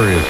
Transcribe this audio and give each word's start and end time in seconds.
serious. 0.00 0.24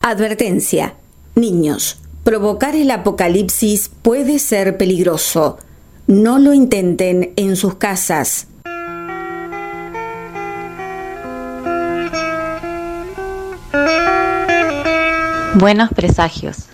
Advertencia. 0.00 0.94
Niños, 1.34 1.98
provocar 2.24 2.74
el 2.74 2.90
apocalipsis 2.90 3.90
puede 4.02 4.38
ser 4.38 4.76
peligroso. 4.76 5.58
No 6.06 6.38
lo 6.38 6.52
intenten 6.52 7.32
en 7.36 7.56
sus 7.56 7.74
casas. 7.74 8.46
Buenos 15.54 15.90
presagios. 15.90 16.70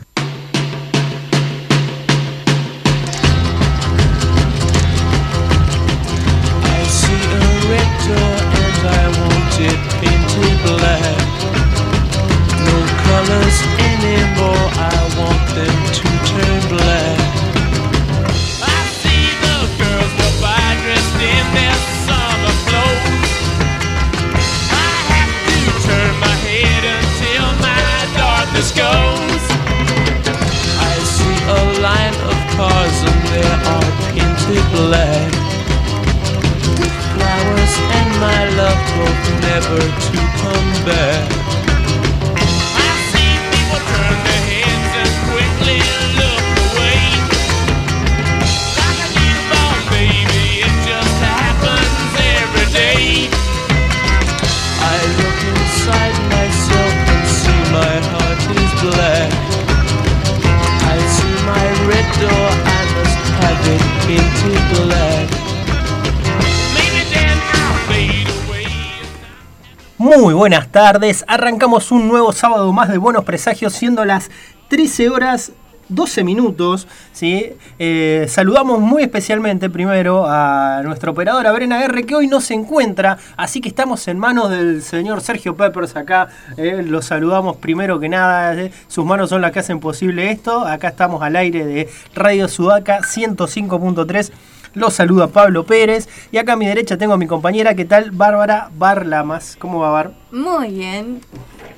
Buenas 70.47 70.71
tardes, 70.71 71.25
arrancamos 71.27 71.91
un 71.91 72.06
nuevo 72.06 72.31
sábado 72.31 72.72
más 72.72 72.89
de 72.89 72.99
Buenos 72.99 73.25
Presagios, 73.25 73.72
siendo 73.72 74.05
las 74.05 74.31
13 74.69 75.09
horas 75.09 75.50
12 75.89 76.22
minutos. 76.22 76.87
¿sí? 77.12 77.55
Eh, 77.81 78.27
saludamos 78.28 78.78
muy 78.78 79.03
especialmente 79.03 79.69
primero 79.69 80.25
a 80.25 80.83
nuestra 80.84 81.11
operadora 81.11 81.50
Brena 81.50 81.83
R, 81.83 82.05
que 82.05 82.15
hoy 82.15 82.28
no 82.28 82.41
se 82.41 82.55
encuentra, 82.55 83.19
así 83.37 83.61
que 83.61 83.69
estamos 83.69 84.06
en 84.06 84.21
manos 84.21 84.49
del 84.49 84.83
señor 84.83 85.21
Sergio 85.21 85.56
Peppers 85.56 85.97
acá. 85.97 86.28
eh, 86.56 86.84
lo 86.87 87.03
saludamos 87.03 87.56
primero 87.56 87.99
que 87.99 88.09
nada, 88.09 88.55
eh, 88.55 88.71
sus 88.87 89.05
manos 89.05 89.31
son 89.31 89.41
las 89.41 89.50
que 89.50 89.59
hacen 89.59 89.81
posible 89.81 90.31
esto. 90.31 90.65
Acá 90.65 90.91
estamos 90.91 91.22
al 91.22 91.34
aire 91.34 91.67
de 91.67 91.89
Radio 92.15 92.47
Sudaca 92.47 93.00
105.3. 93.00 94.31
Los 94.77 94.93
saluda 94.93 95.28
Pablo 95.28 95.65
Pérez. 95.65 96.06
Y 96.31 96.37
acá 96.37 96.53
a 96.53 96.56
mi 96.56 96.66
derecha 96.66 96.99
tengo 96.99 97.15
a 97.15 97.16
mi 97.16 97.27
compañera, 97.27 97.75
¿qué 97.75 97.87
tal? 97.87 98.10
Bárbara 98.10 98.71
Barlamas. 98.77 99.56
¿Cómo 99.59 99.78
va, 99.81 99.91
Bar? 99.91 100.12
Muy 100.31 100.69
bien. 100.71 101.21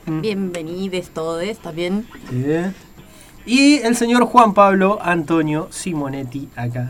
Mm. 0.06 0.20
Bienvenidos 0.20 1.10
todos 1.10 1.58
también. 1.58 2.08
Y 3.46 3.74
el 3.78 3.94
señor 3.94 4.24
Juan 4.24 4.52
Pablo 4.52 4.98
Antonio 5.00 5.68
Simonetti 5.70 6.48
acá. 6.56 6.88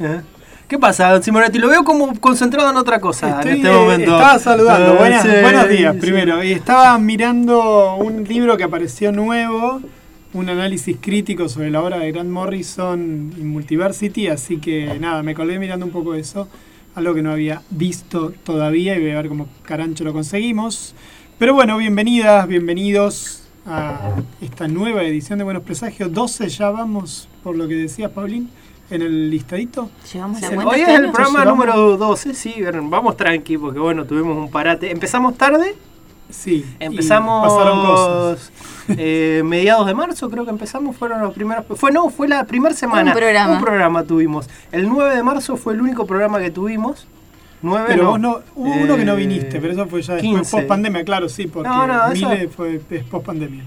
¿Eh? 0.00 0.20
¿Qué 0.66 0.80
pasa, 0.80 1.12
don 1.12 1.22
Simonetti? 1.22 1.58
Lo 1.60 1.68
veo 1.68 1.84
como 1.84 2.18
concentrado 2.18 2.68
en 2.70 2.76
otra 2.76 2.98
cosa 2.98 3.36
Estoy, 3.38 3.52
en 3.52 3.56
este 3.58 3.70
eh, 3.70 3.72
momento. 3.72 4.16
Estaba 4.16 4.38
saludando. 4.40 4.94
Eh, 4.94 4.98
Buenas- 4.98 5.22
sí, 5.22 5.28
buenos 5.42 5.68
días, 5.68 5.94
sí. 5.94 6.00
primero. 6.00 6.42
Y 6.42 6.50
estaba 6.50 6.98
mirando 6.98 7.94
un 7.94 8.24
libro 8.24 8.56
que 8.56 8.64
apareció 8.64 9.12
nuevo, 9.12 9.80
un 10.34 10.48
análisis 10.48 10.96
crítico 11.00 11.48
sobre 11.48 11.70
la 11.70 11.80
obra 11.80 11.98
de 11.98 12.10
Grant 12.10 12.28
Morrison 12.28 13.32
en 13.38 13.48
Multiversity, 13.48 14.26
así 14.26 14.58
que 14.58 14.98
nada, 14.98 15.22
me 15.22 15.32
colgué 15.32 15.60
mirando 15.60 15.86
un 15.86 15.92
poco 15.92 16.14
eso, 16.14 16.48
algo 16.96 17.14
que 17.14 17.22
no 17.22 17.30
había 17.30 17.62
visto 17.70 18.32
todavía 18.42 18.96
y 18.96 19.00
voy 19.00 19.10
a 19.12 19.16
ver 19.16 19.28
cómo 19.28 19.48
carancho 19.62 20.02
lo 20.02 20.12
conseguimos. 20.12 20.94
Pero 21.38 21.54
bueno, 21.54 21.76
bienvenidas, 21.78 22.48
bienvenidos 22.48 23.44
a 23.64 24.16
esta 24.40 24.66
nueva 24.66 25.04
edición 25.04 25.38
de 25.38 25.44
Buenos 25.44 25.62
Presagios. 25.62 26.12
12 26.12 26.48
ya 26.48 26.70
vamos, 26.70 27.28
por 27.44 27.56
lo 27.56 27.68
que 27.68 27.76
decía 27.76 28.12
Paulín, 28.12 28.50
en 28.90 29.02
el 29.02 29.30
listadito. 29.30 29.88
Llevamos 30.12 30.40
la 30.40 30.48
Sí, 30.48 30.56
Hoy 30.56 30.80
es 30.80 30.88
el 30.88 31.12
programa 31.12 31.44
número 31.44 31.96
12, 31.96 32.34
sí, 32.34 32.56
vamos 32.82 33.16
tranqui, 33.16 33.56
porque 33.56 33.78
bueno, 33.78 34.04
tuvimos 34.04 34.36
un 34.36 34.50
parate. 34.50 34.90
Empezamos 34.90 35.38
tarde, 35.38 35.76
Sí. 36.34 36.64
empezamos 36.80 37.48
pasaron 37.48 37.86
cosas. 37.86 38.52
eh, 38.88 39.42
mediados 39.44 39.86
de 39.86 39.94
marzo, 39.94 40.28
creo 40.28 40.44
que 40.44 40.50
empezamos, 40.50 40.96
fueron 40.96 41.20
los 41.22 41.32
primeros. 41.32 41.64
Fue 41.76 41.90
no, 41.92 42.10
fue 42.10 42.28
la 42.28 42.44
primera 42.44 42.74
semana. 42.74 43.12
Un 43.12 43.16
programa. 43.16 43.52
Un 43.54 43.60
programa 43.62 44.04
tuvimos. 44.04 44.48
El 44.72 44.88
9 44.88 45.16
de 45.16 45.22
marzo 45.22 45.56
fue 45.56 45.72
el 45.74 45.80
único 45.80 46.06
programa 46.06 46.38
que 46.40 46.50
tuvimos. 46.50 47.06
9 47.62 47.84
Pero 47.88 48.02
no. 48.02 48.10
vos 48.10 48.20
no, 48.20 48.40
hubo 48.56 48.74
uno 48.74 48.96
que 48.96 49.04
no 49.06 49.12
Eh, 49.14 49.16
viniste, 49.16 49.58
pero 49.58 49.72
eso 49.72 49.86
fue 49.86 50.02
ya 50.02 50.14
después 50.14 50.34
15. 50.36 50.50
post 50.56 50.68
pandemia, 50.68 51.02
claro, 51.04 51.28
sí, 51.30 51.46
porque 51.46 51.68
No, 51.68 51.86
no, 51.86 52.12
eso- 52.12 52.28
Mile 52.28 52.48
fue 52.48 52.80
es 52.90 53.04
post 53.04 53.24
pandemia. 53.24 53.64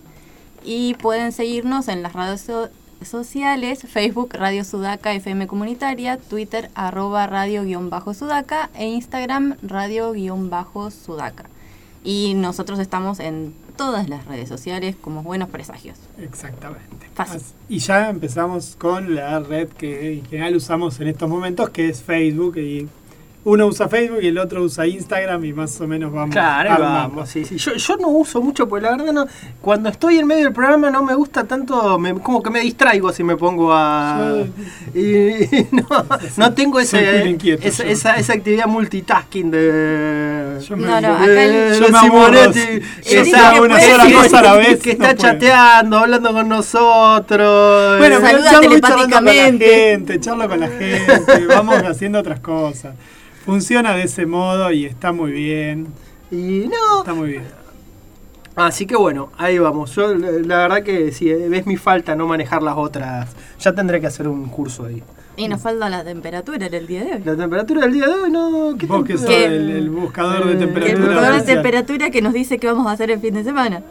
y 0.64 0.94
pueden 0.94 1.32
seguirnos 1.32 1.88
en 1.88 2.04
las 2.04 2.14
redes 2.14 2.42
so- 2.42 2.70
sociales, 3.04 3.80
Facebook 3.88 4.36
Radio 4.36 4.64
Sudaca 4.64 5.14
FM 5.14 5.48
Comunitaria, 5.48 6.18
Twitter 6.18 6.70
arroba 6.76 7.26
radio-sudaca 7.26 8.70
e 8.76 8.86
Instagram 8.86 9.56
radio-sudaca. 9.64 11.46
Y 12.06 12.36
nosotros 12.36 12.78
estamos 12.78 13.20
en 13.20 13.54
todas 13.76 14.08
las 14.08 14.26
redes 14.26 14.48
sociales 14.48 14.96
como 14.96 15.24
Buenos 15.24 15.50
Presagios. 15.50 15.98
Exactamente. 16.20 17.10
Fácil. 17.16 17.42
Y 17.68 17.80
ya 17.80 18.10
empezamos 18.10 18.76
con 18.78 19.16
la 19.16 19.40
red 19.40 19.70
que 19.70 20.14
en 20.14 20.26
general 20.26 20.56
usamos 20.56 21.00
en 21.00 21.08
estos 21.08 21.28
momentos, 21.28 21.72
que 21.72 21.90
es 21.90 22.04
Facebook. 22.04 22.58
Y 22.58 22.88
uno 23.46 23.68
usa 23.68 23.88
Facebook 23.88 24.20
y 24.24 24.28
el 24.28 24.38
otro 24.40 24.64
usa 24.64 24.88
Instagram 24.88 25.46
y 25.46 25.54
más 25.54 25.80
o 25.80 25.88
menos 25.88 26.12
vamos. 26.12 26.32
Claro, 26.32 26.72
armando. 26.74 27.10
vamos, 27.16 27.30
sí, 27.30 27.46
sí. 27.46 27.58
Yo, 27.58 27.76
yo 27.76 27.96
no 27.98 28.08
uso 28.10 28.42
mucho, 28.42 28.68
porque 28.68 28.86
la 28.86 28.98
verdad 28.98 29.14
no. 29.14 29.28
Cuando 29.62 29.88
estoy 29.90 30.18
en 30.18 30.26
medio 30.28 30.46
del 30.46 30.54
programa 30.54 30.90
no 30.90 31.04
me 31.04 31.14
gusta 31.14 31.44
tanto, 31.44 31.98
me- 32.00 32.16
como 32.16 32.42
que 32.42 32.50
me 32.50 32.60
distraigo 32.62 33.14
si 33.14 33.24
me 33.24 33.38
pongo 33.38 33.72
a. 33.72 34.34
Y, 34.96 35.00
y 35.44 35.68
no, 35.72 35.86
no 36.38 36.54
tengo 36.54 36.80
ese, 36.80 37.30
inquieto, 37.30 37.68
esa, 37.68 37.84
esa, 37.84 38.16
esa 38.16 38.34
actividad 38.34 38.66
multitasking 38.66 39.52
de. 39.52 40.58
Yo 40.68 40.76
me- 40.78 40.88
No, 40.88 41.02
no, 41.02 41.14
acá 41.16 41.26
el- 41.44 41.72
de 41.72 41.80
Yo 41.80 41.90
me 41.90 41.98
aburro, 42.00 42.26
Simonetti, 42.54 42.86
que 43.08 43.20
está- 43.22 43.54
que 43.54 43.60
una 43.62 43.76
puede 43.76 43.92
sola 43.92 44.04
ser- 44.06 44.14
cosa 44.16 44.40
a 44.40 44.42
la 44.42 44.54
vez. 44.56 44.80
que 44.82 44.92
está 44.92 45.14
no 45.14 45.18
chateando, 45.20 45.98
hablando 46.00 46.34
con 46.34 46.50
nosotros. 46.50 47.98
Bueno, 48.00 48.16
eh, 48.18 48.20
pero 48.22 48.42
Saluda 48.42 48.52
charlo, 48.52 48.70
con 48.70 48.72
la 48.82 48.88
telepáticamente. 48.88 49.66
gente, 49.68 50.20
charlo 50.20 50.50
con 50.50 50.60
la 50.60 50.68
gente, 50.68 51.46
vamos 51.48 51.76
haciendo 51.84 52.20
otras 52.20 52.40
cosas. 52.40 52.96
Funciona 53.46 53.94
de 53.96 54.04
ese 54.04 54.26
modo 54.26 54.72
y 54.72 54.86
está 54.86 55.12
muy 55.12 55.32
bien. 55.32 55.88
y 56.32 56.68
no, 56.68 57.00
Está 57.00 57.14
muy 57.14 57.30
bien. 57.32 57.44
Así 58.56 58.86
que 58.86 58.96
bueno, 58.96 59.30
ahí 59.38 59.60
vamos. 59.60 59.94
Yo 59.96 60.14
la 60.16 60.60
verdad 60.60 60.82
que 60.84 61.12
si 61.12 61.32
ves 61.32 61.66
mi 61.68 61.76
falta 61.76 62.16
no 62.16 62.26
manejar 62.26 62.64
las 62.64 62.78
otras, 62.78 63.36
ya 63.60 63.74
tendré 63.76 64.00
que 64.00 64.08
hacer 64.08 64.28
un 64.28 64.48
curso 64.50 64.86
ahí. 64.86 65.04
Y 65.38 65.50
nos 65.50 65.62
falta 65.62 65.90
la 65.90 66.04
temperatura 66.06 66.66
en 66.68 66.74
el 66.74 66.88
día 66.88 67.04
de 67.04 67.14
hoy. 67.16 67.22
La 67.26 67.36
temperatura 67.36 67.82
del 67.82 67.92
día 67.94 68.08
de 68.08 68.14
hoy 68.14 68.32
no... 68.32 68.76
¿qué 68.80 68.86
Vos 68.86 69.04
que 69.04 69.18
sos 69.18 69.26
temperatura? 69.28 69.56
El, 69.58 69.70
el 69.72 69.90
buscador 69.90 70.34
de 70.34 70.40
Eh, 70.40 70.46
Que 70.46 70.52
el 70.54 70.60
temperatura. 70.60 71.06
buscador 71.14 71.34
de 71.42 71.54
temperatura 71.54 72.10
que 72.10 72.22
nos 72.22 72.34
dice 72.34 72.58
que 72.58 72.68
vamos 72.68 72.88
a 72.88 72.92
hacer 72.92 73.12
el 73.12 73.20
fin 73.20 73.34
de 73.34 73.44
semana. 73.44 73.82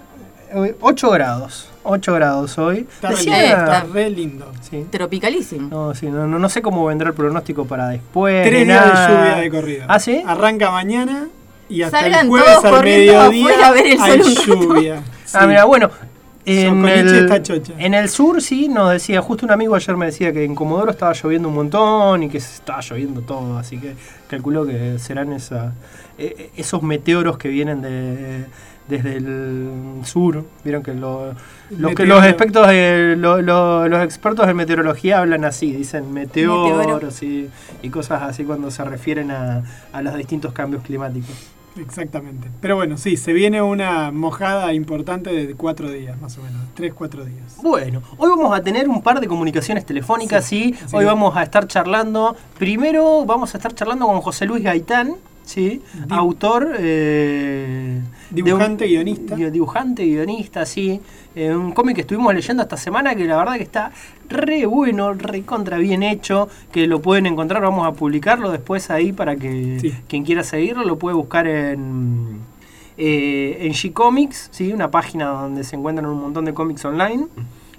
Hoy, 0.55 0.75
8 0.81 1.11
grados. 1.11 1.69
8 1.83 2.15
grados 2.15 2.57
hoy. 2.59 2.87
Está 2.91 3.09
re, 3.11 3.17
Decía- 3.17 3.39
lindo, 3.43 3.65
está 3.65 3.85
re 3.93 4.11
lindo. 4.11 4.53
Sí. 4.71 4.87
Tropicalísimo. 4.91 5.69
No, 5.69 5.95
sí, 5.95 6.07
no, 6.07 6.27
no, 6.27 6.39
no 6.39 6.49
sé 6.49 6.63
cómo 6.63 6.87
vendrá 6.87 7.09
el 7.09 7.15
pronóstico 7.15 7.65
para 7.67 7.89
después. 7.89 8.47
Tres 8.47 8.67
días 8.67 8.85
de 8.85 8.91
nada. 8.93 9.09
lluvia 9.09 9.37
de 9.43 9.51
corrido. 9.51 9.85
¿Ah, 9.89 9.99
sí? 9.99 10.23
Arranca 10.27 10.71
mañana 10.71 11.29
y 11.69 11.83
hasta 11.83 12.01
Salgan 12.01 12.21
el 12.27 12.29
jueves 12.29 12.49
todos 12.63 12.65
al 12.79 12.85
mediodía 12.85 13.67
a 13.67 13.71
ver 13.73 13.87
el 13.87 14.01
hay 14.01 14.21
lluvia. 14.47 15.03
Ah, 15.37 15.41
Sí. 15.41 15.47
mira, 15.49 15.65
bueno. 15.65 15.91
En 16.47 16.85
el, 16.87 17.33
en 17.79 17.95
el 17.95 18.09
sur 18.11 18.43
sí 18.43 18.69
nos 18.69 18.91
decía, 18.93 19.23
justo 19.23 19.47
un 19.47 19.53
amigo 19.53 19.75
ayer 19.75 19.97
me 19.97 20.05
decía 20.07 20.31
que 20.31 20.45
en 20.45 20.55
Comodoro 20.55 20.91
estaba 20.91 21.15
lloviendo 21.15 21.49
un 21.49 21.55
montón 21.55 22.23
y 22.23 22.29
que 22.29 22.39
se 22.39 22.57
estaba 22.57 22.83
lloviendo 22.83 23.23
todo, 23.23 23.57
así 23.57 23.79
que 23.79 23.95
calculo 24.29 24.67
que 24.67 24.99
serán 24.99 25.33
esa, 25.33 25.73
eh, 26.19 26.51
esos 26.55 26.83
meteoros 26.83 27.39
que 27.39 27.49
vienen 27.49 27.81
de, 27.81 28.45
desde 28.89 29.17
el 29.17 29.71
sur. 30.05 30.45
Vieron 30.65 30.83
que, 30.83 30.95
lo- 30.95 31.35
lo 31.71 31.95
que 31.95 32.05
los 32.07 32.25
expertos 32.25 32.67
lo- 33.17 33.41
lo- 33.43 33.89
los 33.89 34.03
expertos 34.05 34.49
en 34.49 34.57
meteorología 34.57 35.19
hablan 35.21 35.45
así, 35.45 35.73
dicen 35.73 36.13
Meteoro. 36.13 36.77
meteoros 36.79 37.23
y, 37.23 37.49
y 37.83 37.91
cosas 37.91 38.23
así 38.23 38.45
cuando 38.45 38.71
se 38.71 38.85
refieren 38.85 39.31
a, 39.31 39.63
a 39.93 40.03
los 40.03 40.15
distintos 40.17 40.53
cambios 40.53 40.83
climáticos. 40.83 41.31
Exactamente. 41.77 42.49
Pero 42.61 42.77
bueno, 42.77 42.97
sí, 42.97 43.17
se 43.17 43.33
viene 43.33 43.61
una 43.61 44.13
mojada 44.13 44.73
importante 44.73 45.31
de 45.33 45.55
cuatro 45.57 45.91
días, 45.91 46.21
más 46.21 46.39
o 46.39 46.43
menos. 46.43 46.61
Tres, 46.75 46.95
cuatro 46.95 47.25
días. 47.25 47.57
Bueno, 47.63 48.01
hoy 48.17 48.31
vamos 48.31 48.57
a 48.57 48.63
tener 48.63 48.89
un 48.89 49.03
par 49.03 49.21
de 49.21 49.27
comunicaciones 49.27 49.85
telefónicas, 49.85 50.45
sí. 50.45 50.73
Sí. 50.87 50.95
Hoy 50.97 51.05
vamos 51.05 51.37
a 51.37 51.43
estar 51.43 51.67
charlando. 51.67 52.37
Primero 52.59 53.25
vamos 53.25 53.55
a 53.55 53.59
estar 53.59 53.75
charlando 53.75 54.07
con 54.07 54.21
José 54.21 54.47
Luis 54.47 54.63
Gaitán, 54.63 55.15
sí, 55.45 55.83
Di- 55.95 56.15
autor. 56.15 56.77
eh, 56.79 58.01
de 58.35 58.41
un- 58.43 58.47
Dibujante, 58.47 58.87
guionista. 58.87 59.37
di- 59.37 59.51
Dibujante, 59.51 60.05
guionista, 60.05 60.67
sí. 60.67 61.01
Eh, 61.37 61.55
un 61.55 61.73
cómic 61.73 61.95
que 61.97 62.01
estuvimos 62.03 62.35
leyendo 62.35 62.63
esta 62.63 62.77
semana 62.77 63.15
que 63.15 63.25
la 63.25 63.37
verdad 63.37 63.57
que 63.57 63.63
está 63.63 63.91
re 64.29 64.67
bueno, 64.67 65.13
re 65.15 65.43
contra 65.43 65.79
bien 65.79 66.03
hecho, 66.03 66.49
que 66.73 66.87
lo 66.87 67.01
pueden 67.01 67.27
encontrar, 67.27 67.63
vamos 67.63 67.87
a 67.87 67.93
publicarlo 67.93 68.51
después 68.51 68.91
ahí 68.91 69.13
para 69.13 69.37
que 69.37 69.79
Sí. 69.81 69.93
quien 70.09 70.25
quiera 70.25 70.43
seguirlo 70.43 70.85
lo 70.85 70.99
puede 70.99 71.17
buscar 71.17 71.47
en 71.47 72.39
eh, 72.97 73.59
en 73.67 73.73
G-Comics, 73.73 74.49
¿sí? 74.53 74.73
una 74.73 74.89
página 74.91 75.27
donde 75.31 75.65
se 75.65 75.75
encuentran 75.75 76.07
un 76.09 76.21
montón 76.21 76.45
de 76.45 76.55
cómics 76.55 76.85
online. 76.85 77.27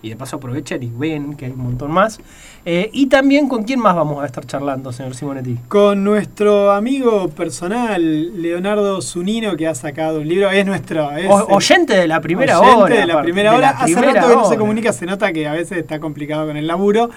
Y 0.02 0.10
de 0.10 0.16
paso 0.16 0.36
aprovechan 0.36 0.84
y 0.84 0.92
ven 0.96 1.36
que 1.36 1.46
hay 1.46 1.52
un 1.52 1.60
montón 1.64 1.92
más. 1.92 2.20
Eh, 2.66 2.90
y 2.94 3.08
también 3.08 3.48
con 3.48 3.64
quién 3.64 3.80
más 3.80 3.96
vamos 3.96 4.22
a 4.22 4.26
estar 4.26 4.46
charlando, 4.46 4.92
señor 4.92 5.16
Simonetti. 5.16 5.58
Con 5.68 6.04
nuestro 6.04 6.72
amigo 6.72 7.30
personal, 7.30 8.42
Leonardo 8.42 9.02
Zunino, 9.02 9.56
que 9.56 9.68
ha 9.68 9.76
sacado 9.76 10.20
un 10.22 10.28
libro. 10.28 10.50
Es 10.52 10.66
nuestro. 10.66 11.12
Es 11.16 11.30
O- 11.30 11.48
el- 11.48 11.54
oyente 11.56 11.96
de 11.96 12.08
la 12.08 12.22
primera 12.22 12.60
oyente 12.60 12.78
hora. 12.84 12.96
de 12.96 13.06
la 13.08 13.22
primera 13.22 13.52
de 13.52 13.58
hora. 13.58 13.72
la 13.72 13.78
Hace 13.78 13.94
primera 13.96 14.14
rato 14.22 14.28
que 14.30 14.36
no 14.36 14.46
se 14.50 14.58
comunica, 14.58 14.94
se 14.94 15.06
nota 15.06 15.32
que 15.34 15.48
a 15.48 15.54
veces 15.54 15.78
está 15.80 16.00
complicado 16.00 16.46
con 16.48 16.58
el 16.58 16.68
laburo. 16.68 17.10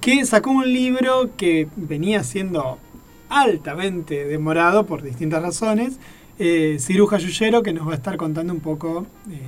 Que 0.00 0.24
sacó 0.26 0.50
un 0.50 0.72
libro 0.72 1.30
que 1.36 1.66
venía 1.76 2.22
siendo 2.22 2.78
altamente 3.28 4.24
demorado 4.26 4.86
por 4.86 5.02
distintas 5.02 5.42
razones. 5.42 5.98
Eh, 6.38 6.76
Ciruja 6.78 7.18
Yuyero, 7.18 7.62
que 7.62 7.72
nos 7.72 7.86
va 7.88 7.92
a 7.92 7.96
estar 7.96 8.16
contando 8.16 8.52
un 8.52 8.60
poco 8.60 9.06
eh, 9.30 9.40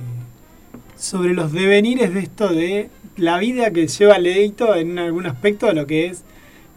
sobre 1.01 1.33
los 1.33 1.51
devenires 1.51 2.13
de 2.13 2.19
esto 2.19 2.47
de 2.49 2.89
la 3.17 3.39
vida 3.39 3.71
que 3.71 3.87
lleva 3.87 4.19
Leito 4.19 4.75
en 4.75 4.99
algún 4.99 5.25
aspecto 5.25 5.65
de 5.65 5.73
lo 5.73 5.87
que 5.87 6.05
es 6.05 6.23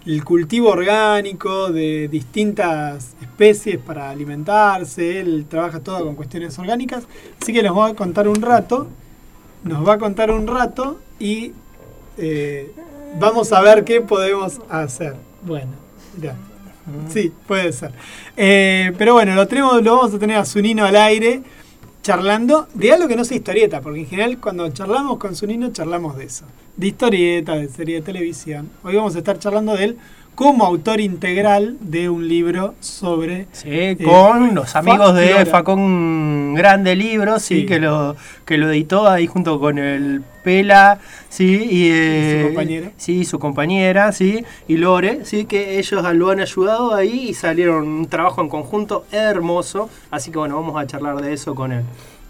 el 0.06 0.24
cultivo 0.24 0.70
orgánico 0.70 1.70
de 1.70 2.08
distintas 2.08 3.14
especies 3.20 3.78
para 3.78 4.10
alimentarse. 4.10 5.20
Él 5.20 5.44
trabaja 5.48 5.80
todo 5.80 6.04
con 6.04 6.14
cuestiones 6.14 6.58
orgánicas. 6.58 7.04
Así 7.40 7.52
que 7.52 7.62
nos 7.62 7.76
va 7.76 7.88
a 7.88 7.94
contar 7.94 8.26
un 8.26 8.40
rato. 8.40 8.88
Nos 9.62 9.86
va 9.86 9.94
a 9.94 9.98
contar 9.98 10.30
un 10.30 10.46
rato 10.46 11.00
y 11.18 11.52
eh, 12.16 12.72
vamos 13.20 13.52
a 13.52 13.60
ver 13.60 13.84
qué 13.84 14.00
podemos 14.00 14.58
hacer. 14.70 15.16
Bueno, 15.42 15.72
mirá. 16.16 16.34
Sí, 17.08 17.32
puede 17.46 17.72
ser. 17.72 17.92
Eh, 18.36 18.92
pero 18.96 19.14
bueno, 19.14 19.34
lo 19.34 19.46
tenemos, 19.46 19.82
lo 19.82 19.96
vamos 19.96 20.14
a 20.14 20.18
tener 20.18 20.36
a 20.36 20.44
Zunino 20.44 20.84
al 20.84 20.96
aire 20.96 21.42
charlando 22.04 22.68
de 22.74 22.92
algo 22.92 23.08
que 23.08 23.16
no 23.16 23.24
sea 23.24 23.38
historieta, 23.38 23.80
porque 23.80 24.00
en 24.00 24.06
general 24.06 24.38
cuando 24.38 24.68
charlamos 24.68 25.16
con 25.16 25.34
Zunino 25.34 25.72
charlamos 25.72 26.18
de 26.18 26.24
eso. 26.26 26.44
De 26.76 26.88
historieta, 26.88 27.54
de 27.54 27.66
serie 27.70 27.96
de 27.96 28.02
televisión. 28.02 28.68
Hoy 28.82 28.94
vamos 28.94 29.16
a 29.16 29.18
estar 29.20 29.38
charlando 29.38 29.74
de 29.74 29.84
él 29.84 29.98
como 30.34 30.64
autor 30.64 31.00
integral 31.00 31.76
de 31.80 32.08
un 32.08 32.28
libro 32.28 32.74
sobre 32.80 33.46
Sí, 33.52 33.96
con 34.04 34.54
los 34.54 34.74
amigos 34.76 35.14
de 35.14 35.28
Flora. 35.28 35.46
Facón 35.46 36.54
Grande 36.54 36.96
Libros, 36.96 37.42
sí, 37.42 37.60
Sí. 37.60 37.66
que 37.66 37.78
lo 37.80 38.16
que 38.44 38.58
lo 38.58 38.70
editó 38.70 39.08
ahí 39.08 39.26
junto 39.26 39.58
con 39.60 39.78
el 39.78 40.22
Pela, 40.42 40.98
sí, 41.30 41.66
y, 41.70 41.88
eh, 41.90 42.40
su 42.42 42.48
compañera. 42.48 42.90
sí, 42.98 43.24
su 43.24 43.38
compañera, 43.38 44.12
sí, 44.12 44.44
y 44.68 44.76
Lore, 44.76 45.20
sí, 45.24 45.46
que 45.46 45.78
ellos 45.78 46.02
lo 46.14 46.30
han 46.30 46.40
ayudado 46.40 46.94
ahí 46.94 47.28
y 47.30 47.34
salieron 47.34 47.88
un 47.88 48.06
trabajo 48.06 48.42
en 48.42 48.48
conjunto 48.50 49.06
hermoso, 49.10 49.88
así 50.10 50.30
que 50.30 50.38
bueno, 50.38 50.56
vamos 50.56 50.76
a 50.82 50.86
charlar 50.86 51.22
de 51.22 51.32
eso 51.32 51.54
con 51.54 51.72
él. 51.72 51.84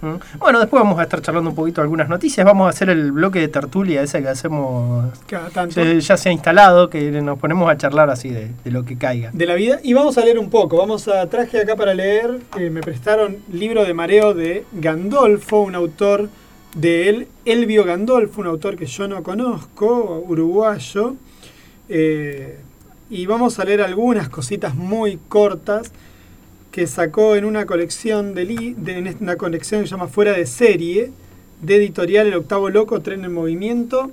¿Mm? 0.05 0.39
Bueno, 0.39 0.61
después 0.61 0.83
vamos 0.83 0.99
a 0.99 1.05
estar 1.05 1.23
charlando 1.23 1.51
un 1.51 1.57
poquito 1.57 1.81
algunas 1.81 2.09
noticias, 2.09 2.45
vamos 2.45 2.67
a 2.67 2.71
hacer 2.71 2.91
el 2.91 3.11
bloque 3.13 3.41
de 3.41 3.49
tertulia 3.49 4.03
ese 4.03 4.21
que 4.23 4.29
hacemos, 4.29 5.13
tanto. 5.53 5.71
se- 5.75 6.01
ya 6.01 6.17
se 6.17 6.29
ha 6.29 6.33
instalado, 6.33 6.91
que 6.91 7.11
nos 7.23 7.39
ponemos 7.39 7.71
a 7.71 7.77
charlar 7.77 8.11
así 8.11 8.29
de, 8.29 8.51
de 8.65 8.71
lo 8.71 8.85
que 8.85 8.99
caiga. 8.99 9.31
de 9.33 9.47
la 9.47 9.55
vida 9.55 9.81
y 9.83 9.95
vamos 9.95 10.19
a 10.19 10.25
leer 10.25 10.39
un 10.39 10.51
poco. 10.51 10.77
Vamos 10.77 11.09
a 11.09 11.27
traje 11.29 11.61
acá 11.61 11.75
para 11.77 11.95
leer. 11.95 12.39
eh, 12.59 12.71
me 12.71 12.81
prestaron 12.83 13.39
libro 13.53 13.85
de 13.85 13.95
mareo 13.95 14.35
de 14.35 14.65
Gandolfo, 14.73 15.61
un 15.61 15.75
autor 15.75 16.29
de 16.75 17.09
él, 17.09 17.29
Elvio 17.45 17.85
Gandolfo, 17.85 18.41
un 18.41 18.49
autor 18.49 18.77
que 18.77 18.87
yo 18.87 19.07
no 19.09 19.23
conozco, 19.23 20.23
uruguayo. 20.29 21.15
Eh, 21.89 22.59
y 23.11 23.27
vamos 23.27 23.59
a 23.59 23.65
leer 23.65 23.83
algunas 23.83 24.29
cositas 24.29 24.75
muy 24.75 25.19
cortas 25.29 25.93
que 26.75 26.89
sacó 26.89 27.37
en 27.37 27.45
una 27.45 27.67
colección 27.67 28.35
de, 28.35 28.45
li- 28.47 28.75
de- 28.77 28.99
en 28.99 29.17
una 29.21 29.37
colección 29.37 29.83
que 29.83 29.87
se 29.87 29.93
llama 29.93 30.09
Fuera 30.09 30.33
de 30.33 30.45
serie 30.45 31.13
de 31.63 31.77
editorial 31.77 32.27
El 32.27 32.35
Octavo 32.35 32.69
Loco 32.69 33.01
Tren 33.01 33.25
en 33.25 33.33
Movimiento. 33.33 34.11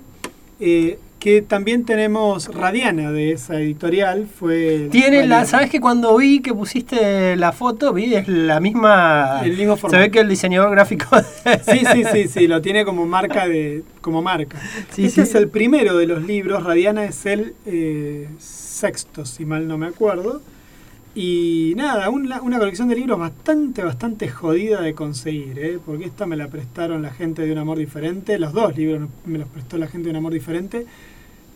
eh, 0.59 0.99
que 1.19 1.41
también 1.43 1.85
tenemos 1.85 2.47
Radiana 2.53 3.11
de 3.11 3.31
esa 3.31 3.59
editorial. 3.59 4.27
Fue 4.39 4.87
Tiene 4.91 5.27
la. 5.27 5.45
¿sabes 5.45 5.69
que 5.69 5.79
cuando 5.79 6.17
vi 6.17 6.39
que 6.41 6.51
pusiste 6.51 7.35
la 7.35 7.51
foto, 7.51 7.93
vi 7.93 8.15
es 8.15 8.27
la 8.27 8.59
misma. 8.59 9.41
El 9.43 9.55
mismo 9.55 9.77
Se 9.77 9.97
ve 9.97 10.09
que 10.11 10.19
el 10.19 10.29
diseñador 10.29 10.71
gráfico. 10.71 11.05
Sí, 11.71 11.81
sí, 11.93 12.03
sí, 12.11 12.27
sí, 12.27 12.47
lo 12.47 12.61
tiene 12.61 12.85
como 12.85 13.05
marca 13.05 13.47
de. 13.47 13.83
como 14.01 14.21
marca. 14.23 14.59
Sí, 14.95 15.05
este 15.05 15.23
sí. 15.25 15.29
es 15.29 15.35
el 15.35 15.47
primero 15.47 15.95
de 15.97 16.07
los 16.07 16.23
libros. 16.23 16.63
Radiana 16.63 17.05
es 17.05 17.23
el 17.27 17.53
eh, 17.67 18.27
sexto, 18.39 19.23
si 19.25 19.45
mal 19.45 19.67
no 19.67 19.77
me 19.77 19.85
acuerdo. 19.87 20.41
Y 21.13 21.73
nada, 21.75 22.09
un- 22.09 22.31
una 22.31 22.57
colección 22.57 22.87
de 22.87 22.95
libros 22.95 23.19
bastante, 23.19 23.83
bastante 23.83 24.29
jodida 24.29 24.81
de 24.81 24.93
conseguir, 24.93 25.59
¿eh? 25.59 25.79
porque 25.85 26.05
esta 26.05 26.25
me 26.25 26.37
la 26.37 26.47
prestaron 26.47 27.01
la 27.01 27.11
gente 27.11 27.41
de 27.45 27.51
Un 27.51 27.57
Amor 27.57 27.77
Diferente, 27.77 28.39
los 28.39 28.53
dos 28.53 28.77
libros 28.77 29.09
me 29.25 29.37
los 29.37 29.47
prestó 29.49 29.77
la 29.77 29.87
gente 29.87 30.05
de 30.05 30.11
Un 30.11 30.15
Amor 30.17 30.31
Diferente, 30.31 30.85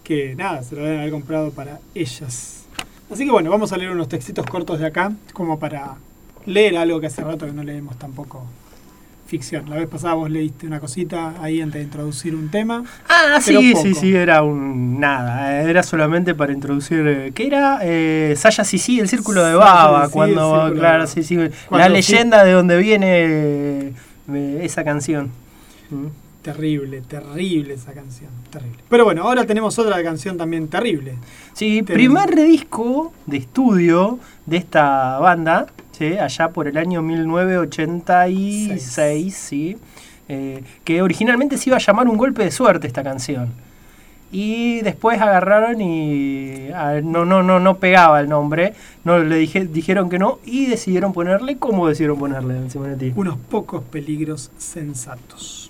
que 0.04 0.36
nada, 0.36 0.62
se 0.62 0.76
lo 0.76 0.84
deben 0.84 1.00
haber 1.00 1.12
comprado 1.12 1.52
para 1.52 1.80
ellas. 1.94 2.66
Así 3.10 3.24
que 3.24 3.32
bueno, 3.32 3.50
vamos 3.50 3.72
a 3.72 3.78
leer 3.78 3.92
unos 3.92 4.10
textitos 4.10 4.46
cortos 4.46 4.78
de 4.80 4.88
acá, 4.88 5.14
como 5.32 5.58
para 5.58 5.96
leer 6.46 6.76
algo 6.78 7.00
que 7.00 7.08
hace 7.08 7.24
rato 7.24 7.46
que 7.46 7.54
no 7.54 7.64
leemos 7.64 7.98
tampoco 7.98 8.44
ficción. 9.25 9.70
La 9.70 9.77
vez 9.77 9.88
pasada 9.88 10.13
vos 10.13 10.29
leíste 10.29 10.67
una 10.67 10.79
cosita 10.79 11.34
ahí 11.41 11.62
antes 11.62 11.79
de 11.79 11.84
introducir 11.84 12.36
un 12.36 12.50
tema. 12.50 12.84
Ah, 13.10 13.39
sí, 13.41 13.72
poco. 13.74 13.84
sí, 13.84 13.94
sí, 13.96 14.15
era 14.15 14.44
un 14.44 15.00
nada, 15.00 15.62
eh, 15.62 15.70
era 15.70 15.84
solamente 15.84 16.36
para 16.36 16.53
introducir, 16.53 17.05
eh, 17.08 17.32
¿qué 17.34 17.48
era? 17.48 17.79
Eh, 17.82 18.34
Saya 18.38 18.63
Sisi, 18.63 19.00
el 19.00 19.10
círculo 19.10 19.44
de 19.44 19.55
Baba, 19.55 20.10
cuando, 20.10 20.72
claro, 20.75 21.08
sí, 21.08 21.24
sí, 21.24 21.38
la 21.72 21.89
leyenda 21.89 22.44
de 22.44 22.51
donde 22.51 22.77
viene 22.77 23.94
eh, 24.34 24.60
esa 24.62 24.84
canción. 24.84 25.32
Mm. 25.89 26.08
Terrible, 26.46 27.01
terrible 27.01 27.74
esa 27.74 27.91
canción. 27.91 28.29
Terrible. 28.51 28.77
Pero 28.88 29.03
bueno, 29.03 29.24
ahora 29.24 29.48
tenemos 29.48 29.79
otra 29.79 30.03
canción 30.03 30.38
también 30.38 30.67
terrible. 30.67 31.15
Sí, 31.53 31.82
primer 31.82 32.36
disco 32.36 33.13
de 33.25 33.38
estudio 33.38 34.20
de 34.46 34.58
esta 34.58 35.17
banda, 35.17 35.65
¿sí? 35.98 36.18
allá 36.18 36.50
por 36.50 36.68
el 36.68 36.78
año 36.78 37.02
1986, 37.02 39.36
sí, 39.36 39.78
eh, 40.28 40.62
que 40.84 41.02
originalmente 41.02 41.58
se 41.58 41.70
iba 41.70 41.78
a 41.78 41.80
llamar 41.80 42.08
Un 42.08 42.18
golpe 42.18 42.44
de 42.44 42.52
suerte 42.52 42.88
esta 42.88 43.04
canción. 43.04 43.54
Y 44.32 44.82
después 44.82 45.22
agarraron 45.22 45.80
y 45.80 46.70
ah, 46.74 47.00
no, 47.02 47.24
no, 47.25 47.44
no, 47.44 47.60
no 47.60 47.78
pegaba 47.78 48.20
el 48.20 48.28
nombre, 48.28 48.74
no 49.04 49.20
le 49.20 49.36
dije, 49.38 49.66
dijeron 49.66 50.10
que 50.10 50.20
no 50.20 50.40
y 50.44 50.66
decidieron 50.66 51.14
ponerle, 51.14 51.58
¿cómo 51.58 51.88
decidieron 51.88 52.20
ponerle, 52.20 52.70
Simonetti? 52.70 53.14
Unos 53.16 53.38
pocos 53.38 53.84
peligros 53.84 54.52
sensatos. 54.58 55.65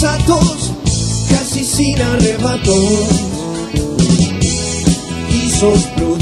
Sensatos, 0.00 0.72
casi 1.28 1.62
sin 1.62 2.00
arrebatos, 2.00 3.10
y 5.28 5.50
sos 5.50 5.82
prudente 5.94 6.19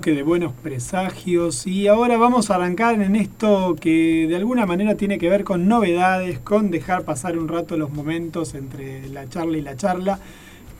de 0.00 0.22
Buenos 0.22 0.54
Presagios 0.54 1.66
y 1.66 1.86
ahora 1.86 2.16
vamos 2.16 2.50
a 2.50 2.54
arrancar 2.54 3.02
en 3.02 3.16
esto 3.16 3.76
que 3.78 4.26
de 4.26 4.34
alguna 4.34 4.64
manera 4.64 4.94
tiene 4.94 5.18
que 5.18 5.28
ver 5.28 5.44
con 5.44 5.68
novedades, 5.68 6.38
con 6.38 6.70
dejar 6.70 7.04
pasar 7.04 7.38
un 7.38 7.48
rato 7.48 7.76
los 7.76 7.92
momentos 7.92 8.54
entre 8.54 9.06
la 9.10 9.28
charla 9.28 9.58
y 9.58 9.60
la 9.60 9.76
charla, 9.76 10.18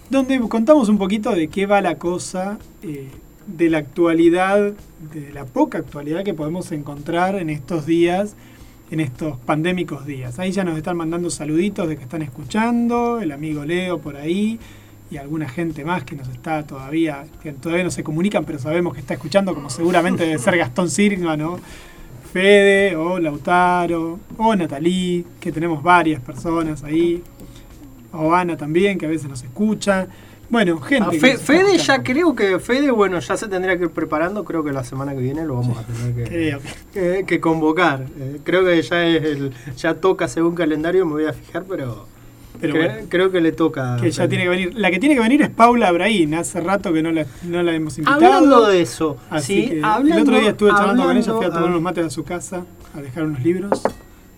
donde 0.08 0.40
contamos 0.48 0.88
un 0.88 0.96
poquito 0.96 1.32
de 1.32 1.48
qué 1.48 1.66
va 1.66 1.82
la 1.82 1.98
cosa, 1.98 2.58
eh, 2.82 3.08
de 3.46 3.68
la 3.68 3.78
actualidad, 3.78 4.72
de 5.12 5.32
la 5.34 5.44
poca 5.44 5.76
actualidad 5.76 6.24
que 6.24 6.32
podemos 6.32 6.72
encontrar 6.72 7.34
en 7.36 7.50
estos 7.50 7.84
días, 7.84 8.36
en 8.90 9.00
estos 9.00 9.36
pandémicos 9.36 10.06
días. 10.06 10.38
Ahí 10.38 10.50
ya 10.50 10.64
nos 10.64 10.78
están 10.78 10.96
mandando 10.96 11.28
saluditos 11.28 11.86
de 11.90 11.98
que 11.98 12.02
están 12.02 12.22
escuchando, 12.22 13.20
el 13.20 13.32
amigo 13.32 13.66
Leo 13.66 13.98
por 13.98 14.16
ahí 14.16 14.58
y 15.10 15.16
alguna 15.16 15.48
gente 15.48 15.84
más 15.84 16.04
que 16.04 16.14
nos 16.16 16.28
está 16.28 16.64
todavía, 16.66 17.24
que 17.42 17.52
todavía 17.52 17.84
no 17.84 17.90
se 17.90 18.04
comunican, 18.04 18.44
pero 18.44 18.58
sabemos 18.58 18.94
que 18.94 19.00
está 19.00 19.14
escuchando, 19.14 19.54
como 19.54 19.68
seguramente 19.70 20.24
debe 20.24 20.38
ser 20.38 20.56
Gastón 20.56 20.88
Sirga, 20.90 21.36
¿no? 21.36 21.58
Fede, 22.32 22.94
o 22.94 23.18
Lautaro, 23.18 24.20
o 24.36 24.54
Natalí, 24.54 25.26
que 25.40 25.50
tenemos 25.50 25.82
varias 25.82 26.20
personas 26.20 26.84
ahí. 26.84 27.22
o 28.12 28.34
Ana 28.34 28.56
también, 28.56 28.98
que 28.98 29.06
a 29.06 29.08
veces 29.08 29.28
nos 29.28 29.42
escucha. 29.42 30.06
Bueno, 30.48 30.80
gente. 30.80 31.16
Ah, 31.16 31.20
Fe- 31.20 31.32
está 31.32 31.44
Fede 31.44 31.78
ya 31.78 32.02
creo 32.02 32.34
que 32.34 32.58
Fede, 32.58 32.90
bueno, 32.90 33.20
ya 33.20 33.36
se 33.36 33.46
tendría 33.46 33.76
que 33.78 33.84
ir 33.84 33.90
preparando, 33.90 34.44
creo 34.44 34.64
que 34.64 34.72
la 34.72 34.82
semana 34.82 35.12
que 35.14 35.20
viene 35.20 35.44
lo 35.44 35.54
vamos 35.54 35.78
a 35.78 35.84
tener 35.84 36.14
que, 36.14 36.24
Creo. 36.24 36.60
que- 36.92 37.24
que 37.24 37.40
convocar. 37.40 38.06
Eh, 38.18 38.40
creo 38.42 38.64
que 38.64 38.82
ya 38.82 39.06
es 39.06 39.22
el, 39.24 39.52
ya 39.76 39.94
toca 39.94 40.26
según 40.26 40.56
calendario, 40.56 41.06
me 41.06 41.12
voy 41.12 41.26
a 41.26 41.32
fijar, 41.32 41.64
pero, 41.68 42.06
Pero 42.60 42.74
bueno. 42.74 42.94
creo 43.08 43.30
que 43.30 43.40
le 43.40 43.52
toca. 43.52 43.96
Que 44.00 44.10
ya 44.10 44.28
tiene 44.28 44.44
que 44.44 44.50
venir. 44.50 44.72
La 44.74 44.90
que 44.90 44.98
tiene 44.98 45.14
que 45.14 45.20
venir 45.20 45.42
es 45.42 45.50
Paula 45.50 45.88
Abraín. 45.88 46.34
Hace 46.34 46.60
rato 46.60 46.92
que 46.92 47.02
no 47.02 47.10
la, 47.12 47.26
no 47.44 47.62
la 47.62 47.74
hemos 47.74 47.96
invitado. 47.98 48.24
Hablando 48.24 48.66
de 48.68 48.82
eso, 48.82 49.16
Así 49.30 49.62
sí, 49.62 49.68
que 49.70 49.80
hablando, 49.82 50.14
el 50.16 50.22
otro 50.22 50.40
día 50.40 50.50
estuve 50.50 50.70
charlando 50.70 51.04
con 51.04 51.16
ella, 51.16 51.32
fui 51.32 51.46
a 51.46 51.50
tomar 51.50 51.64
unos 51.70 51.82
mates 51.82 52.04
a 52.06 52.10
su 52.10 52.24
casa, 52.24 52.64
a 52.94 53.00
dejar 53.00 53.24
unos 53.24 53.42
libros. 53.42 53.82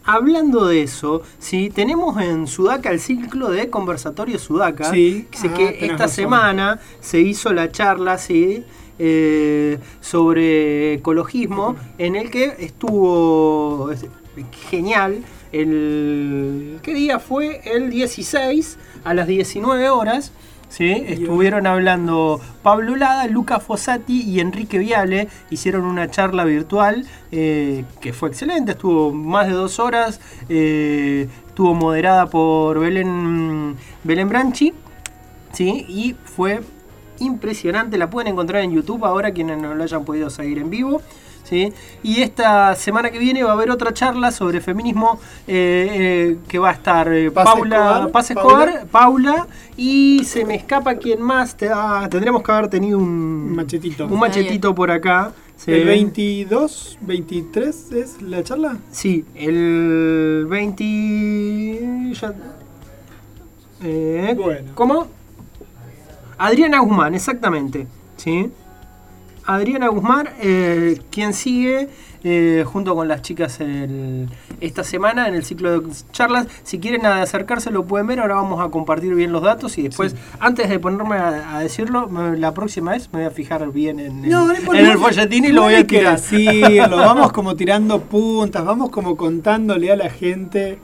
Hablando 0.04 0.66
de 0.66 0.82
eso, 0.82 1.22
sí, 1.38 1.70
tenemos 1.72 2.20
en 2.20 2.48
Sudaca 2.48 2.90
el 2.90 2.98
ciclo 2.98 3.50
de 3.50 3.70
conversatorio 3.70 4.36
Sudaca. 4.38 4.90
Sí, 4.90 5.28
Así 5.32 5.46
ah, 5.48 5.54
que 5.54 5.66
tenés 5.66 5.82
esta 5.82 5.92
razón. 6.04 6.08
semana 6.16 6.80
se 7.00 7.20
hizo 7.20 7.52
la 7.52 7.70
charla, 7.70 8.18
sí, 8.18 8.64
eh, 8.98 9.78
sobre 10.00 10.94
ecologismo, 10.94 11.76
en 11.98 12.16
el 12.16 12.30
que 12.30 12.56
estuvo 12.58 13.90
es- 13.92 14.06
genial. 14.70 15.22
El, 15.52 16.78
¿Qué 16.82 16.94
día 16.94 17.18
fue? 17.18 17.60
El 17.64 17.90
16 17.90 18.78
a 19.04 19.14
las 19.14 19.26
19 19.26 19.90
horas. 19.90 20.32
Sí, 20.68 20.90
estuvieron 21.06 21.66
hablando 21.66 22.40
Pablo 22.62 22.96
Lada, 22.96 23.26
Luca 23.26 23.60
Fossati 23.60 24.22
y 24.22 24.40
Enrique 24.40 24.78
Viale. 24.78 25.28
Hicieron 25.50 25.84
una 25.84 26.10
charla 26.10 26.44
virtual 26.44 27.06
eh, 27.30 27.84
que 28.00 28.14
fue 28.14 28.30
excelente, 28.30 28.72
estuvo 28.72 29.12
más 29.12 29.48
de 29.48 29.52
dos 29.52 29.78
horas. 29.78 30.18
eh, 30.48 31.28
estuvo 31.46 31.74
moderada 31.74 32.26
por 32.30 32.80
Belén, 32.80 33.76
Belén 34.02 34.30
Branchi. 34.30 34.72
¿sí? 35.52 35.84
Y 35.88 36.16
fue 36.24 36.60
impresionante, 37.18 37.98
la 37.98 38.10
pueden 38.10 38.32
encontrar 38.32 38.62
en 38.62 38.72
YouTube 38.72 39.04
ahora 39.04 39.32
quienes 39.32 39.58
no 39.58 39.74
lo 39.74 39.84
hayan 39.84 40.04
podido 40.06 40.30
seguir 40.30 40.58
en 40.58 40.70
vivo. 40.70 41.02
¿Sí? 41.52 41.70
Y 42.02 42.22
esta 42.22 42.74
semana 42.76 43.10
que 43.10 43.18
viene 43.18 43.42
va 43.42 43.50
a 43.50 43.52
haber 43.52 43.70
otra 43.70 43.92
charla 43.92 44.30
sobre 44.30 44.62
feminismo 44.62 45.20
eh, 45.46 45.88
eh, 45.92 46.36
que 46.48 46.58
va 46.58 46.70
a 46.70 46.72
estar 46.72 47.12
eh, 47.12 47.30
Paz 47.30 47.44
Paula 47.44 47.76
Escobar, 47.76 48.10
Paz 48.10 48.30
Escobar, 48.30 48.86
Paula. 48.90 49.46
y 49.76 50.24
se 50.24 50.46
me 50.46 50.54
escapa 50.54 50.94
quién 50.94 51.20
más. 51.20 51.54
Te- 51.54 51.68
ah, 51.70 52.08
tendríamos 52.10 52.42
que 52.42 52.52
haber 52.52 52.68
tenido 52.68 52.96
un, 52.98 53.04
Un 53.04 53.54
machetito. 53.56 54.06
un 54.06 54.18
machetito 54.18 54.74
por 54.74 54.90
acá. 54.90 55.32
¿sí? 55.58 55.72
El 55.72 55.84
22, 55.84 56.98
23 57.02 57.92
es 57.92 58.22
la 58.22 58.42
charla. 58.42 58.78
Sí, 58.90 59.26
el 59.34 60.46
20. 60.48 62.12
ya- 62.18 62.34
eh, 63.82 64.34
Bueno. 64.38 64.70
¿Cómo? 64.74 65.06
Adriana 66.38 66.78
Guzmán, 66.80 67.14
exactamente. 67.14 67.86
¿sí? 68.16 68.50
Adriana 69.46 69.88
Guzmán, 69.88 70.28
eh, 70.40 71.00
quien 71.10 71.34
sigue 71.34 71.88
eh, 72.24 72.62
junto 72.64 72.94
con 72.94 73.08
las 73.08 73.20
chicas 73.22 73.58
el- 73.60 74.28
esta 74.60 74.84
semana 74.84 75.26
en 75.26 75.34
el 75.34 75.44
ciclo 75.44 75.80
de 75.80 75.92
charlas. 76.12 76.46
Si 76.62 76.78
quieren 76.78 77.04
acercarse 77.04 77.72
lo 77.72 77.84
pueden 77.84 78.06
ver, 78.06 78.20
ahora 78.20 78.36
vamos 78.36 78.60
a 78.64 78.68
compartir 78.70 79.12
bien 79.16 79.32
los 79.32 79.42
datos 79.42 79.76
y 79.76 79.82
después, 79.82 80.14
antes 80.38 80.68
de 80.68 80.78
ponerme 80.78 81.16
a, 81.16 81.56
a 81.56 81.60
decirlo, 81.60 82.08
me- 82.08 82.36
la 82.36 82.54
próxima 82.54 82.92
vez 82.92 83.08
me 83.12 83.18
voy 83.18 83.26
a 83.26 83.32
fijar 83.32 83.68
bien 83.72 83.98
en, 83.98 84.24
el- 84.24 84.30
No, 84.30 84.46
no 84.46 84.54
importa. 84.54 84.80
en 84.80 84.86
el 84.86 84.98
folletín 84.98 85.46
y 85.46 85.48
lo 85.48 85.62
voy 85.62 85.74
a 85.74 85.84
tirar. 85.84 86.12
decirlo, 86.20 86.96
vamos 86.98 87.32
como 87.32 87.56
tirando 87.56 88.00
puntas, 88.02 88.64
vamos 88.64 88.90
como 88.90 89.16
contándole 89.16 89.90
a 89.90 89.96
la 89.96 90.08
gente 90.08 90.78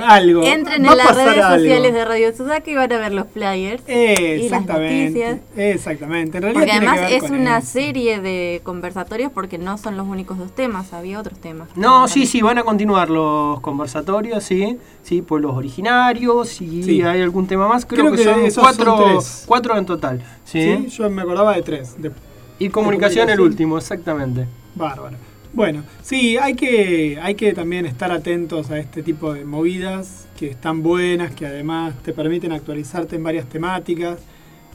algo. 0.00 0.42
Entren 0.42 0.84
Va 0.84 0.88
a 0.88 0.92
en 0.92 0.98
las 0.98 1.14
redes 1.16 1.44
algo. 1.44 1.58
sociales 1.58 1.92
de 1.94 2.04
Radio 2.04 2.36
Sudaca 2.36 2.70
y 2.70 2.74
van 2.74 2.92
a 2.92 2.98
ver 2.98 3.12
los 3.12 3.26
flyers. 3.28 3.82
Eh, 3.86 4.36
y 4.44 4.48
las 4.48 4.60
exactamente. 4.60 5.04
noticias. 5.04 5.40
Exactamente. 5.56 6.36
En 6.38 6.42
realidad 6.42 6.60
Porque 6.60 6.70
tiene 6.72 6.86
además 6.86 7.06
que 7.08 7.14
ver 7.14 7.24
es 7.24 7.30
con 7.30 7.40
una 7.40 7.58
eso. 7.58 7.66
serie 7.70 8.20
de 8.20 8.60
conversatorios 8.64 9.32
porque 9.32 9.58
no 9.58 9.78
son 9.78 9.96
los 9.96 10.06
únicos 10.06 10.38
dos 10.38 10.54
temas, 10.54 10.92
había 10.92 11.18
otros 11.20 11.38
temas. 11.38 11.68
No, 11.76 12.08
sí, 12.08 12.26
sí, 12.26 12.40
van 12.42 12.58
a 12.58 12.62
continuar 12.64 13.10
los 13.10 13.60
conversatorios, 13.60 14.42
sí, 14.44 14.78
sí, 15.02 15.22
pueblos 15.22 15.54
originarios 15.56 16.60
y 16.60 16.82
Sí. 16.82 17.02
hay 17.02 17.20
algún 17.22 17.46
tema 17.46 17.68
más. 17.68 17.84
Creo, 17.86 18.10
Creo 18.12 18.34
que, 18.36 18.42
que 18.44 18.50
son 18.50 18.64
cuatro, 18.64 18.96
son 18.96 19.10
tres. 19.18 19.44
cuatro 19.46 19.76
en 19.76 19.86
total, 19.86 20.22
sí. 20.44 20.76
Sí, 20.84 20.88
yo 20.88 21.10
me 21.10 21.22
acordaba 21.22 21.54
de 21.54 21.62
tres. 21.62 22.00
De 22.00 22.10
Y 22.58 22.68
comunicación 22.68 23.28
el 23.28 23.36
comunicación. 23.36 23.40
último, 23.40 23.78
exactamente. 23.78 24.46
Bárbaro. 24.74 25.16
Bueno, 25.54 25.82
sí, 26.00 26.38
hay 26.38 26.54
que, 26.54 27.18
hay 27.20 27.34
que 27.34 27.52
también 27.52 27.84
estar 27.84 28.10
atentos 28.10 28.70
a 28.70 28.78
este 28.78 29.02
tipo 29.02 29.34
de 29.34 29.44
movidas 29.44 30.26
que 30.34 30.48
están 30.48 30.82
buenas, 30.82 31.32
que 31.32 31.44
además 31.44 31.94
te 32.02 32.14
permiten 32.14 32.52
actualizarte 32.52 33.16
en 33.16 33.22
varias 33.22 33.46
temáticas. 33.46 34.18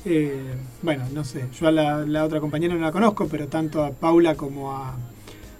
Eh, 0.05 0.53
bueno, 0.83 1.05
no 1.11 1.23
sé, 1.23 1.45
yo 1.59 1.67
a 1.67 1.71
la, 1.71 2.23
otra 2.23 2.39
compañera 2.39 2.75
no 2.75 2.81
la 2.81 2.91
conozco, 2.91 3.27
pero 3.27 3.47
tanto 3.47 3.83
a 3.83 3.89
Paula 3.89 4.35
como 4.35 4.71
a, 4.71 4.95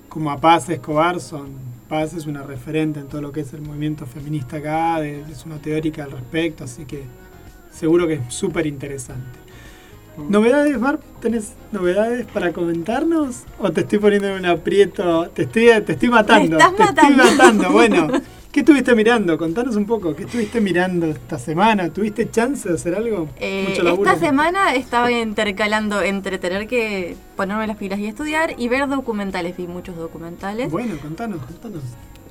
como 0.08 0.30
a 0.30 0.40
Paz 0.40 0.70
Escobar 0.70 1.20
son... 1.20 1.78
Paz 1.90 2.14
es 2.14 2.26
una 2.26 2.44
referente 2.44 3.00
en 3.00 3.08
todo 3.08 3.22
lo 3.22 3.32
que 3.32 3.40
es 3.40 3.54
el 3.54 3.62
movimiento 3.62 4.06
feminista 4.06 4.58
acá, 4.58 5.04
es 5.06 5.46
una 5.46 5.58
teórica 5.58 6.04
al 6.04 6.12
respecto, 6.12 6.66
así 6.66 6.84
que 6.84 7.04
seguro 7.72 8.06
que 8.08 8.16
es 8.16 8.34
súper 8.34 8.68
interesante. 8.68 9.47
¿Novedades, 10.18 10.80
Barb? 10.80 11.00
¿Tenés 11.22 11.54
novedades 11.72 12.26
para 12.28 12.52
comentarnos? 12.54 13.44
¿O 13.60 13.72
te 13.72 13.82
estoy 13.82 14.00
poniendo 14.00 14.28
en 14.30 14.40
un 14.40 14.46
aprieto? 14.46 15.30
Te 15.30 15.44
estoy, 15.44 15.68
te 15.86 15.94
estoy 15.94 16.10
matando. 16.10 16.58
Estás 16.58 16.76
te 16.76 16.84
matando. 16.84 17.24
estoy 17.24 17.38
matando. 17.38 17.72
Bueno, 17.72 18.08
¿qué 18.52 18.62
estuviste 18.62 18.96
mirando? 18.96 19.38
Contanos 19.38 19.76
un 19.76 19.86
poco. 19.86 20.16
¿Qué 20.16 20.24
estuviste 20.24 20.60
mirando 20.60 21.06
esta 21.08 21.38
semana? 21.38 21.90
¿Tuviste 21.94 22.30
chance 22.32 22.68
de 22.68 22.76
hacer 22.76 22.96
algo? 22.96 23.30
Eh, 23.40 23.68
Mucho 23.70 23.84
laburo. 23.84 24.10
esta 24.12 24.26
semana 24.26 24.74
estaba 24.76 25.12
intercalando 25.12 26.02
entre 26.02 26.40
tener 26.40 26.68
que 26.68 27.16
ponerme 27.36 27.68
las 27.68 27.78
pilas 27.78 28.00
y 28.00 28.08
estudiar 28.08 28.56
y 28.58 28.68
ver 28.68 28.88
documentales. 28.88 29.56
Vi 29.56 29.68
muchos 29.68 29.96
documentales. 29.96 30.72
Bueno, 30.72 30.96
contanos, 31.02 31.42
contanos. 31.46 31.84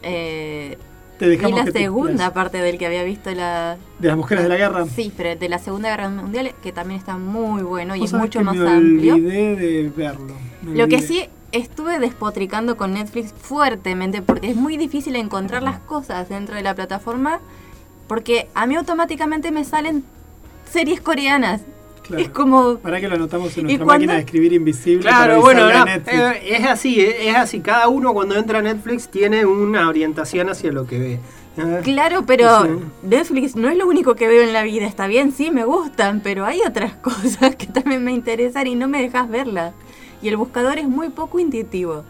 Eh, 0.02 0.76
Te 1.18 1.26
vi 1.28 1.36
dejamos 1.36 1.58
la 1.58 1.64
que 1.64 1.72
te 1.72 1.78
segunda 1.80 2.32
parte 2.32 2.58
del 2.58 2.78
que 2.78 2.86
había 2.86 3.02
visto 3.04 3.30
la... 3.32 3.78
De 3.98 4.08
las 4.08 4.16
mujeres 4.16 4.44
de 4.44 4.50
la 4.50 4.56
guerra. 4.56 4.86
Sí, 4.86 5.12
pero 5.16 5.34
de 5.34 5.48
la 5.48 5.58
Segunda 5.58 5.88
Guerra 5.88 6.10
Mundial, 6.10 6.54
que 6.62 6.72
también 6.72 6.98
está 6.98 7.16
muy 7.16 7.62
bueno 7.62 7.96
y 7.96 8.04
es 8.04 8.12
mucho 8.12 8.42
más 8.42 8.54
me 8.54 8.68
amplio. 8.68 9.14
olvidé 9.14 9.56
de 9.56 9.90
verlo. 9.94 10.34
me 10.62 10.76
Lo 10.76 10.88
que 10.88 11.00
sí 11.00 11.24
estuve 11.52 11.98
despotricando 11.98 12.76
con 12.76 12.92
Netflix 12.92 13.32
fuertemente 13.32 14.20
porque 14.20 14.50
es 14.50 14.56
muy 14.56 14.76
difícil 14.76 15.16
encontrar 15.16 15.62
las 15.62 15.78
cosas 15.78 16.28
dentro 16.28 16.54
de 16.56 16.62
la 16.62 16.74
plataforma 16.74 17.40
porque 18.08 18.48
a 18.54 18.66
mí 18.66 18.74
automáticamente 18.74 19.50
me 19.50 19.64
salen 19.64 20.04
series 20.70 21.00
coreanas. 21.00 21.62
Claro. 22.06 22.22
Es 22.22 22.28
como... 22.30 22.78
Para 22.78 23.00
que 23.00 23.08
lo 23.08 23.16
anotamos 23.16 23.56
en 23.56 23.64
¿Y 23.64 23.76
nuestra 23.76 23.86
máquina 23.86 24.14
de 24.14 24.20
escribir 24.20 24.52
invisible. 24.52 25.02
Claro, 25.02 25.40
bueno, 25.40 25.64
a 25.64 25.72
no, 25.72 25.84
Netflix. 25.86 26.18
eh, 26.18 26.56
es 26.56 26.64
así, 26.66 27.00
eh, 27.00 27.30
es 27.30 27.36
así. 27.36 27.60
Cada 27.60 27.88
uno 27.88 28.12
cuando 28.12 28.36
entra 28.36 28.60
a 28.60 28.62
Netflix 28.62 29.08
tiene 29.08 29.44
una 29.44 29.88
orientación 29.88 30.48
hacia 30.48 30.70
lo 30.72 30.86
que 30.86 30.98
ve. 30.98 31.12
Eh, 31.58 31.80
Claro, 31.82 32.24
pero 32.26 32.64
Sí. 32.64 32.70
Netflix 33.02 33.56
no 33.56 33.68
es 33.68 33.76
lo 33.76 33.86
único 33.86 34.14
que 34.14 34.28
veo 34.28 34.42
en 34.42 34.52
la 34.52 34.62
vida. 34.62 34.86
Está 34.86 35.06
bien, 35.06 35.32
sí, 35.32 35.50
me 35.50 35.64
gustan, 35.64 36.20
pero 36.22 36.44
hay 36.44 36.60
otras 36.66 36.92
cosas 37.02 37.56
que 37.56 37.66
también 37.66 38.04
me 38.04 38.12
interesan 38.12 38.66
y 38.66 38.74
no 38.74 38.88
me 38.88 39.00
dejas 39.02 39.28
verlas. 39.28 39.72
Y 40.22 40.28
el 40.28 40.36
buscador 40.36 40.78
es 40.78 40.88
muy 40.88 41.08
poco 41.08 41.38
intuitivo. 41.38 42.04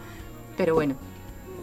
Pero 0.57 0.75
bueno, 0.75 0.95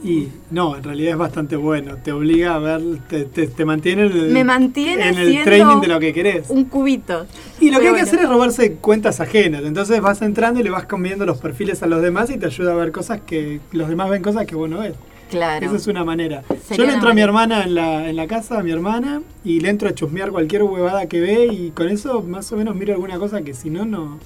Y 0.05 0.29
no, 0.51 0.77
en 0.77 0.85
realidad 0.85 1.12
es 1.12 1.17
bastante 1.17 1.57
bueno. 1.57 1.97
Te 1.97 2.12
obliga 2.12 2.55
a 2.57 2.59
ver, 2.59 2.83
te, 3.09 3.25
te, 3.25 3.47
te 3.47 3.64
mantiene 3.64 4.05
en 4.05 4.12
el, 4.12 4.31
Me 4.33 4.45
mantiene 4.45 5.09
en 5.09 5.19
el 5.19 5.43
training 5.45 5.81
de 5.81 5.88
lo 5.88 5.99
que 5.99 6.12
querés. 6.12 6.51
un 6.51 6.67
cubito. 6.67 7.27
Y 7.59 7.71
lo 7.71 7.81
que 7.81 7.87
hay 7.88 7.95
que 7.95 8.01
bueno. 8.01 8.07
hacer 8.07 8.21
es 8.21 8.29
robarse 8.29 8.73
cuentas 8.75 9.21
ajenas. 9.21 9.62
Entonces 9.64 10.03
vas 10.03 10.21
entrando 10.21 10.61
y 10.61 10.62
le 10.62 10.69
vas 10.69 10.85
comiendo 10.85 11.25
los 11.25 11.38
perfiles 11.38 11.83
a 11.83 11.87
los 11.87 12.03
demás 12.03 12.29
y 12.29 12.37
te 12.37 12.45
ayuda 12.47 12.73
a 12.73 12.75
ver 12.77 12.93
cosas 12.93 13.23
que 13.23 13.61
los 13.73 13.88
demás 13.88 14.11
ven 14.11 14.23
cosas 14.23 14.45
que 14.45 14.55
vos 14.55 14.69
no 14.69 14.81
ves. 14.81 14.93
Claro. 15.31 15.64
Esa 15.64 15.77
es 15.77 15.87
una 15.87 16.05
manera. 16.05 16.43
Yo 16.77 16.85
le 16.85 16.93
entro 16.93 17.09
a 17.09 17.14
mi 17.14 17.23
hermana 17.23 17.64
en 17.64 17.75
la, 17.75 18.07
en 18.09 18.14
la 18.14 18.27
casa, 18.27 18.59
a 18.59 18.62
mi 18.62 18.73
hermana, 18.73 19.23
y 19.43 19.61
le 19.61 19.71
entro 19.71 19.88
a 19.88 19.95
chusmear 19.95 20.31
cualquier 20.31 20.64
huevada 20.64 21.07
que 21.07 21.19
ve 21.19 21.47
y 21.47 21.71
con 21.71 21.88
eso 21.88 22.23
más 22.23 22.53
o 22.53 22.57
menos 22.57 22.77
miro 22.77 22.93
alguna 22.93 23.19
cosa 23.19 23.40
que 23.40 23.55
si 23.55 23.71
no, 23.71 23.87
no, 23.87 24.19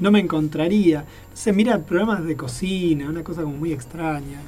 no 0.00 0.10
me 0.10 0.18
encontraría. 0.18 1.04
Se 1.32 1.52
mira 1.52 1.78
programas 1.78 2.24
de 2.24 2.34
cocina, 2.36 3.08
una 3.08 3.22
cosa 3.22 3.42
como 3.42 3.56
muy 3.56 3.72
extraña. 3.72 4.40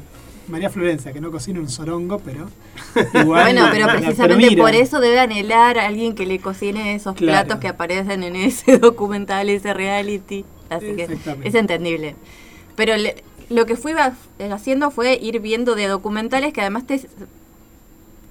María 0.49 0.71
Florencia, 0.71 1.13
que 1.13 1.21
no 1.21 1.31
cocina 1.31 1.61
un 1.61 1.69
sorongo, 1.69 2.19
pero 2.21 2.49
igual. 3.21 3.43
Bueno, 3.45 3.69
pero 3.73 3.87
precisamente 3.89 4.57
por 4.57 4.75
eso 4.75 5.01
debe 5.01 5.19
anhelar 5.21 5.79
a 5.79 5.87
alguien 5.87 6.15
que 6.15 6.27
le 6.27 6.39
cocine 6.39 6.95
esos 6.95 7.15
Claro. 7.17 7.47
platos 7.47 7.61
que 7.61 7.69
aparecen 7.69 8.23
en 8.23 8.37
ese 8.37 8.79
documental, 8.79 9.49
ese 9.51 9.75
reality. 9.75 10.45
Así 10.71 10.95
que 10.97 11.09
es 11.45 11.55
entendible. 11.55 12.17
Pero 12.77 12.97
le- 12.97 13.23
lo 13.49 13.67
que 13.67 13.77
fui 13.77 13.93
va- 13.93 14.15
haciendo 14.53 14.91
fue 14.91 15.19
ir 15.21 15.41
viendo 15.41 15.75
de 15.77 15.87
documentales 15.87 16.53
que 16.53 16.61
además 16.61 16.87
te 16.87 17.01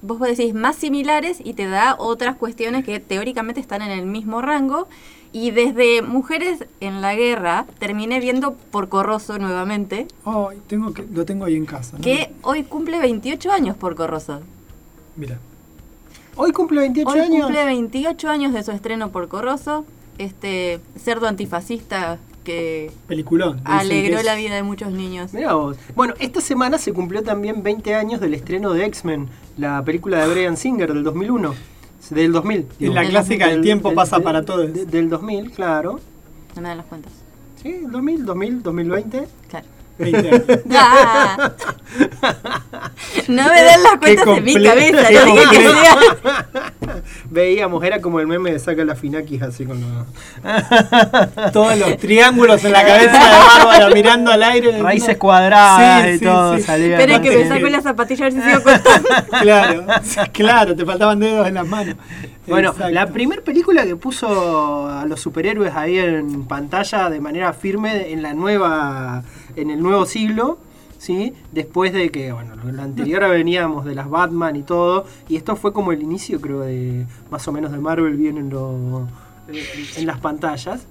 vos 0.01 0.19
decís 0.19 0.53
más 0.53 0.75
similares 0.75 1.37
y 1.43 1.53
te 1.53 1.67
da 1.67 1.95
otras 1.97 2.35
cuestiones 2.35 2.85
que 2.85 2.99
teóricamente 2.99 3.59
están 3.59 3.81
en 3.81 3.91
el 3.91 4.05
mismo 4.05 4.41
rango. 4.41 4.87
Y 5.35 5.51
desde 5.51 6.01
Mujeres 6.01 6.63
en 6.79 7.01
la 7.01 7.13
Guerra 7.13 7.65
terminé 7.77 8.21
viendo 8.21 8.53
Porco 8.53 9.03
Rosso 9.03 9.37
nuevamente, 9.37 10.07
Ay, 10.23 10.61
tengo 10.67 10.93
que, 10.93 11.05
lo 11.13 11.25
tengo 11.25 11.43
ahí 11.43 11.57
en 11.57 11.65
casa. 11.65 11.97
¿no? 11.97 12.01
que 12.05 12.31
hoy 12.41 12.63
cumple 12.63 12.99
28 12.99 13.51
años 13.51 13.75
Porco 13.75 14.07
Rosso. 14.07 14.39
Mira. 15.17 15.37
Hoy 16.37 16.53
cumple 16.53 16.79
28 16.79 17.09
Hoy 17.11 17.19
años. 17.19 17.41
cumple 17.47 17.65
28 17.65 18.29
años 18.29 18.53
de 18.53 18.63
su 18.63 18.71
estreno 18.71 19.11
por 19.11 19.27
Corroso, 19.27 19.85
este 20.19 20.79
cerdo 20.97 21.27
antifascista 21.27 22.17
que 22.45 22.91
Peliculón. 23.05 23.57
que 23.57 23.71
alegró 23.73 24.23
la 24.23 24.35
vida 24.35 24.55
de 24.55 24.63
muchos 24.63 24.93
niños. 24.93 25.33
Mirá 25.33 25.55
vos. 25.55 25.75
Bueno, 25.95 26.13
esta 26.19 26.39
semana 26.39 26.77
se 26.77 26.93
cumplió 26.93 27.23
también 27.23 27.61
20 27.61 27.93
años 27.93 28.21
del 28.21 28.35
estreno 28.35 28.71
de 28.71 28.85
X-Men, 28.85 29.27
la 29.57 29.83
película 29.83 30.25
de 30.25 30.33
Brian 30.33 30.55
Singer 30.55 30.93
del 30.93 31.03
2001. 31.03 31.74
Del 32.09 32.31
2000. 32.31 32.67
digo. 32.79 32.93
la 32.93 33.01
Del 33.01 33.09
clásica 33.09 33.47
del 33.47 33.61
tiempo 33.61 33.93
pasa 33.93 34.19
para 34.19 34.43
todos. 34.45 34.71
de- 34.73 34.85
del 34.85 35.09
2000, 35.09 35.51
claro. 35.51 35.99
No 36.55 36.61
me 36.61 36.67
dan 36.69 36.77
las 36.77 36.85
cuentas. 36.87 37.11
Sí, 37.61 37.69
el 37.85 37.91
2000, 37.91 38.25
2000, 38.25 38.61
2020. 38.63 39.27
Claro. 39.49 39.65
20 39.97 40.29
años. 40.29 40.43
Ah. 40.71 41.51
no 43.27 43.43
me 43.43 43.63
dan 43.63 43.83
las 43.83 43.97
cuentas 43.99 44.27
en 44.27 44.43
mi 44.43 44.63
cabeza, 44.63 45.09
no 45.11 45.25
dije 45.25 45.43
que 45.51 45.61
sea. 45.61 45.97
Veíamos, 47.29 47.83
era 47.83 48.01
como 48.01 48.19
el 48.19 48.27
meme 48.27 48.51
de 48.51 48.59
saca 48.59 48.83
la 48.85 48.95
finakis 48.95 49.41
así 49.41 49.65
con 49.65 49.79
los... 49.81 51.51
Todos 51.53 51.77
los 51.77 51.97
triángulos 51.97 52.63
en 52.63 52.71
la 52.71 52.85
cabeza 52.85 53.11
de 53.11 53.65
Bárbara 53.65 53.89
mirando 53.93 54.31
al 54.31 54.43
aire. 54.43 54.81
Raíces 54.81 55.17
cuadradas 55.17 56.03
Sí, 56.03 56.09
y 56.09 56.17
sí, 56.19 56.25
todo 56.25 56.55
sí. 56.57 56.63
salía. 56.63 56.97
Esperen 56.99 57.21
que 57.21 57.37
me 57.37 57.47
saco 57.47 57.67
la 57.67 57.81
zapatilla 57.81 58.25
a 58.25 58.29
ver 58.29 58.33
si 58.33 58.49
sigo. 58.49 58.61
Claro, 59.41 59.85
claro, 60.31 60.75
te 60.75 60.85
faltaban 60.85 61.19
dedos 61.19 61.47
en 61.47 61.55
las 61.55 61.67
manos. 61.67 61.95
Bueno, 62.47 62.69
Exacto. 62.69 62.91
la 62.93 63.07
primera 63.07 63.41
película 63.41 63.85
que 63.85 63.95
puso 63.95 64.87
a 64.87 65.05
los 65.05 65.19
superhéroes 65.19 65.73
ahí 65.75 65.97
en 65.97 66.45
pantalla 66.45 67.09
de 67.09 67.19
manera 67.19 67.53
firme 67.53 68.11
en 68.11 68.21
la 68.21 68.33
nueva, 68.33 69.23
en 69.55 69.69
el 69.69 69.81
nuevo 69.81 70.05
siglo, 70.05 70.57
¿sí? 70.97 71.33
Después 71.51 71.93
de 71.93 72.09
que, 72.09 72.31
bueno, 72.31 72.55
lo 72.55 72.81
anterior 72.81 73.21
veníamos 73.29 73.85
de 73.85 73.95
las 73.95 74.09
Batman 74.09 74.55
y 74.55 74.63
todo, 74.63 75.05
y 75.29 75.35
esto 75.35 75.55
fue 75.55 75.73
como 75.73 75.91
el 75.91 76.01
inicio, 76.01 76.39
creo, 76.41 76.61
de 76.61 77.05
más 77.29 77.47
o 77.47 77.51
menos 77.51 77.71
de 77.71 77.77
Marvel 77.79 78.15
bien 78.15 78.37
en, 78.37 78.49
lo- 78.49 79.07
en, 79.47 79.55
en 79.97 80.05
las 80.05 80.19
pantallas. 80.19 80.85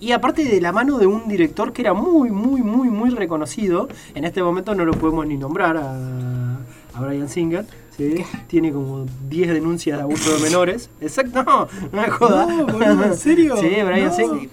Y 0.00 0.12
aparte 0.12 0.44
de 0.44 0.60
la 0.60 0.70
mano 0.70 0.98
de 0.98 1.06
un 1.06 1.26
director 1.26 1.72
que 1.72 1.82
era 1.82 1.92
muy, 1.92 2.30
muy, 2.30 2.60
muy, 2.62 2.88
muy 2.88 3.10
reconocido, 3.10 3.88
en 4.14 4.24
este 4.24 4.42
momento 4.42 4.72
no 4.76 4.84
lo 4.84 4.92
podemos 4.92 5.26
ni 5.26 5.36
nombrar 5.36 5.76
a, 5.76 6.56
a 6.94 7.00
Brian 7.00 7.28
Singer, 7.28 7.66
¿sí? 7.96 8.14
tiene 8.46 8.72
como 8.72 9.06
10 9.28 9.48
denuncias 9.54 9.96
de 9.96 10.02
abuso 10.04 10.36
de 10.36 10.40
menores. 10.42 10.88
Exacto, 11.00 11.42
no, 11.42 11.66
no 11.90 12.00
me 12.02 12.08
jodas. 12.10 12.46
No, 12.48 12.66
boludo, 12.66 13.04
¿en 13.06 13.16
serio? 13.16 13.56
Sí, 13.56 13.70
Brian 13.84 14.06
No. 14.06 14.12
Singer. 14.14 14.48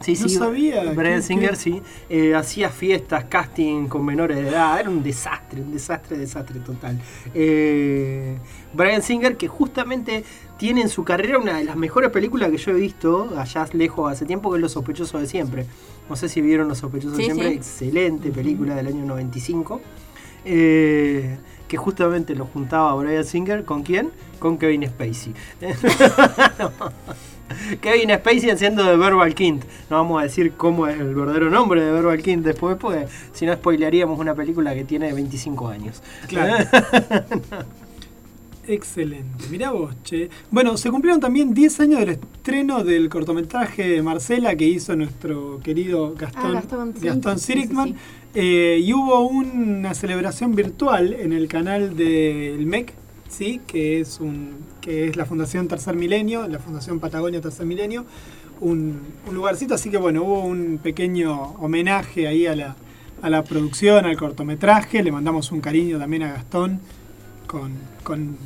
Sí, 0.00 0.12
No 0.20 0.28
sí, 0.28 0.34
sabía, 0.36 0.92
Brian 0.92 1.16
¿qué- 1.16 1.22
Singer, 1.22 1.50
qué? 1.50 1.56
sí. 1.56 1.82
eh, 2.08 2.34
hacía 2.34 2.68
fiestas, 2.70 3.24
casting 3.24 3.88
con 3.88 4.04
menores 4.04 4.36
de 4.36 4.48
edad. 4.48 4.78
Era 4.78 4.88
un 4.90 5.02
desastre, 5.02 5.60
un 5.60 5.72
desastre, 5.72 6.16
desastre 6.16 6.60
total. 6.60 7.00
Eh, 7.34 8.36
Brian 8.72 9.02
Singer, 9.02 9.36
que 9.36 9.48
justamente 9.48 10.24
tiene 10.56 10.82
en 10.82 10.88
su 10.88 11.02
carrera 11.04 11.38
una 11.38 11.58
de 11.58 11.64
las 11.64 11.74
mejores 11.76 12.10
películas 12.10 12.50
que 12.50 12.58
yo 12.58 12.70
he 12.70 12.74
visto, 12.74 13.32
allá 13.36 13.66
lejos 13.72 14.12
hace 14.12 14.24
tiempo, 14.24 14.50
que 14.50 14.56
es 14.58 14.62
Los 14.62 14.72
Sospechosos 14.72 15.20
de 15.20 15.26
Siempre. 15.26 15.66
No 16.08 16.14
sé 16.16 16.28
si 16.28 16.40
vieron 16.42 16.68
Los 16.68 16.78
Sospechosos 16.78 17.16
de 17.18 17.24
Siempre. 17.24 17.48
sí. 17.50 17.54
Excelente 17.56 18.30
película 18.30 18.76
del 18.76 18.86
año 18.86 19.04
95. 19.04 19.80
eh, 20.44 21.36
que 21.66 21.76
justamente 21.76 22.34
lo 22.34 22.46
juntaba 22.46 22.92
a 22.92 22.94
Brian 22.94 23.24
Singer 23.24 23.64
con 23.64 23.82
quién? 23.82 24.10
Con 24.38 24.56
Kevin 24.56 24.86
Spacey. 24.88 25.34
Kevin 27.80 28.10
Spacey 28.10 28.50
haciendo 28.50 28.84
de 28.84 28.96
Verbal 28.96 29.34
Kint. 29.34 29.64
No 29.90 29.96
vamos 29.96 30.20
a 30.20 30.24
decir 30.24 30.52
cómo 30.56 30.86
es 30.86 30.98
el 31.00 31.14
verdadero 31.14 31.50
nombre 31.50 31.82
de 31.84 31.90
Verbal 31.92 32.22
Kint 32.22 32.44
después, 32.44 32.76
porque 32.78 33.06
si 33.32 33.46
no 33.46 33.54
spoilearíamos 33.54 34.18
una 34.18 34.34
película 34.34 34.74
que 34.74 34.84
tiene 34.84 35.12
25 35.12 35.68
años. 35.68 36.02
Claro. 36.28 36.64
Excelente, 38.70 39.46
mirá 39.50 39.70
vos, 39.70 39.94
che. 40.04 40.28
Bueno, 40.50 40.76
se 40.76 40.90
cumplieron 40.90 41.20
también 41.22 41.54
10 41.54 41.80
años 41.80 42.00
del 42.00 42.10
estreno 42.10 42.84
del 42.84 43.08
cortometraje 43.08 43.88
de 43.88 44.02
Marcela 44.02 44.54
que 44.56 44.66
hizo 44.66 44.94
nuestro 44.94 45.58
querido 45.64 46.14
Gastón, 46.14 46.44
Ah, 46.44 46.52
Gastón, 46.52 46.94
sí. 47.00 47.06
Gastón 47.06 47.38
Sí, 47.38 47.46
sí, 47.46 47.52
Sirikman. 47.54 47.88
sí. 47.88 47.94
Eh, 48.34 48.80
y 48.84 48.92
hubo 48.92 49.20
una 49.26 49.94
celebración 49.94 50.54
virtual 50.54 51.14
en 51.14 51.32
el 51.32 51.48
canal 51.48 51.96
del 51.96 52.66
MEC, 52.66 52.92
¿sí? 53.28 53.60
que, 53.66 54.00
es 54.00 54.20
un, 54.20 54.56
que 54.80 55.08
es 55.08 55.16
la 55.16 55.26
Fundación 55.26 55.68
Tercer 55.68 55.94
Milenio, 55.94 56.46
la 56.48 56.58
Fundación 56.58 57.00
Patagonia 57.00 57.40
Tercer 57.40 57.66
Milenio, 57.66 58.04
un, 58.60 59.00
lugarcito, 59.30 59.74
así 59.74 59.90
que 59.90 59.96
bueno, 59.96 60.22
hubo 60.22 60.44
un 60.44 60.78
pequeño 60.82 61.54
homenaje 61.58 62.26
ahí 62.26 62.46
a 62.46 62.56
la, 62.56 62.76
a 63.22 63.30
la 63.30 63.44
producción, 63.44 64.04
al 64.04 64.16
cortometraje, 64.16 65.02
le 65.02 65.12
mandamos 65.12 65.52
un 65.52 65.60
cariño 65.60 65.98
también 65.98 66.24
a 66.24 66.32
Gastón 66.32 66.80
con, 67.46 67.72
con, 68.02 68.36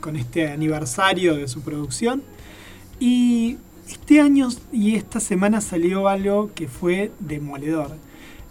con 0.00 0.16
este 0.16 0.48
aniversario 0.48 1.36
de 1.36 1.46
su 1.48 1.62
producción. 1.62 2.22
Y 2.98 3.56
este 3.88 4.20
año 4.20 4.48
y 4.72 4.94
esta 4.94 5.20
semana 5.20 5.60
salió 5.60 6.08
algo 6.08 6.50
que 6.54 6.68
fue 6.68 7.12
demoledor. 7.18 7.96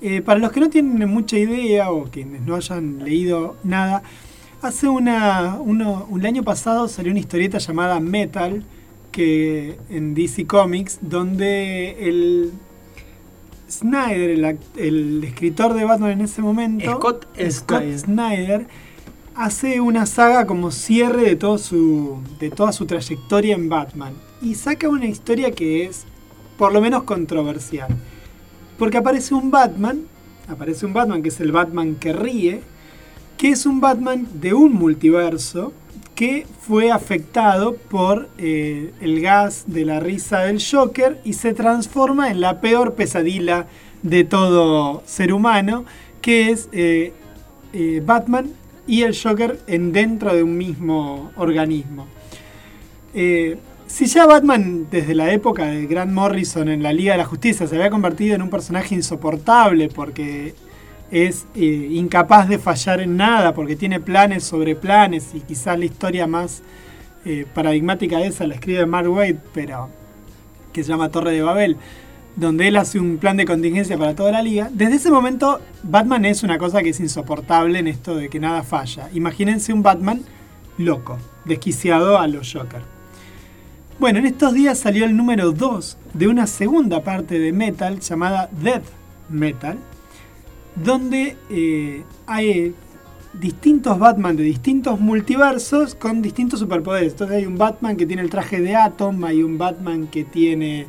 Eh, 0.02 0.22
para 0.22 0.40
los 0.40 0.52
que 0.52 0.60
no 0.60 0.70
tienen 0.70 1.10
mucha 1.10 1.38
idea 1.38 1.92
o 1.92 2.06
quienes 2.06 2.42
no 2.42 2.56
hayan 2.56 3.04
leído 3.04 3.58
nada, 3.64 4.02
hace 4.62 4.88
una, 4.88 5.58
uno, 5.60 6.06
un 6.10 6.26
año 6.26 6.44
pasado 6.44 6.88
salió 6.88 7.12
una 7.12 7.20
historieta 7.20 7.58
llamada 7.58 8.00
Metal 8.00 8.64
que 9.12 9.78
en 9.90 10.14
DC 10.14 10.46
Comics, 10.46 11.00
donde 11.02 12.08
el 12.08 12.52
Snyder, 13.70 14.58
el, 14.78 15.24
escritor 15.24 15.74
de 15.74 15.86
Batman 15.86 16.12
en 16.12 16.22
ese 16.22 16.42
momento, 16.42 16.92
Scott 16.98 17.28
Scott 17.50 17.82
Snyder. 17.82 18.00
Snyder, 18.00 18.68
hace 19.36 19.80
una 19.80 20.06
saga 20.06 20.46
como 20.46 20.72
cierre 20.72 21.24
de, 21.24 21.36
todo 21.36 21.58
su, 21.58 22.20
de 22.40 22.50
toda 22.50 22.72
su 22.72 22.86
trayectoria 22.86 23.56
en 23.56 23.70
Batman. 23.70 24.14
Y 24.42 24.56
saca 24.56 24.90
una 24.90 25.06
historia 25.06 25.52
que 25.52 25.86
es 25.86 26.06
por 26.58 26.74
lo 26.74 26.82
menos 26.82 27.04
controversial. 27.04 27.90
Porque 28.78 28.98
aparece 28.98 29.34
un 29.34 29.52
Batman, 29.52 30.02
aparece 30.48 30.86
un 30.86 30.94
Batman 30.94 31.22
que 31.22 31.30
es 31.30 31.40
el 31.40 31.52
Batman 31.52 31.96
que 31.96 32.14
ríe, 32.14 32.62
que 33.40 33.52
es 33.52 33.66
un 33.66 33.80
Batman 33.80 34.28
de 34.34 34.54
un 34.54 34.74
multiverso 34.74 35.72
que 36.14 36.46
fue 36.60 36.92
afectado 36.92 37.74
por 37.74 38.28
eh, 38.38 38.92
el 39.00 39.22
gas 39.22 39.64
de 39.68 39.86
la 39.86 40.02
risa 40.02 40.42
del 40.42 40.62
Joker 40.62 41.22
y 41.24 41.32
se 41.32 41.54
transforma 41.54 42.32
en 42.32 42.42
la 42.42 42.60
peor 42.60 42.96
pesadilla 42.96 43.66
de 44.04 44.26
todo 44.26 45.04
ser 45.06 45.32
humano, 45.32 45.86
que 46.22 46.50
es 46.50 46.68
eh, 46.74 47.14
eh, 47.72 48.04
Batman 48.06 48.52
y 48.86 49.04
el 49.04 49.18
Joker 49.18 49.58
en 49.68 49.94
dentro 49.94 50.36
de 50.36 50.44
un 50.44 50.58
mismo 50.58 51.32
organismo. 51.38 52.08
Si 53.14 54.06
ya 54.06 54.26
Batman 54.26 54.88
desde 54.92 55.16
la 55.16 55.32
época 55.32 55.68
de 55.68 55.88
Grant 55.88 56.12
Morrison 56.12 56.68
en 56.68 56.84
la 56.84 56.92
Liga 56.92 57.14
de 57.14 57.20
la 57.20 57.26
Justicia 57.26 57.66
se 57.68 57.76
había 57.76 57.90
convertido 57.90 58.36
en 58.36 58.42
un 58.42 58.50
personaje 58.50 58.96
insoportable 58.96 59.88
porque 59.88 60.54
es 61.12 61.48
eh, 61.56 61.90
incapaz 61.92 62.48
de 62.48 62.60
fallar 62.60 63.02
en 63.02 63.18
nada, 63.18 63.54
porque 63.54 63.76
tiene 63.76 64.00
planes 64.00 64.44
sobre 64.44 64.76
planes 64.76 65.30
y 65.34 65.42
quizás 65.42 65.78
la 65.78 65.86
historia 65.86 66.28
más 66.28 66.62
eh, 67.26 67.46
paradigmática 67.54 68.22
esa 68.22 68.48
la 68.48 68.56
escribe 68.56 68.86
Mark 68.86 69.10
Waid, 69.10 69.38
pero 69.54 69.90
que 70.72 70.84
se 70.84 70.90
llama 70.90 71.10
Torre 71.10 71.32
de 71.32 71.42
Babel, 71.42 71.78
donde 72.36 72.68
él 72.68 72.78
hace 72.78 73.00
un 73.00 73.18
plan 73.18 73.38
de 73.38 73.46
contingencia 73.46 73.98
para 73.98 74.16
toda 74.16 74.32
la 74.32 74.42
liga. 74.42 74.70
Desde 74.72 74.96
ese 74.96 75.12
momento 75.12 75.60
Batman 75.84 76.26
es 76.26 76.44
una 76.44 76.58
cosa 76.58 76.82
que 76.82 76.90
es 76.90 77.00
insoportable 77.00 77.80
en 77.80 77.88
esto 77.88 78.16
de 78.16 78.30
que 78.30 78.40
nada 78.40 78.64
falla. 78.64 79.10
Imagínense 79.14 79.74
un 79.74 79.84
Batman 79.84 80.22
loco, 80.78 81.18
desquiciado 81.46 82.18
a 82.18 82.28
los 82.28 82.54
Joker. 82.54 82.82
Bueno, 84.00 84.20
en 84.20 84.28
estos 84.28 84.54
días 84.54 84.80
salió 84.80 85.04
el 85.04 85.18
número 85.18 85.52
2 85.52 85.98
de 86.14 86.28
una 86.30 86.48
segunda 86.48 87.04
parte 87.04 87.38
de 87.38 87.52
Metal 87.52 88.00
llamada 88.00 88.50
Death 88.62 88.86
Metal, 89.30 89.78
donde 90.76 91.38
eh, 91.50 92.04
hay 92.26 92.74
distintos 93.34 94.00
Batman 94.00 94.36
de 94.36 94.44
distintos 94.44 95.00
multiversos 95.00 95.96
con 95.96 96.22
distintos 96.22 96.60
superpoderes. 96.60 97.14
Entonces 97.14 97.38
hay 97.38 97.46
un 97.46 97.58
Batman 97.58 97.96
que 97.96 98.06
tiene 98.06 98.22
el 98.22 98.30
traje 98.30 98.60
de 98.60 98.76
Atom, 98.76 99.24
hay 99.24 99.44
un 99.44 99.58
Batman 99.58 100.08
que 100.08 100.24
tiene 100.24 100.88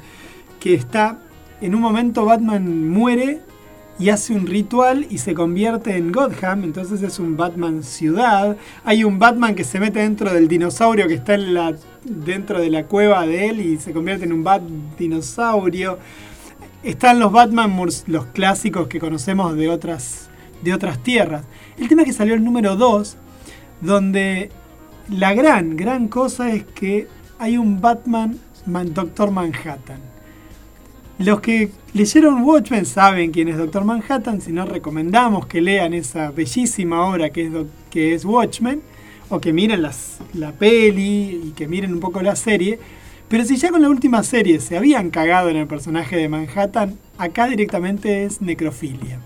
que 0.58 0.74
está 0.74 1.18
en 1.60 1.74
un 1.74 1.80
momento 1.80 2.24
Batman 2.24 2.88
muere 2.88 3.40
y 3.98 4.08
hace 4.08 4.32
un 4.32 4.46
ritual 4.46 5.06
y 5.10 5.18
se 5.18 5.34
convierte 5.34 5.94
en 5.94 6.10
Gotham, 6.10 6.64
entonces 6.64 7.02
es 7.02 7.18
un 7.18 7.36
Batman 7.36 7.82
ciudad. 7.82 8.56
Hay 8.82 9.04
un 9.04 9.18
Batman 9.18 9.54
que 9.54 9.62
se 9.62 9.78
mete 9.78 10.00
dentro 10.00 10.32
del 10.32 10.48
dinosaurio 10.48 11.06
que 11.06 11.14
está 11.14 11.36
dentro 12.02 12.60
de 12.60 12.70
la 12.70 12.84
cueva 12.84 13.26
de 13.26 13.48
él 13.50 13.60
y 13.60 13.76
se 13.76 13.92
convierte 13.92 14.24
en 14.24 14.32
un 14.32 14.42
Bat 14.42 14.62
dinosaurio. 14.98 15.98
Están 16.82 17.18
los 17.18 17.30
Batman, 17.32 17.70
murs- 17.70 18.04
los 18.06 18.26
clásicos 18.26 18.88
que 18.88 18.98
conocemos 19.00 19.54
de 19.56 19.68
otras, 19.68 20.30
de 20.62 20.72
otras 20.72 21.02
tierras. 21.02 21.44
El 21.78 21.88
tema 21.88 22.02
es 22.02 22.06
que 22.08 22.12
salió 22.14 22.34
el 22.34 22.42
número 22.44 22.76
2, 22.76 23.16
donde 23.80 24.50
la 25.10 25.34
gran, 25.34 25.76
gran 25.76 26.08
cosa 26.08 26.52
es 26.52 26.64
que 26.64 27.06
hay 27.38 27.58
un 27.58 27.80
Batman, 27.80 28.38
Man- 28.66 28.94
Doctor 28.94 29.30
Manhattan. 29.30 30.00
Los 31.18 31.40
que 31.42 31.70
leyeron 31.92 32.42
Watchmen 32.44 32.86
saben 32.86 33.30
quién 33.30 33.48
es 33.48 33.58
Doctor 33.58 33.84
Manhattan, 33.84 34.40
si 34.40 34.52
no 34.52 34.64
recomendamos 34.64 35.46
que 35.46 35.60
lean 35.60 35.92
esa 35.92 36.30
bellísima 36.30 37.06
obra 37.06 37.28
que 37.30 37.46
es, 37.46 37.52
que 37.90 38.14
es 38.14 38.24
Watchmen. 38.24 38.80
o 39.32 39.38
que 39.40 39.52
miren 39.52 39.80
la 40.34 40.50
peli 40.52 41.40
y 41.44 41.50
que 41.54 41.68
miren 41.68 41.92
un 41.92 42.00
poco 42.00 42.20
la 42.20 42.34
serie. 42.34 42.80
Pero 43.30 43.44
si 43.44 43.56
ya 43.56 43.70
con 43.70 43.80
la 43.80 43.88
última 43.88 44.22
serie 44.24 44.60
se 44.60 44.76
habían 44.76 45.08
cagado 45.10 45.48
en 45.48 45.56
el 45.56 45.66
personaje 45.66 46.16
de 46.16 46.28
Manhattan, 46.28 46.98
acá 47.16 47.46
directamente 47.46 48.24
es 48.24 48.42
necrofilia. 48.42 49.20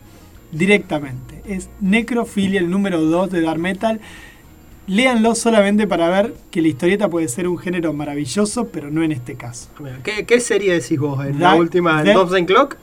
Directamente. 0.52 1.42
Es 1.46 1.68
necrofilia 1.80 2.60
el 2.60 2.70
número 2.70 3.00
2 3.00 3.30
de 3.30 3.40
Dark 3.40 3.58
Metal. 3.58 4.00
Léanlo 4.86 5.34
solamente 5.34 5.86
para 5.86 6.08
ver 6.10 6.34
que 6.50 6.60
la 6.60 6.68
historieta 6.68 7.08
puede 7.08 7.28
ser 7.28 7.48
un 7.48 7.56
género 7.58 7.92
maravilloso, 7.94 8.68
pero 8.68 8.90
no 8.90 9.02
en 9.02 9.12
este 9.12 9.34
caso. 9.34 9.70
¿Qué, 10.02 10.26
qué 10.26 10.38
serie 10.40 10.74
decís 10.74 10.98
vos? 10.98 11.24
¿En 11.24 11.40
la 11.40 11.54
última, 11.54 12.02
en 12.02 12.44
Clock? 12.44 12.76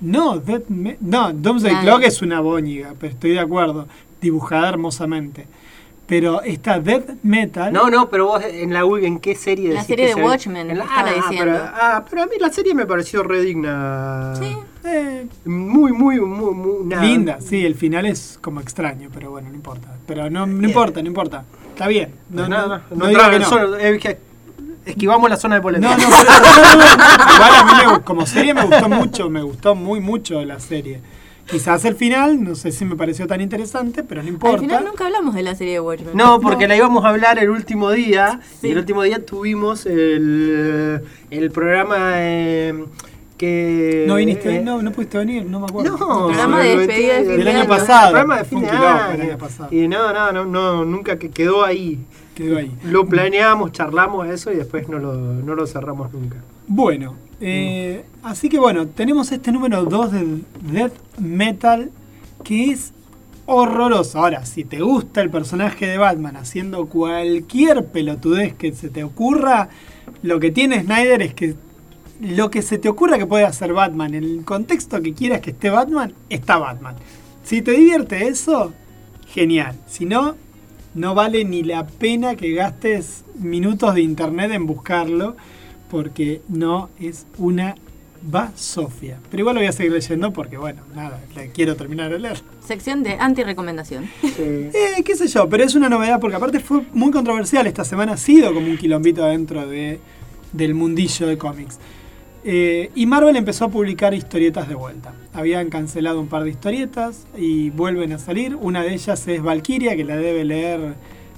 No, 0.00 0.42
Me- 0.68 0.98
no, 1.00 1.32
Doomsday 1.32 1.70
Claro. 1.70 1.86
Clock 1.86 2.02
es 2.08 2.20
una 2.22 2.40
boñiga, 2.40 2.94
pero 2.98 3.12
estoy 3.12 3.30
de 3.30 3.40
acuerdo. 3.40 3.86
Dibujada 4.20 4.68
hermosamente. 4.68 5.46
Pero 6.06 6.40
esta 6.42 6.78
Death 6.78 7.10
Metal. 7.24 7.72
No, 7.72 7.90
no, 7.90 8.08
pero 8.08 8.26
vos 8.26 8.42
en 8.44 8.72
la 8.72 8.82
en 9.02 9.18
qué 9.18 9.34
serie 9.34 9.74
La 9.74 9.82
serie 9.82 10.06
que 10.06 10.14
de 10.14 10.20
se- 10.20 10.24
Watchmen, 10.24 10.70
en 10.70 10.78
la- 10.78 10.86
ah, 10.88 11.04
diciendo. 11.04 11.52
Pero, 11.52 11.70
ah, 11.74 12.04
pero 12.08 12.22
a 12.22 12.26
mí 12.26 12.32
la 12.38 12.50
serie 12.52 12.74
me 12.74 12.86
pareció 12.86 13.22
re 13.24 13.40
digna. 13.42 14.34
Sí. 14.38 14.56
eh, 14.84 15.26
Muy, 15.44 15.90
muy, 15.92 16.20
muy, 16.20 16.54
muy 16.54 16.84
nada. 16.84 17.02
linda, 17.02 17.38
sí, 17.40 17.66
el 17.66 17.74
final 17.74 18.06
es 18.06 18.38
como 18.40 18.60
extraño, 18.60 19.08
pero 19.12 19.30
bueno, 19.32 19.48
no 19.48 19.56
importa. 19.56 19.88
Pero 20.06 20.30
no, 20.30 20.46
no 20.46 20.64
importa, 20.66 21.02
no 21.02 21.08
importa. 21.08 21.44
Está 21.70 21.88
bien. 21.88 22.14
No, 22.30 22.42
No, 22.42 22.48
no, 22.48 22.56
no, 22.56 22.68
no, 22.68 22.74
no 22.76 22.82
no 22.90 23.06
digo 23.08 23.20
entraba 23.20 23.30
que 23.98 24.08
eh, 24.10 24.18
esquivamos 24.86 25.28
la 25.28 25.36
zona 25.36 25.56
de 25.56 25.60
polémica. 25.60 25.96
No, 25.96 26.04
no, 26.04 26.08
por 26.08 26.18
eso- 26.24 26.40
no, 26.40 26.76
no, 26.76 26.96
no. 26.96 27.34
Igual 27.34 27.54
a 27.56 27.64
mí 27.64 27.92
me- 27.96 28.02
como 28.04 28.26
serie 28.26 28.54
me 28.54 28.62
gustó 28.64 28.88
mucho, 28.88 29.28
me 29.28 29.42
gustó 29.42 29.74
muy 29.74 29.98
mucho 29.98 30.44
la 30.44 30.60
serie. 30.60 31.00
Quizás 31.48 31.84
el 31.84 31.94
final, 31.94 32.42
no 32.42 32.54
sé 32.56 32.72
si 32.72 32.84
me 32.84 32.96
pareció 32.96 33.26
tan 33.26 33.40
interesante, 33.40 34.02
pero 34.02 34.22
no 34.22 34.28
importa. 34.28 34.56
Al 34.56 34.60
final 34.62 34.84
nunca 34.84 35.06
hablamos 35.06 35.34
de 35.34 35.42
la 35.42 35.54
serie 35.54 35.74
de 35.74 35.80
Watchmen. 35.80 36.16
No, 36.16 36.40
porque 36.40 36.66
la 36.66 36.76
íbamos 36.76 37.04
a 37.04 37.10
hablar 37.10 37.38
el 37.38 37.50
último 37.50 37.90
día. 37.92 38.40
Sí. 38.60 38.68
Y 38.68 38.70
el 38.72 38.78
último 38.78 39.02
día 39.02 39.24
tuvimos 39.24 39.86
el, 39.86 41.02
el 41.30 41.50
programa 41.52 41.96
eh, 42.16 42.84
que. 43.38 44.04
¿No 44.08 44.16
viniste? 44.16 44.56
eh, 44.56 44.60
no, 44.62 44.82
no 44.82 44.90
pudiste 44.92 45.18
venir, 45.18 45.44
no 45.46 45.60
me 45.60 45.66
acuerdo. 45.66 45.96
No, 45.96 46.26
Programa 46.26 46.60
de 46.62 46.72
el 46.72 46.78
despedida 46.80 47.14
de 47.14 47.20
fin 47.20 47.28
Del 47.36 47.44
de 47.44 47.50
año 47.50 47.60
año. 47.60 47.68
pasado. 47.68 48.06
El 48.06 48.12
programa 48.12 48.38
de 48.38 48.44
fin 48.44 48.60
de 48.62 48.68
año. 48.68 49.12
el 49.12 49.20
año 49.22 49.38
pasado. 49.38 49.68
Y 49.72 49.88
no, 49.88 50.12
no, 50.12 50.32
no, 50.32 50.44
no, 50.44 50.84
nunca 50.84 51.18
que 51.18 51.30
quedó 51.30 51.64
ahí. 51.64 51.98
Quedó 52.34 52.58
ahí. 52.58 52.70
Lo 52.84 53.06
planeamos, 53.06 53.72
charlamos 53.72 54.26
eso 54.28 54.52
y 54.52 54.56
después 54.56 54.88
no 54.88 54.98
lo, 54.98 55.14
no 55.14 55.54
lo 55.54 55.66
cerramos 55.66 56.12
nunca. 56.12 56.36
Bueno, 56.66 57.14
eh, 57.40 58.04
así 58.22 58.48
que 58.48 58.58
bueno, 58.58 58.86
tenemos 58.86 59.30
este 59.32 59.52
número 59.52 59.84
2 59.84 60.12
del 60.12 60.44
Death 60.72 60.94
Metal 61.18 61.90
que 62.44 62.70
es 62.70 62.92
horroroso. 63.46 64.18
Ahora, 64.18 64.44
si 64.44 64.64
te 64.64 64.80
gusta 64.80 65.20
el 65.22 65.30
personaje 65.30 65.86
de 65.86 65.98
Batman 65.98 66.36
haciendo 66.36 66.86
cualquier 66.86 67.86
pelotudez 67.86 68.54
que 68.54 68.72
se 68.72 68.88
te 68.88 69.04
ocurra, 69.04 69.68
lo 70.22 70.40
que 70.40 70.50
tiene 70.50 70.82
Snyder 70.82 71.22
es 71.22 71.34
que 71.34 71.54
lo 72.20 72.50
que 72.50 72.62
se 72.62 72.78
te 72.78 72.88
ocurra 72.88 73.18
que 73.18 73.26
puede 73.26 73.44
hacer 73.44 73.72
Batman, 73.72 74.14
en 74.14 74.24
el 74.24 74.44
contexto 74.44 75.02
que 75.02 75.12
quieras 75.12 75.40
que 75.40 75.50
esté 75.50 75.70
Batman, 75.70 76.14
está 76.30 76.58
Batman. 76.58 76.96
Si 77.44 77.62
te 77.62 77.72
divierte 77.72 78.26
eso, 78.26 78.72
genial. 79.28 79.76
Si 79.86 80.06
no, 80.06 80.34
no 80.94 81.14
vale 81.14 81.44
ni 81.44 81.62
la 81.62 81.86
pena 81.86 82.34
que 82.34 82.52
gastes 82.52 83.24
minutos 83.38 83.94
de 83.94 84.00
internet 84.00 84.50
en 84.52 84.66
buscarlo, 84.66 85.36
porque 85.88 86.42
no 86.48 86.90
es 87.00 87.26
una 87.38 87.76
basofia. 88.22 89.18
Pero 89.30 89.42
igual 89.42 89.54
lo 89.56 89.60
voy 89.60 89.68
a 89.68 89.72
seguir 89.72 89.92
leyendo 89.92 90.32
porque, 90.32 90.56
bueno, 90.56 90.82
nada, 90.94 91.20
la 91.34 91.46
quiero 91.46 91.76
terminar 91.76 92.10
de 92.10 92.18
leer. 92.18 92.42
Sección 92.64 93.02
de 93.02 93.12
anti-recomendación. 93.12 94.08
Eh, 94.38 95.02
qué 95.04 95.16
sé 95.16 95.28
yo, 95.28 95.48
pero 95.48 95.64
es 95.64 95.74
una 95.74 95.88
novedad 95.88 96.20
porque 96.20 96.36
aparte 96.36 96.60
fue 96.60 96.82
muy 96.92 97.10
controversial 97.10 97.66
esta 97.66 97.84
semana, 97.84 98.12
ha 98.12 98.16
sido 98.16 98.52
como 98.52 98.66
un 98.66 98.76
quilombito 98.76 99.24
dentro 99.24 99.66
de, 99.66 99.98
del 100.52 100.74
mundillo 100.74 101.26
de 101.26 101.38
cómics. 101.38 101.78
Eh, 102.44 102.90
y 102.94 103.06
Marvel 103.06 103.34
empezó 103.36 103.64
a 103.64 103.68
publicar 103.68 104.14
historietas 104.14 104.68
de 104.68 104.74
vuelta. 104.74 105.14
Habían 105.32 105.68
cancelado 105.68 106.20
un 106.20 106.28
par 106.28 106.44
de 106.44 106.50
historietas 106.50 107.26
y 107.36 107.70
vuelven 107.70 108.12
a 108.12 108.18
salir. 108.18 108.54
Una 108.54 108.82
de 108.82 108.94
ellas 108.94 109.26
es 109.26 109.42
Valkyria, 109.42 109.96
que 109.96 110.04
la 110.04 110.16
debe 110.16 110.44
leer 110.44 110.94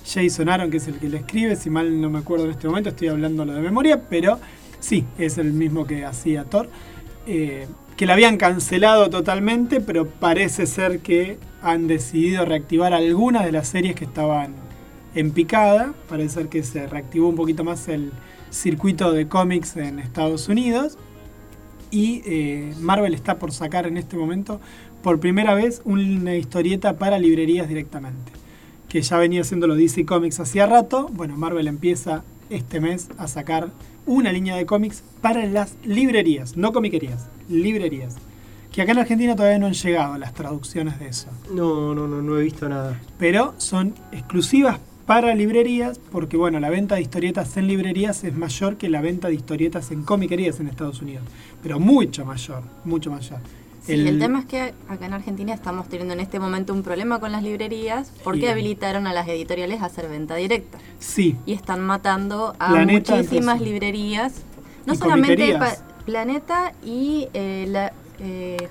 Jason 0.09 0.49
Aaron, 0.49 0.71
que 0.71 0.79
es 0.79 0.89
el 0.89 0.99
que 0.99 1.09
la 1.09 1.19
escribe. 1.19 1.57
Si 1.57 1.71
mal 1.71 2.01
no 2.01 2.11
me 2.11 2.19
acuerdo 2.19 2.47
en 2.47 2.53
este 2.53 2.67
momento, 2.67 2.91
estoy 2.91 3.09
hablando 3.09 3.45
de 3.45 3.61
memoria, 3.61 4.09
pero 4.09 4.39
sí, 4.81 5.05
es 5.19 5.39
el 5.39 5.53
mismo 5.53 5.87
que 5.87 6.05
hacía 6.05 6.45
Thor. 6.45 6.69
Eh, 7.27 7.67
que 7.97 8.07
la 8.07 8.13
habían 8.13 8.37
cancelado 8.37 9.11
totalmente, 9.11 9.81
pero 9.81 10.07
parece 10.07 10.67
ser 10.67 11.01
que 11.01 11.37
han 11.63 11.89
decidido 11.89 12.45
reactivar 12.45 12.95
algunas 12.95 13.45
de 13.45 13.53
las 13.53 13.69
series 13.69 13.97
que 13.97 14.05
estaban 14.05 14.55
en 15.15 15.33
picada. 15.33 15.95
Parece 16.09 16.35
ser 16.35 16.49
que 16.49 16.63
se 16.63 16.87
reactivó 16.87 17.29
un 17.29 17.35
poquito 17.35 17.65
más 17.65 17.89
el 17.89 18.13
circuito 18.51 19.13
de 19.13 19.27
cómics 19.27 19.77
en 19.77 19.99
Estados 19.99 20.49
Unidos. 20.49 20.97
Y 21.91 22.23
eh, 22.25 22.73
Marvel 22.81 23.15
está 23.15 23.39
por 23.39 23.51
sacar 23.51 23.87
en 23.87 23.97
este 23.97 24.17
momento 24.17 24.61
por 25.03 25.19
primera 25.19 25.55
vez 25.55 25.83
una 25.85 26.37
historieta 26.37 26.99
para 26.99 27.19
librerías 27.19 27.69
directamente. 27.69 28.38
Que 28.89 29.03
ya 29.03 29.19
venía 29.19 29.43
haciendo 29.43 29.67
los 29.67 29.77
DC 29.77 30.07
Comics 30.07 30.41
hacía 30.41 30.67
rato. 30.67 31.09
Bueno, 31.13 31.37
Marvel 31.37 31.69
empieza 31.69 32.25
este 32.51 32.81
mes 32.81 33.09
a 33.19 33.29
sacar 33.29 33.71
una 34.07 34.33
línea 34.33 34.57
de 34.57 34.65
cómics 34.65 35.03
para 35.21 35.45
las 35.47 35.77
librerías, 35.85 36.57
no 36.57 36.73
comiquerías, 36.73 37.27
librerías. 37.49 38.17
Que 38.73 38.83
acá 38.83 38.93
en 38.93 38.99
Argentina 38.99 39.37
todavía 39.37 39.59
no 39.59 39.67
han 39.67 39.75
llegado 39.75 40.17
las 40.19 40.33
traducciones 40.35 40.99
de 40.99 41.09
eso. 41.09 41.29
No, 41.53 41.95
no, 41.95 42.07
no, 42.07 42.23
no 42.23 42.39
he 42.39 42.43
visto 42.43 42.69
nada. 42.69 42.99
Pero 43.19 43.55
son 43.59 43.95
exclusivas 44.13 44.79
para 45.05 45.35
librerías 45.35 45.99
porque, 46.13 46.37
bueno, 46.37 46.61
la 46.61 46.71
venta 46.71 46.95
de 46.95 47.03
historietas 47.03 47.57
en 47.57 47.67
librerías 47.67 48.25
es 48.25 48.35
mayor 48.35 48.77
que 48.77 48.89
la 48.89 49.01
venta 49.01 49.29
de 49.29 49.35
historietas 49.35 49.91
en 49.91 50.03
comiquerías 50.03 50.61
en 50.61 50.69
Estados 50.69 51.03
Unidos. 51.03 51.25
Pero 51.63 51.81
mucho 51.81 52.25
mayor, 52.25 52.63
mucho 52.85 53.11
mayor. 53.11 53.41
Sí, 53.89 54.07
el, 54.09 54.19
tema 54.19 54.41
es 54.41 54.45
que 54.47 54.75
acá 54.89 55.07
en 55.07 55.15
Argentina 55.15 55.55
estamos 55.55 55.89
teniendo 55.89 56.15
en 56.15 56.21
este 56.21 56.39
momento 56.39 56.73
un 56.75 56.83
problema 56.83 57.19
con 57.21 57.33
las 57.33 57.43
librerías 57.43 58.13
porque 58.23 58.51
habilitaron 58.51 59.07
a 59.07 59.13
las 59.13 59.27
editoriales 59.29 59.81
a 59.83 59.87
hacer 59.87 60.09
venta 60.09 60.35
directa 60.35 60.79
Sí, 60.99 61.37
y 61.47 61.55
están 61.55 61.81
matando 61.81 62.55
a 62.59 62.69
Planeta, 62.71 63.17
muchísimas 63.17 63.55
entonces. 63.57 63.67
librerías. 63.67 64.33
No 64.87 64.95
Y 64.95 64.97
solamente 64.97 65.59
pa- 65.59 65.77
Planeta 66.05 66.73
y 66.85 67.29
eh, 67.35 67.67
la, 67.69 67.93
eh, 68.21 68.69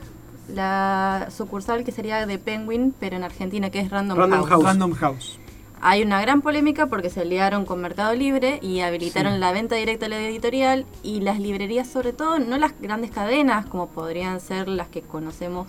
la 0.54 1.28
sucursal 1.36 1.84
que 1.84 1.92
sería 1.92 2.26
de 2.26 2.38
Penguin, 2.38 2.94
pero 3.00 3.16
en 3.16 3.24
Argentina, 3.24 3.70
que 3.70 3.80
es 3.80 3.90
Random, 3.90 4.18
Random 4.18 4.40
House. 4.42 4.50
House. 4.50 4.64
Random 4.64 4.92
House. 4.94 5.40
Hay 5.82 6.02
una 6.02 6.20
gran 6.22 6.42
polémica 6.42 6.88
porque 6.88 7.10
se 7.10 7.24
liaron 7.26 7.66
con 7.66 7.82
Mercado 7.82 8.14
Libre 8.16 8.60
y 8.62 8.80
habilitaron 8.80 9.34
Sí. 9.36 9.40
la 9.40 9.52
venta 9.52 9.76
directa 9.76 10.08
a 10.08 10.10
la 10.10 10.20
editorial 10.20 10.86
y 11.04 11.22
las 11.22 11.40
librerías 11.40 11.88
sobre 11.88 12.14
todo, 12.14 12.40
no 12.40 12.58
las 12.58 12.74
grandes 12.82 13.12
cadenas 13.12 13.66
como 13.68 13.88
podrían 13.88 14.40
ser 14.40 14.68
las 14.68 14.88
que 14.88 15.02
conocemos 15.02 15.68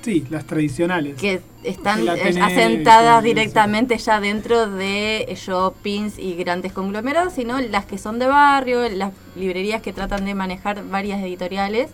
Sí, 0.00 0.26
las 0.30 0.46
tradicionales. 0.46 1.16
que 1.20 1.40
están 1.62 2.00
eh, 2.08 2.12
tenés, 2.16 2.38
asentadas 2.42 3.22
directamente 3.22 3.96
ya 3.98 4.20
dentro 4.20 4.68
de 4.68 5.32
shoppings 5.38 6.18
y 6.18 6.34
grandes 6.34 6.72
conglomerados, 6.72 7.34
sino 7.34 7.60
las 7.60 7.84
que 7.86 7.98
son 7.98 8.18
de 8.18 8.26
barrio, 8.26 8.88
las 8.88 9.12
librerías 9.36 9.80
que 9.82 9.92
tratan 9.92 10.24
de 10.24 10.34
manejar 10.34 10.82
varias 10.88 11.20
editoriales 11.22 11.90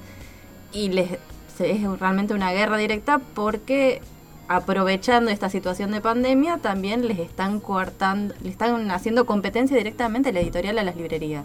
y 0.72 0.88
les 0.90 1.18
es 1.60 1.82
realmente 1.98 2.34
una 2.34 2.52
guerra 2.52 2.76
directa 2.76 3.18
porque 3.34 4.00
aprovechando 4.48 5.30
esta 5.30 5.50
situación 5.50 5.90
de 5.92 6.00
pandemia 6.00 6.58
también 6.58 7.06
les 7.06 7.18
están 7.18 7.60
coartando, 7.60 8.34
le 8.42 8.50
están 8.50 8.90
haciendo 8.90 9.26
competencia 9.26 9.76
directamente 9.76 10.32
la 10.32 10.40
editorial 10.40 10.78
a 10.78 10.82
las 10.82 10.96
librerías. 10.96 11.44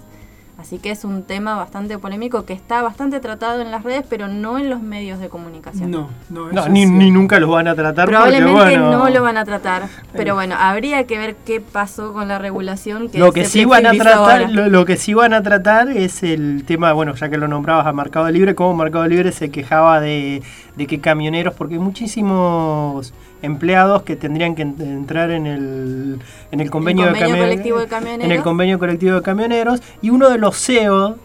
Así 0.58 0.78
que 0.78 0.92
es 0.92 1.04
un 1.04 1.24
tema 1.24 1.56
bastante 1.56 1.98
polémico 1.98 2.46
que 2.46 2.54
está 2.54 2.82
bastante 2.84 3.20
tratado 3.20 3.62
en 3.62 3.72
las 3.72 3.84
redes, 3.84 4.06
pero 4.08 4.28
no 4.28 4.60
en 4.60 4.70
los 4.70 4.82
medios 4.82 5.20
de 5.20 5.28
comunicación. 5.28 5.90
No, 5.90 6.10
no, 6.30 6.52
No, 6.52 6.70
ni, 6.70 6.84
sí. 6.84 6.92
ni 6.92 7.10
nunca 7.10 7.40
los 7.40 7.50
van 7.50 7.68
a 7.68 7.76
tratar 7.76 8.08
Probablemente 8.08 8.54
porque, 8.54 8.78
bueno, 8.78 8.98
no 8.98 9.10
lo 9.10 9.24
van 9.24 9.38
a 9.38 9.46
tratar, 9.46 9.90
pero 10.14 10.36
bueno, 10.36 10.56
habría 10.58 11.06
que 11.06 11.18
ver 11.18 11.36
qué 11.44 11.60
pasó 11.60 12.14
con 12.14 12.28
la 12.28 12.38
regulación 12.38 13.10
que 13.10 13.18
lo 13.18 13.32
que 13.32 13.46
sí 13.46 13.66
van 13.66 13.88
a 13.88 13.92
tratar, 13.94 14.52
lo, 14.52 14.70
lo 14.70 14.86
que 14.86 14.96
sí 14.96 15.14
van 15.16 15.34
a 15.34 15.42
tratar 15.42 15.90
es 15.90 16.22
el 16.22 16.64
tema, 16.66 16.94
bueno, 16.94 17.16
ya 17.16 17.30
que 17.30 17.38
lo 17.38 17.48
nombrabas 17.48 17.88
a 17.88 17.92
Mercado 17.92 18.30
Libre, 18.30 18.54
cómo 18.54 18.76
Mercado 18.76 19.08
Libre 19.08 19.32
se 19.32 19.50
quejaba 19.50 20.00
de, 20.00 20.44
de 20.76 20.88
que 20.88 21.02
camioneros, 21.02 21.56
porque 21.56 21.74
hay 21.76 21.80
muchísimos 21.80 23.14
empleados 23.44 24.02
que 24.02 24.16
tendrían 24.16 24.56
que 24.56 24.64
en- 24.64 24.76
entrar 24.82 25.30
en 25.30 25.46
el, 25.46 26.18
en 26.52 26.60
el 26.60 26.72
convenio, 26.72 27.06
convenio 27.06 27.36
de, 27.36 27.40
colectivo 27.42 27.78
de 27.78 27.84
en 27.84 27.90
camioneros. 27.90 28.32
el 28.32 28.42
convenio 28.42 28.80
colectivo 28.80 29.16
de 29.16 29.22
camioneros 29.22 29.82
y 30.02 30.10
uno 30.10 30.30
de 30.30 30.38
los 30.40 30.58
CEO 30.58 31.18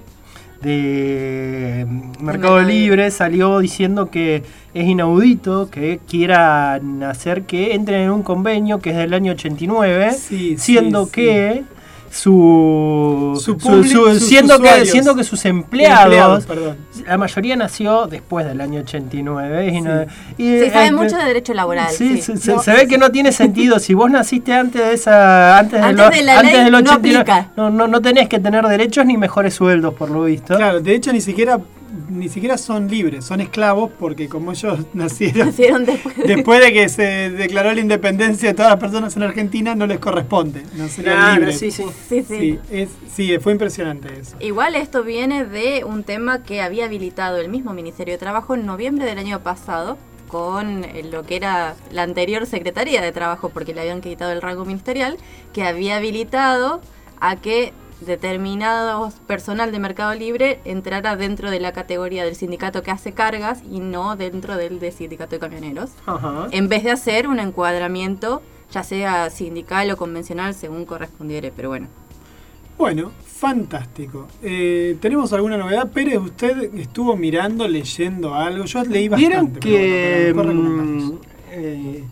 de 0.60 1.86
Mercado 2.20 2.60
Libre 2.62 3.10
salió 3.10 3.58
diciendo 3.60 4.10
que 4.10 4.42
es 4.74 4.84
inaudito 4.86 5.70
que 5.70 6.00
quieran 6.08 7.02
hacer 7.04 7.42
que 7.42 7.74
entren 7.74 8.02
en 8.02 8.10
un 8.10 8.22
convenio 8.22 8.80
que 8.80 8.90
es 8.90 8.96
del 8.96 9.14
año 9.14 9.32
89, 9.32 10.12
Sí, 10.12 10.18
sí, 10.18 10.58
siendo 10.58 11.06
sí. 11.06 11.12
que 11.12 11.64
su, 12.10 13.40
siendo 14.20 14.58
que 14.60 14.86
siendo 14.86 15.14
que 15.14 15.24
sus 15.24 15.44
empleados, 15.44 16.46
la 17.06 17.16
mayoría 17.18 17.56
nació 17.56 18.06
después 18.06 18.46
del 18.46 18.60
año 18.60 18.80
89 18.80 19.68
y, 19.68 19.80
no- 19.80 20.02
y, 20.36 20.58
Se 20.58 20.70
sabe 20.70 20.86
eh, 20.86 20.92
mucho 20.92 21.16
de 21.16 21.24
derecho 21.24 21.54
laboral. 21.54 21.90
Sí, 21.90 22.16
sí. 22.16 22.22
se, 22.22 22.36
se- 22.38 22.58
se 22.58 22.72
ve 22.72 22.86
que 22.88 22.98
no 22.98 23.10
tiene 23.10 23.32
sentido. 23.32 23.78
Si 23.78 23.94
vos 23.94 24.10
naciste 24.10 24.52
antes 24.52 24.80
de 24.82 24.92
esa, 24.94 25.58
antes, 25.58 25.80
Antes 25.80 25.96
lo- 26.04 26.10
de 26.10 26.22
la 26.22 26.38
antes 26.40 26.52
ley, 26.54 26.62
del 26.64 26.72
no 26.72 26.78
89, 26.78 27.18
aplica. 27.20 27.50
no, 27.56 27.70
no, 27.70 27.86
no 27.88 28.00
tenés 28.00 28.28
que 28.28 28.38
tener 28.38 28.66
derechos 28.66 29.06
ni 29.06 29.16
mejores 29.16 29.54
sueldos, 29.54 29.94
por 29.94 30.10
lo 30.10 30.24
visto. 30.24 30.56
Claro, 30.56 30.80
de 30.80 30.94
hecho 30.94 31.12
ni 31.12 31.20
siquiera 31.20 31.58
ni 32.08 32.28
siquiera 32.28 32.58
son 32.58 32.88
libres, 32.88 33.24
son 33.24 33.40
esclavos 33.40 33.90
porque 33.98 34.28
como 34.28 34.52
ellos 34.52 34.80
nacieron 34.94 35.46
Nacieron 35.48 35.84
después. 35.84 36.16
de- 36.16 36.24
después 36.36 36.60
de 36.60 36.72
que 36.72 36.88
se 36.88 37.02
declaró 37.30 37.72
la 37.72 37.80
independencia 37.80 38.48
de 38.50 38.54
todas 38.54 38.70
las 38.70 38.80
personas 38.80 39.16
en 39.16 39.22
Argentina 39.22 39.74
no 39.74 39.86
les 39.86 39.98
corresponde, 39.98 40.62
no 40.76 40.88
serían 40.88 41.16
Claro, 41.16 41.34
libres. 41.40 41.58
sí, 41.58 41.70
sí. 41.70 41.84
Sí, 42.08 42.22
sí. 42.22 42.38
Sí, 42.38 42.58
es, 42.70 42.88
sí, 43.12 43.38
fue 43.38 43.52
impresionante 43.52 44.08
eso. 44.20 44.36
Igual 44.40 44.74
esto 44.74 45.02
viene 45.04 45.44
de 45.44 45.84
un 45.84 46.04
tema 46.04 46.42
que 46.42 46.60
había 46.62 46.84
habilitado 46.86 47.38
el 47.38 47.48
mismo 47.48 47.72
Ministerio 47.74 48.14
de 48.14 48.18
Trabajo 48.18 48.54
en 48.54 48.66
noviembre 48.66 49.04
del 49.06 49.18
año 49.18 49.40
pasado 49.40 49.98
con 50.28 50.84
lo 51.10 51.22
que 51.24 51.36
era 51.36 51.74
la 51.90 52.02
anterior 52.02 52.44
Secretaría 52.44 53.00
de 53.00 53.12
Trabajo, 53.12 53.48
porque 53.48 53.72
le 53.72 53.80
habían 53.80 54.02
quitado 54.02 54.30
el 54.32 54.42
rango 54.42 54.66
ministerial, 54.66 55.16
que 55.54 55.64
había 55.64 55.96
habilitado 55.96 56.82
a 57.18 57.36
que 57.36 57.72
determinados 58.00 59.14
personal 59.26 59.72
de 59.72 59.78
Mercado 59.78 60.14
Libre 60.14 60.60
entrara 60.64 61.16
dentro 61.16 61.50
de 61.50 61.60
la 61.60 61.72
categoría 61.72 62.24
del 62.24 62.36
sindicato 62.36 62.82
que 62.82 62.90
hace 62.90 63.12
cargas 63.12 63.62
y 63.70 63.80
no 63.80 64.16
dentro 64.16 64.56
del 64.56 64.78
de 64.80 64.92
sindicato 64.92 65.36
de 65.36 65.40
camioneros, 65.40 65.90
Ajá. 66.06 66.48
en 66.50 66.68
vez 66.68 66.84
de 66.84 66.90
hacer 66.90 67.28
un 67.28 67.40
encuadramiento 67.40 68.42
ya 68.70 68.82
sea 68.82 69.30
sindical 69.30 69.90
o 69.90 69.96
convencional 69.96 70.54
según 70.54 70.84
correspondiere, 70.84 71.52
pero 71.54 71.70
bueno. 71.70 71.88
Bueno, 72.76 73.10
fantástico. 73.24 74.28
Eh, 74.42 74.96
¿Tenemos 75.00 75.32
alguna 75.32 75.56
novedad? 75.56 75.90
Pérez, 75.90 76.18
¿usted 76.18 76.74
estuvo 76.74 77.16
mirando, 77.16 77.66
leyendo 77.66 78.34
algo? 78.34 78.66
Yo 78.66 78.84
leí 78.84 79.08
bastante. 79.08 79.28
Vieron 79.28 79.50
pero 79.50 79.60
que 79.60 80.32
bueno, 80.32 80.54
mm, 80.54 81.18
eh, 81.50 82.04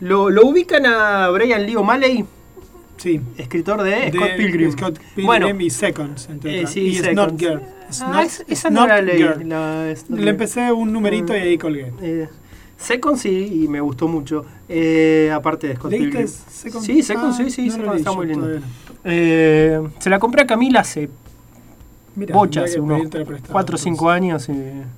lo, 0.00 0.28
lo 0.28 0.46
ubican 0.46 0.84
a 0.84 1.28
Brian 1.30 1.64
Lee 1.64 1.76
O'Malley, 1.76 2.26
Sí. 3.00 3.20
escritor 3.38 3.82
de, 3.82 3.90
De 3.90 4.12
Scott 4.12 4.28
Pilgrim. 4.36 4.72
Scott 4.72 4.98
Pilgrim 4.98 5.26
Bueno, 5.26 5.48
y 5.60 5.70
Seconds, 5.70 6.28
entre 6.28 6.60
eh, 6.62 6.66
sí, 6.66 6.80
y 6.80 6.94
Seconds. 6.96 7.12
Snot 7.14 7.38
Girl. 7.40 7.60
Ah, 8.02 8.22
es- 8.24 8.44
esa 8.46 8.68
no 8.70 8.80
Snot 8.84 8.88
la 8.88 9.00
leí. 9.02 9.16
Girl. 9.18 9.48
la- 9.48 9.90
esta- 9.90 10.14
Le 10.14 10.30
empecé 10.30 10.70
un 10.70 10.92
numerito 10.92 11.34
y 11.34 11.40
ahí 11.40 11.56
colgué. 11.58 11.92
Eh, 12.02 12.28
Second 12.76 13.16
sí, 13.16 13.62
y 13.64 13.68
me 13.68 13.80
gustó 13.80 14.06
mucho. 14.08 14.44
Eh, 14.68 15.30
aparte 15.34 15.68
de 15.68 15.76
Scott 15.76 15.90
¿Leíste 15.92 16.08
Pilgrim. 16.10 16.28
Second? 16.28 16.84
Sí, 16.84 17.02
Second 17.02 17.32
Ah, 17.32 17.36
sí, 17.36 17.50
sí, 17.50 17.68
no 17.78 17.84
leí 17.90 17.96
está 17.98 18.12
muy 18.12 18.26
lindo. 18.26 18.46
no. 18.46 18.60
Eh, 19.04 19.80
se 19.98 20.10
la 20.10 20.18
compré 20.18 20.42
a 20.42 20.46
Camila 20.46 20.80
hace 20.80 21.08
Mirá, 22.16 22.34
bocha, 22.34 22.64
hace 22.64 22.80
unos 22.80 22.98
pedírtela 22.98 23.24
prestada, 23.24 23.52
4 23.52 23.74
o 23.74 23.78
5 23.78 24.10
años. 24.10 24.48
Y, 24.48 24.52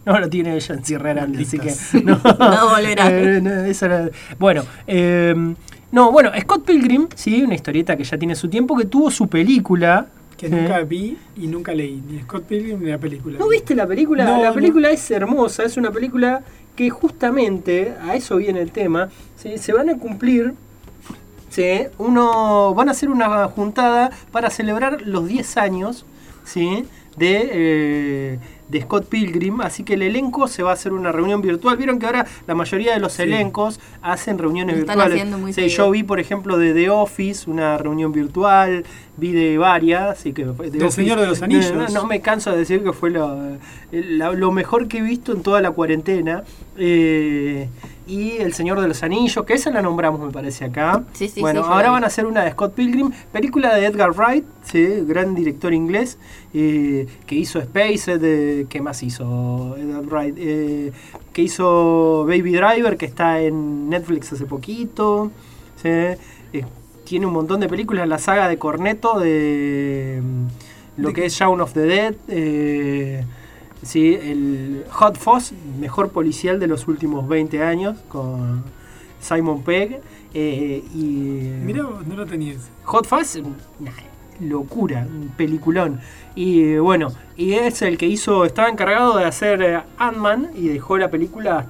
no, 0.07 0.19
lo 0.19 0.29
tiene 0.31 0.55
ella 0.57 0.75
en 0.75 0.85
Sierra 0.85 1.13
Grande, 1.13 1.43
así 1.43 1.59
que. 1.59 1.75
No, 2.03 2.19
No 2.39 2.71
volverá. 2.71 3.11
Eh, 3.11 3.41
no, 3.43 3.51
esa 3.65 3.87
era- 3.87 4.11
bueno, 4.39 4.65
eh, 4.87 5.35
no, 5.91 6.11
bueno, 6.11 6.31
Scott 6.41 6.65
Pilgrim, 6.65 7.09
sí, 7.15 7.43
una 7.43 7.55
historieta 7.55 7.97
que 7.97 8.05
ya 8.05 8.17
tiene 8.19 8.35
su 8.35 8.49
tiempo, 8.49 8.77
que 8.77 8.87
tuvo 8.87 9.11
su 9.11 9.29
película. 9.29 10.07
Que 10.39 10.49
Sí. 10.49 10.55
nunca 10.55 10.81
vi 10.81 11.17
y 11.37 11.47
nunca 11.47 11.73
leí. 11.75 12.03
Ni 12.11 12.19
Scott 12.21 12.45
Pilgrim 12.45 12.81
ni 12.83 12.91
la 12.91 12.99
película. 12.99 13.39
¿No 13.39 13.49
viste 13.49 13.75
la 13.75 13.87
película? 13.87 14.25
No, 14.25 14.43
la 14.43 14.53
película 14.53 14.91
es 14.91 15.09
hermosa, 15.11 15.63
es 15.65 15.77
una 15.77 15.91
película 15.93 16.43
que 16.75 16.89
justamente, 16.91 17.95
a 18.03 18.17
eso 18.17 18.39
viene 18.39 18.61
el 18.63 18.73
tema, 18.73 19.11
¿sí? 19.37 19.59
se 19.59 19.73
van 19.75 19.91
a 19.91 19.99
cumplir, 19.99 20.55
¿sí? 21.51 21.83
uno, 21.99 22.75
van 22.75 22.89
a 22.89 22.93
hacer 22.93 23.11
una 23.11 23.47
juntada 23.49 24.11
para 24.33 24.49
celebrar 24.51 25.03
los 25.03 25.29
10 25.29 25.57
años 25.59 26.07
¿sí? 26.45 26.87
De, 27.17 27.51
eh, 27.53 28.39
de 28.69 28.81
Scott 28.83 29.07
Pilgrim, 29.07 29.61
así 29.61 29.83
que 29.85 29.95
el 29.95 30.03
elenco 30.03 30.49
se 30.49 30.63
va 30.63 30.71
a 30.71 30.73
hacer 30.73 30.93
una 30.95 31.13
reunión 31.13 31.43
virtual. 31.43 31.77
Vieron 31.77 31.99
que 31.99 32.07
ahora 32.07 32.27
la 32.47 32.55
mayoría 32.55 32.95
de 32.95 33.01
los 33.01 33.13
Sí. 33.13 33.23
elencos 33.23 33.81
hacen 34.01 34.39
reuniones 34.39 34.77
están 34.79 34.95
virtuales. 34.97 35.15
haciendo 35.15 35.39
muy 35.39 35.53
Sí, 35.53 35.69
yo 35.69 35.91
vi, 35.91 36.03
por 36.05 36.21
ejemplo, 36.21 36.57
de 36.57 36.73
The 36.73 36.89
Office, 36.89 37.51
una 37.51 37.77
reunión 37.77 38.13
virtual, 38.13 38.85
vi 39.19 39.33
de 39.33 39.59
varias, 39.59 40.19
así 40.19 40.33
que 40.33 40.45
The 40.45 40.71
Del 40.71 40.91
Señor 40.91 41.21
de 41.21 41.27
los 41.27 41.43
Anillos. 41.43 41.73
No, 41.75 41.87
no 41.89 42.07
me 42.07 42.21
canso 42.23 42.51
de 42.51 42.57
decir 42.59 42.83
que 42.83 42.95
fue 42.95 43.11
lo, 43.11 43.39
lo 43.93 44.53
mejor 44.53 44.89
que 44.89 44.99
he 44.99 45.03
visto 45.03 45.33
en 45.33 45.43
toda 45.43 45.61
la 45.61 45.71
cuarentena. 45.73 46.43
Eh, 46.79 47.69
y 48.07 48.33
El 48.33 48.53
Señor 48.53 48.81
de 48.81 48.89
los 48.89 49.03
Anillos, 49.03 49.45
que 49.45 49.55
esa 49.55 49.71
la 49.71 49.83
nombramos, 49.83 50.21
me 50.21 50.31
parece, 50.31 50.65
acá. 50.65 51.05
Sí, 51.13 51.29
sí, 51.29 51.41
bueno, 51.41 51.63
sí, 51.63 51.69
ahora 51.71 51.91
van 51.91 52.05
a 52.05 52.09
hacer 52.09 52.27
una 52.27 52.43
de 52.45 52.51
Scott 52.53 52.75
Pilgrim, 52.75 53.11
película 53.33 53.75
de 53.75 53.87
Edgar 53.87 54.13
Wright, 54.13 54.45
sí, 54.65 54.87
gran 55.07 55.35
director 55.35 55.73
inglés, 55.73 56.19
eh, 56.55 57.07
que 57.27 57.35
hizo 57.35 57.59
Space, 57.59 58.19
de, 58.19 58.67
¿qué 58.69 58.81
más 58.81 59.03
hizo 59.03 59.77
Edgar 59.77 60.05
Wright? 60.05 60.35
Eh, 60.39 60.93
que 61.33 61.43
hizo 61.43 62.25
Baby 62.27 62.53
Driver, 62.53 62.97
que 62.97 63.07
está 63.07 63.41
en 63.41 63.89
Netflix 63.89 64.33
hace 64.33 64.47
poquito. 64.47 65.31
eh, 65.85 66.19
tiene 67.05 67.27
un 67.27 67.33
montón 67.33 67.61
de 67.61 67.69
películas, 67.69 68.09
la 68.09 68.19
saga 68.19 68.49
de 68.49 68.59
Corneto, 68.59 69.19
de 69.19 70.21
mm, 70.23 71.01
lo 71.03 71.09
¿De 71.09 71.15
que 71.15 71.27
es 71.27 71.35
Shaun 71.35 71.61
of 71.61 71.73
the 71.73 71.81
Dead. 71.81 72.15
Sí, 73.83 74.15
el 74.15 74.85
Hot 74.91 75.19
Fuzz, 75.19 75.53
mejor 75.81 76.11
policial 76.11 76.61
de 76.61 76.69
los 76.69 76.87
últimos 76.87 77.29
20 77.29 77.63
años, 77.63 77.99
con 78.09 78.63
Simon 79.21 79.63
Pegg. 79.63 80.01
eh, 80.35 80.85
y 80.95 80.99
Mirá, 81.65 81.83
no 81.83 82.15
lo 82.15 82.25
tenía 82.27 82.53
ese. 82.53 82.71
Hot 82.85 83.07
Fuzz, 83.07 83.37
una 83.37 83.93
locura, 84.41 85.07
un 85.09 85.29
peliculón. 85.37 86.01
Y 86.35 86.77
bueno, 86.77 87.09
y 87.37 87.55
es 87.55 87.83
el 87.83 87.99
que 87.99 88.07
hizo, 88.07 88.45
estaba 88.45 88.69
encargado 88.69 89.17
de 89.19 89.25
hacer 89.25 89.63
eh, 89.63 89.81
Ant-Man 89.99 90.51
y 90.55 90.69
dejó 90.69 90.97
la 90.99 91.11
película 91.11 91.67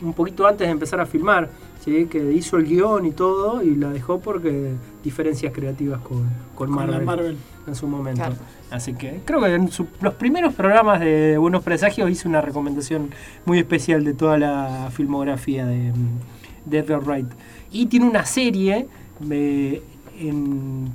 un 0.00 0.12
poquito 0.12 0.46
antes 0.46 0.66
de 0.66 0.72
empezar 0.72 1.00
a 1.00 1.06
filmar. 1.06 1.50
¿sí? 1.84 2.06
Que 2.06 2.32
hizo 2.32 2.56
el 2.56 2.64
guion 2.64 3.06
y 3.06 3.12
todo 3.12 3.62
y 3.62 3.74
la 3.74 3.90
dejó 3.90 4.20
porque 4.20 4.72
diferencias 5.08 5.52
creativas 5.52 6.00
con, 6.00 6.18
con 6.54 6.68
Con 6.68 6.70
Marvel 6.70 6.98
la 6.98 7.04
Marvel. 7.04 7.36
en 7.66 7.74
su 7.74 7.86
momento. 7.86 8.20
Claro. 8.20 8.36
Así 8.70 8.92
que 8.94 9.20
creo 9.24 9.40
que 9.40 9.54
en 9.54 9.68
su- 9.70 9.86
los 10.00 10.14
primeros 10.14 10.52
programas 10.54 11.00
de 11.00 11.38
Buenos 11.38 11.62
Presagios 11.64 12.10
hice 12.10 12.28
una 12.28 12.40
recomendación 12.40 13.10
muy 13.46 13.58
especial 13.58 14.04
de 14.04 14.12
toda 14.14 14.36
la 14.38 14.90
filmografía 14.92 15.64
de, 15.66 15.92
de 16.66 16.78
Edgar 16.78 17.00
Wright. 17.02 17.28
Y 17.72 17.86
tiene 17.86 18.06
una 18.06 18.24
serie 18.26 18.86
eh, 19.30 19.82
en 20.20 20.88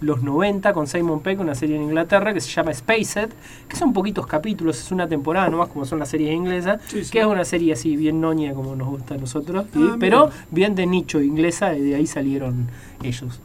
los 0.00 0.22
90 0.22 0.72
con 0.72 0.86
Simon 0.86 1.20
Pegg, 1.20 1.40
una 1.40 1.54
serie 1.54 1.76
en 1.76 1.82
Inglaterra 1.82 2.32
que 2.32 2.40
se 2.40 2.50
llama 2.50 2.72
Spaced, 2.72 3.30
que 3.68 3.76
son 3.76 3.92
poquitos 3.92 4.26
capítulos, 4.26 4.78
es 4.78 4.92
una 4.92 5.08
temporada 5.08 5.48
nomás 5.48 5.68
como 5.68 5.84
son 5.84 5.98
las 5.98 6.08
series 6.08 6.32
inglesas, 6.34 6.80
Sí, 6.86 7.04
sí. 7.04 7.10
que 7.10 7.20
es 7.20 7.26
una 7.26 7.44
serie 7.44 7.72
así 7.72 7.96
bien 7.96 8.20
noña 8.20 8.54
como 8.54 8.76
nos 8.76 8.88
gusta 8.88 9.14
a 9.14 9.18
nosotros. 9.18 9.66
Ah, 9.74 9.96
pero 9.98 10.30
bien 10.50 10.74
de 10.74 10.86
nicho 10.86 11.20
inglesa 11.20 11.74
y 11.76 11.82
de 11.82 11.94
ahí 11.96 12.06
salieron 12.06 12.68
ellos. 13.02 13.40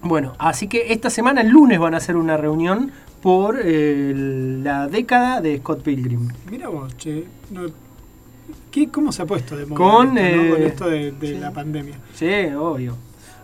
Bueno, 0.00 0.34
así 0.38 0.68
que 0.68 0.92
esta 0.92 1.10
semana, 1.10 1.40
el 1.40 1.48
lunes, 1.48 1.78
van 1.78 1.92
a 1.94 1.96
hacer 1.98 2.16
una 2.16 2.36
reunión 2.36 2.92
por 3.20 3.58
eh, 3.62 4.12
la 4.62 4.86
década 4.88 5.40
de 5.40 5.58
Scott 5.58 5.82
Pilgrim. 5.82 6.28
Mira 6.50 6.68
vos, 6.68 6.96
che. 6.96 7.24
no- 7.50 7.62
¿Qué, 8.70 8.88
¿Cómo 8.88 9.12
se 9.12 9.22
ha 9.22 9.26
puesto 9.26 9.56
de 9.56 9.66
moda 9.66 9.76
Con, 9.76 10.14
no? 10.14 10.20
eh, 10.20 10.50
Con 10.52 10.62
esto 10.62 10.88
de, 10.88 11.12
de 11.12 11.26
sí. 11.34 11.38
la 11.38 11.50
pandemia? 11.50 11.96
Sí, 12.14 12.30
obvio. 12.56 12.96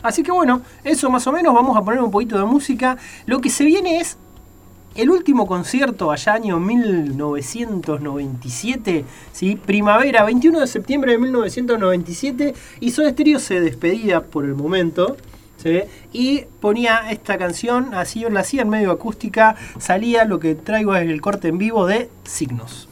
Así 0.04 0.22
que 0.22 0.30
bueno, 0.30 0.62
eso 0.84 1.10
más 1.10 1.26
o 1.26 1.32
menos, 1.32 1.52
vamos 1.54 1.76
a 1.78 1.82
poner 1.82 2.02
un 2.02 2.10
poquito 2.10 2.38
de 2.38 2.44
música. 2.44 2.98
Lo 3.24 3.40
que 3.40 3.48
se 3.48 3.64
viene 3.64 4.00
es 4.00 4.18
el 4.94 5.08
último 5.08 5.46
concierto 5.46 6.12
allá 6.12 6.34
año 6.34 6.60
1997, 6.60 9.06
¿sí? 9.32 9.56
primavera, 9.56 10.24
21 10.24 10.60
de 10.60 10.66
septiembre 10.66 11.12
de 11.12 11.18
1997, 11.18 12.54
y 12.80 12.90
Soda 12.90 13.08
Stereo 13.10 13.38
se 13.38 13.62
despedía 13.62 14.22
por 14.22 14.44
el 14.44 14.54
momento. 14.54 15.16
Y 16.12 16.42
ponía 16.60 17.10
esta 17.10 17.38
canción, 17.38 17.94
así 17.94 18.26
la 18.30 18.40
hacía 18.40 18.60
en 18.60 18.68
medio 18.68 18.90
acústica, 18.90 19.56
salía 19.78 20.26
lo 20.26 20.38
que 20.38 20.54
traigo 20.54 20.94
es 20.94 21.08
el 21.08 21.22
corte 21.22 21.48
en 21.48 21.56
vivo 21.56 21.86
de. 21.86 22.10
Signos 22.24 22.86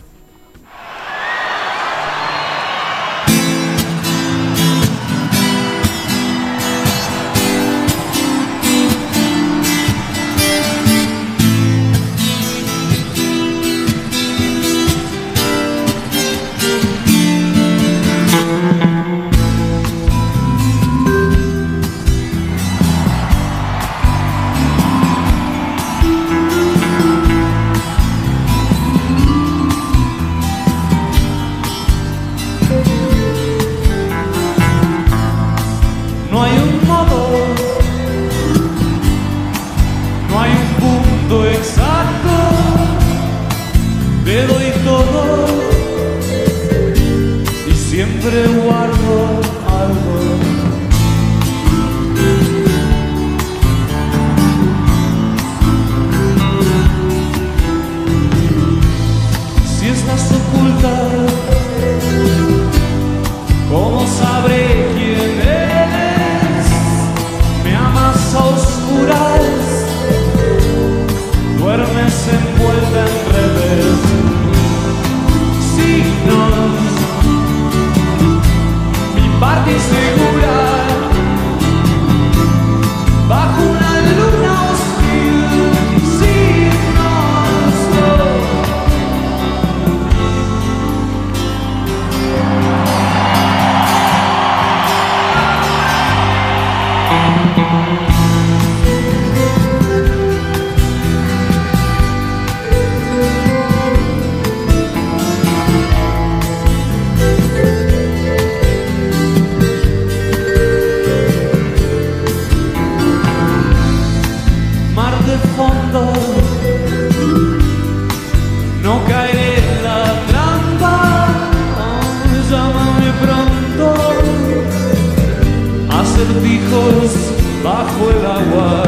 bajo 128.02 128.76
el 128.76 128.81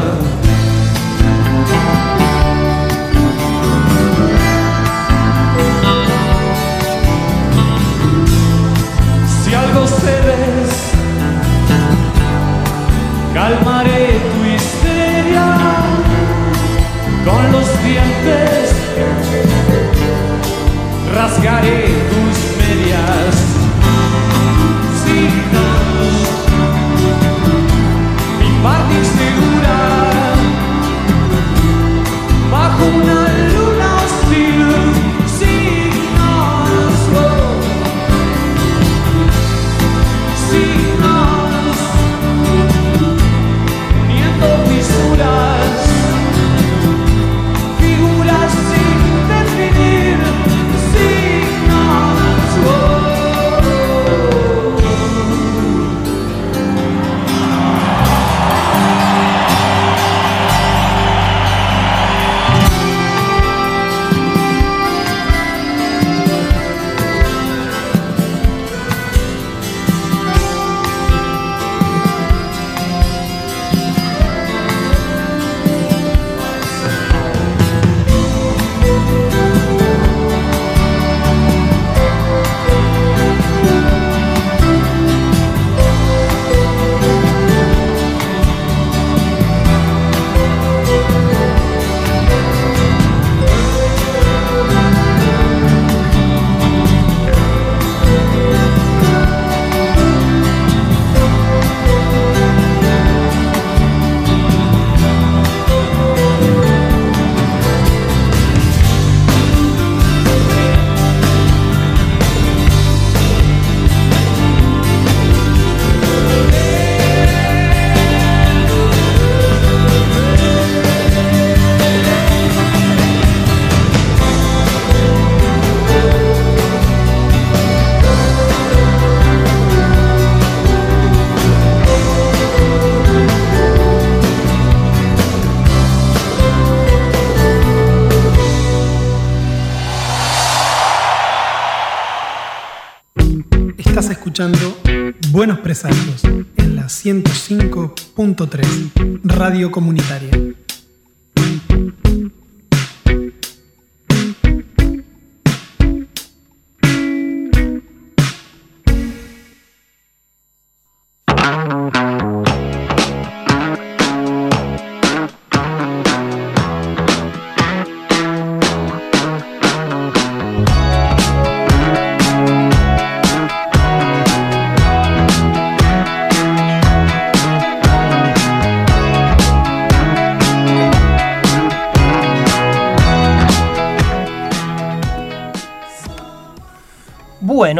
105.3 148.35 149.21
Radio 149.23 149.69
Comunitaria. 149.69 150.24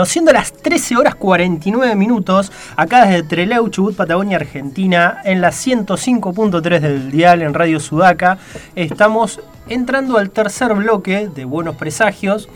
Bueno, 0.06 0.14
siendo 0.14 0.34
las 0.34 0.54
13 0.54 0.98
horas 0.98 1.16
49 1.16 1.96
minutos, 1.96 2.52
acá 2.76 3.08
desde 3.08 3.24
Trelew, 3.24 3.70
Chubut, 3.70 3.96
Patagonia, 3.96 4.38
Argentina, 4.38 5.20
en 5.24 5.42
la 5.42 5.50
105.3 5.50 6.80
del 6.80 7.10
dial 7.10 7.42
en 7.42 7.56
Radio 7.56 7.80
Sudaca, 7.80 8.38
estamos 8.76 9.40
entrando 9.68 10.20
al 10.20 10.30
tercer 10.30 10.76
bloque 10.76 11.28
de 11.34 11.44
Buenos 11.46 11.76
Presagios. 11.78 12.50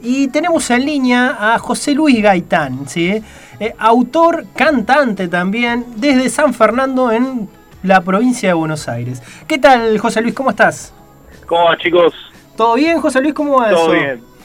Y 0.00 0.28
tenemos 0.28 0.70
en 0.70 0.86
línea 0.86 1.36
a 1.38 1.58
José 1.58 1.92
Luis 1.92 2.22
Gaitán, 2.22 2.88
¿sí? 2.88 3.22
Eh, 3.60 3.74
autor, 3.78 4.46
cantante 4.56 5.28
también, 5.28 5.84
desde 5.96 6.30
San 6.30 6.54
Fernando 6.54 7.12
en 7.12 7.46
la 7.82 8.00
provincia 8.00 8.48
de 8.48 8.54
Buenos 8.54 8.88
Aires. 8.88 9.22
¿Qué 9.46 9.58
tal, 9.58 9.98
José 9.98 10.22
Luis? 10.22 10.32
¿Cómo 10.32 10.48
estás? 10.48 10.94
¿Cómo 11.46 11.64
va, 11.64 11.76
chicos? 11.76 12.14
¿Todo 12.56 12.72
bien, 12.76 12.98
José 13.02 13.20
Luis? 13.20 13.34
¿Cómo 13.34 13.58
va 13.58 13.68
Todo 13.68 13.92
eso? 13.92 14.02
bien. 14.02 14.35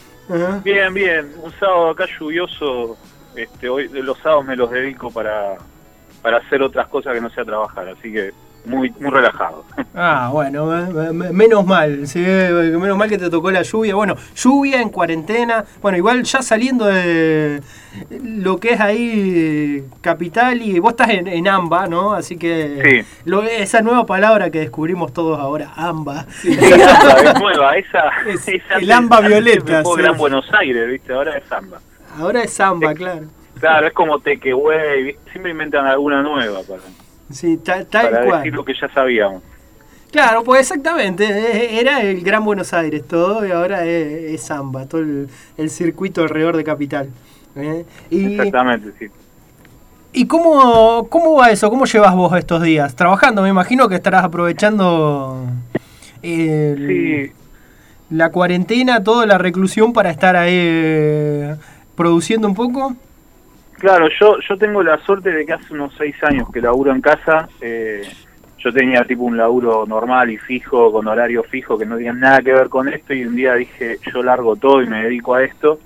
Bien, 0.64 0.94
bien. 0.94 1.32
Un 1.42 1.52
sábado 1.52 1.90
acá 1.90 2.06
lluvioso. 2.18 2.96
Este, 3.34 3.68
hoy 3.68 3.88
los 3.88 4.18
sábados 4.18 4.44
me 4.44 4.56
los 4.56 4.70
dedico 4.70 5.10
para, 5.10 5.56
para 6.20 6.38
hacer 6.38 6.62
otras 6.62 6.86
cosas 6.88 7.14
que 7.14 7.20
no 7.20 7.30
sea 7.30 7.44
trabajar, 7.44 7.88
así 7.88 8.12
que 8.12 8.32
muy 8.64 8.90
muy 9.00 9.10
relajado. 9.10 9.64
Ah, 9.94 10.30
bueno, 10.32 10.66
me- 10.66 11.12
me- 11.12 11.32
menos 11.32 11.66
mal, 11.66 12.06
sí, 12.06 12.20
menos 12.20 12.96
mal 12.96 13.08
que 13.08 13.18
te 13.18 13.28
tocó 13.30 13.50
la 13.50 13.62
lluvia. 13.62 13.94
Bueno, 13.94 14.14
lluvia 14.36 14.80
en 14.80 14.88
cuarentena. 14.90 15.64
Bueno, 15.80 15.98
igual 15.98 16.22
ya 16.22 16.42
saliendo 16.42 16.84
de 16.86 17.60
lo 18.22 18.58
que 18.58 18.70
es 18.74 18.80
ahí 18.80 19.84
capital 20.00 20.62
y 20.62 20.78
vos 20.78 20.92
estás 20.92 21.10
en, 21.10 21.26
en 21.26 21.48
AMBA, 21.48 21.86
¿no? 21.88 22.12
Así 22.14 22.36
que 22.36 23.02
Sí. 23.04 23.20
lo- 23.24 23.42
esa 23.42 23.82
nueva 23.82 24.06
palabra 24.06 24.50
que 24.50 24.60
descubrimos 24.60 25.12
todos 25.12 25.38
ahora, 25.38 25.72
AMBA. 25.76 26.26
Sí, 26.40 26.52
esa 26.60 27.32
es 27.32 27.40
nueva, 27.40 27.76
esa, 27.76 28.04
Es 28.28 28.48
esa 28.48 28.76
el 28.78 28.90
Amba 28.92 29.20
violeta, 29.20 29.82
sí. 29.84 29.90
Gran 29.96 30.16
Buenos 30.16 30.46
Aires, 30.54 30.88
¿viste? 30.88 31.12
Ahora 31.12 31.36
es 31.36 31.44
Samba. 31.48 31.78
Ahora 32.18 32.42
es 32.42 32.60
AMBA, 32.60 32.94
claro. 32.94 33.22
Claro, 33.58 33.86
es 33.86 33.92
como 33.92 34.18
¿viste? 35.02 35.30
Siempre 35.30 35.52
inventan 35.52 35.86
alguna 35.86 36.22
nueva 36.22 36.60
para, 36.68 36.80
Sí, 37.32 37.56
tal, 37.58 37.86
tal 37.86 38.10
para 38.10 38.24
cual. 38.24 38.38
decir 38.38 38.54
lo 38.54 38.64
que 38.64 38.74
ya 38.80 38.88
sabíamos. 38.92 39.42
Claro, 40.10 40.44
pues 40.44 40.60
exactamente, 40.60 41.24
eh, 41.24 41.80
era 41.80 42.02
el 42.02 42.20
Gran 42.20 42.44
Buenos 42.44 42.74
Aires 42.74 43.02
todo 43.08 43.46
y 43.46 43.50
ahora 43.50 43.86
es, 43.86 44.34
es 44.34 44.46
Zamba, 44.46 44.84
todo 44.86 45.00
el, 45.00 45.28
el 45.56 45.70
circuito 45.70 46.22
alrededor 46.22 46.56
de 46.56 46.64
Capital. 46.64 47.08
¿eh? 47.56 47.84
Y, 48.10 48.34
Exactamente, 48.34 48.92
sí. 48.98 49.06
¿Y 50.12 50.26
cómo, 50.26 51.06
cómo 51.08 51.36
va 51.36 51.50
eso? 51.50 51.70
¿Cómo 51.70 51.86
llevas 51.86 52.14
vos 52.14 52.36
estos 52.36 52.62
días? 52.62 52.94
Trabajando, 52.94 53.40
me 53.40 53.48
imagino 53.48 53.88
que 53.88 53.94
estarás 53.94 54.22
aprovechando 54.24 55.46
el- 56.22 56.86
Sí, 56.86 57.32
la 58.10 58.30
cuarentena, 58.30 59.02
toda 59.02 59.24
la 59.24 59.38
reclusión 59.38 59.94
para 59.94 60.10
estar 60.10 60.36
ahí 60.36 60.52
eh, 60.54 61.56
produciendo 61.96 62.46
un 62.46 62.54
poco. 62.54 62.94
Claro, 63.82 64.06
yo, 64.20 64.38
yo 64.48 64.56
tengo 64.56 64.80
la 64.80 64.96
suerte 64.98 65.32
de 65.32 65.44
que 65.44 65.54
hace 65.54 65.74
unos 65.74 65.92
seis 65.98 66.14
años 66.22 66.46
que 66.52 66.60
laburo 66.60 66.92
en 66.92 67.00
casa. 67.00 67.48
eh, 67.60 68.02
yo 68.58 68.72
tenía 68.72 69.02
tipo 69.04 69.24
un 69.24 69.36
laburo 69.36 69.84
normal 69.88 70.30
y 70.30 70.38
fijo, 70.38 70.92
con 70.92 71.08
horario 71.08 71.42
fijo, 71.42 71.76
que 71.76 71.84
no 71.84 71.96
tenía 71.96 72.12
nada 72.12 72.40
que 72.42 72.52
ver 72.52 72.68
con 72.68 72.88
esto. 72.88 73.12
Y 73.12 73.24
un 73.24 73.34
día 73.34 73.54
dije, 73.54 73.98
yo 74.14 74.22
largo 74.22 74.54
todo 74.54 74.82
y 74.82 74.86
me 74.86 75.02
dedico 75.02 75.34
a 75.34 75.42
esto. 75.42 75.80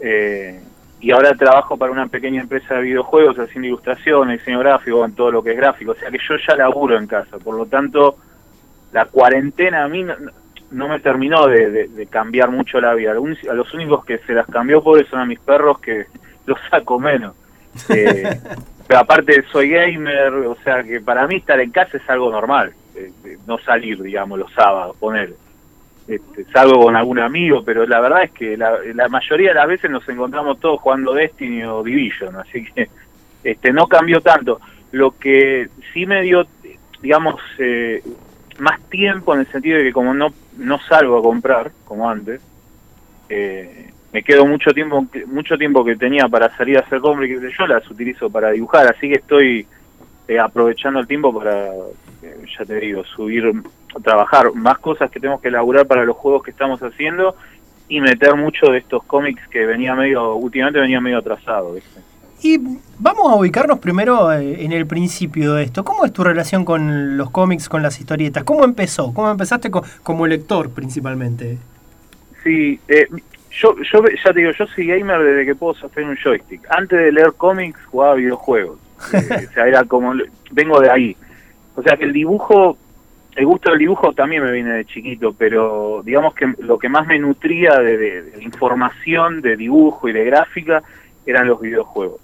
eh, 0.00 0.60
y 1.00 1.10
ahora 1.10 1.34
trabajo 1.34 1.76
para 1.76 1.90
una 1.90 2.06
pequeña 2.06 2.40
empresa 2.42 2.76
de 2.76 2.82
videojuegos, 2.82 3.36
haciendo 3.40 3.66
ilustración, 3.66 4.30
diseño 4.30 4.60
gráfico, 4.60 5.04
en 5.04 5.14
todo 5.16 5.32
lo 5.32 5.42
que 5.42 5.50
es 5.50 5.56
gráfico. 5.56 5.90
O 5.92 5.94
sea 5.96 6.10
que 6.12 6.18
yo 6.18 6.36
ya 6.46 6.54
laburo 6.54 6.96
en 6.96 7.08
casa. 7.08 7.38
Por 7.38 7.56
lo 7.56 7.66
tanto, 7.66 8.16
la 8.92 9.06
cuarentena 9.06 9.82
a 9.82 9.88
mí 9.88 10.04
no, 10.70 10.88
me 10.88 11.00
terminó 11.00 11.48
de, 11.48 11.70
de- 11.72 11.88
de 11.88 12.06
cambiar 12.06 12.52
mucho 12.52 12.80
la 12.80 12.94
vida. 12.94 13.10
A 13.10 13.54
los 13.54 13.74
únicos 13.74 14.04
que 14.04 14.18
se 14.18 14.32
las 14.32 14.46
cambió 14.46 14.80
pobres 14.80 15.08
son 15.08 15.18
a 15.20 15.26
mis 15.26 15.40
perros 15.40 15.80
que 15.80 16.06
los 16.46 16.58
saco 16.70 16.98
menos. 16.98 17.34
Eh, 17.88 18.38
pero 18.86 19.00
aparte 19.00 19.44
soy 19.52 19.70
gamer, 19.70 20.32
o 20.32 20.56
sea 20.64 20.82
que 20.82 21.00
para 21.00 21.26
mí 21.26 21.36
estar 21.36 21.60
en 21.60 21.70
casa 21.70 21.96
es 21.96 22.08
algo 22.08 22.30
normal. 22.30 22.72
eh, 22.94 23.12
no 23.46 23.58
salir, 23.58 24.02
digamos, 24.02 24.38
los 24.38 24.52
sábados, 24.52 24.96
poner. 24.96 25.34
Este, 26.08 26.44
salgo 26.52 26.82
con 26.82 26.94
algún 26.94 27.18
amigo, 27.18 27.64
pero 27.64 27.84
la 27.84 28.00
verdad 28.00 28.22
es 28.22 28.30
que 28.30 28.56
la, 28.56 28.78
la 28.94 29.08
mayoría 29.08 29.48
de 29.48 29.54
las 29.54 29.66
veces 29.66 29.90
nos 29.90 30.08
encontramos 30.08 30.60
todos 30.60 30.80
jugando 30.80 31.12
Destiny 31.12 31.64
o 31.64 31.82
Division, 31.82 32.36
así 32.36 32.64
que 32.64 32.88
este 33.42 33.72
no 33.72 33.88
cambió 33.88 34.20
tanto. 34.20 34.60
Lo 34.92 35.18
que 35.18 35.68
sí 35.92 36.06
me 36.06 36.22
dio, 36.22 36.46
digamos, 37.02 37.40
eh, 37.58 38.02
más 38.58 38.80
tiempo 38.88 39.34
en 39.34 39.40
el 39.40 39.46
sentido 39.48 39.78
de 39.78 39.84
que 39.84 39.92
como 39.92 40.14
no, 40.14 40.32
no 40.58 40.78
salgo 40.80 41.18
a 41.18 41.22
comprar, 41.22 41.72
como 41.84 42.08
antes, 42.08 42.40
eh, 43.28 43.90
me 44.16 44.22
quedo 44.22 44.46
mucho 44.46 44.70
tiempo 44.72 45.04
mucho 45.26 45.58
tiempo 45.58 45.84
que 45.84 45.94
tenía 45.94 46.26
para 46.26 46.48
salir 46.56 46.78
a 46.78 46.80
hacer 46.80 47.00
compras 47.00 47.28
y 47.28 47.34
yo, 47.34 47.66
las 47.66 47.86
utilizo 47.90 48.30
para 48.30 48.50
dibujar, 48.50 48.86
así 48.86 49.10
que 49.10 49.16
estoy 49.16 49.66
eh, 50.26 50.38
aprovechando 50.38 51.00
el 51.00 51.06
tiempo 51.06 51.34
para, 51.38 51.66
eh, 52.22 52.46
ya 52.58 52.64
te 52.64 52.76
digo, 52.80 53.04
subir, 53.04 53.52
trabajar 54.02 54.54
más 54.54 54.78
cosas 54.78 55.10
que 55.10 55.20
tenemos 55.20 55.42
que 55.42 55.48
elaborar 55.48 55.86
para 55.86 56.02
los 56.06 56.16
juegos 56.16 56.42
que 56.44 56.50
estamos 56.50 56.82
haciendo 56.82 57.36
y 57.90 58.00
meter 58.00 58.34
mucho 58.36 58.68
de 58.72 58.78
estos 58.78 59.04
cómics 59.04 59.46
que 59.48 59.66
venía 59.66 59.94
medio, 59.94 60.34
últimamente 60.34 60.80
venía 60.80 60.98
medio 60.98 61.18
atrasado, 61.18 61.74
¿viste? 61.74 62.00
Y 62.42 62.58
vamos 62.98 63.30
a 63.30 63.34
ubicarnos 63.36 63.80
primero 63.80 64.32
eh, 64.32 64.64
en 64.64 64.72
el 64.72 64.86
principio 64.86 65.52
de 65.52 65.64
esto. 65.64 65.84
¿Cómo 65.84 66.06
es 66.06 66.12
tu 66.14 66.24
relación 66.24 66.64
con 66.64 67.18
los 67.18 67.28
cómics, 67.30 67.68
con 67.68 67.82
las 67.82 68.00
historietas? 68.00 68.44
¿Cómo 68.44 68.64
empezó? 68.64 69.12
¿Cómo 69.12 69.30
empezaste 69.30 69.70
co- 69.70 69.84
como 70.02 70.26
lector 70.26 70.70
principalmente? 70.70 71.58
Sí, 72.42 72.78
eh, 72.88 73.08
yo, 73.60 73.74
yo 73.82 74.04
ya 74.24 74.32
te 74.32 74.40
digo, 74.40 74.50
yo 74.52 74.66
soy 74.66 74.86
gamer 74.86 75.20
desde 75.22 75.46
que 75.46 75.54
puedo 75.54 75.74
sostener 75.74 76.10
un 76.10 76.16
joystick. 76.16 76.62
Antes 76.70 76.98
de 76.98 77.12
leer 77.12 77.32
cómics 77.36 77.78
jugaba 77.86 78.14
videojuegos. 78.14 78.78
Eh, 79.12 79.46
o 79.50 79.52
sea, 79.52 79.66
era 79.68 79.84
como, 79.84 80.14
vengo 80.52 80.80
de 80.80 80.90
ahí. 80.90 81.16
O 81.74 81.82
sea 81.82 81.96
que 81.98 82.04
el 82.04 82.12
dibujo, 82.14 82.78
el 83.34 83.44
gusto 83.44 83.68
del 83.70 83.78
dibujo 83.80 84.12
también 84.14 84.42
me 84.42 84.50
viene 84.52 84.70
de 84.72 84.84
chiquito, 84.86 85.34
pero 85.36 86.00
digamos 86.04 86.34
que 86.34 86.54
lo 86.60 86.78
que 86.78 86.88
más 86.88 87.06
me 87.06 87.18
nutría 87.18 87.72
de, 87.78 87.98
de- 87.98 88.22
de 88.22 88.42
información, 88.42 89.42
de 89.42 89.56
dibujo 89.56 90.08
y 90.08 90.12
de 90.12 90.24
gráfica 90.24 90.82
eran 91.26 91.46
los 91.46 91.60
videojuegos. 91.60 92.20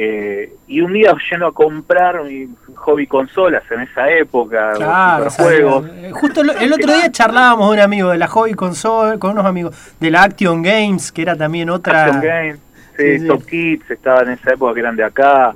Eh, 0.00 0.52
y 0.68 0.80
un 0.80 0.92
día 0.92 1.12
yendo 1.28 1.48
a 1.48 1.52
comprar 1.52 2.22
mi 2.22 2.48
hobby 2.76 3.08
consolas 3.08 3.64
en 3.68 3.80
esa 3.80 4.08
época, 4.10 4.74
Claro, 4.76 5.24
los 5.24 5.34
juegos. 5.34 5.86
eh, 5.92 6.10
justo 6.12 6.42
el, 6.42 6.50
el 6.50 6.72
otro 6.72 6.94
día 6.94 7.10
charlábamos 7.10 7.68
de 7.70 7.74
un 7.78 7.80
amigo 7.80 8.10
de 8.10 8.18
la 8.18 8.28
Hobby 8.28 8.54
Console, 8.54 9.18
con 9.18 9.32
unos 9.32 9.44
amigos 9.44 9.74
de 9.98 10.10
la 10.12 10.22
Action 10.22 10.62
Games, 10.62 11.10
que 11.10 11.22
era 11.22 11.34
también 11.36 11.68
otra... 11.68 12.04
Action 12.04 12.22
Game, 12.22 12.54
sí, 12.54 12.60
Sí, 12.96 13.18
sí. 13.18 13.26
Top 13.26 13.44
Kids 13.44 13.90
estaba 13.90 14.22
en 14.22 14.30
esa 14.30 14.52
época 14.52 14.74
que 14.74 14.80
eran 14.80 14.94
de 14.94 15.02
acá. 15.02 15.54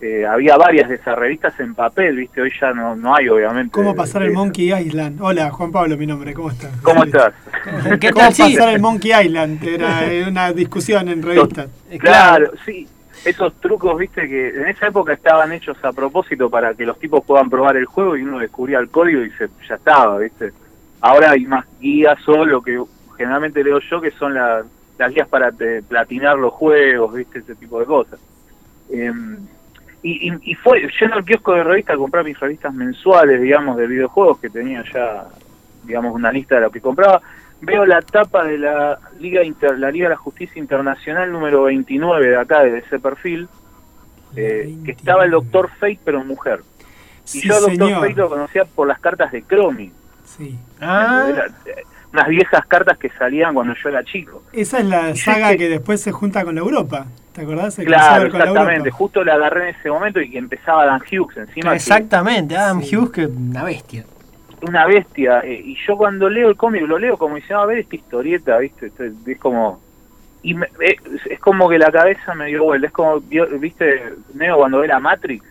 Eh, 0.00 0.26
había 0.26 0.56
varias 0.56 0.88
de 0.88 0.96
esas 0.96 1.16
revistas 1.18 1.58
en 1.58 1.74
papel, 1.74 2.16
¿viste? 2.16 2.40
Hoy 2.40 2.52
ya 2.60 2.72
no, 2.72 2.94
no 2.94 3.16
hay, 3.16 3.28
obviamente. 3.28 3.70
¿Cómo 3.72 3.94
pasar 3.96 4.22
el 4.22 4.30
Eh, 4.30 4.34
Monkey 4.34 4.72
Island? 4.72 5.20
Hola, 5.20 5.50
Juan 5.50 5.72
Pablo, 5.72 5.96
mi 5.96 6.06
nombre, 6.06 6.34
¿cómo 6.34 6.50
estás? 6.50 6.70
¿Cómo 6.82 7.02
estás? 7.04 7.32
¿Qué 8.00 8.10
¿Cómo? 8.10 8.30
Sí, 8.32 8.42
pasar 8.42 8.68
el 8.74 8.80
Monkey 8.80 9.12
Island? 9.26 9.62
Era 9.64 10.28
una 10.28 10.52
discusión 10.52 11.08
en 11.08 11.20
revistas. 11.22 11.66
Claro, 11.98 12.52
sí. 12.64 12.86
Esos 13.24 13.54
trucos, 13.60 13.96
viste, 13.98 14.28
que 14.28 14.48
en 14.48 14.66
esa 14.68 14.88
época 14.88 15.12
estaban 15.12 15.52
hechos 15.52 15.76
a 15.84 15.92
propósito 15.92 16.50
para 16.50 16.74
que 16.74 16.84
los 16.84 16.98
tipos 16.98 17.24
puedan 17.24 17.48
probar 17.48 17.76
el 17.76 17.86
juego 17.86 18.16
y 18.16 18.22
uno 18.22 18.40
descubría 18.40 18.78
el 18.78 18.88
código 18.88 19.22
y 19.22 19.30
se, 19.32 19.48
ya 19.68 19.76
estaba, 19.76 20.18
viste. 20.18 20.52
Ahora 21.00 21.30
hay 21.30 21.46
más 21.46 21.64
guías 21.80 22.18
o 22.28 22.44
lo 22.44 22.60
que 22.62 22.82
generalmente 23.16 23.62
leo 23.62 23.78
yo, 23.78 24.00
que 24.00 24.10
son 24.12 24.34
las, 24.34 24.66
las 24.98 25.14
guías 25.14 25.28
para 25.28 25.52
platinar 25.88 26.36
los 26.36 26.52
juegos, 26.52 27.14
viste, 27.14 27.38
ese 27.38 27.54
tipo 27.54 27.78
de 27.78 27.86
cosas. 27.86 28.18
Em, 28.90 29.38
y, 30.02 30.28
y, 30.28 30.38
y 30.42 30.54
fue 30.56 30.88
yendo 31.00 31.16
al 31.16 31.24
kiosco 31.24 31.54
de 31.54 31.62
revista 31.62 31.92
a 31.92 31.96
comprar 31.96 32.24
mis 32.24 32.38
revistas 32.38 32.74
mensuales, 32.74 33.40
digamos, 33.40 33.76
de 33.76 33.86
videojuegos, 33.86 34.40
que 34.40 34.50
tenía 34.50 34.82
ya, 34.92 35.28
digamos, 35.84 36.12
una 36.12 36.32
lista 36.32 36.56
de 36.56 36.62
lo 36.62 36.70
que 36.70 36.80
compraba. 36.80 37.22
Veo 37.62 37.86
la 37.86 38.02
tapa 38.02 38.44
de 38.44 38.58
la 38.58 38.98
Liga 39.20 39.42
Inter, 39.44 39.78
la 39.78 39.90
Liga 39.90 40.06
de 40.06 40.10
la 40.10 40.16
Justicia 40.16 40.58
Internacional 40.60 41.30
número 41.30 41.62
29 41.62 42.28
de 42.30 42.36
acá, 42.36 42.62
de 42.64 42.78
ese 42.78 42.98
perfil, 42.98 43.48
eh, 44.36 44.74
que 44.84 44.90
estaba 44.92 45.24
el 45.24 45.30
Doctor 45.30 45.70
Fate, 45.78 46.00
pero 46.04 46.24
mujer. 46.24 46.60
Y 47.24 47.28
Sí, 47.28 47.48
yo 47.48 47.54
al 47.56 47.76
Doctor. 47.78 48.00
Fate 48.00 48.14
lo 48.14 48.28
conocía 48.28 48.64
por 48.64 48.88
las 48.88 48.98
cartas 48.98 49.30
de 49.32 49.42
Chromie, 49.42 49.92
Sí. 50.24 50.58
Ah, 50.80 51.26
Era, 51.28 51.46
eh, 51.66 51.82
unas 52.12 52.28
viejas 52.28 52.66
cartas 52.66 52.98
que 52.98 53.10
salían 53.10 53.54
cuando 53.54 53.74
yo 53.80 53.88
era 53.90 54.02
chico. 54.02 54.42
Esa 54.52 54.78
es 54.78 54.86
la 54.86 55.10
Y 55.10 55.16
saga 55.16 55.50
que- 55.50 55.58
que 55.58 55.68
después 55.68 56.00
se 56.00 56.10
junta 56.10 56.44
con 56.44 56.54
la 56.56 56.62
Europa. 56.62 57.06
¿Te 57.32 57.42
acordás? 57.42 57.78
El 57.78 57.86
Claro, 57.86 58.02
crossover 58.22 58.30
con 58.30 58.38
la 58.40 58.44
exactamente. 58.46 58.90
Justo 58.90 59.24
la 59.24 59.34
agarré 59.34 59.68
en 59.70 59.74
ese 59.76 59.88
momento 59.90 60.20
y 60.20 60.30
que 60.30 60.38
empezaba 60.38 60.84
Dan 60.86 61.00
Hughes 61.02 61.36
encima. 61.36 61.70
que- 61.70 61.76
exactamente, 61.76 62.56
Adam 62.56 62.82
Sí. 62.82 62.96
Hughes, 62.96 63.10
que 63.10 63.26
una 63.26 63.62
bestia. 63.64 64.04
Una 64.62 64.86
bestia. 64.86 65.40
eh, 65.40 65.60
y 65.64 65.76
yo 65.86 65.96
cuando 65.96 66.28
leo 66.28 66.48
el 66.48 66.56
cómic 66.56 66.82
lo 66.82 66.98
leo 66.98 67.16
como 67.16 67.36
diciendo, 67.36 67.62
a 67.62 67.66
ver 67.66 67.78
esta 67.78 67.96
historieta, 67.96 68.58
¿viste? 68.58 68.90
Es 69.26 69.38
como. 69.38 69.80
Y 70.42 70.54
me- 70.54 70.66
eh, 70.80 70.96
es, 71.14 71.26
es 71.26 71.40
como 71.40 71.68
que 71.68 71.78
la 71.78 71.90
cabeza 71.92 72.34
me 72.34 72.46
dio 72.46 72.64
vuelta. 72.64 72.86
Es 72.88 72.92
como, 72.92 73.20
¿viste? 73.20 74.02
Neo 74.34 74.56
cuando 74.56 74.78
ve 74.80 74.88
la 74.88 75.00
Matrix. 75.00 75.44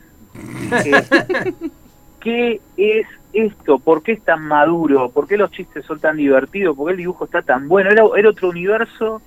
Eh, 0.85 1.03
¿Qué 2.19 2.61
es 2.77 3.07
esto? 3.33 3.79
¿Por 3.79 4.03
qué 4.03 4.11
es 4.13 4.23
tan 4.23 4.43
maduro? 4.43 5.09
¿Por 5.09 5.27
qué 5.27 5.37
los 5.37 5.51
chistes 5.51 5.85
son 5.85 5.99
tan 5.99 6.17
divertidos? 6.17 6.75
¿Por 6.75 6.87
qué 6.87 6.91
el 6.91 6.97
dibujo 6.97 7.25
está 7.25 7.41
tan 7.41 7.67
bueno? 7.67 7.89
Era, 7.89 8.03
era 8.15 8.29
otro 8.29 8.49
universo 8.49 9.21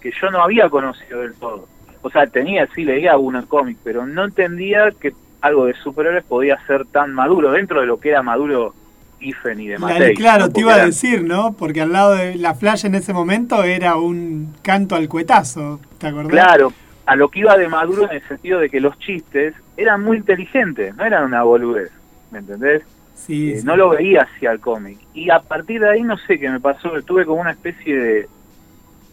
que 0.00 0.10
yo 0.20 0.30
no 0.30 0.42
había 0.42 0.68
conocido 0.68 1.20
del 1.20 1.34
todo. 1.34 1.66
O 2.02 2.10
sea, 2.10 2.26
tenía, 2.26 2.66
sí, 2.74 2.84
leía 2.84 3.12
algunos 3.12 3.46
cómics, 3.46 3.80
pero 3.82 4.06
no 4.06 4.24
entendía 4.26 4.90
que 4.90 5.14
algo 5.40 5.64
de 5.66 5.74
superhéroes 5.74 6.24
podía 6.24 6.58
ser 6.66 6.84
tan 6.86 7.14
maduro 7.14 7.52
dentro 7.52 7.80
de 7.80 7.86
lo 7.86 7.98
que 7.98 8.10
era 8.10 8.22
maduro 8.22 8.74
Y 9.24 9.66
de 9.68 9.78
La- 9.78 10.12
claro, 10.14 10.46
¿no? 10.46 10.52
te 10.52 10.60
iba 10.60 10.74
a 10.74 10.84
decir, 10.86 11.24
¿no? 11.24 11.52
Porque 11.54 11.80
al 11.80 11.92
lado 11.92 12.14
de 12.14 12.34
la 12.34 12.54
Flash 12.54 12.84
en 12.84 12.94
ese 12.94 13.12
momento 13.14 13.62
era 13.64 13.96
un 13.96 14.54
canto 14.62 14.94
al 14.96 15.08
cuetazo, 15.08 15.80
¿te 15.98 16.08
acordás? 16.08 16.30
Claro, 16.30 16.72
a 17.06 17.16
lo 17.16 17.28
que 17.30 17.40
iba 17.40 17.56
de 17.56 17.68
maduro 17.68 18.04
en 18.04 18.16
el 18.16 18.28
sentido 18.28 18.60
de 18.60 18.68
que 18.68 18.80
los 18.80 18.98
chistes 18.98 19.54
eran 19.76 20.02
muy 20.02 20.18
inteligentes, 20.18 20.94
no 20.96 21.04
eran 21.04 21.24
una 21.24 21.42
boludez, 21.42 21.90
¿me 22.30 22.40
entendés? 22.40 22.82
Sí, 23.14 23.52
Eh, 23.52 23.58
sí. 23.60 23.66
no 23.66 23.76
lo 23.76 23.90
veía 23.90 24.22
hacia 24.22 24.50
el 24.52 24.60
cómic. 24.60 24.98
Y 25.14 25.30
a 25.30 25.40
partir 25.40 25.80
de 25.80 25.88
ahí 25.90 26.02
no 26.02 26.18
sé 26.18 26.38
qué 26.38 26.50
me 26.50 26.60
pasó, 26.60 26.90
tuve 27.02 27.24
como 27.24 27.40
una 27.40 27.52
especie 27.52 27.96
de, 27.96 28.28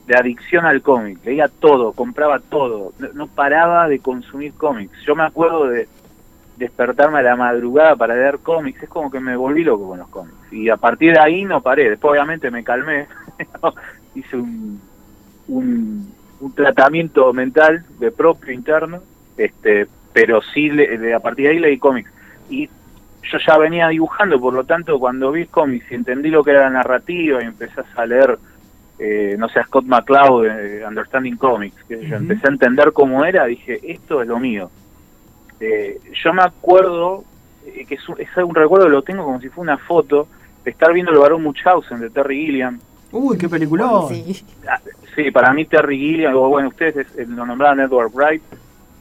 de 0.07 0.15
adicción 0.17 0.65
al 0.65 0.81
cómic. 0.81 1.19
Leía 1.23 1.47
todo, 1.47 1.93
compraba 1.93 2.39
todo, 2.39 2.93
no, 2.99 3.07
no 3.13 3.27
paraba 3.27 3.87
de 3.87 3.99
consumir 3.99 4.53
cómics. 4.53 4.91
Yo 5.05 5.15
me 5.15 5.23
acuerdo 5.23 5.67
de 5.67 5.87
despertarme 6.57 7.19
a 7.19 7.23
la 7.23 7.35
madrugada 7.35 7.95
para 7.95 8.15
leer 8.15 8.39
cómics, 8.39 8.83
es 8.83 8.89
como 8.89 9.09
que 9.09 9.19
me 9.19 9.35
volví 9.35 9.63
loco 9.63 9.87
con 9.89 9.99
los 9.99 10.09
cómics. 10.09 10.35
Y 10.51 10.69
a 10.69 10.77
partir 10.77 11.13
de 11.13 11.19
ahí 11.19 11.43
no 11.45 11.61
paré, 11.61 11.89
después 11.89 12.11
obviamente 12.11 12.51
me 12.51 12.63
calmé, 12.63 13.07
hice 14.15 14.35
un, 14.37 14.79
un, 15.47 16.07
un 16.39 16.53
tratamiento 16.55 17.31
mental 17.33 17.85
de 17.99 18.11
propio 18.11 18.51
interno, 18.53 19.01
este 19.37 19.87
pero 20.13 20.41
sí 20.41 20.69
le- 20.69 21.13
a 21.13 21.19
partir 21.21 21.45
de 21.45 21.51
ahí 21.53 21.59
leí 21.59 21.77
cómics. 21.77 22.11
Y 22.49 22.67
yo 22.67 23.37
ya 23.47 23.57
venía 23.57 23.87
dibujando, 23.87 24.39
por 24.41 24.53
lo 24.53 24.65
tanto, 24.65 24.99
cuando 24.99 25.31
vi 25.31 25.45
cómics 25.45 25.89
y 25.89 25.95
entendí 25.95 26.29
lo 26.29 26.43
que 26.43 26.51
era 26.51 26.63
la 26.63 26.69
narrativa 26.69 27.41
y 27.41 27.45
empecé 27.45 27.81
a 27.95 28.05
leer, 28.05 28.37
eh, 28.99 29.35
no 29.39 29.47
sé, 29.47 29.59
a 29.61 29.63
Scott 29.63 29.85
McCloud, 29.85 30.47
eh, 30.47 30.83
Understanding 30.85 31.37
Comics, 31.37 31.81
que 31.85 31.95
yo 32.01 32.07
Ujú. 32.07 32.15
empecé 32.15 32.45
a 32.45 32.51
entender 32.51 32.91
cómo 32.91 33.23
era, 33.23 33.45
dije, 33.45 33.79
esto 33.89 34.21
es 34.21 34.27
lo 34.27 34.37
mío. 34.37 34.69
Eh, 35.61 35.99
yo 36.23 36.33
me 36.33 36.41
acuerdo, 36.41 37.23
eh, 37.65 37.85
que 37.87 37.95
es 37.95 38.09
un, 38.09 38.19
es 38.19 38.27
un 38.37 38.53
recuerdo 38.55 38.85
que 38.87 38.91
lo 38.91 39.01
tengo 39.03 39.23
como 39.23 39.39
si 39.39 39.47
fuera 39.49 39.73
una 39.73 39.77
foto, 39.85 40.27
de 40.65 40.71
estar 40.71 40.91
viendo 40.91 41.11
el 41.11 41.19
Barón 41.19 41.43
Munchausen 41.43 41.99
de 41.99 42.09
Terry 42.09 42.45
Gilliam. 42.45 42.79
Uy, 43.11 43.37
qué 43.37 43.47
peliculón. 43.47 44.09
Sí. 44.09 44.43
Ah, 44.67 44.79
Sí, 45.15 45.29
para 45.29 45.51
mí 45.53 45.65
Terry 45.65 45.97
Gilliam, 45.97 46.35
o 46.35 46.47
bueno, 46.49 46.69
ustedes 46.69 47.05
es- 47.17 47.27
lo 47.27 47.45
nombraron 47.45 47.79
Edward 47.81 48.11
Wright. 48.13 48.41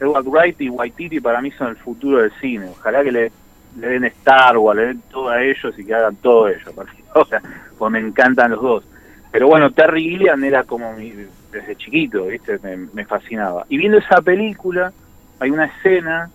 Edward 0.01 0.27
Wright 0.27 0.61
y 0.61 0.69
Waititi 0.69 1.21
para 1.21 1.41
mí 1.41 1.51
son 1.53 1.69
el 1.69 1.77
futuro 1.77 2.19
del 2.23 2.33
cine. 2.41 2.67
Ojalá 2.71 3.03
que 3.05 3.13
le, 3.13 3.33
le 3.79 3.87
den 3.87 4.05
Star 4.07 4.59
Wars, 4.59 4.77
le 4.81 4.87
den 4.87 5.03
todo 5.11 5.29
a 5.29 5.43
ellos 5.43 5.79
y 5.79 5.85
que 5.85 5.95
hagan 5.95 6.17
todo 6.17 6.49
ellos. 6.49 6.67
a 6.67 6.73
partir 6.73 6.97
de 7.05 7.11
ahora, 7.15 7.43
pues 7.79 7.93
me 7.93 8.01
encantan 8.01 8.51
los 8.51 8.61
dos. 8.63 8.85
Pero 9.31 9.47
bueno, 9.47 9.71
Terry 9.71 10.03
Gilliam 10.03 10.43
era 10.43 10.65
como 10.65 10.93
mi, 10.95 11.13
desde 11.53 11.77
chiquito, 11.77 12.25
¿viste? 12.27 12.59
Me, 12.63 12.77
me 12.93 13.05
fascinaba. 13.05 13.65
Y 13.69 13.77
viendo 13.79 13.99
esa 13.99 14.21
película, 14.21 14.93
hay 15.39 15.51
una 15.51 15.67
escena 15.67 16.29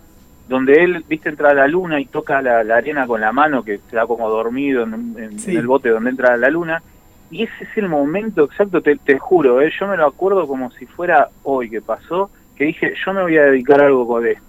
donde 0.47 0.83
él, 0.83 1.03
viste, 1.07 1.29
entra 1.29 1.49
a 1.51 1.53
la 1.53 1.67
luna 1.67 1.99
y 1.99 2.05
toca 2.05 2.41
la, 2.41 2.63
la 2.63 2.77
arena 2.77 3.07
con 3.07 3.19
la 3.21 3.31
mano, 3.31 3.63
que 3.63 3.79
se 3.89 3.95
da 3.95 4.05
como 4.05 4.29
dormido 4.29 4.83
en, 4.83 4.93
en- 5.17 5.39
Sí. 5.39 5.51
en 5.51 5.57
el 5.57 5.67
bote 5.67 5.89
donde 5.89 6.11
entra 6.11 6.37
la 6.37 6.49
luna. 6.49 6.83
Y 7.31 7.43
ese 7.43 7.63
es 7.63 7.77
el 7.77 7.89
momento 7.89 8.43
exacto, 8.45 8.81
te, 8.81 8.95
te 8.97 9.17
juro, 9.17 9.59
¿eh? 9.61 9.71
yo 9.79 9.87
me 9.87 9.97
lo 9.97 10.05
acuerdo 10.05 10.47
como 10.47 10.69
si 10.71 10.85
fuera 10.85 11.29
hoy 11.43 11.69
que 11.71 11.81
pasó, 11.81 12.29
que 12.55 12.65
dije, 12.65 12.93
yo 13.03 13.13
me 13.13 13.23
voy 13.23 13.37
a 13.37 13.45
dedicar 13.45 13.81
a 13.81 13.87
algo 13.87 14.07
con 14.07 14.25
esto. 14.27 14.43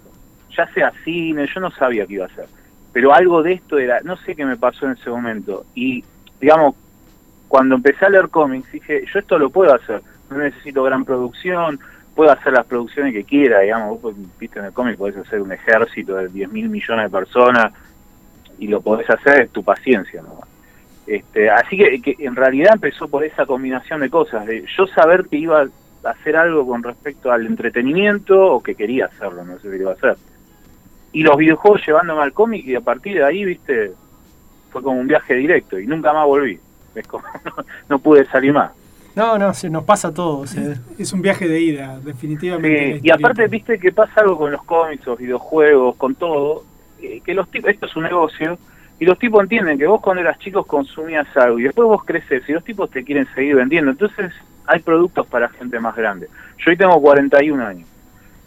Ya 0.55 0.67
sea 0.73 0.91
cine, 1.03 1.47
yo 1.53 1.59
no 1.59 1.71
sabía 1.71 2.05
qué 2.05 2.13
iba 2.13 2.25
a 2.25 2.29
hacer. 2.29 2.45
Pero 2.93 3.13
algo 3.13 3.41
de 3.43 3.53
esto 3.53 3.77
era, 3.79 3.99
no 4.01 4.15
sé 4.17 4.35
qué 4.35 4.45
me 4.45 4.55
pasó 4.57 4.85
en 4.85 4.93
ese 4.93 5.09
momento. 5.09 5.65
Y, 5.75 6.03
digamos, 6.39 6.75
cuando 7.47 7.75
empecé 7.75 8.05
a 8.05 8.09
leer 8.09 8.29
cómics, 8.29 8.71
dije, 8.71 9.03
yo 9.11 9.19
esto 9.19 9.37
lo 9.39 9.49
puedo 9.49 9.73
hacer. 9.73 10.01
No 10.29 10.37
necesito 10.37 10.83
gran 10.83 11.03
producción, 11.05 11.79
puedo 12.17 12.31
hacer 12.31 12.51
las 12.51 12.65
producciones 12.65 13.13
que 13.13 13.23
quiera, 13.23 13.59
digamos. 13.59 14.01
Vos, 14.01 14.15
viste, 14.39 14.57
en 14.57 14.65
el 14.65 14.73
cómic 14.73 14.97
podés 14.97 15.17
hacer 15.17 15.39
un 15.39 15.51
ejército 15.51 16.15
de 16.15 16.27
10 16.27 16.51
mil 16.51 16.67
millones 16.67 17.05
de 17.05 17.09
personas 17.15 17.71
y 18.57 18.67
lo 18.67 18.81
podés 18.81 19.07
hacer, 19.07 19.43
es 19.43 19.51
tu 19.51 19.63
paciencia, 19.63 20.23
¿no? 20.23 20.39
Este, 21.05 21.49
así 21.51 21.77
que, 21.77 22.15
en 22.17 22.35
realidad 22.35 22.71
empezó 22.73 23.07
por 23.07 23.23
esa 23.23 23.45
combinación 23.45 24.01
de 24.01 24.09
cosas, 24.09 24.47
de 24.47 24.65
yo 24.75 24.87
saber 24.87 25.27
que 25.27 25.37
iba 25.37 25.61
a 25.61 26.09
hacer 26.09 26.35
algo 26.35 26.65
con 26.65 26.81
respecto 26.81 27.31
al 27.31 27.45
entretenimiento 27.45 28.35
o 28.51 28.63
que 28.63 28.73
quería 28.73 29.05
hacerlo, 29.05 29.45
no 29.45 29.59
sé 29.59 29.69
qué 29.69 29.77
iba 29.77 29.91
a 29.91 29.93
hacer. 29.93 30.17
Y 31.13 31.21
los 31.21 31.37
videojuegos 31.37 31.85
llevándome 31.85 32.23
al 32.23 32.33
cómic 32.33 32.65
y 32.65 32.73
a 32.73 32.81
partir 32.81 33.17
de 33.17 33.25
ahí, 33.25 33.45
viste, 33.45 33.91
fue 34.71 34.81
como 34.81 34.99
un 34.99 35.07
viaje 35.07 35.35
directo 35.35 35.79
y 35.79 35.85
nunca 35.85 36.11
más 36.13 36.25
volví. 36.25 36.59
Es 36.95 37.07
como, 37.07 37.25
no 37.89 37.99
pude 37.99 38.25
salir 38.25 38.53
más. 38.53 38.71
No, 39.17 39.35
no, 39.39 39.51
se 39.55 39.67
nos 39.67 39.83
pasa 39.83 40.09
eh. 40.09 40.75
Es 40.99 41.11
un 41.11 41.23
viaje 41.23 41.47
de 41.47 41.59
ida, 41.59 41.99
definitivamente. 41.99 42.99
Sí, 42.99 43.07
y 43.07 43.09
aparte, 43.09 43.47
viste 43.47 43.79
que 43.79 43.91
pasa 43.91 44.21
algo 44.21 44.37
con 44.37 44.51
los 44.51 44.61
cómics, 44.61 45.07
los 45.07 45.17
videojuegos, 45.17 45.95
con 45.95 46.13
todo, 46.13 46.63
eh, 47.01 47.19
que 47.25 47.33
los 47.33 47.49
tipos, 47.49 47.71
esto 47.71 47.87
es 47.87 47.95
un 47.95 48.03
negocio, 48.03 48.59
y 48.99 49.05
los 49.05 49.17
tipos 49.17 49.41
entienden 49.41 49.79
que 49.79 49.87
vos 49.87 50.01
cuando 50.01 50.21
eras 50.21 50.37
chicos 50.37 50.67
consumías 50.67 51.25
algo, 51.35 51.57
y 51.57 51.63
después 51.63 51.87
vos 51.87 52.05
creces, 52.05 52.47
y 52.47 52.51
los 52.51 52.63
tipos 52.63 52.91
te 52.91 53.03
quieren 53.03 53.27
seguir 53.33 53.55
vendiendo, 53.55 53.89
entonces 53.89 54.31
hay 54.67 54.81
productos 54.81 55.25
para 55.25 55.49
gente 55.49 55.79
más 55.79 55.95
grande. 55.95 56.27
Yo 56.59 56.69
hoy 56.69 56.77
tengo 56.77 57.01
41 57.01 57.65
años, 57.65 57.89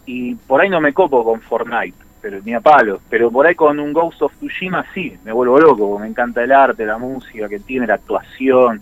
y 0.07 0.37
por 0.37 0.61
ahí 0.61 0.68
no 0.68 0.81
me 0.81 0.93
copo 0.93 1.25
con 1.25 1.41
Fortnite, 1.41 1.99
pero 2.23 2.39
ni 2.45 2.55
a 2.55 2.61
palos, 2.61 3.01
pero 3.11 3.29
por 3.29 3.45
ahí 3.45 3.57
con 3.57 3.81
un 3.81 3.93
Ghost 3.93 4.23
of 4.23 4.33
Tsushima 4.37 4.87
sí, 4.95 5.16
me 5.25 5.33
vuelvo 5.33 5.59
loco, 5.59 5.89
porque 5.89 6.03
me 6.03 6.09
encanta 6.11 6.45
el 6.45 6.53
arte, 6.53 6.87
la 6.87 6.97
música 6.97 7.49
que 7.49 7.59
tiene, 7.59 7.89
la 7.89 7.95
actuación, 7.95 8.81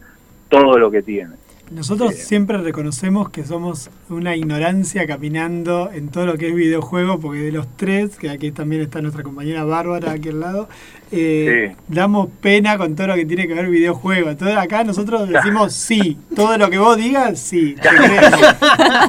todo 0.51 0.79
lo 0.79 0.91
que 0.91 1.01
tiene. 1.01 1.48
Nosotros 1.71 2.15
Sí. 2.15 2.23
siempre 2.23 2.57
reconocemos 2.59 3.29
que 3.29 3.45
somos 3.45 3.91
una 4.09 4.35
ignorancia 4.35 5.07
caminando 5.07 5.91
en 5.93 6.09
todo 6.09 6.25
lo 6.25 6.39
que 6.39 6.49
es 6.49 6.55
videojuego, 6.55 7.21
porque 7.21 7.41
de 7.41 7.53
los 7.53 7.67
tres, 7.77 8.17
que 8.17 8.31
aquí 8.31 8.51
también 8.53 8.81
está 8.83 9.03
nuestra 9.03 9.23
compañera 9.23 9.65
Bárbara 9.65 10.13
aquí 10.13 10.31
al 10.31 10.41
lado, 10.41 10.69
eh, 11.13 11.75
Sí. 11.77 11.77
damos 11.89 12.29
pena 12.41 12.79
con 12.79 12.95
todo 12.97 13.09
lo 13.09 13.15
que 13.17 13.27
tiene 13.27 13.47
que 13.47 13.53
ver 13.55 13.69
videojuego. 13.69 14.31
Entonces 14.31 14.57
acá 14.57 14.83
nosotros 14.83 15.29
decimos 15.29 15.75
sí, 15.75 16.17
todo 16.35 16.57
lo 16.57 16.71
que 16.71 16.79
vos 16.79 16.97
digas, 16.97 17.39
sí. 17.39 17.75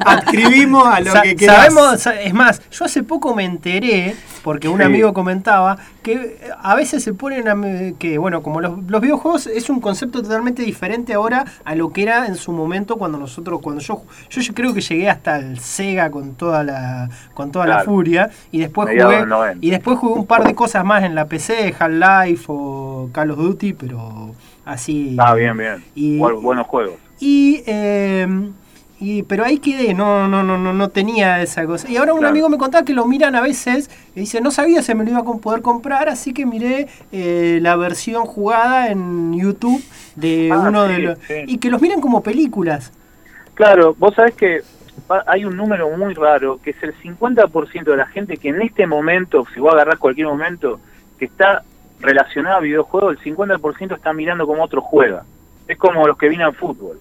Adscribimos 0.06 0.86
a 0.86 1.00
lo 1.00 1.12
Sa- 1.12 1.22
que 1.22 1.36
quieras. 1.36 1.56
sabemos, 1.74 2.02
sa- 2.02 2.22
es 2.22 2.34
más, 2.34 2.62
yo 2.72 2.86
hace 2.86 3.04
poco 3.04 3.34
me 3.36 3.46
enteré, 3.46 4.16
porque 4.44 4.68
un 4.70 4.78
Sí. 4.80 4.84
amigo 4.84 5.14
comentaba, 5.14 5.78
que 6.04 6.14
eh, 6.14 6.38
a 6.62 6.76
veces 6.76 7.04
se 7.04 7.14
ponen 7.14 7.48
a, 7.48 7.56
que, 7.98 8.18
bueno, 8.18 8.42
como 8.44 8.62
los, 8.62 8.84
los 8.88 9.02
videojuegos 9.02 9.48
es 9.48 9.70
un 9.70 9.80
concepto 9.80 10.22
totalmente 10.22 10.62
diferente 10.64 11.14
ahora 11.14 11.46
a 11.66 11.76
lo 11.76 11.92
que 11.92 12.04
era 12.04 12.28
en 12.28 12.36
su 12.36 12.52
momento 12.52 12.98
cuando 12.98 13.18
nosotros, 13.18 13.60
cuando 13.62 13.82
yo, 13.82 14.04
yo, 14.30 14.42
yo 14.42 14.54
creo 14.54 14.74
que 14.74 14.82
llegué 14.82 15.10
hasta 15.10 15.38
el 15.38 15.60
Sega 15.60 16.10
con 16.12 16.36
toda 16.36 16.64
la, 16.64 17.10
con 17.34 17.52
toda 17.52 17.66
la 17.68 17.84
furia, 17.84 18.30
y 18.52 18.60
después 18.60 18.90
jugué, 18.90 19.06
del 19.18 19.28
90. 19.30 19.58
y 19.66 19.70
después 19.70 19.98
jugué 20.00 20.14
un 20.20 20.26
par 20.26 20.44
de 20.44 20.56
cosas 20.56 20.84
más 20.86 21.04
en 21.04 21.16
la 21.16 21.26
PC, 21.26 21.76
Half-Life 21.78 22.46
o 22.48 23.10
Call 23.12 23.32
of 23.32 23.38
Duty, 23.38 23.74
pero 23.74 24.34
así. 24.66 25.16
Ah, 25.20 25.34
bien, 25.36 25.58
bien. 25.58 25.84
Y- 25.96 26.18
Bu- 26.20 26.42
buenos 26.42 26.68
juegos. 26.68 26.96
Y, 27.20 27.64
eh, 27.66 28.28
y 29.00 29.24
pero 29.24 29.46
ahí 29.46 29.60
quedé, 29.60 29.94
no, 29.94 30.28
no, 30.28 30.44
no, 30.44 30.58
no, 30.58 30.74
no 30.74 30.90
tenía 30.90 31.42
esa 31.42 31.66
cosa. 31.66 31.90
Y 31.90 31.98
ahora 31.98 32.14
un 32.14 32.20
Claro. 32.20 32.32
amigo 32.32 32.50
me 32.50 32.58
contaba 32.58 32.84
que 32.86 32.94
lo 32.94 33.06
miran 33.06 33.36
a 33.36 33.42
veces 33.42 33.90
y 34.16 34.22
dice, 34.22 34.42
no 34.42 34.52
sabía 34.52 34.82
si 34.82 34.94
me 34.94 35.04
lo 35.06 35.12
iba 35.12 35.20
a 35.20 35.24
poder 35.24 35.62
comprar, 35.62 36.10
así 36.10 36.34
que 36.34 36.46
miré 36.46 36.88
eh, 37.12 37.60
la 37.62 37.76
versión 37.76 38.26
jugada 38.26 38.90
en 38.92 39.34
YouTube 39.34 39.82
de 40.16 40.50
Ah, 40.52 40.60
uno 40.68 40.88
sí, 40.88 40.94
de 40.94 41.00
los... 41.00 41.20
sí. 41.20 41.34
Y 41.48 41.58
que 41.60 41.70
los 41.70 41.82
miran 41.82 42.02
como 42.02 42.22
películas. 42.22 42.92
Claro, 43.54 43.96
vos 43.98 44.16
sabés 44.16 44.36
que 44.36 44.62
hay 45.28 45.46
un 45.46 45.56
número 45.56 45.90
muy 45.98 46.14
raro, 46.14 46.60
que 46.62 46.72
es 46.72 46.84
el 46.84 46.94
50% 47.02 47.84
de 47.92 47.98
la 47.98 48.08
gente 48.08 48.38
que 48.38 48.50
en 48.50 48.62
este 48.62 48.86
momento, 48.86 49.46
si 49.54 49.60
vos 49.60 49.74
agarrás 49.74 49.98
cualquier 49.98 50.28
momento, 50.28 50.80
que 51.18 51.26
está 51.26 51.64
relacionada 52.02 52.58
a 52.58 52.60
videojuegos, 52.62 53.18
el 53.18 53.36
50% 53.36 53.96
está 53.96 54.14
mirando 54.14 54.46
como 54.46 54.64
otro 54.64 54.82
juega. 54.82 55.24
Es 55.68 55.78
como 55.78 56.06
los 56.08 56.18
que 56.18 56.30
vienen 56.30 56.54
fútbol, 56.54 57.00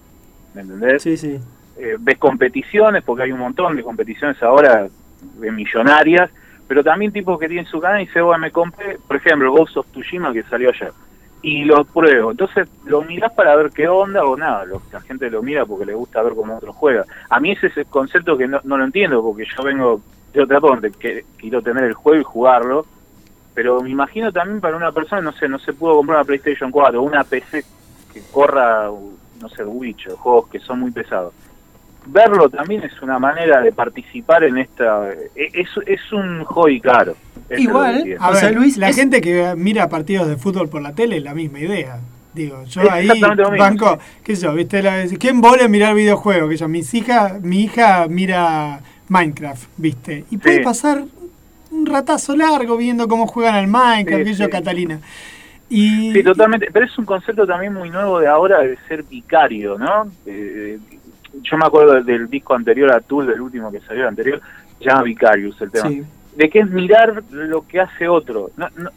¿me 0.55 0.61
entendés? 0.63 1.03
Sí, 1.03 1.17
sí. 1.17 1.39
Eh, 1.81 1.97
ves 1.99 2.19
competiciones, 2.19 3.05
porque 3.05 3.23
hay 3.23 3.33
un 3.33 3.39
montón 3.39 3.77
de 3.77 3.85
competiciones 3.85 4.43
ahora 4.43 4.89
de 5.21 5.51
millonarias, 5.53 6.29
pero 6.67 6.83
también 6.83 7.13
tipos 7.13 7.39
que 7.39 7.47
tienen 7.47 7.67
su 7.67 7.81
canal 7.81 8.01
y 8.03 8.07
dicen, 8.07 8.25
bueno, 8.25 8.41
me 8.41 8.51
compré, 8.51 8.99
por 9.07 9.15
ejemplo, 9.17 9.53
Ghost 9.53 9.77
of 9.77 9.87
Tsushima 9.93 10.33
que 10.33 10.43
salió 10.45 10.71
ayer, 10.71 10.93
y 11.41 11.65
lo 11.65 11.85
pruebo. 11.85 12.33
Entonces 12.33 12.69
lo 12.85 13.03
mirás 13.03 13.33
para 13.33 13.55
ver 13.55 13.71
qué 13.71 13.87
onda 13.87 14.25
o 14.25 14.37
nada, 14.37 14.65
lo- 14.65 14.83
la 14.93 15.01
gente 15.03 15.31
lo 15.31 15.41
mira 15.41 15.65
porque 15.67 15.87
le 15.87 15.95
gusta 15.95 16.21
ver 16.23 16.35
cómo 16.35 16.57
otro 16.57 16.73
juega. 16.73 17.05
A 17.31 17.39
mí 17.39 17.53
ese 17.53 17.69
es 17.69 17.77
el 17.77 17.87
concepto 17.87 18.37
que 18.37 18.49
no, 18.49 18.61
no 18.65 18.77
lo 18.77 18.85
entiendo, 18.85 19.23
porque 19.23 19.45
yo 19.57 19.63
vengo 19.63 20.01
de 20.33 20.43
otra 20.43 20.61
parte, 20.61 20.91
que 20.91 21.25
quiero 21.37 21.63
tener 21.63 21.85
el 21.85 21.95
juego 21.95 22.21
y 22.21 22.25
jugarlo, 22.25 22.87
pero 23.55 23.81
me 23.83 23.91
imagino 23.91 24.33
también 24.33 24.61
para 24.61 24.77
una 24.77 24.91
persona, 24.91 25.21
no 25.23 25.33
sé, 25.33 25.49
no 25.49 25.61
se 25.61 25.73
pudo 25.73 25.95
comprar 25.97 26.19
una 26.19 26.25
PlayStation 26.27 26.73
4 26.73 27.01
o 27.01 27.05
una 27.05 27.23
PC 27.23 27.65
que 28.13 28.21
corra, 28.33 28.91
no 29.41 29.49
sé, 29.49 29.65
Witcher, 29.65 30.15
juegos 30.15 30.49
que 30.49 30.59
son 30.59 30.81
muy 30.81 30.91
pesados 30.91 31.33
verlo 32.09 32.49
también 32.49 32.83
es 32.83 33.01
una 33.03 33.19
manera 33.19 33.61
de 33.61 33.73
participar 33.73 34.45
en 34.45 34.59
esta 34.59 35.11
e- 35.37 35.51
es, 35.55 35.69
es 35.87 36.13
un 36.13 36.45
hobby 36.45 36.81
caro 36.81 37.15
Igual. 37.57 38.17
A 38.21 38.31
ver, 38.33 38.55
Luis, 38.55 38.77
la 38.77 38.91
es- 38.91 38.97
gente 38.97 39.21
que 39.23 39.55
mira 39.57 39.89
partidos 39.89 40.29
de 40.29 40.37
fútbol 40.37 40.69
por 40.69 40.83
la 40.83 40.95
tele 40.95 41.17
es 41.17 41.23
la 41.23 41.35
misma 41.35 41.61
idea. 41.61 41.99
Digo, 42.35 42.63
yo 42.65 42.83
ahí 42.91 43.07
exactamente 43.07 43.43
lo 43.43 43.51
mismo, 43.51 43.65
banco, 43.65 43.99
qué 44.23 44.37
sé 44.37 44.43
yo, 44.45 44.53
viste, 44.55 44.83
la, 44.83 45.05
¿quién 45.19 45.41
vole 45.41 45.67
mirar 45.69 45.95
videojuegos? 45.95 46.51
Que 46.51 46.57
yo, 46.59 46.69
mis 46.69 46.93
hija, 46.93 47.39
mi 47.43 47.63
hija 47.65 48.07
mira 48.09 48.81
Minecraft, 49.09 49.65
viste, 49.79 50.25
y 50.31 50.37
puede 50.37 50.59
Sí. 50.59 50.63
pasar 50.63 51.05
un 51.71 51.87
ratazo 51.87 52.37
largo 52.37 52.77
viendo 52.77 53.09
cómo 53.09 53.27
juegan 53.27 53.55
al 53.55 53.67
Minecraft, 53.67 54.25
Sí, 54.25 54.31
que 54.31 54.35
yo, 54.35 54.45
sí. 54.45 54.51
Catalina. 54.51 55.01
Y, 55.71 56.13
Sí, 56.13 56.23
totalmente. 56.23 56.69
Pero 56.73 56.85
es 56.87 56.99
un 56.99 57.05
concepto 57.07 57.47
también 57.47 57.73
muy 57.75 57.89
nuevo 57.91 58.21
de 58.21 58.27
ahora 58.27 58.59
de 58.61 58.77
ser 58.89 59.03
vicario, 59.05 59.79
¿no? 59.79 60.11
Eh, 60.27 60.79
yo 61.43 61.57
me 61.57 61.67
acuerdo 61.67 61.95
del, 61.95 62.05
del 62.05 62.29
disco 62.31 62.55
anterior 62.55 62.93
a 62.93 63.01
Tool, 63.01 63.27
del 63.27 63.41
último 63.41 63.71
que 63.71 63.81
salió 63.81 64.07
anterior, 64.09 64.41
se 64.79 64.85
llama 64.85 65.03
Vicarious 65.03 65.61
el 65.63 65.71
tema. 65.71 65.89
Sí. 65.89 66.03
De 66.37 66.49
que 66.51 66.61
es 66.61 66.71
mirar 66.71 67.23
lo 67.31 67.67
que 67.67 67.81
hace 67.81 68.07
otro. 68.09 68.51
No, 68.57 68.69
no- 68.77 68.91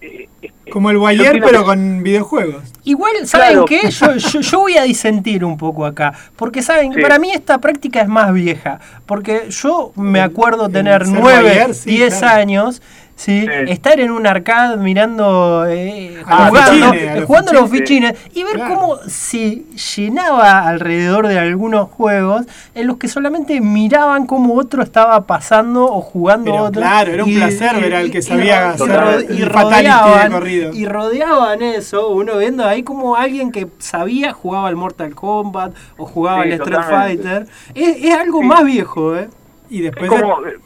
eh, 0.00 0.28
eh, 0.42 0.50
Como 0.72 0.90
el 0.90 0.98
Guayer, 0.98 1.40
pero 1.44 1.60
que- 1.60 1.64
con 1.66 2.02
videojuegos. 2.02 2.64
Igual, 2.82 3.12
¿saben 3.24 3.48
Claro. 3.50 3.64
qué? 3.66 3.88
Yo, 3.88 4.16
yo, 4.16 4.40
yo 4.40 4.58
voy 4.58 4.76
a 4.76 4.82
disentir 4.82 5.44
un 5.44 5.56
poco 5.56 5.86
acá. 5.86 6.12
Porque, 6.34 6.60
¿saben? 6.60 6.92
Sí. 6.92 7.00
Para 7.00 7.20
mí 7.20 7.30
esta 7.30 7.58
práctica 7.58 8.00
es 8.00 8.08
más 8.08 8.32
vieja. 8.34 8.80
Porque 9.06 9.46
yo 9.50 9.92
me 9.94 10.18
El- 10.18 10.24
acuerdo 10.24 10.66
el 10.66 10.72
tener 10.72 11.06
ser 11.06 11.14
9, 11.20 11.42
Bayer, 11.48 11.74
sí, 11.74 11.90
10 11.90 12.18
claro. 12.18 12.40
años. 12.40 12.82
¿Sí? 13.16 13.42
Sí. 13.42 13.46
Estar 13.68 14.00
en 14.00 14.10
un 14.10 14.26
arcade 14.26 14.76
mirando, 14.78 15.64
eh, 15.68 16.22
A 16.26 16.40
los 16.40 16.48
jugando, 16.50 16.92
fichines, 16.92 17.24
jugando 17.24 17.50
a 17.50 17.54
los 17.54 17.70
fichines. 17.70 18.14
y 18.34 18.42
ver 18.44 18.54
Claro. 18.54 18.74
cómo 18.74 18.96
se 19.06 19.62
llenaba 19.96 20.66
alrededor 20.68 21.28
de 21.28 21.38
algunos 21.38 21.88
juegos 21.90 22.46
en 22.74 22.86
los 22.86 22.96
que 22.96 23.08
solamente 23.08 23.60
miraban 23.60 24.26
cómo 24.26 24.54
otro 24.54 24.82
estaba 24.82 25.24
pasando 25.26 25.84
o 25.84 26.00
jugando 26.00 26.50
Pero 26.50 26.64
otro. 26.64 26.80
claro, 26.82 27.12
era 27.12 27.24
un 27.24 27.34
placer 27.34 27.80
ver 27.80 27.94
al 27.94 28.10
que 28.10 28.22
sabía 28.22 28.44
y 28.78 28.82
hacer 28.82 29.26
y 29.30 29.36
de 29.40 29.44
rodeaban, 29.46 30.32
corrido. 30.32 30.72
y 30.72 30.84
rodeaban 30.86 31.62
eso, 31.62 32.08
uno 32.08 32.38
viendo 32.38 32.64
ahí 32.66 32.82
como 32.82 33.16
alguien 33.16 33.52
que 33.52 33.68
sabía 33.78 34.32
jugaba 34.32 34.68
al 34.68 34.76
Mortal 34.76 35.14
Kombat 35.14 35.72
o 35.96 36.06
jugaba 36.06 36.42
Sí, 36.44 36.48
al 36.48 36.52
Street 36.54 36.76
totalmente. 36.80 37.22
Fighter. 37.22 37.46
Es, 37.74 38.04
es 38.04 38.14
algo 38.14 38.40
Sí. 38.40 38.46
más 38.46 38.64
viejo, 38.64 39.16
¿eh? 39.16 39.28
Y 39.72 39.80
después 39.80 40.10
como, 40.10 40.46
eh, 40.46 40.58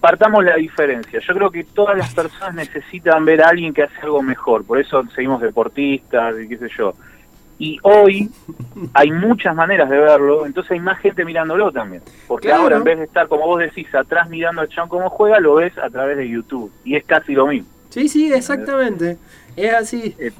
partamos 0.00 0.42
la 0.44 0.56
diferencia. 0.56 1.20
Yo 1.20 1.34
creo 1.34 1.50
que 1.50 1.64
todas 1.64 1.98
las 1.98 2.14
personas 2.14 2.54
necesitan 2.54 3.24
ver 3.24 3.42
a 3.42 3.48
alguien 3.48 3.74
que 3.74 3.82
hace 3.82 4.00
algo 4.02 4.22
mejor. 4.22 4.64
Por 4.64 4.80
eso 4.80 5.02
seguimos 5.14 5.42
deportistas 5.42 6.34
y 6.42 6.48
qué 6.48 6.56
sé 6.56 6.68
yo. 6.76 6.94
Y 7.58 7.78
hoy 7.82 8.30
hay 8.94 9.12
muchas 9.12 9.54
maneras 9.54 9.88
de 9.90 9.98
verlo, 9.98 10.46
entonces 10.46 10.72
hay 10.72 10.80
más 10.80 10.98
gente 10.98 11.24
mirándolo 11.24 11.70
también. 11.70 12.02
Porque 12.26 12.48
Claro. 12.48 12.62
ahora, 12.64 12.76
en 12.78 12.84
vez 12.84 12.98
de 12.98 13.04
estar, 13.04 13.28
como 13.28 13.46
vos 13.46 13.60
decís, 13.60 13.94
atrás 13.94 14.28
mirando 14.30 14.62
al 14.62 14.68
chabón 14.68 14.88
cómo 14.88 15.10
juega, 15.10 15.38
lo 15.40 15.56
ves 15.56 15.76
a 15.78 15.90
través 15.90 16.16
de 16.16 16.28
YouTube. 16.28 16.72
Y 16.84 16.96
es 16.96 17.04
casi 17.04 17.34
lo 17.34 17.46
mismo. 17.46 17.68
Sí, 17.90 18.08
sí, 18.08 18.32
exactamente. 18.32 19.18
Es 19.56 19.74
así. 19.74 20.16
Es, 20.18 20.32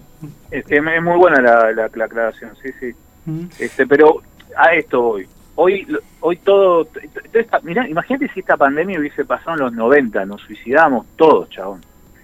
es- 0.50 0.64
es 0.70 0.82
muy 1.02 1.16
buena 1.18 1.40
la, 1.42 1.70
la, 1.72 1.90
la 1.94 2.04
aclaración, 2.06 2.52
sí, 2.62 2.70
sí. 2.80 2.94
Mm. 3.26 3.44
Este, 3.58 3.86
pero 3.86 4.22
a 4.56 4.74
esto 4.74 5.04
hoy. 5.04 5.26
Hoy, 5.56 5.86
hoy 6.20 6.36
todo. 6.38 6.88
esta- 7.32 7.60
mirá, 7.60 7.88
imagínate 7.88 8.28
si 8.34 8.40
esta 8.40 8.56
pandemia 8.56 8.98
hubiese 8.98 9.24
pasado 9.24 9.52
en 9.56 9.60
los 9.64 9.72
90, 9.72 10.24
nos 10.26 10.40
suicidamos 10.42 11.06
todos, 11.16 11.48
chabón. 11.50 11.80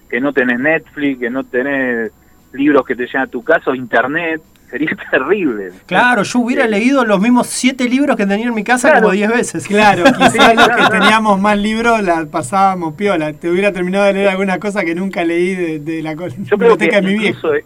Que 0.09 0.21
no 0.21 0.33
tenés 0.33 0.59
Netflix, 0.59 1.21
que 1.21 1.31
no 1.31 1.45
tenés 1.45 2.11
libros 2.53 2.85
que 2.85 2.97
te 2.97 3.07
llegan 3.07 3.23
a 3.23 3.27
tu 3.29 3.45
casa 3.45 3.71
o 3.71 3.75
internet, 3.77 4.43
sería 4.69 4.91
terrible. 5.13 5.71
Claro, 5.87 6.25
yo 6.25 6.41
hubiera 6.41 6.65
Eh, 6.65 6.69
leído 6.69 7.05
los 7.05 7.21
mismos 7.21 7.47
siete 7.47 7.89
libros 7.89 8.17
que 8.17 8.27
tenía 8.27 8.47
en 8.49 8.55
mi 8.55 8.65
casa 8.65 8.89
Claro. 8.91 9.03
como 9.05 9.13
10 9.13 9.31
veces. 9.31 9.69
Claro, 9.69 10.03
quizás 10.17 10.33
Sí, 10.33 10.39
los 10.39 10.53
claro, 10.55 10.71
que 10.77 10.83
claro. 10.89 10.99
teníamos 10.99 11.41
más 11.41 11.57
libros 11.57 12.03
la 12.03 12.27
pasábamos 12.27 12.95
piola. 12.95 13.33
Te 13.33 13.49
hubiera 13.49 13.73
terminado 13.73 14.07
de 14.07 14.15
leer 14.15 14.29
alguna 14.31 14.59
cosa 14.59 14.85
que 14.85 14.97
nunca 14.97 15.23
leí 15.25 15.55
de, 15.55 15.79
de 15.79 16.03
la 16.03 16.15
Yo 16.15 16.19
creo 16.27 16.35
que 16.37 16.57
biblioteca 16.57 17.01
de 17.01 17.03
mi 17.07 17.15
viejo. 17.17 17.55
eh, 17.55 17.65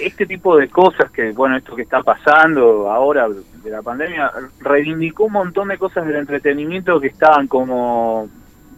este 0.00 0.26
tipo 0.26 0.56
de 0.58 0.68
cosas 0.68 1.10
que, 1.10 1.32
bueno, 1.32 1.56
esto 1.56 1.74
que 1.76 1.82
está 1.82 2.02
pasando 2.02 2.90
ahora 2.90 3.26
de 3.66 3.72
la 3.72 3.82
pandemia, 3.82 4.30
reivindicó 4.60 5.24
un 5.24 5.32
montón 5.32 5.68
de 5.68 5.76
cosas 5.76 6.06
del 6.06 6.16
entretenimiento 6.16 7.00
que 7.00 7.08
estaban 7.08 7.48
como, 7.48 8.28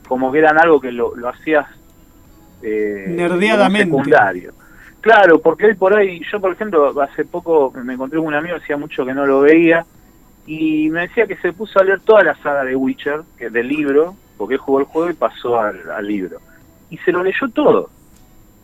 como 0.08 0.32
que 0.32 0.38
eran 0.38 0.58
algo 0.58 0.80
que 0.80 0.90
lo, 0.90 1.14
lo 1.14 1.28
hacías 1.28 1.66
eh, 2.62 3.04
Nerdeadamente. 3.08 3.84
secundario. 3.84 4.52
Claro, 5.02 5.40
porque 5.40 5.66
hoy 5.66 5.74
por 5.74 5.94
ahí, 5.94 6.22
yo 6.32 6.40
por 6.40 6.52
ejemplo, 6.52 6.98
hace 7.02 7.24
poco 7.26 7.72
me 7.84 7.94
encontré 7.94 8.18
con 8.18 8.28
un 8.28 8.34
amigo, 8.34 8.56
hacía 8.56 8.76
mucho 8.78 9.04
que 9.04 9.12
no 9.14 9.26
lo 9.26 9.40
veía, 9.40 9.84
y 10.46 10.88
me 10.88 11.02
decía 11.02 11.26
que 11.26 11.36
se 11.36 11.52
puso 11.52 11.78
a 11.78 11.84
leer 11.84 12.00
toda 12.00 12.24
la 12.24 12.34
saga 12.36 12.64
de 12.64 12.74
Witcher, 12.74 13.20
que 13.36 13.46
es 13.46 13.52
del 13.52 13.68
libro, 13.68 14.16
porque 14.38 14.54
él 14.54 14.60
jugó 14.60 14.80
el 14.80 14.86
juego 14.86 15.10
y 15.10 15.14
pasó 15.14 15.60
al, 15.60 15.90
al 15.90 16.06
libro. 16.06 16.40
Y 16.88 16.96
se 16.98 17.12
lo 17.12 17.22
leyó 17.22 17.46
todo. 17.48 17.90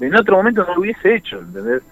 En 0.00 0.16
otro 0.16 0.36
momento 0.38 0.64
no 0.66 0.74
lo 0.74 0.80
hubiese 0.80 1.14
hecho, 1.14 1.38
¿entendés? 1.40 1.82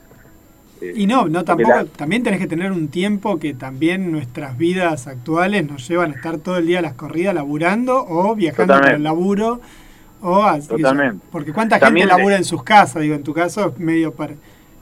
Eh, 0.82 0.92
Y 0.96 1.06
no, 1.06 1.28
no 1.28 1.44
tampoco. 1.44 1.70
la- 1.70 1.84
También 1.84 2.22
tenés 2.24 2.40
que 2.40 2.48
tener 2.48 2.72
un 2.72 2.88
tiempo 2.88 3.38
que 3.38 3.54
también 3.54 4.10
nuestras 4.10 4.58
vidas 4.58 5.06
actuales 5.06 5.64
nos 5.70 5.86
llevan 5.88 6.10
a 6.10 6.14
estar 6.16 6.38
todo 6.38 6.56
el 6.58 6.66
día 6.66 6.80
a 6.80 6.82
las 6.82 6.94
corridas 6.94 7.34
laburando 7.34 8.04
o 8.04 8.34
viajando 8.34 8.74
por 8.74 8.88
el 8.88 9.02
Totalmente. 9.02 9.04
laburo. 9.04 9.60
O 10.20 10.42
así 10.42 10.68
que 10.68 10.74
yo- 10.74 10.88
Totalmente. 10.88 11.24
porque 11.30 11.52
cuánta 11.52 11.78
También 11.78 12.08
gente 12.08 12.18
labura 12.18 12.36
en 12.36 12.44
sus 12.44 12.62
casas, 12.64 13.02
digo, 13.02 13.14
en 13.14 13.22
tu 13.22 13.32
caso 13.32 13.68
es 13.70 13.78
medio 13.78 14.12
para 14.12 14.34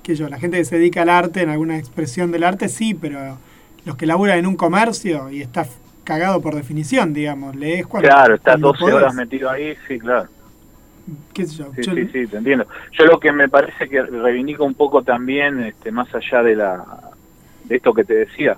que 0.02 0.14
yo, 0.14 0.28
la 0.28 0.38
gente 0.38 0.56
que 0.58 0.64
se 0.64 0.76
dedica 0.78 1.02
al 1.02 1.10
arte, 1.10 1.42
en 1.42 1.50
alguna 1.50 1.76
expresión 1.78 2.30
del 2.30 2.44
arte, 2.44 2.68
sí, 2.68 2.94
pero 2.94 3.38
los 3.84 3.96
que 3.96 4.06
laburan 4.06 4.38
en 4.38 4.46
un 4.46 4.56
comercio 4.56 5.30
y 5.30 5.40
está 5.42 5.66
cagado 6.04 6.40
por 6.40 6.54
definición, 6.54 7.12
digamos, 7.14 7.56
lees 7.56 7.86
cuando 7.86 8.08
Claro, 8.08 8.34
está 8.34 8.52
cuando 8.52 8.68
12 8.68 8.80
podés. 8.80 8.94
horas 8.96 9.14
metido 9.14 9.50
ahí, 9.50 9.74
sí, 9.86 9.98
claro. 9.98 10.28
Qué 11.32 11.46
sé 11.46 11.58
yo, 11.58 11.72
Sí, 11.74 11.82
yo- 11.82 11.94
sí, 11.94 12.06
sí, 12.12 12.26
te 12.26 12.36
entiendo. 12.36 12.66
Yo 12.92 13.04
lo 13.06 13.18
que 13.20 13.32
me 13.32 13.48
parece 13.48 13.88
que 13.88 14.02
reivindica 14.02 14.62
un 14.62 14.74
poco 14.74 15.02
también, 15.02 15.60
este, 15.60 15.90
más 15.90 16.12
allá 16.14 16.42
de 16.42 16.56
la 16.56 16.84
de 17.64 17.76
esto 17.76 17.94
que 17.94 18.04
te 18.04 18.14
decía, 18.14 18.56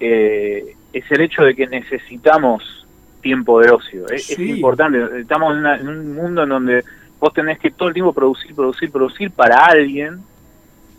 eh, 0.00 0.74
es 0.92 1.10
el 1.10 1.20
hecho 1.20 1.42
de 1.42 1.54
que 1.54 1.66
necesitamos 1.66 2.86
tiempo 3.20 3.60
de 3.60 3.70
ocio. 3.70 4.08
Es, 4.08 4.38
importante. 4.38 5.20
Estamos 5.20 5.52
en, 5.52 5.58
una- 5.58 5.76
en 5.76 5.88
un 5.88 6.14
mundo 6.14 6.42
en 6.44 6.48
donde 6.48 6.84
vos 7.20 7.32
tenés 7.32 7.58
que 7.58 7.70
todo 7.70 7.88
el 7.88 7.94
tiempo 7.94 8.12
producir, 8.12 8.54
producir, 8.54 8.90
producir 8.90 9.30
para 9.30 9.64
alguien, 9.64 10.20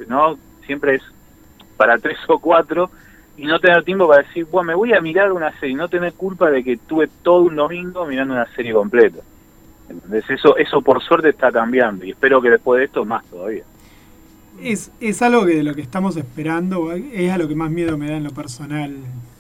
¿no? 0.08 0.38
Siempre 0.66 0.96
es 0.96 1.04
para 1.78 1.98
tres 1.98 2.18
o 2.28 2.40
cuatro 2.40 2.90
y 3.38 3.46
no 3.46 3.60
tener 3.60 3.84
tiempo 3.84 4.08
para 4.08 4.24
decir, 4.24 4.46
bueno, 4.46 4.68
me 4.68 4.76
voy 4.76 4.94
a 4.94 5.02
mirar 5.02 5.32
una 5.32 5.52
serie, 5.60 5.72
y 5.74 5.76
no 5.76 5.90
tener 5.90 6.14
culpa 6.14 6.50
de 6.50 6.64
que 6.64 6.78
tuve 6.78 7.10
todo 7.22 7.42
un 7.42 7.56
domingo 7.56 8.06
mirando 8.06 8.34
una 8.34 8.48
serie 8.56 8.74
completa. 8.74 9.20
¿Entendés? 9.90 10.30
Eso, 10.30 10.58
eso 10.58 10.82
por 10.82 11.02
suerte 11.04 11.30
está 11.30 11.52
cambiando 11.52 12.06
y 12.06 12.12
espero 12.12 12.42
que 12.42 12.50
después 12.50 12.80
de 12.80 12.86
esto 12.86 13.06
más 13.06 13.26
todavía. 13.26 13.64
Es, 14.62 14.92
es 15.02 15.22
algo 15.22 15.46
que 15.46 15.56
de 15.56 15.64
lo 15.64 15.76
que 15.76 15.82
estamos 15.82 16.16
esperando, 16.16 16.94
es 16.94 17.32
a 17.32 17.38
lo 17.38 17.48
que 17.48 17.56
más 17.56 17.70
miedo 17.70 17.98
me 17.98 18.08
da 18.08 18.18
en 18.18 18.24
lo 18.24 18.32
personal 18.32 18.96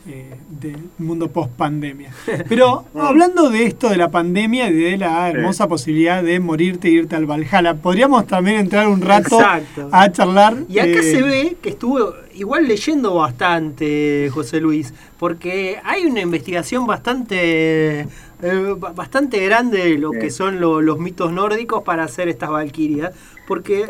eh, 0.08 0.36
del 0.50 0.78
mundo 1.00 1.32
post 1.32 1.52
pandemia. 1.54 2.12
Pero 2.48 2.86
hablando 2.93 3.50
de 3.50 3.64
esto 3.64 3.89
de 3.89 3.98
la 3.98 4.12
pandemia 4.12 4.70
y 4.70 4.74
de 4.74 4.98
la 4.98 5.28
hermosa 5.32 5.68
posibilidad 5.68 6.22
de 6.22 6.39
morirte 6.39 6.89
e 6.89 6.91
irte 6.91 7.16
al 7.16 7.26
Valhalla, 7.26 7.74
podríamos 7.74 8.28
también 8.28 8.58
entrar 8.58 8.88
un 8.88 9.02
rato 9.02 9.39
Exacto. 9.39 9.89
a 9.91 10.12
charlar. 10.12 10.58
Y 10.70 10.78
acá 10.78 11.00
eh, 11.00 11.02
se 11.02 11.24
ve 11.24 11.58
que 11.60 11.70
estuvo 11.70 12.14
igual 12.36 12.68
leyendo 12.68 13.16
bastante, 13.16 14.30
José 14.32 14.62
Luis, 14.62 14.93
porque 15.18 15.80
hay 15.84 16.06
una 16.06 16.22
investigación 16.22 16.86
bastante 16.86 18.08
eh, 18.42 18.74
ba- 18.78 18.92
bastante 18.94 19.44
grande 19.46 19.78
de 19.90 19.98
lo 19.98 20.12
Sí. 20.12 20.20
que 20.20 20.30
son 20.30 20.60
lo- 20.60 20.82
los 20.82 21.00
mitos 21.00 21.32
nórdicos 21.32 21.84
para 21.84 22.04
hacer 22.04 22.28
estas 22.28 22.50
valquirias, 22.50 23.14
porque 23.48 23.82
eh, 23.84 23.90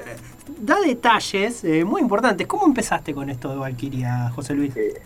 da 0.59 0.79
detalles 0.79 1.63
eh, 1.63 1.83
muy 1.83 2.01
importantes. 2.01 2.47
¿Cómo 2.47 2.65
empezaste 2.65 3.13
con 3.13 3.29
esto 3.29 3.49
de 3.49 3.55
valquiria, 3.57 4.29
José 4.35 4.53
Luis? 4.53 4.75
Eh, 4.77 5.01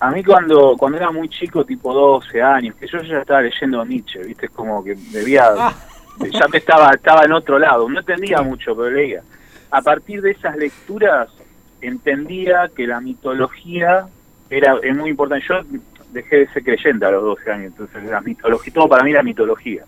a 0.00 0.10
mí 0.10 0.22
cuando 0.24 0.76
cuando 0.78 0.96
era 0.98 1.10
muy 1.10 1.28
chico, 1.28 1.64
tipo 1.64 1.92
12 1.92 2.40
años, 2.42 2.74
que 2.76 2.86
yo 2.86 2.98
ya 3.02 3.18
estaba 3.20 3.42
leyendo 3.42 3.84
Nietzsche, 3.84 4.20
¿viste? 4.22 4.46
Es 4.46 4.52
como 4.52 4.82
que 4.84 4.94
debía... 5.12 5.48
Ah, 6.20 6.26
ya 6.32 6.48
me 6.48 6.58
estaba, 6.58 6.90
estaba 6.90 7.22
en 7.24 7.30
otro 7.32 7.60
lado, 7.60 7.88
no 7.88 8.00
entendía 8.00 8.42
mucho, 8.42 8.74
pero 8.74 8.90
leía. 8.90 9.22
A 9.70 9.80
partir 9.82 10.20
de 10.20 10.32
esas 10.32 10.56
lecturas 10.56 11.28
entendía 11.80 12.68
que 12.74 12.86
la 12.88 13.00
mitología 13.00 14.06
era 14.50 14.76
es 14.82 14.96
muy 14.96 15.10
importante. 15.10 15.46
Yo 15.48 15.60
dejé 16.12 16.36
de 16.38 16.48
ser 16.48 16.64
creyente 16.64 17.04
a 17.04 17.10
los 17.10 17.22
12 17.22 17.50
años, 17.50 17.66
entonces 17.66 18.04
la 18.04 18.20
mitología, 18.20 18.72
todo 18.72 18.88
para 18.88 19.04
mí 19.04 19.10
era 19.10 19.22
mitología. 19.22 19.84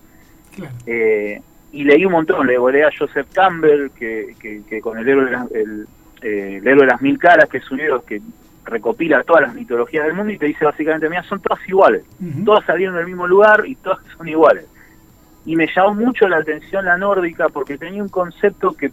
claro. 0.54 0.74
Eh, 0.86 1.40
y 1.72 1.84
leí 1.84 2.04
un 2.04 2.12
montón, 2.12 2.46
le 2.46 2.58
volé 2.58 2.84
a 2.84 2.90
Joseph 2.96 3.28
Campbell, 3.32 3.90
que, 3.90 4.34
que, 4.40 4.62
que 4.68 4.80
con 4.80 4.98
el 4.98 5.08
héroe, 5.08 5.24
de 5.26 5.30
las, 5.30 5.50
el, 5.52 5.86
eh, 6.22 6.56
el 6.56 6.66
héroe 6.66 6.84
de 6.84 6.92
las 6.92 7.00
mil 7.00 7.18
caras, 7.18 7.48
que 7.48 7.58
es 7.58 7.70
un 7.70 7.78
libro 7.78 8.04
que 8.04 8.20
recopila 8.64 9.22
todas 9.22 9.42
las 9.42 9.54
mitologías 9.54 10.04
del 10.04 10.14
mundo 10.14 10.32
y 10.32 10.38
te 10.38 10.46
dice 10.46 10.64
básicamente, 10.64 11.08
mira, 11.08 11.22
son 11.24 11.40
todas 11.40 11.66
iguales, 11.68 12.04
todas 12.44 12.64
salieron 12.64 12.96
del 12.96 13.06
mismo 13.06 13.26
lugar 13.26 13.64
y 13.66 13.74
todas 13.76 14.00
son 14.16 14.28
iguales. 14.28 14.66
Y 15.46 15.56
me 15.56 15.66
llamó 15.74 15.94
mucho 15.94 16.28
la 16.28 16.38
atención 16.38 16.84
la 16.84 16.98
nórdica 16.98 17.48
porque 17.48 17.78
tenía 17.78 18.02
un 18.02 18.08
concepto 18.08 18.72
que 18.72 18.92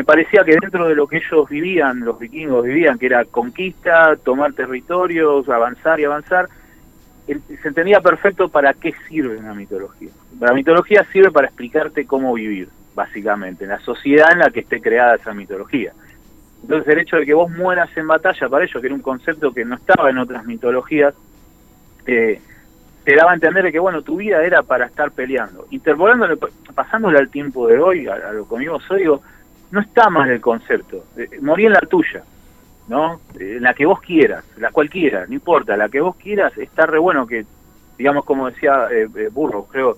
me 0.00 0.04
parecía 0.04 0.42
que 0.44 0.56
dentro 0.58 0.88
de 0.88 0.94
lo 0.94 1.06
que 1.06 1.18
ellos 1.18 1.46
vivían, 1.46 2.00
los 2.00 2.18
vikingos 2.18 2.64
vivían, 2.64 2.98
que 2.98 3.04
era 3.04 3.26
conquista, 3.26 4.16
tomar 4.16 4.54
territorios, 4.54 5.46
avanzar 5.50 6.00
y 6.00 6.04
avanzar, 6.04 6.48
se 7.26 7.68
entendía 7.68 8.00
perfecto 8.00 8.48
para 8.48 8.72
qué 8.72 8.94
sirve 9.06 9.36
una 9.36 9.52
mitología. 9.52 10.08
La 10.40 10.54
mitología 10.54 11.04
sirve 11.12 11.30
para 11.30 11.48
explicarte 11.48 12.06
cómo 12.06 12.32
vivir, 12.32 12.70
básicamente, 12.94 13.64
en 13.64 13.70
la 13.72 13.80
sociedad 13.80 14.32
en 14.32 14.38
la 14.38 14.48
que 14.48 14.60
esté 14.60 14.80
creada 14.80 15.16
esa 15.16 15.34
mitología. 15.34 15.92
Entonces 16.62 16.88
el 16.88 17.00
hecho 17.00 17.16
de 17.16 17.26
que 17.26 17.34
vos 17.34 17.50
mueras 17.50 17.94
en 17.94 18.06
batalla 18.06 18.48
para 18.48 18.64
ellos, 18.64 18.80
que 18.80 18.86
era 18.86 18.94
un 18.94 19.02
concepto 19.02 19.52
que 19.52 19.66
no 19.66 19.74
estaba 19.74 20.08
en 20.08 20.16
otras 20.16 20.46
mitologías, 20.46 21.12
eh, 22.06 22.40
te 23.04 23.16
daba 23.16 23.32
a 23.32 23.34
entender 23.34 23.64
de 23.64 23.72
que 23.72 23.78
bueno, 23.78 24.00
tu 24.00 24.16
vida 24.16 24.42
era 24.42 24.62
para 24.62 24.86
estar 24.86 25.10
peleando. 25.10 25.66
Interpolándole, 25.68 26.38
pasándole 26.74 27.18
al 27.18 27.28
tiempo 27.28 27.66
de 27.66 27.78
hoy, 27.78 28.08
a, 28.08 28.32
lo 28.32 28.48
que 28.48 28.54
vivimos 28.54 28.90
hoy, 28.90 29.00
digo, 29.00 29.22
no 29.70 29.80
está 29.80 30.10
mal 30.10 30.30
el 30.30 30.40
concepto. 30.40 31.04
Eh, 31.16 31.38
morí 31.40 31.66
en 31.66 31.72
la 31.72 31.80
tuya, 31.80 32.22
¿no? 32.88 33.20
Eh, 33.38 33.56
En 33.56 33.62
la 33.62 33.74
que 33.74 33.86
vos 33.86 34.00
quieras, 34.00 34.44
la 34.58 34.70
cualquiera, 34.70 35.26
no 35.26 35.34
importa, 35.34 35.76
la 35.76 35.88
que 35.88 36.00
vos 36.00 36.16
quieras, 36.16 36.56
está 36.58 36.86
re 36.86 36.98
bueno 36.98 37.26
que, 37.26 37.44
digamos 37.98 38.24
como 38.24 38.50
decía 38.50 38.88
eh, 38.90 39.28
Burro, 39.30 39.66
creo, 39.70 39.96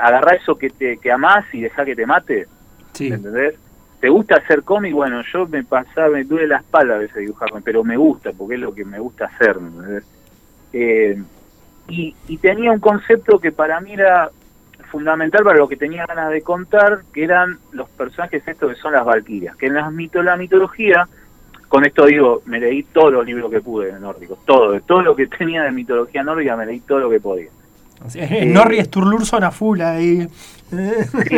agarrá 0.00 0.36
eso 0.36 0.56
que 0.56 0.68
te 0.68 0.98
que 0.98 1.10
amás 1.10 1.46
y 1.54 1.62
deja 1.62 1.84
que 1.84 1.96
te 1.96 2.04
mate, 2.04 2.46
sí. 2.92 3.08
¿entendés? 3.08 3.54
¿Te 4.00 4.08
gusta 4.08 4.36
hacer 4.36 4.64
cómic? 4.64 4.92
Bueno, 4.92 5.22
yo 5.32 5.46
me 5.46 5.62
pasaba, 5.62 6.08
me 6.08 6.24
duele 6.24 6.48
la 6.48 6.56
espalda 6.56 6.96
a 6.96 6.98
veces 6.98 7.18
dibujarme, 7.18 7.62
pero 7.62 7.84
me 7.84 7.96
gusta, 7.96 8.32
porque 8.32 8.56
es 8.56 8.60
lo 8.60 8.74
que 8.74 8.84
me 8.84 8.98
gusta 8.98 9.26
hacer. 9.26 9.60
¿me 9.60 9.68
entendés? 9.68 10.04
Eh, 10.72 11.22
y, 11.88 12.14
y 12.26 12.36
tenía 12.38 12.72
un 12.72 12.80
concepto 12.80 13.38
que 13.38 13.52
para 13.52 13.80
mí 13.80 13.92
era 13.92 14.30
fundamental 14.92 15.42
para 15.42 15.58
lo 15.58 15.66
que 15.66 15.76
tenía 15.76 16.06
ganas 16.06 16.30
de 16.30 16.42
contar, 16.42 17.00
que 17.12 17.24
eran 17.24 17.58
los 17.72 17.88
personajes 17.88 18.46
estos 18.46 18.72
que 18.74 18.80
son 18.80 18.92
las 18.92 19.04
valquirias, 19.04 19.56
que 19.56 19.66
en 19.66 19.74
las 19.74 19.90
mito, 19.90 20.22
la 20.22 20.36
mitología, 20.36 21.08
con 21.66 21.84
esto 21.84 22.04
digo, 22.06 22.42
me 22.44 22.60
leí 22.60 22.82
todos 22.84 23.12
los 23.12 23.26
libros 23.26 23.50
que 23.50 23.60
pude 23.60 23.92
de 23.92 23.98
nórdicos, 23.98 24.38
todo, 24.44 24.78
todo 24.82 25.02
lo 25.02 25.16
que 25.16 25.26
tenía 25.26 25.62
de 25.64 25.72
mitología 25.72 26.22
nórdica 26.22 26.54
me 26.56 26.66
leí 26.66 26.80
todo 26.80 27.00
lo 27.00 27.10
que 27.10 27.18
podía. 27.18 27.48
Sí, 28.08 28.20
Norri 28.46 28.82
Sturluson 28.84 29.42
a 29.44 29.50
full 29.50 29.80
ahí. 29.80 30.26
Sí, 30.68 31.36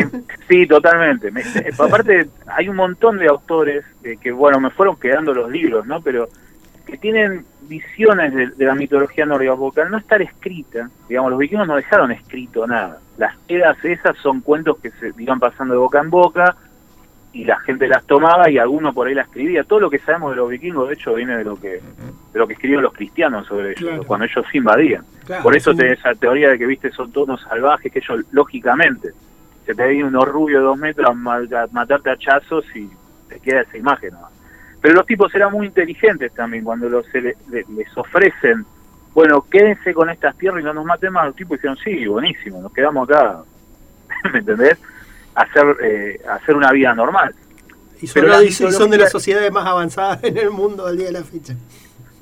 sí, 0.48 0.66
totalmente. 0.66 1.30
Me- 1.30 1.40
eh, 1.42 1.70
aparte, 1.78 2.28
hay 2.46 2.68
un 2.68 2.76
montón 2.76 3.18
de 3.18 3.26
autores 3.28 3.84
eh, 4.02 4.16
que, 4.20 4.32
bueno, 4.32 4.58
me 4.60 4.70
fueron 4.70 4.96
quedando 4.96 5.32
los 5.34 5.50
libros, 5.50 5.86
¿no? 5.86 6.00
Pero 6.00 6.28
que 6.86 6.98
tienen 6.98 7.44
visiones 7.62 8.34
de, 8.34 8.48
de 8.48 8.64
la 8.66 8.74
mitología 8.74 9.24
nórdica, 9.24 9.56
porque 9.56 9.80
al 9.80 9.90
no 9.90 9.98
estar 9.98 10.20
escrita, 10.20 10.90
digamos, 11.08 11.30
los 11.30 11.38
vikingos 11.40 11.66
no 11.66 11.76
dejaron 11.76 12.12
escrito 12.12 12.66
nada. 12.66 12.98
Las 13.16 13.34
eras 13.48 13.82
esas 13.84 14.16
son 14.18 14.40
cuentos 14.40 14.78
que 14.78 14.90
se 14.90 15.12
iban 15.18 15.40
pasando 15.40 15.72
de 15.74 15.78
boca 15.80 16.00
en 16.00 16.10
boca 16.10 16.56
y 17.32 17.44
la 17.44 17.58
gente 17.60 17.88
las 17.88 18.04
tomaba 18.04 18.48
y 18.50 18.58
alguno 18.58 18.92
por 18.92 19.06
ahí 19.08 19.14
las 19.14 19.26
escribía. 19.26 19.64
Todo 19.64 19.80
lo 19.80 19.90
que 19.90 19.98
sabemos 19.98 20.30
de 20.30 20.36
los 20.36 20.48
vikingos, 20.50 20.88
de 20.88 20.94
hecho, 20.94 21.14
viene 21.14 21.36
de 21.38 21.44
lo 21.44 21.56
que 21.56 21.80
de 22.32 22.38
lo 22.38 22.46
que 22.46 22.52
escribieron 22.54 22.82
los 22.84 22.92
cristianos 22.92 23.46
sobre 23.46 23.70
ellos, 23.70 23.80
Claro. 23.80 24.04
cuando 24.04 24.26
ellos 24.26 24.44
invadían. 24.54 25.04
Claro, 25.24 25.42
Por 25.44 25.56
eso 25.56 25.70
sí. 25.72 25.78
tenés 25.78 25.98
esa 26.00 26.14
teoría 26.14 26.50
de 26.50 26.58
que, 26.58 26.66
viste, 26.66 26.90
son 26.90 27.10
todos 27.12 27.28
unos 27.28 27.42
salvajes, 27.42 27.90
que 27.92 28.00
ellos, 28.00 28.24
lógicamente, 28.32 29.10
se 29.64 29.74
te 29.74 29.88
viene 29.88 30.08
unos 30.08 30.28
rubios 30.28 30.60
de 30.60 30.64
dos 30.66 30.76
metros 30.78 31.08
a 31.10 31.66
matarte 31.72 32.10
a 32.10 32.12
hachazos 32.14 32.64
y 32.76 32.90
te 33.28 33.38
queda 33.40 33.62
esa 33.62 33.76
imagen. 33.78 34.10
¿no? 34.14 34.28
Pero 34.84 34.96
los 34.96 35.06
tipos 35.06 35.34
eran 35.34 35.50
muy 35.50 35.66
inteligentes 35.68 36.30
también, 36.34 36.62
cuando 36.62 36.90
los, 36.90 37.06
se 37.06 37.18
le- 37.22 37.36
le- 37.50 37.64
les 37.74 37.96
ofrecen, 37.96 38.66
bueno, 39.14 39.40
quédense 39.50 39.94
con 39.94 40.10
estas 40.10 40.36
tierras 40.36 40.60
y 40.60 40.64
no 40.64 40.74
nos 40.74 40.84
maten 40.84 41.10
más, 41.10 41.24
los 41.28 41.36
tipos 41.36 41.56
dijeron, 41.56 41.78
sí, 41.82 42.06
buenísimo, 42.06 42.60
nos 42.60 42.70
quedamos 42.70 43.08
acá, 43.08 43.38
¿me 44.32 44.40
entendés? 44.40 44.76
Hacer, 45.34 45.76
eh, 45.82 46.20
hacer 46.30 46.54
una 46.54 46.70
vida 46.70 46.94
normal. 46.94 47.34
Y 47.98 48.06
son, 48.06 48.14
Pero 48.22 48.28
la- 48.34 48.42
y 48.44 48.52
son 48.52 48.90
de 48.90 48.98
las 48.98 49.10
sociedades 49.10 49.50
más 49.50 49.66
avanzadas 49.66 50.22
en 50.22 50.36
el 50.36 50.50
mundo 50.50 50.86
al 50.86 50.98
día 50.98 51.06
de 51.06 51.12
la 51.12 51.24
fecha. 51.24 51.54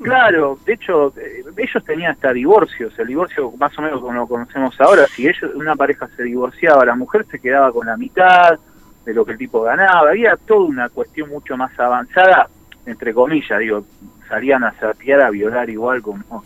Claro, 0.00 0.56
de 0.64 0.74
hecho, 0.74 1.12
eh, 1.16 1.42
ellos 1.56 1.84
tenían 1.84 2.12
hasta 2.12 2.32
divorcios, 2.32 2.96
el 2.96 3.08
divorcio 3.08 3.50
más 3.58 3.76
o 3.76 3.82
menos 3.82 4.00
como 4.00 4.12
lo 4.12 4.26
conocemos 4.28 4.80
ahora, 4.80 5.04
si 5.08 5.26
ellos 5.26 5.50
una 5.54 5.74
pareja 5.74 6.08
se 6.16 6.22
divorciaba, 6.22 6.84
la 6.84 6.94
mujer 6.94 7.26
se 7.28 7.40
quedaba 7.40 7.72
con 7.72 7.86
la 7.88 7.96
mitad 7.96 8.56
de 9.04 9.14
lo 9.14 9.24
que 9.24 9.32
el 9.32 9.38
tipo 9.38 9.62
ganaba, 9.62 10.10
había 10.10 10.36
toda 10.36 10.60
una 10.66 10.88
cuestión 10.88 11.28
mucho 11.30 11.56
más 11.56 11.78
avanzada, 11.78 12.48
entre 12.86 13.12
comillas, 13.14 13.58
digo, 13.58 13.84
salían 14.28 14.64
a 14.64 14.72
saquear, 14.78 15.20
a 15.22 15.30
violar 15.30 15.68
igual 15.70 16.00
como, 16.02 16.44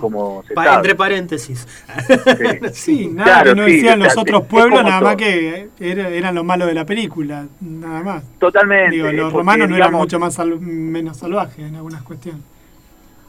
como 0.00 0.42
se 0.46 0.54
Pa- 0.54 0.64
sabe. 0.64 0.76
entre 0.76 0.94
paréntesis. 0.94 1.66
Sí. 2.06 2.44
Sí, 2.72 3.06
nada 3.08 3.42
Claro, 3.42 3.50
que 3.54 3.60
no 3.60 3.66
sí, 3.66 3.72
decían 3.74 4.00
o 4.00 4.04
los 4.04 4.16
otros 4.16 4.46
pueblos, 4.46 4.82
nada 4.82 5.00
más 5.00 5.16
que 5.16 5.68
era- 5.80 6.08
eran 6.08 6.34
lo 6.34 6.44
malo 6.44 6.66
de 6.66 6.74
la 6.74 6.84
película, 6.84 7.44
nada 7.60 8.02
más. 8.02 8.24
Totalmente. 8.38 8.96
Digo, 8.96 9.10
los 9.12 9.32
romanos 9.32 9.68
no 9.68 9.76
eran 9.76 9.92
mucho 9.92 10.18
más 10.18 10.34
sal- 10.34 10.58
menos 10.60 11.16
salvajes 11.18 11.58
en 11.68 11.74
algunas 11.76 12.02
cuestiones. 12.02 12.42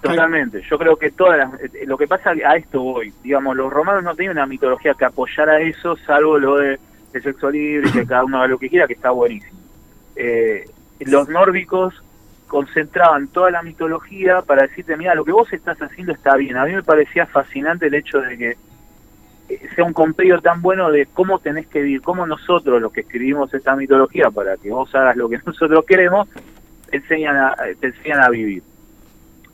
Totalmente. 0.02 0.64
Yo 0.68 0.80
creo 0.80 0.96
que 0.98 1.12
todas 1.12 1.38
las- 1.38 1.62
eh, 1.62 1.84
lo 1.86 1.96
que 1.98 2.08
pasa 2.08 2.32
a 2.32 2.56
esto 2.56 2.82
voy, 2.82 3.14
digamos, 3.24 3.56
los 3.56 3.72
romanos 3.72 4.04
no 4.04 4.16
tenían 4.16 4.34
una 4.38 4.48
mitología 4.48 4.96
que 4.96 5.06
apoyara 5.06 5.60
eso, 5.62 5.96
salvo 6.08 6.40
lo 6.40 6.58
de 6.58 6.80
el 7.14 7.24
sexo 7.24 7.50
libre 7.50 7.92
que 7.92 8.06
cada 8.06 8.24
uno 8.26 8.38
haga 8.38 8.48
lo 8.48 8.58
que 8.60 8.70
quiera, 8.70 8.88
que 8.88 8.94
está 8.94 9.12
buenísimo. 9.12 9.60
Eh, 10.16 10.66
los 11.02 11.28
nórdicos 11.30 12.02
concentraban 12.48 13.28
toda 13.30 13.50
la 13.52 13.64
mitología 13.64 14.42
para 14.42 14.64
decirte, 14.64 14.98
mira, 14.98 15.16
lo 15.16 15.24
que 15.26 15.32
vos 15.32 15.52
estás 15.54 15.82
haciendo 15.82 16.12
está 16.14 16.36
bien. 16.36 16.58
A 16.58 16.66
mí 16.66 16.74
me 16.74 16.84
parecía 16.84 17.26
fascinante 17.26 17.88
el 17.88 17.94
hecho 17.96 18.20
de 18.22 18.38
que 18.38 18.58
eh, 19.50 19.62
sea 19.76 19.86
un 19.86 19.94
compendio 19.94 20.40
tan 20.42 20.62
bueno 20.62 20.92
de 20.92 21.06
cómo 21.08 21.40
tenés 21.40 21.68
que 21.68 21.82
vivir, 21.82 22.02
cómo 22.02 22.26
nosotros, 22.28 22.82
los 22.82 22.92
que 22.92 23.02
escribimos 23.02 23.54
esta 23.54 23.76
mitología, 23.76 24.30
para 24.30 24.58
que 24.58 24.70
vos 24.70 24.94
hagas 24.96 25.16
lo 25.16 25.30
que 25.30 25.40
nosotros 25.46 25.86
queremos, 25.86 26.28
enseñan 26.92 27.38
a, 27.38 27.56
te 27.80 27.88
enseñan 27.88 28.22
a 28.22 28.30
vivir 28.30 28.64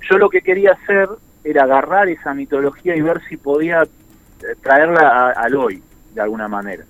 yo 0.09 0.17
lo 0.17 0.29
que 0.29 0.41
quería 0.41 0.71
hacer 0.71 1.09
era 1.43 1.63
agarrar 1.63 2.07
esa 2.07 2.33
mitología 2.33 2.95
y 2.95 3.01
ver 3.01 3.19
si 3.27 3.35
podía 3.35 3.81
eh, 3.83 4.45
traerla 4.61 5.01
a- 5.01 5.31
al 5.31 5.55
hoy, 5.55 5.83
de 6.13 6.21
alguna 6.21 6.47
manera. 6.47 6.85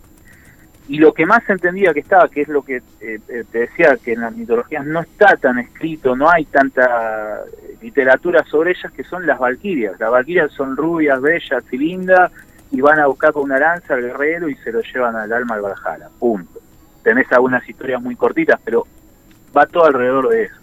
Y 0.89 0.99
lo 0.99 1.13
que 1.13 1.25
más 1.25 1.47
entendía 1.49 1.93
que 1.93 1.99
estaba, 1.99 2.29
que 2.29 2.41
es 2.41 2.47
lo 2.47 2.61
que 2.61 2.77
eh, 2.77 3.19
eh, 3.27 3.43
te 3.51 3.59
decía, 3.59 3.97
que 3.97 4.13
en 4.13 4.21
las 4.21 4.35
mitologías 4.35 4.85
no 4.85 5.01
está 5.01 5.35
tan 5.35 5.59
escrito, 5.59 6.15
no 6.15 6.29
hay 6.29 6.45
tanta 6.45 7.41
eh, 7.41 7.77
literatura 7.81 8.43
sobre 8.45 8.71
ellas, 8.71 8.91
que 8.93 9.03
son 9.03 9.27
las 9.27 9.37
valquirias. 9.37 9.99
Las 9.99 10.09
valquirias 10.09 10.51
son 10.53 10.77
rubias, 10.77 11.21
bellas 11.21 11.63
y 11.71 11.77
lindas, 11.77 12.31
y 12.71 12.79
van 12.79 12.99
a 12.99 13.07
buscar 13.07 13.33
con 13.33 13.43
una 13.43 13.59
lanza 13.59 13.95
al 13.95 14.01
guerrero 14.01 14.47
y 14.47 14.55
se 14.55 14.71
lo 14.71 14.81
llevan 14.81 15.15
al 15.17 15.31
alma 15.33 15.55
al 15.55 15.61
Valhalla. 15.61 16.09
Punto. 16.19 16.59
Tenés 17.03 17.29
algunas 17.33 17.67
historias 17.67 18.01
muy 18.01 18.15
cortitas, 18.15 18.59
pero 18.63 18.87
va 19.55 19.65
todo 19.65 19.85
alrededor 19.85 20.29
de 20.29 20.43
eso. 20.43 20.55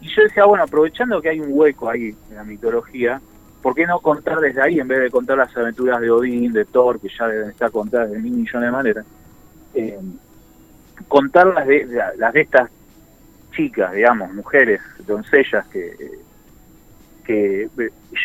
Y 0.00 0.08
yo 0.08 0.22
decía, 0.22 0.44
bueno, 0.44 0.64
aprovechando 0.64 1.20
que 1.20 1.30
hay 1.30 1.40
un 1.40 1.50
hueco 1.50 1.90
ahí 1.90 2.14
en 2.30 2.36
la 2.36 2.44
mitología, 2.44 3.20
¿por 3.62 3.74
qué 3.74 3.86
no 3.86 3.98
contar 4.00 4.38
desde 4.40 4.62
ahí 4.62 4.80
en 4.80 4.88
vez 4.88 5.00
de 5.00 5.10
contar 5.10 5.38
las 5.38 5.56
aventuras 5.56 6.00
de 6.00 6.10
Odín, 6.10 6.52
de 6.52 6.64
Thor, 6.64 7.00
que 7.00 7.08
ya 7.08 7.26
deben 7.28 7.50
estar 7.50 7.70
contadas 7.70 8.10
de 8.10 8.18
mil 8.18 8.32
millones 8.32 8.62
de 8.68 8.70
maneras? 8.70 9.06
Eh, 9.74 9.98
contar 11.08 11.46
las 11.48 11.66
de, 11.66 11.84
la- 11.86 12.12
las 12.16 12.32
de 12.32 12.40
estas 12.42 12.70
chicas, 13.52 13.92
digamos, 13.92 14.32
mujeres, 14.32 14.80
doncellas 15.06 15.66
que, 15.68 15.94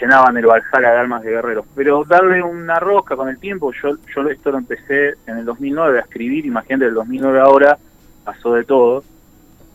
llenaban 0.02 0.36
el 0.38 0.48
Valhalla 0.48 0.92
de 0.92 0.98
almas 0.98 1.22
de 1.24 1.30
guerreros. 1.32 1.66
Pero 1.76 2.04
darle 2.06 2.42
una 2.42 2.80
rosca 2.80 3.16
con 3.16 3.30
el 3.30 3.38
tiempo, 3.38 3.72
yo, 3.74 3.98
yo 4.16 4.28
esto 4.30 4.52
lo 4.52 4.58
empecé 4.58 5.14
en 5.28 5.38
el 5.38 5.46
2009 5.46 6.00
a 6.00 6.02
escribir, 6.02 6.46
imagínate, 6.46 6.86
el 6.86 6.94
2009 6.96 7.40
ahora 7.40 7.78
pasó 8.24 8.54
de 8.54 8.64
todo. 8.64 9.04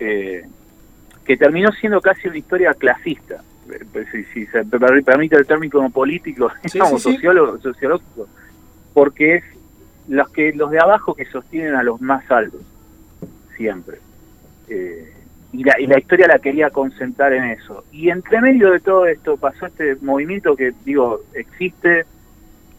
Eh, 0.00 0.42
que 1.24 1.36
terminó 1.36 1.70
siendo 1.70 2.00
casi 2.00 2.26
una 2.26 2.38
historia 2.38 2.74
clasista, 2.74 3.42
pues, 3.93 4.09
si, 4.11 4.25
si 4.25 4.47
se 4.47 4.64
per- 4.64 5.03
permite 5.05 5.37
el 5.37 5.47
término 5.47 5.89
político, 5.91 6.51
Sí, 6.64 6.71
digamos, 6.75 7.03
sí, 7.03 7.11
sí. 7.11 7.16
sociólogo- 7.18 7.61
sociológico, 7.61 8.29
porque 8.95 9.37
es 9.37 9.45
los 10.09 10.29
que 10.31 10.53
los 10.53 10.71
de 10.71 10.81
abajo 10.81 11.14
que 11.14 11.25
sostienen 11.27 11.75
a 11.75 11.83
los 11.83 12.01
más 12.01 12.29
altos, 12.31 12.62
siempre. 13.57 13.99
Eh, 14.68 15.12
y, 15.53 15.64
la, 15.64 15.81
y 15.81 15.87
la 15.87 15.99
historia 15.99 16.27
la 16.29 16.39
quería 16.39 16.71
concentrar 16.71 17.33
en 17.33 17.45
eso. 17.45 17.85
Y 17.93 18.11
entre 18.11 18.41
medio 18.41 18.71
de 18.71 18.81
todo 18.81 19.07
esto 19.07 19.37
pasó 19.37 19.66
este 19.66 19.97
movimiento 20.01 20.55
que, 20.57 20.73
digo, 20.85 21.23
existe, 21.35 22.05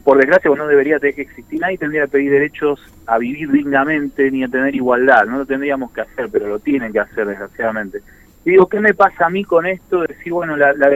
por 0.04 0.18
desgracia, 0.18 0.50
pues 0.50 0.58
no 0.58 0.68
debería 0.68 1.00
tener 1.00 1.16
que 1.16 1.24
existir. 1.24 1.60
Nadie 1.60 1.78
tendría 1.78 2.04
que 2.04 2.12
pedir 2.14 2.32
derechos 2.32 2.82
a 3.06 3.18
vivir 3.18 3.52
dignamente 3.52 4.32
ni 4.32 4.44
a 4.44 4.48
tener 4.48 4.74
igualdad. 4.74 5.26
No 5.26 5.40
lo 5.40 5.46
tendríamos 5.46 5.92
que 5.92 6.02
hacer, 6.02 6.30
pero 6.32 6.48
lo 6.48 6.60
tienen 6.60 6.92
que 6.94 7.00
hacer, 7.00 7.28
desgraciadamente. 7.28 8.02
Digo, 8.44 8.68
¿qué 8.68 8.80
me 8.80 8.94
pasa 8.94 9.28
a 9.28 9.30
mí 9.30 9.44
con 9.44 9.66
esto? 9.66 10.02
Decir, 10.02 10.34
bueno, 10.34 10.56
la, 10.58 10.74
la 10.74 10.90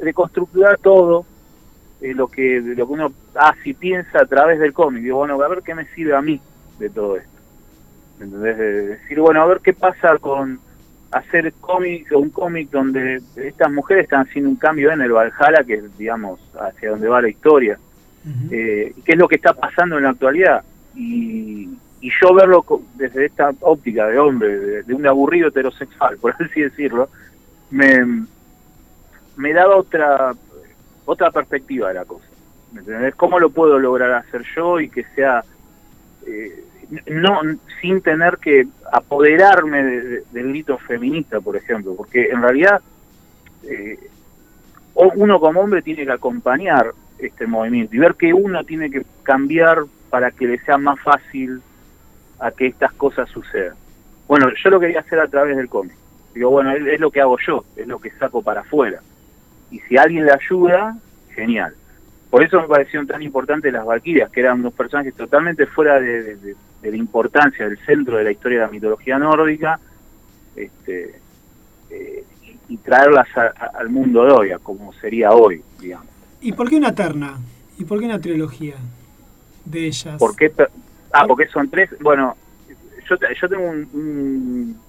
reconstructurar 0.00 0.78
todo, 0.78 1.24
eh, 2.00 2.14
lo 2.14 2.28
que 2.28 2.60
lo 2.60 2.86
que 2.86 2.92
uno 2.92 3.12
hace 3.34 3.70
y 3.70 3.74
piensa 3.74 4.20
a 4.20 4.26
través 4.26 4.58
del 4.58 4.72
cómic. 4.72 5.02
Digo, 5.02 5.18
bueno, 5.18 5.42
a 5.42 5.48
ver 5.48 5.62
qué 5.62 5.74
me 5.74 5.86
sirve 5.94 6.14
a 6.14 6.22
mí 6.22 6.40
de 6.78 6.90
todo 6.90 7.16
esto. 7.16 7.30
¿Entendés? 8.20 8.58
De 8.58 8.86
decir, 8.88 9.20
bueno, 9.20 9.42
a 9.42 9.46
ver 9.46 9.60
qué 9.60 9.72
pasa 9.72 10.18
con 10.18 10.60
hacer 11.10 11.52
cómic 11.60 12.10
o 12.12 12.18
un 12.18 12.30
cómic 12.30 12.70
donde 12.70 13.20
estas 13.36 13.72
mujeres 13.72 14.04
están 14.04 14.26
haciendo 14.26 14.50
un 14.50 14.56
cambio 14.56 14.92
en 14.92 15.00
el 15.00 15.12
Valhalla, 15.12 15.64
que 15.64 15.74
es, 15.74 15.98
digamos, 15.98 16.40
hacia 16.60 16.90
donde 16.90 17.08
va 17.08 17.22
la 17.22 17.28
historia. 17.28 17.78
Eh, 18.50 18.92
¿Qué 19.04 19.12
es 19.12 19.18
lo 19.18 19.26
que 19.26 19.36
está 19.36 19.54
pasando 19.54 19.96
en 19.96 20.02
la 20.02 20.10
actualidad? 20.10 20.62
Y, 20.94 21.70
y 22.00 22.10
yo 22.20 22.32
verlo 22.34 22.64
desde 22.94 23.26
esta 23.26 23.50
óptica 23.60 24.06
de 24.06 24.18
hombre, 24.18 24.82
de, 24.82 24.94
un 24.94 25.06
aburrido 25.06 25.48
heterosexual, 25.48 26.16
por 26.18 26.34
así 26.40 26.60
decirlo, 26.62 27.08
me, 27.70 28.24
me 29.36 29.52
daba 29.52 29.76
otra 29.76 30.32
otra 31.04 31.30
perspectiva 31.30 31.88
de 31.88 31.94
la 31.94 32.04
cosa. 32.04 32.26
¿Me 32.72 32.80
entendés? 32.80 33.14
¿Cómo 33.14 33.38
lo 33.40 33.48
puedo 33.50 33.78
lograr 33.78 34.12
hacer 34.12 34.42
yo 34.54 34.78
y 34.78 34.90
que 34.90 35.04
sea 35.14 35.42
eh, 36.26 36.64
no 37.06 37.40
sin 37.80 38.02
tener 38.02 38.36
que 38.38 38.66
apoderarme 38.92 39.82
de- 39.82 40.00
de- 40.02 40.22
del 40.32 40.48
grito 40.50 40.76
feminista, 40.78 41.40
por 41.40 41.56
ejemplo? 41.56 41.94
Porque 41.96 42.26
en 42.28 42.42
realidad 42.42 42.80
eh, 43.64 43.98
uno 44.94 45.40
como 45.40 45.60
hombre 45.60 45.80
tiene 45.82 46.04
que 46.04 46.12
acompañar 46.12 46.92
este 47.18 47.46
movimiento 47.46 47.96
y 47.96 47.98
ver 47.98 48.14
que 48.14 48.32
uno 48.34 48.62
tiene 48.64 48.90
que 48.90 49.02
cambiar 49.22 49.84
para 50.10 50.30
que 50.30 50.46
le 50.46 50.58
sea 50.60 50.76
más 50.78 51.00
fácil 51.00 51.60
a 52.40 52.50
que 52.50 52.66
estas 52.66 52.92
cosas 52.92 53.28
sucedan. 53.30 53.74
Bueno, 54.26 54.48
yo 54.62 54.70
lo 54.70 54.78
quería 54.80 55.00
hacer 55.00 55.18
a 55.20 55.28
través 55.28 55.56
del 55.56 55.68
cómic. 55.68 55.94
Digo, 56.34 56.50
bueno, 56.50 56.72
es, 56.72 57.00
lo 57.00 57.10
que 57.10 57.20
hago 57.20 57.36
yo, 57.46 57.64
es 57.76 57.86
lo 57.86 57.98
que 57.98 58.10
saco 58.12 58.42
para 58.42 58.60
afuera. 58.60 59.00
Y 59.70 59.80
si 59.80 59.96
alguien 59.96 60.24
le 60.26 60.32
ayuda, 60.32 60.96
genial. 61.34 61.74
Por 62.30 62.42
eso 62.44 62.60
me 62.60 62.68
parecieron 62.68 63.06
tan 63.06 63.22
importantes 63.22 63.72
las 63.72 63.84
Valquirias, 63.86 64.30
que 64.30 64.40
eran 64.40 64.60
unos 64.60 64.74
personajes 64.74 65.14
totalmente 65.14 65.66
fuera 65.66 65.98
de, 66.00 66.22
de- 66.22 66.36
de- 66.36 66.56
de 66.82 66.90
la 66.90 66.96
importancia 66.96 67.66
del 67.68 67.78
centro 67.84 68.18
de 68.18 68.24
la 68.24 68.30
historia 68.30 68.60
de 68.60 68.66
la 68.66 68.70
mitología 68.70 69.18
nórdica 69.18 69.80
este, 70.54 71.14
eh, 71.90 72.24
y, 72.68 72.74
y 72.74 72.76
traerlas 72.76 73.26
a- 73.36 73.52
a- 73.56 73.78
al 73.78 73.88
mundo 73.88 74.24
de 74.24 74.32
hoy, 74.32 74.50
a 74.52 74.58
como 74.58 74.92
sería 74.94 75.30
hoy, 75.32 75.62
digamos. 75.80 76.06
¿Y 76.40 76.52
por 76.52 76.68
qué 76.68 76.76
una 76.76 76.94
terna? 76.94 77.38
¿Y 77.78 77.84
por 77.84 77.98
qué 77.98 78.04
una 78.04 78.20
trilogía 78.20 78.74
de 79.64 79.86
ellas? 79.86 80.18
¿Por 80.18 80.36
qué? 80.36 80.52
Ah, 81.12 81.24
porque 81.26 81.46
son 81.48 81.68
tres. 81.70 81.90
Bueno, 82.00 82.36
yo, 83.08 83.16
yo 83.40 83.48
tengo 83.48 83.64
un, 83.68 83.88
un- 83.92 84.80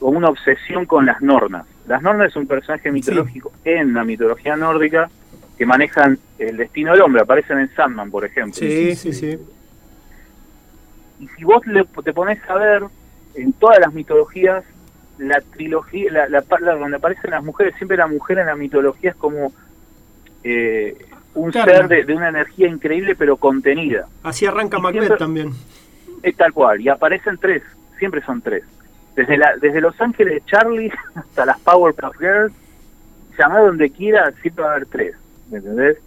una 0.00 0.28
obsesión 0.28 0.86
con 0.86 1.06
las 1.06 1.20
Nornas. 1.20 1.66
Las 1.86 2.02
Nornas 2.02 2.28
es 2.28 2.36
un 2.36 2.46
personaje 2.46 2.90
mitológico 2.92 3.52
en 3.64 3.94
la 3.94 4.04
mitología 4.04 4.56
nórdica 4.56 5.10
que 5.56 5.66
manejan 5.66 6.18
el 6.38 6.56
destino 6.56 6.92
del 6.92 7.02
hombre. 7.02 7.22
Aparecen 7.22 7.58
en 7.58 7.74
Sandman, 7.74 8.10
por 8.10 8.24
ejemplo. 8.24 8.54
Sí, 8.54 8.94
sí, 8.94 9.12
sí. 9.12 9.38
Y 11.20 11.28
si 11.28 11.44
vos 11.44 11.66
le- 11.66 11.84
te 12.04 12.12
pones 12.12 12.38
a 12.48 12.54
ver 12.54 12.84
en 13.34 13.52
todas 13.54 13.78
las 13.80 13.92
mitologías, 13.92 14.64
la 15.18 15.40
trilogía, 15.40 16.12
la, 16.12 16.28
la, 16.28 16.44
la- 16.60 16.74
donde 16.76 16.96
aparecen 16.96 17.30
las 17.32 17.42
mujeres, 17.42 17.74
siempre 17.76 17.96
la 17.96 18.06
mujer 18.06 18.38
en 18.38 18.46
la 18.46 18.54
mitología 18.54 19.10
es 19.10 19.16
como 19.16 19.52
eh, 20.44 20.96
un 21.38 21.52
ser 21.52 21.88
de, 21.88 22.04
de 22.04 22.14
una 22.14 22.28
energía 22.28 22.68
increíble 22.68 23.14
pero 23.16 23.36
contenida. 23.36 24.06
Así 24.22 24.46
arranca 24.46 24.78
Y 24.78 24.82
Macbeth 24.82 25.00
siempre- 25.02 25.18
también. 25.18 25.52
Es 26.22 26.36
tal 26.36 26.52
cual, 26.52 26.80
y 26.80 26.88
aparecen 26.88 27.38
tres, 27.38 27.62
siempre 27.98 28.20
son 28.22 28.40
tres. 28.42 28.64
Desde, 29.14 29.36
la, 29.36 29.56
desde 29.56 29.80
Los 29.80 30.00
Ángeles 30.00 30.34
de 30.34 30.50
Charlie 30.50 30.92
hasta 31.14 31.46
las 31.46 31.58
Powerpuff 31.60 32.16
Girls, 32.18 32.52
llamá 33.38 33.60
donde 33.60 33.90
quiera, 33.90 34.32
siempre 34.42 34.64
va 34.64 34.70
a 34.70 34.74
haber 34.74 34.86
tres, 34.86 35.14
¿me 35.50 35.58
entendés? 35.58 35.98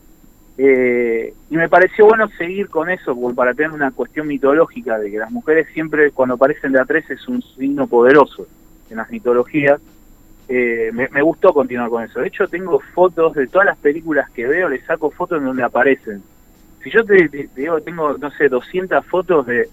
Eh, 0.58 1.34
y 1.50 1.56
me 1.56 1.70
pareció 1.70 2.06
bueno 2.06 2.28
seguir 2.38 2.70
con 2.70 2.90
eso, 2.90 3.16
para 3.34 3.54
tener 3.54 3.72
una 3.72 3.92
cuestión 3.92 4.28
mitológica 4.28 5.00
de 5.00 5.10
que 5.10 5.18
las 5.18 5.32
mujeres 5.32 5.68
siempre 5.74 6.12
cuando 6.12 6.36
aparecen 6.36 6.74
de 6.74 6.80
a 6.80 6.86
tres 6.86 7.10
es 7.10 7.28
un 7.28 7.42
signo 7.42 7.88
poderoso 7.88 8.48
en 8.90 8.98
las 8.98 9.10
mitologías. 9.10 9.80
Eh, 10.54 10.92
me, 10.92 11.22
gustó 11.22 11.54
continuar 11.54 11.90
con 11.90 12.04
eso. 12.04 12.20
De 12.20 12.28
hecho, 12.28 12.46
tengo 12.46 12.78
fotos 12.94 13.34
de 13.36 13.48
todas 13.48 13.66
las 13.68 13.78
películas 13.78 14.30
que 14.32 14.46
veo, 14.46 14.68
le 14.68 14.82
saco 14.82 15.10
fotos 15.10 15.38
en 15.38 15.46
donde 15.46 15.64
aparecen. 15.64 16.22
Si 16.84 16.90
yo 16.90 17.06
te, 17.06 17.30
digo, 17.56 17.80
tengo, 17.80 18.18
no 18.18 18.30
sé, 18.32 18.50
200 18.50 19.06
fotos 19.06 19.46
de... 19.46 19.70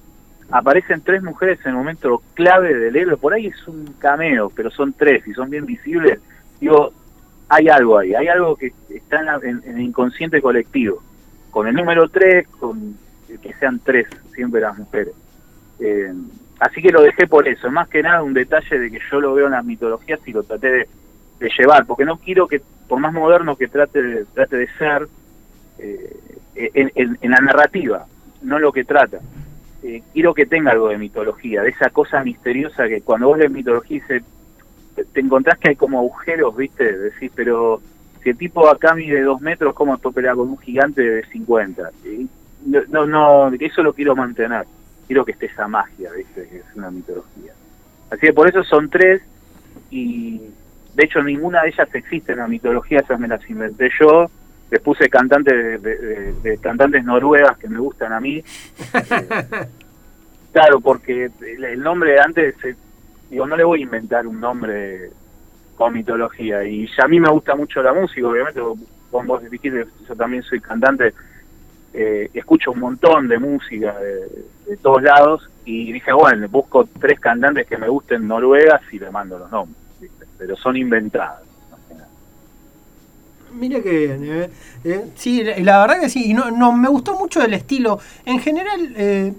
Aparecen 0.50 1.00
tres 1.00 1.20
mujeres 1.20 1.58
en 1.64 1.72
el 1.72 1.76
momento 1.78 2.22
clave 2.34 2.72
del 2.74 2.94
héroe, 2.94 3.16
por 3.16 3.34
ahí 3.34 3.48
es 3.48 3.66
un 3.66 3.86
cameo, 3.98 4.50
pero 4.54 4.70
son 4.70 4.92
tres 4.92 5.26
y 5.26 5.32
son 5.34 5.50
bien 5.50 5.66
visibles. 5.66 6.20
Digo, 6.60 6.92
hay 7.48 7.68
algo 7.68 7.98
ahí, 7.98 8.14
hay 8.14 8.28
algo 8.28 8.54
que 8.54 8.72
está 8.88 9.18
en, 9.18 9.26
la- 9.26 9.40
en 9.42 9.62
el 9.66 9.80
inconsciente 9.80 10.40
colectivo. 10.40 11.02
Con 11.50 11.66
el 11.66 11.74
número 11.74 12.08
tres, 12.08 12.46
con 12.46 12.96
que 13.42 13.52
sean 13.54 13.80
tres 13.80 14.06
siempre 14.32 14.60
las 14.60 14.78
mujeres. 14.78 15.12
Eh, 15.80 16.14
así 16.60 16.82
que 16.82 16.92
lo 16.92 17.02
dejé 17.02 17.26
por 17.26 17.46
eso, 17.46 17.70
más 17.70 17.88
que 17.88 18.02
nada 18.02 18.22
un 18.22 18.34
detalle 18.34 18.78
de 18.78 18.90
que 18.90 19.00
yo 19.10 19.20
lo 19.20 19.34
veo 19.34 19.46
en 19.46 19.52
las 19.52 19.64
mitologías 19.64 20.20
y 20.26 20.32
lo 20.32 20.42
traté 20.42 20.70
de, 20.70 20.88
llevar, 21.56 21.86
porque 21.86 22.04
no 22.04 22.16
quiero 22.18 22.48
que, 22.48 22.60
por 22.88 22.98
más 22.98 23.12
moderno 23.12 23.54
que 23.54 23.68
trate 23.68 24.02
de, 24.02 24.24
trate 24.26 24.56
de 24.56 24.68
ser, 24.76 25.06
eh, 25.78 26.16
en, 26.56 27.30
la 27.30 27.38
narrativa, 27.38 28.06
no 28.42 28.58
lo 28.58 28.72
que 28.72 28.84
trata. 28.84 29.18
Eh, 29.82 30.02
quiero 30.12 30.34
que 30.34 30.46
tenga 30.46 30.72
algo 30.72 30.88
de 30.88 30.98
mitología, 30.98 31.62
de 31.62 31.70
esa 31.70 31.90
cosa 31.90 32.24
misteriosa 32.24 32.88
que 32.88 33.02
cuando 33.02 33.28
vos 33.28 33.38
lees 33.38 33.52
mitología 33.52 34.00
dice, 34.00 34.24
te- 35.12 35.20
encontrás 35.20 35.58
que 35.58 35.70
hay 35.70 35.76
como 35.76 36.00
agujeros, 36.00 36.56
¿viste? 36.56 36.98
Decís, 36.98 37.30
pero 37.34 37.80
si 38.22 38.30
el 38.30 38.36
tipo 38.36 38.68
acá 38.68 38.94
mide 38.94 39.22
dos 39.22 39.40
metros, 39.40 39.74
¿cómo 39.74 39.96
pelea 39.98 40.34
con 40.34 40.48
un 40.48 40.58
gigante 40.58 41.02
de 41.02 41.24
50? 41.26 41.90
Y 42.04 42.28
no, 42.66 42.80
no, 42.88 43.06
no, 43.06 43.56
eso 43.60 43.82
lo 43.82 43.92
quiero 43.92 44.16
mantener. 44.16 44.66
Quiero 45.08 45.24
que 45.24 45.32
esté 45.32 45.46
esa 45.46 45.66
magia, 45.66 46.12
¿viste? 46.12 46.46
Que 46.48 46.58
es 46.58 46.64
una 46.76 46.90
mitología. 46.92 47.52
Así 48.10 48.20
que 48.20 48.32
por 48.32 48.48
eso 48.48 48.62
son 48.62 48.88
tres 48.88 49.20
y 49.90 50.38
de 50.94 51.04
hecho 51.04 51.22
ninguna 51.22 51.62
de 51.62 51.70
ellas 51.70 51.88
existe 51.94 52.32
en 52.32 52.38
la 52.38 52.46
mitología, 52.46 53.00
esas 53.00 53.18
me 53.18 53.26
las 53.26 53.48
inventé 53.50 53.90
yo. 53.98 54.30
Les 54.70 54.80
puse 54.80 55.08
cantantes 55.08 55.54
de, 55.54 55.78
de- 55.78 55.96
de- 55.98 56.32
de 56.42 56.58
cantantes 56.58 57.02
noruegas 57.02 57.56
que 57.58 57.68
me 57.68 57.78
gustan 57.78 58.12
a 58.12 58.20
mí. 58.20 58.36
Eh, 58.36 58.44
claro, 60.52 60.80
porque 60.80 61.30
el, 61.40 61.80
nombre 61.80 62.12
de 62.12 62.20
antes, 62.20 62.54
eh, 62.64 62.76
digo, 63.30 63.46
no 63.46 63.56
le 63.56 63.64
voy 63.64 63.80
a 63.80 63.84
inventar 63.84 64.26
un 64.26 64.38
nombre 64.40 65.10
con 65.74 65.94
mitología. 65.94 66.64
Y 66.64 66.86
ya 66.96 67.04
a 67.04 67.08
mí 67.08 67.18
me 67.18 67.30
gusta 67.30 67.54
mucho 67.54 67.82
la 67.82 67.94
música, 67.94 68.26
obviamente, 68.26 68.60
vos, 68.60 68.78
vos 69.10 69.42
dijiste, 69.50 69.86
yo 70.06 70.16
también 70.16 70.42
soy 70.42 70.60
cantante, 70.60 71.14
eh, 72.00 72.30
escucho 72.32 72.70
un 72.72 72.80
montón 72.80 73.26
de 73.28 73.38
música 73.38 73.98
de, 73.98 74.28
de 74.70 74.76
todos 74.76 75.02
lados 75.02 75.50
y 75.64 75.92
dije, 75.92 76.12
bueno, 76.12 76.48
busco 76.48 76.88
tres 77.00 77.18
cantantes 77.18 77.66
que 77.66 77.76
me 77.76 77.88
gusten 77.88 78.26
noruegas 78.28 78.80
y 78.92 78.98
le 79.00 79.10
mando 79.10 79.36
los 79.38 79.50
nombres, 79.50 79.76
¿viste? 80.00 80.26
pero 80.38 80.56
son 80.56 80.76
inventadas. 80.76 81.42
Mira 83.52 83.80
que 83.80 83.90
bien, 84.06 84.24
eh. 84.24 84.50
Eh, 84.84 85.04
sí, 85.16 85.42
la, 85.42 85.80
verdad 85.80 86.00
que 86.00 86.08
sí, 86.10 86.30
y 86.30 86.34
no, 86.34 86.50
no, 86.50 86.70
me 86.72 86.88
gustó 86.88 87.18
mucho 87.18 87.42
el 87.42 87.54
estilo. 87.54 87.98
En 88.26 88.38
general, 88.40 88.92
eh, 88.96 89.32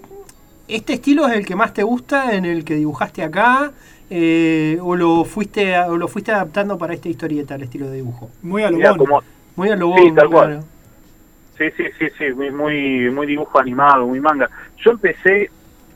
¿este 0.68 0.94
estilo 0.94 1.26
es 1.28 1.34
el 1.36 1.46
que 1.46 1.54
más 1.56 1.72
te 1.72 1.82
gusta 1.84 2.34
en 2.34 2.44
el 2.44 2.64
que 2.64 2.74
dibujaste 2.74 3.22
acá? 3.22 3.72
Eh, 4.10 4.78
o 4.82 4.96
lo 4.96 5.24
fuiste 5.24 5.76
a- 5.76 5.86
o 5.86 5.96
lo 5.96 6.08
fuiste 6.08 6.32
adaptando 6.32 6.76
para 6.76 6.94
esta 6.94 7.08
historieta, 7.08 7.54
el 7.54 7.62
estilo 7.62 7.88
de 7.88 7.96
dibujo? 7.96 8.28
Muy 8.42 8.64
a 8.64 8.70
lo 8.70 8.78
Mirá, 8.78 8.90
bono. 8.90 9.04
como, 9.04 9.22
Muy 9.54 9.68
a 9.70 9.76
lo 9.76 9.94
Sí, 9.96 10.12
tal 10.16 10.28
cual. 10.28 10.64
Sí, 11.60 11.70
sí, 11.76 11.84
sí, 11.98 12.06
sí, 12.16 12.32
muy, 12.32 12.50
muy, 12.50 13.10
muy 13.10 13.26
dibujo 13.26 13.60
animado, 13.60 14.06
muy 14.06 14.18
manga. 14.18 14.48
Yo 14.78 14.92
empecé, 14.92 15.50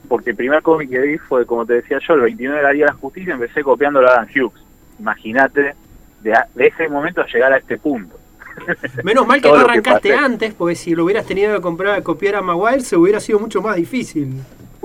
porque 0.07 0.31
el 0.31 0.37
primer 0.37 0.61
cómic 0.61 0.91
que 0.91 0.99
vi 0.99 1.17
fue, 1.17 1.47
como 1.47 1.65
te 1.65 1.73
decía 1.73 1.99
yo, 2.07 2.13
el 2.13 2.21
29 2.21 2.59
de 2.59 2.63
la 2.63 2.73
Liga 2.75 2.87
de 2.89 2.93
la 2.93 2.99
Justicia, 2.99 3.33
empecé 3.33 3.63
copiando 3.63 4.01
a 4.01 4.13
Adam 4.13 4.29
Hughes. 4.29 4.63
Imagínate, 4.99 5.75
de, 6.21 6.35
de 6.55 6.67
ese 6.67 6.87
momento 6.91 7.23
a 7.23 7.27
llegar 7.27 7.51
a 7.55 7.57
este 7.57 7.79
punto. 7.79 8.15
Menos 9.05 9.27
mal 9.27 9.41
que 9.41 9.49
no 9.49 9.55
que 9.55 9.61
arrancaste 9.63 10.15
antes, 10.15 10.53
porque 10.53 10.75
si 10.75 10.95
lo 10.95 11.05
hubieras 11.05 11.25
tenido 11.25 11.55
que 11.55 11.63
comprar, 11.63 12.03
copiar 12.03 12.37
a 12.37 12.43
Maguire, 12.43 12.81
se 12.81 12.99
hubiera 12.99 13.19
sido 13.19 13.39
mucho 13.39 13.63
más 13.63 13.77
difícil. 13.77 14.35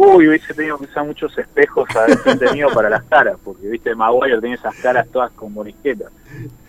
Uy, 0.02 0.30
hubiese 0.30 0.54
tenido 0.54 0.78
que 0.78 0.86
usar 0.86 1.06
muchos 1.06 1.38
espejos 1.38 1.90
a 1.94 2.08
frente 2.20 2.50
mío 2.54 2.68
para 2.74 2.90
las 2.90 3.04
caras, 3.04 3.38
porque 3.44 3.68
viste, 3.68 3.94
Maguire 3.94 4.40
tenía 4.40 4.56
esas 4.56 4.74
caras 4.78 5.06
todas 5.12 5.30
con 5.32 5.52
morisquetas. 5.54 6.10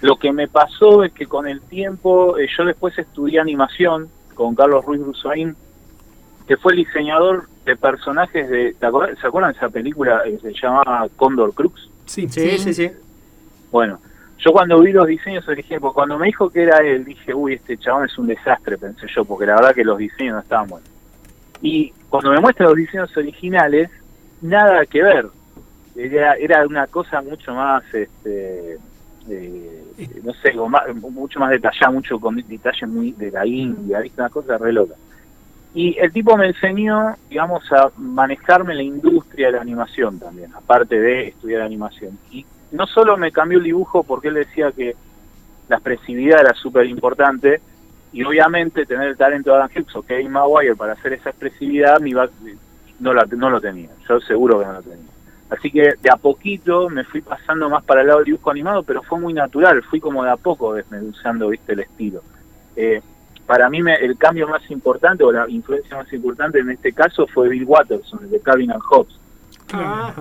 Lo 0.01 0.17
que 0.17 0.33
me 0.33 0.49
pasó 0.49 1.05
es 1.05 1.13
que 1.13 1.27
con 1.27 1.47
el 1.47 1.61
tiempo, 1.61 2.37
eh, 2.39 2.49
yo 2.59 2.65
después 2.65 2.99
estudié 2.99 3.39
animación 3.39 4.09
con 4.35 4.57
Carlos 4.57 4.85
Ruiz 4.85 5.01
Brusaín, 5.03 5.55
que 6.49 6.57
fue 6.57 6.73
el 6.73 6.79
diseñador 6.79 7.45
de 7.65 7.77
personajes 7.77 8.49
de. 8.51 8.75
¿te 8.75 8.87
acordás- 8.87 9.17
¿Se 9.21 9.27
acuerdan 9.29 9.53
de 9.53 9.59
esa 9.59 9.69
película 9.69 10.23
que 10.25 10.39
se 10.41 10.53
llamaba 10.61 11.07
Condor 11.15 11.55
Crux? 11.55 11.89
Sí, 12.07 12.27
Sí, 12.29 12.59
sí, 12.59 12.75
sí. 12.75 12.91
Bueno, 13.71 14.01
yo 14.39 14.51
cuando 14.51 14.81
vi 14.81 14.91
los 14.91 15.07
diseños 15.07 15.47
originales, 15.47 15.81
porque 15.83 15.95
cuando 15.95 16.19
me 16.19 16.27
dijo 16.27 16.51
que 16.51 16.63
era 16.65 16.79
él, 16.79 17.05
dije, 17.05 17.33
uy, 17.33 17.55
este 17.55 17.77
chabón 17.77 18.07
es 18.07 18.19
un 18.19 18.27
desastre, 18.27 18.77
pensé 18.77 19.07
yo, 19.15 19.25
porque 19.25 19.47
la 19.47 19.55
verdad 19.55 19.73
que 19.75 19.85
los 19.85 19.99
diseños 19.99 20.35
no 20.35 20.41
estaban 20.41 20.67
buenos. 20.67 20.89
Y 21.63 21.93
cuando 22.11 22.31
me 22.33 22.41
muestra 22.41 22.67
los 22.67 22.77
diseños 22.77 23.17
originales, 23.17 23.89
nada 24.43 24.85
que 24.85 25.03
ver. 25.03 25.27
Era, 25.97 26.35
era 26.35 26.67
una 26.67 26.87
cosa 26.87 27.21
mucho 27.23 27.55
más, 27.55 27.83
este, 27.93 28.79
eh, 29.29 29.83
no 30.23 30.33
sé, 30.35 30.53
más- 30.55 30.95
mucho 30.95 31.39
más 31.41 31.51
detallada, 31.51 31.91
mucho 31.93 32.19
con 32.21 32.37
detalles 32.37 32.89
muy 32.89 33.13
de 33.13 33.31
la 33.31 33.47
India, 33.47 34.01
¿viste? 34.01 34.21
una 34.21 34.31
cosa 34.31 34.59
re 34.59 34.73
loca. 34.73 34.95
Y 35.73 35.97
el 35.99 36.13
tipo 36.13 36.37
me 36.37 36.49
enseñó, 36.49 37.15
digamos, 37.29 37.71
a 37.73 37.91
manejarme 37.97 38.75
la 38.75 38.83
industria 38.83 39.47
de 39.49 39.53
la 39.53 39.63
animación 39.63 40.19
también, 40.19 40.53
aparte 40.55 40.99
de 41.01 41.29
estudiar 41.29 41.63
animación. 41.63 42.19
Y 42.33 42.45
no 42.73 42.87
solo 42.87 43.17
me 43.17 43.31
cambió 43.31 43.59
el 43.59 43.65
dibujo 43.65 44.03
porque 44.03 44.29
él 44.29 44.35
decía 44.35 44.73
que 44.73 44.97
la 45.69 45.77
expresividad 45.77 46.41
era 46.41 46.55
súper 46.55 46.87
importante, 46.87 47.61
y 48.13 48.25
obviamente 48.25 48.87
tener 48.87 49.09
el 49.09 49.17
talento 49.17 49.51
de 49.51 49.57
Adam 49.57 49.71
Hughes 49.75 49.95
o 49.97 50.03
Kevin 50.03 50.33
Maguire 50.33 50.75
para 50.77 50.95
hacer 50.95 51.13
esa 51.13 51.31
expresividad 51.31 52.01
me 52.01 52.11
iba- 52.11 52.29
no, 52.99 53.15
la- 53.15 53.27
no 53.31 53.51
lo 53.51 53.61
tenía, 53.61 53.89
yo 54.09 54.21
seguro 54.21 54.59
que 54.61 54.67
no 54.67 54.73
lo 54.75 54.83
tenía. 54.83 55.11
Así 55.49 55.71
que 55.71 55.95
de 56.01 56.11
a 56.11 56.17
poquito 56.17 56.89
me 56.89 57.03
fui 57.05 57.21
pasando 57.23 57.69
más 57.69 57.83
para 57.85 58.03
el 58.03 58.07
lado 58.07 58.19
del 58.21 58.27
dibujo 58.27 58.51
animado, 58.51 58.83
pero 58.85 59.03
fue 59.03 59.19
muy 59.19 59.33
natural, 59.33 59.83
fui 59.83 59.99
como 60.01 60.23
de 60.25 60.31
a 60.31 60.37
poco 60.37 60.75
desmenuzando 60.75 61.49
¿viste, 61.49 61.73
el 61.73 61.81
estilo. 61.81 62.23
Eh, 62.77 63.01
para 63.47 63.69
mí 63.69 63.83
me- 63.83 63.97
el 63.97 64.17
cambio 64.17 64.47
más 64.47 64.69
importante 64.71 65.25
o 65.25 65.33
la 65.33 65.49
influencia 65.49 65.97
más 65.97 66.13
importante 66.13 66.61
en 66.61 66.71
este 66.71 66.93
caso 66.93 67.27
fue 67.27 67.49
Bill 67.49 67.65
Watterson, 67.65 68.21
el 68.23 68.31
de 68.31 68.41
Calvin 68.41 68.71
and 68.71 68.83
Hobbes. 68.83 69.19
Ajá. 69.73 70.15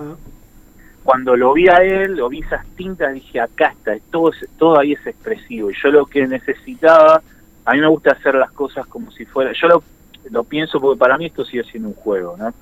Cuando 1.04 1.34
lo 1.36 1.52
vi 1.54 1.68
a 1.68 1.76
él, 1.76 2.16
lo 2.16 2.28
vi 2.28 2.40
esas 2.40 2.66
tintas, 2.76 3.14
dije, 3.14 3.40
acá 3.40 3.68
está, 3.72 3.92
todo, 4.10 4.32
todo 4.58 4.78
ahí 4.78 4.92
es 4.92 5.06
expresivo. 5.06 5.70
Y 5.70 5.74
yo 5.82 5.90
lo 5.90 6.06
que 6.06 6.26
necesitaba, 6.26 7.22
a 7.70 7.74
mí 7.74 7.80
me 7.80 7.86
gusta 7.86 8.10
hacer 8.10 8.34
las 8.34 8.50
cosas 8.50 8.84
como 8.88 9.12
si 9.12 9.24
fuera, 9.24 9.52
yo 9.52 9.68
lo, 9.68 9.82
lo 10.30 10.42
pienso 10.42 10.80
porque 10.80 10.98
para 10.98 11.16
mí 11.16 11.26
esto 11.26 11.44
sigue 11.44 11.62
siendo 11.62 11.88
un 11.88 11.94
juego, 11.94 12.36
¿no? 12.36 12.52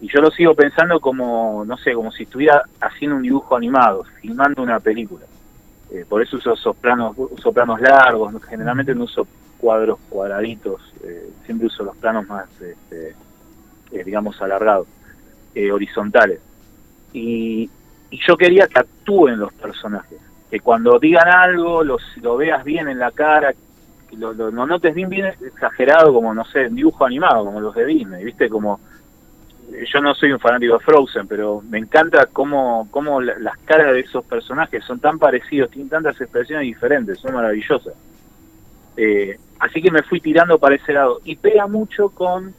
Y 0.00 0.08
yo 0.08 0.22
lo 0.22 0.30
sigo 0.30 0.54
pensando 0.54 1.00
como, 1.00 1.64
no 1.66 1.76
sé, 1.76 1.92
como 1.92 2.10
si 2.10 2.22
estuviera 2.22 2.62
haciendo 2.80 3.16
un 3.16 3.22
dibujo 3.22 3.56
animado, 3.56 4.04
filmando 4.22 4.62
una 4.62 4.80
película. 4.80 5.26
Eh, 5.90 6.06
por 6.08 6.22
eso 6.22 6.38
uso 6.38 6.54
esos 6.54 6.76
planos, 6.76 7.14
uso 7.18 7.52
planos 7.52 7.78
largos, 7.78 8.42
generalmente 8.44 8.94
no 8.94 9.04
uso 9.04 9.26
cuadros 9.58 9.98
cuadraditos, 10.08 10.80
eh, 11.04 11.28
siempre 11.44 11.66
uso 11.66 11.82
los 11.82 11.96
planos 11.96 12.26
más 12.26 12.48
este, 12.58 13.14
eh, 13.92 14.04
digamos, 14.04 14.40
alargados, 14.40 14.86
eh, 15.54 15.70
horizontales. 15.70 16.40
Y, 17.12 17.68
y 18.10 18.20
yo 18.26 18.38
quería 18.38 18.66
que 18.66 18.78
actúen 18.78 19.38
los 19.38 19.52
personajes, 19.52 20.18
que 20.50 20.60
cuando 20.60 20.98
digan 20.98 21.28
algo 21.28 21.84
los, 21.84 22.02
lo 22.22 22.38
veas 22.38 22.64
bien 22.64 22.88
en 22.88 22.98
la 22.98 23.10
cara, 23.10 23.52
que 24.08 24.16
lo, 24.16 24.32
lo- 24.32 24.50
lo 24.50 24.66
notes 24.66 24.94
bien, 24.94 25.08
bien 25.08 25.26
exagerado, 25.26 26.12
como, 26.12 26.32
no 26.34 26.44
sé, 26.44 26.62
en 26.64 26.74
dibujo 26.74 27.04
animado, 27.04 27.44
como 27.44 27.60
los 27.60 27.74
de 27.74 27.84
Disney, 27.86 28.24
¿viste? 28.24 28.48
Como, 28.48 28.80
eh, 29.72 29.84
yo 29.92 30.00
no 30.00 30.14
soy 30.14 30.32
un 30.32 30.40
fanático 30.40 30.74
de 30.74 30.80
Frozen, 30.84 31.26
pero 31.28 31.62
me 31.68 31.78
encanta 31.78 32.26
cómo, 32.32 32.88
cómo 32.90 33.20
la- 33.20 33.38
las 33.38 33.58
caras 33.58 33.92
de 33.92 34.00
esos 34.00 34.24
personajes 34.24 34.84
son 34.84 34.98
tan 35.00 35.18
parecidos, 35.18 35.70
tienen 35.70 35.90
tantas 35.90 36.20
expresiones 36.20 36.64
diferentes, 36.66 37.18
son 37.18 37.34
maravillosas. 37.34 37.94
Eh, 38.96 39.38
así 39.60 39.80
que 39.80 39.90
me 39.90 40.02
fui 40.02 40.20
tirando 40.20 40.58
para 40.58 40.74
ese 40.74 40.92
lado. 40.92 41.20
Y 41.24 41.36
pega 41.36 41.66
mucho 41.66 42.08
con 42.10 42.52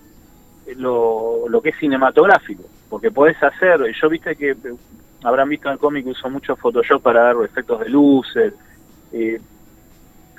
lo, 0.78 1.47
lo 1.50 1.62
que 1.62 1.70
es 1.70 1.78
cinematográfico, 1.78 2.64
porque 2.89 3.12
podés 3.12 3.41
hacer, 3.41 3.80
yo 4.00 4.10
viste 4.10 4.36
que 4.36 4.52
eh, 4.52 4.58
habrán 5.24 5.50
visto 5.50 5.68
en 5.68 5.74
el 5.74 5.80
cómic 5.80 6.06
uso 6.08 6.30
mucho 6.30 6.56
Photoshop 6.56 7.02
para 7.02 7.24
dar 7.24 7.36
efectos 7.43 7.80
de 7.82 7.89
luces. 7.89 8.54
eh, 9.12 9.39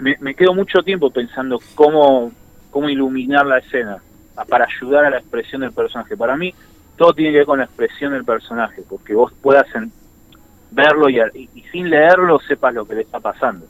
me, 0.00 0.16
me 0.20 0.34
quedo 0.34 0.54
mucho 0.54 0.82
tiempo 0.82 1.10
pensando 1.10 1.58
cómo, 1.74 2.32
cómo 2.70 2.88
iluminar 2.88 3.46
la 3.46 3.58
escena 3.58 4.02
para 4.48 4.64
ayudar 4.66 5.04
a 5.04 5.10
la 5.10 5.18
expresión 5.18 5.60
del 5.60 5.72
personaje. 5.72 6.16
Para 6.16 6.36
mí, 6.36 6.54
todo 6.96 7.12
tiene 7.12 7.32
que 7.32 7.38
ver 7.38 7.46
con 7.46 7.58
la 7.58 7.64
expresión 7.64 8.12
del 8.12 8.24
personaje, 8.24 8.82
porque 8.88 9.14
vos 9.14 9.32
puedas 9.40 9.66
verlo 10.70 11.08
y, 11.08 11.48
sin 11.72 11.90
leerlo 11.90 12.38
sepas 12.40 12.74
lo 12.74 12.86
que 12.86 12.94
le 12.94 13.02
está 13.02 13.20
pasando. 13.20 13.66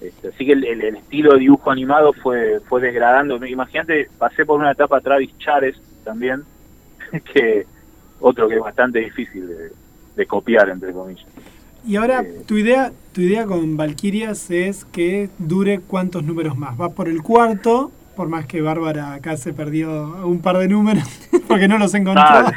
Este, 0.00 0.28
así 0.28 0.46
que 0.46 0.52
el, 0.52 0.96
estilo 0.96 1.32
de 1.32 1.40
dibujo 1.40 1.70
animado 1.70 2.12
fue 2.12 2.60
fue 2.60 2.80
degradando. 2.80 3.44
Imagínate, 3.44 4.08
pasé 4.16 4.46
por 4.46 4.60
una 4.60 4.72
etapa 4.72 5.00
Travis 5.00 5.36
Chares 5.38 5.76
también, 6.04 6.44
que 7.32 7.66
otro 8.20 8.48
que 8.48 8.56
es 8.56 8.60
bastante 8.60 9.00
difícil 9.00 9.48
de 10.14 10.26
copiar, 10.26 10.68
entre 10.68 10.92
comillas. 10.92 11.26
Y 11.86 11.96
ahora, 11.96 12.24
tu 12.46 12.56
idea, 12.58 12.92
tu 13.12 13.20
idea 13.22 13.46
con 13.46 13.76
Valkyrias 13.76 14.50
es 14.50 14.84
que 14.84 15.30
dure 15.38 15.80
cuántos 15.80 16.22
números 16.24 16.56
más. 16.56 16.78
Va 16.80 16.90
por 16.90 17.08
el 17.08 17.22
cuarto, 17.22 17.90
por 18.16 18.28
más 18.28 18.46
que 18.46 18.60
Bárbara 18.60 19.14
acá 19.14 19.36
se 19.36 19.52
perdió 19.52 20.16
un 20.26 20.40
par 20.40 20.58
de 20.58 20.68
números, 20.68 21.04
porque 21.48 21.68
no 21.68 21.78
los 21.78 21.94
encontró. 21.94 22.24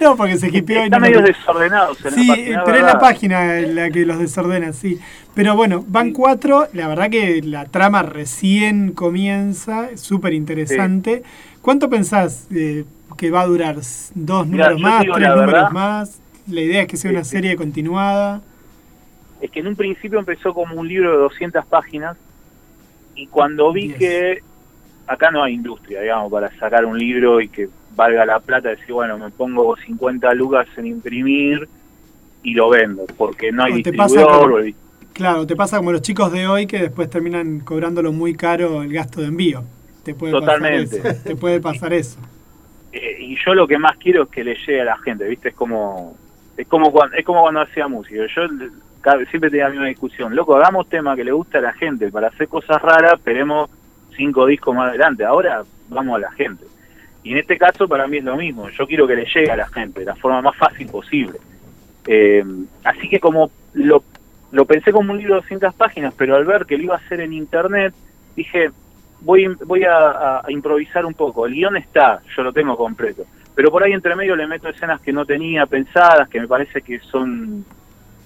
No, 0.00 0.14
porque 0.16 0.38
se 0.38 0.56
hipió 0.56 0.86
y 0.86 0.88
no 0.90 1.00
medio 1.00 1.20
los- 1.20 1.30
desordenado. 1.30 1.94
Sí, 2.14 2.30
pero 2.64 2.76
es 2.76 2.84
la 2.84 3.00
página 3.00 3.54
la 3.62 3.90
que 3.90 4.06
los 4.06 4.20
desordena, 4.20 4.72
sí. 4.72 5.00
Pero 5.34 5.56
bueno, 5.56 5.84
van 5.88 6.08
Sí. 6.08 6.12
cuatro, 6.12 6.68
la 6.74 6.86
verdad 6.86 7.10
que 7.10 7.42
la 7.42 7.64
trama 7.64 8.04
recién 8.04 8.92
comienza, 8.92 9.90
es 9.90 10.00
súper 10.00 10.32
interesante. 10.32 11.24
¿Cuánto 11.60 11.90
pensás 11.90 12.46
eh, 12.54 12.84
que 13.16 13.32
va 13.32 13.40
a 13.40 13.46
durar? 13.46 13.74
¿Dos 14.14 14.46
Mirá, 14.46 14.70
números 14.70 14.80
más? 14.80 15.00
¿Tres 15.00 15.28
números 15.28 15.46
verdad. 15.46 15.70
más? 15.72 16.20
La 16.48 16.60
idea 16.60 16.82
es 16.82 16.88
que 16.88 16.96
sea 16.96 17.10
una 17.10 17.24
serie 17.24 17.56
continuada. 17.56 18.40
Es 19.40 19.50
que 19.50 19.60
en 19.60 19.66
un 19.68 19.76
principio 19.76 20.18
empezó 20.18 20.52
como 20.54 20.74
un 20.80 20.86
libro 20.88 21.10
de 21.12 21.18
200 21.18 21.64
páginas 21.66 22.16
y 23.14 23.26
cuando 23.26 23.72
vi 23.72 23.92
que 23.92 24.42
acá 25.06 25.30
no 25.30 25.42
hay 25.42 25.54
industria, 25.54 26.00
digamos, 26.02 26.30
para 26.30 26.50
sacar 26.58 26.84
un 26.84 26.98
libro 26.98 27.40
y 27.40 27.48
que 27.48 27.68
valga 27.96 28.24
la 28.26 28.40
plata, 28.40 28.70
decir, 28.70 28.92
bueno, 28.92 29.18
me 29.18 29.30
pongo 29.30 29.76
50 29.76 30.32
lucas 30.34 30.66
en 30.76 30.86
imprimir 30.86 31.68
y 32.42 32.54
lo 32.54 32.68
vendo, 32.70 33.04
porque 33.16 33.52
no 33.52 33.64
hay 33.64 33.80
O 33.80 33.82
te 33.82 33.92
pasa 33.92 34.14
distribuidor. 34.16 34.42
como- 34.42 34.54
o 34.56 34.58
el- 34.58 34.74
Claro, 35.12 35.46
te 35.46 35.54
pasa 35.54 35.76
como 35.76 35.92
los 35.92 36.02
chicos 36.02 36.32
de 36.32 36.48
hoy 36.48 36.66
que 36.66 36.80
después 36.80 37.08
terminan 37.08 37.60
cobrándolo 37.60 38.12
muy 38.12 38.34
caro 38.34 38.82
el 38.82 38.92
gasto 38.92 39.20
de 39.20 39.28
envío. 39.28 39.62
Te 40.02 40.12
puede 40.14 40.32
Totalmente. 40.32 40.96
pasar 40.98 41.12
eso. 41.12 41.22
Te 41.22 41.36
puede 41.36 41.60
pasar 41.60 41.92
eso. 41.92 42.18
eh, 42.92 43.16
y 43.20 43.36
yo 43.44 43.54
lo 43.54 43.66
que 43.66 43.76
más 43.78 43.96
quiero 43.96 44.24
es 44.24 44.28
que 44.28 44.42
le 44.44 44.54
llegue 44.54 44.80
a 44.80 44.84
la 44.84 44.98
gente, 44.98 45.24
¿viste? 45.28 45.48
Es 45.50 45.54
como 45.54 46.16
es 46.56 46.66
como 46.68 46.90
cuando, 46.92 47.16
es 47.16 47.24
como 47.24 47.40
cuando 47.42 47.60
hacía 47.60 47.88
música. 47.88 48.22
Yo 48.34 48.42
siempre 49.30 49.50
tenía 49.50 49.64
la 49.64 49.70
misma 49.70 49.86
discusión. 49.86 50.34
Loco, 50.34 50.56
hagamos 50.56 50.88
tema 50.88 51.14
que 51.16 51.24
le 51.24 51.32
guste 51.32 51.58
a 51.58 51.62
la 51.62 51.72
gente. 51.72 52.10
Para 52.10 52.28
hacer 52.28 52.48
cosas 52.48 52.80
raras, 52.80 53.14
esperemos 53.14 53.68
cinco 54.16 54.46
discos 54.46 54.74
más 54.74 54.90
adelante. 54.90 55.24
Ahora 55.24 55.62
vamos 55.88 56.16
a 56.16 56.20
la 56.20 56.32
gente. 56.32 56.64
Y 57.22 57.32
en 57.32 57.38
este 57.38 57.56
caso 57.58 57.88
para 57.88 58.06
mí 58.06 58.18
es 58.18 58.24
lo 58.24 58.36
mismo. 58.36 58.68
Yo 58.70 58.86
quiero 58.86 59.06
que 59.06 59.16
le 59.16 59.24
llegue 59.26 59.50
a 59.50 59.56
la 59.56 59.66
gente 59.68 60.00
de 60.00 60.06
la 60.06 60.14
forma 60.16 60.40
más 60.42 60.56
fácil 60.56 60.86
posible. 60.88 61.38
Eh, 62.06 62.44
así 62.84 63.08
que 63.08 63.18
como 63.18 63.50
lo, 63.72 64.04
lo 64.52 64.64
pensé 64.66 64.92
como 64.92 65.12
un 65.12 65.18
libro 65.18 65.34
de 65.36 65.40
200 65.40 65.74
páginas, 65.74 66.14
pero 66.16 66.36
al 66.36 66.44
ver 66.44 66.66
que 66.66 66.76
lo 66.76 66.84
iba 66.84 66.94
a 66.94 66.98
hacer 66.98 67.20
en 67.20 67.32
internet, 67.32 67.94
dije, 68.36 68.70
voy, 69.20 69.46
voy 69.64 69.84
a- 69.84 70.40
a 70.44 70.50
improvisar 70.52 71.06
un 71.06 71.14
poco. 71.14 71.46
El 71.46 71.54
guion 71.54 71.76
está, 71.76 72.20
yo 72.36 72.42
lo 72.42 72.52
tengo 72.52 72.76
completo. 72.76 73.24
Pero 73.54 73.70
por 73.70 73.82
ahí 73.82 73.92
entre 73.92 74.16
medio 74.16 74.34
le 74.36 74.46
meto 74.46 74.68
escenas 74.68 75.00
que 75.00 75.12
no 75.12 75.24
tenía 75.24 75.66
pensadas, 75.66 76.28
que 76.28 76.40
me 76.40 76.48
parece 76.48 76.82
que 76.82 76.98
son 77.00 77.64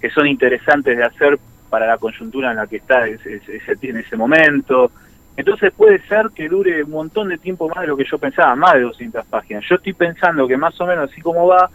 que 0.01 0.11
son 0.11 0.27
interesantes 0.29 0.97
de 0.97 1.03
hacer 1.05 1.39
para 1.69 1.87
la 1.87 1.99
coyuntura 1.99 2.51
en 2.53 2.57
la 2.59 2.67
que 2.69 2.77
está 2.77 3.07
ese, 3.09 3.43
ese- 3.49 3.77
en 3.83 3.97
ese 3.99 4.17
momento. 4.17 4.93
Entonces 5.37 5.73
puede 5.73 6.01
ser 6.07 6.31
que 6.35 6.49
dure 6.49 6.83
un 6.85 6.91
montón 6.91 7.29
de 7.29 7.37
tiempo 7.39 7.69
más 7.69 7.81
de 7.81 7.89
lo 7.89 7.97
que 7.97 8.05
yo 8.05 8.17
pensaba, 8.19 8.55
más 8.57 8.75
de 8.75 8.81
200 8.83 9.27
páginas. 9.27 9.65
Yo 9.69 9.75
estoy 9.75 9.93
pensando 9.93 10.47
que 10.49 10.57
más 10.57 10.81
o 10.81 10.87
menos 10.87 11.11
así 11.11 11.21
como 11.21 11.47
va, 11.49 11.69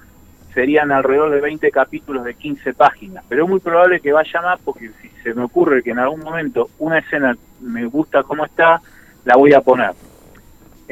serían 0.54 0.92
alrededor 0.92 1.32
de 1.32 1.42
20 1.42 1.70
capítulos 1.72 2.24
de 2.24 2.34
15 2.34 2.74
páginas. 2.74 3.24
Pero 3.28 3.44
es 3.44 3.50
muy 3.50 3.60
probable 3.60 4.00
que 4.00 4.12
vaya 4.14 4.42
más 4.42 4.60
porque 4.64 4.90
si 5.02 5.10
se 5.22 5.34
me 5.34 5.44
ocurre 5.44 5.84
que 5.84 5.92
en 5.92 6.00
algún 6.00 6.22
momento 6.22 6.70
una 6.80 7.00
escena 7.00 7.36
me 7.62 7.86
gusta 7.86 8.24
como 8.24 8.46
está, 8.46 8.80
la 9.26 9.36
voy 9.36 9.54
a 9.54 9.62
poner. 9.62 9.92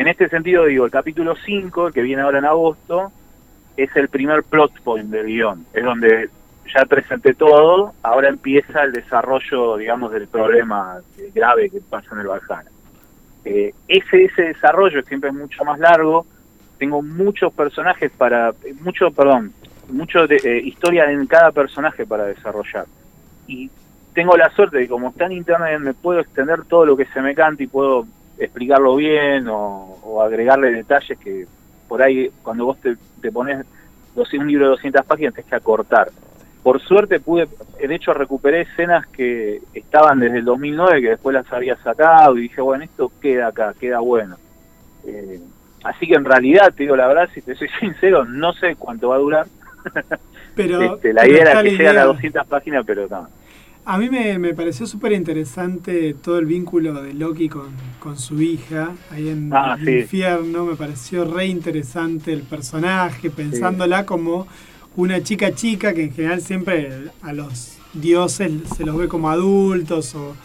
En 0.01 0.07
este 0.07 0.29
sentido 0.29 0.65
digo, 0.65 0.85
el 0.85 0.89
capítulo 0.89 1.35
5, 1.35 1.89
el 1.89 1.93
que 1.93 2.01
viene 2.01 2.23
ahora 2.23 2.39
en 2.39 2.45
agosto, 2.45 3.11
es 3.77 3.95
el 3.95 4.09
primer 4.09 4.41
plot 4.41 4.81
point 4.81 5.11
del 5.11 5.27
guion. 5.27 5.67
Es 5.73 5.83
donde 5.83 6.27
ya 6.73 6.85
presenté 6.85 7.35
todo, 7.35 7.93
ahora 8.01 8.29
empieza 8.29 8.81
el 8.81 8.93
desarrollo, 8.93 9.77
digamos, 9.77 10.11
del 10.11 10.27
problema 10.27 10.97
grave 11.35 11.69
que 11.69 11.81
pasa 11.81 12.15
en 12.15 12.21
el 12.21 12.27
Valhalla. 12.29 12.71
Eh, 13.45 13.75
ese, 13.87 14.23
ese 14.23 14.41
desarrollo 14.41 15.03
siempre 15.03 15.29
es 15.29 15.35
mucho 15.35 15.63
más 15.63 15.77
largo, 15.77 16.25
tengo 16.79 17.03
muchos 17.03 17.53
personajes 17.53 18.11
para, 18.11 18.55
mucho, 18.83 19.11
perdón, 19.11 19.53
mucho 19.87 20.25
de, 20.25 20.37
eh, 20.37 20.61
historia 20.65 21.11
en 21.11 21.27
cada 21.27 21.51
personaje 21.51 22.07
para 22.07 22.25
desarrollar. 22.25 22.87
Y 23.45 23.69
tengo 24.15 24.35
la 24.35 24.49
suerte 24.49 24.77
de 24.77 24.83
que 24.85 24.89
como 24.89 25.09
está 25.09 25.27
en 25.27 25.33
internet 25.33 25.79
me 25.79 25.93
puedo 25.93 26.21
extender 26.21 26.65
todo 26.65 26.87
lo 26.87 26.97
que 26.97 27.05
se 27.05 27.21
me 27.21 27.35
cante 27.35 27.65
y 27.65 27.67
puedo 27.67 28.07
explicarlo 28.43 28.95
bien 28.95 29.47
o, 29.47 29.99
o 30.03 30.21
agregarle 30.21 30.71
detalles 30.71 31.17
que 31.19 31.45
por 31.87 32.01
ahí 32.01 32.29
cuando 32.41 32.65
vos 32.65 32.79
te, 32.79 32.95
te 33.21 33.31
pones 33.31 33.65
un 34.15 34.47
libro 34.47 34.65
de 34.65 34.71
200 34.71 35.05
páginas 35.05 35.33
tenés 35.33 35.49
que 35.49 35.55
acortar. 35.55 36.09
Por 36.63 36.79
suerte 36.81 37.19
pude, 37.19 37.47
de 37.79 37.95
hecho 37.95 38.13
recuperé 38.13 38.61
escenas 38.61 39.07
que 39.07 39.61
estaban 39.73 40.19
desde 40.19 40.39
el 40.39 40.45
2009 40.45 41.01
que 41.01 41.09
después 41.09 41.33
las 41.33 41.51
había 41.51 41.75
sacado 41.77 42.37
y 42.37 42.41
dije, 42.43 42.61
bueno, 42.61 42.83
esto 42.83 43.11
queda 43.21 43.47
acá, 43.47 43.73
queda 43.79 43.99
bueno. 43.99 44.37
Eh, 45.05 45.39
así 45.83 46.07
que 46.07 46.15
en 46.15 46.25
realidad, 46.25 46.71
te 46.75 46.83
digo 46.83 46.95
la 46.95 47.07
verdad, 47.07 47.29
si 47.33 47.41
te 47.41 47.55
soy 47.55 47.69
sincero, 47.79 48.25
no 48.25 48.53
sé 48.53 48.75
cuánto 48.75 49.09
va 49.09 49.15
a 49.15 49.19
durar. 49.19 49.47
Pero, 50.55 50.81
Este, 50.81 51.13
la 51.13 51.21
pero 51.21 51.33
idea 51.33 51.41
era 51.43 51.51
que 51.51 51.55
la 51.55 51.77
llegara 51.77 52.01
a 52.01 52.03
idea. 52.03 52.13
200 52.13 52.47
páginas, 52.47 52.83
pero 52.85 53.07
no. 53.09 53.27
A 53.83 53.97
mí 53.97 54.09
me, 54.09 54.37
me 54.37 54.53
pareció 54.53 54.85
súper 54.85 55.11
interesante 55.13 56.13
todo 56.13 56.37
el 56.37 56.45
vínculo 56.45 57.01
de 57.01 57.13
Loki 57.13 57.49
con, 57.49 57.69
con 57.99 58.17
su 58.17 58.39
hija 58.41 58.91
ahí 59.09 59.29
en 59.29 59.49
Ah, 59.51 59.75
el 59.79 59.85
sí. 59.85 59.91
infierno. 60.01 60.65
Me 60.65 60.75
pareció 60.75 61.25
re 61.25 61.47
interesante 61.47 62.31
el 62.31 62.41
personaje, 62.43 63.31
pensándola 63.31 64.05
como 64.05 64.47
una 64.95 65.23
chica 65.23 65.53
chica 65.55 65.93
que 65.93 66.03
en 66.03 66.13
general 66.13 66.41
siempre 66.41 66.89
a 67.23 67.33
los 67.33 67.77
dioses 67.93 68.51
se 68.77 68.85
los 68.85 68.95
ve 68.97 69.07
como 69.07 69.29
adultos. 69.29 70.13
o 70.13 70.35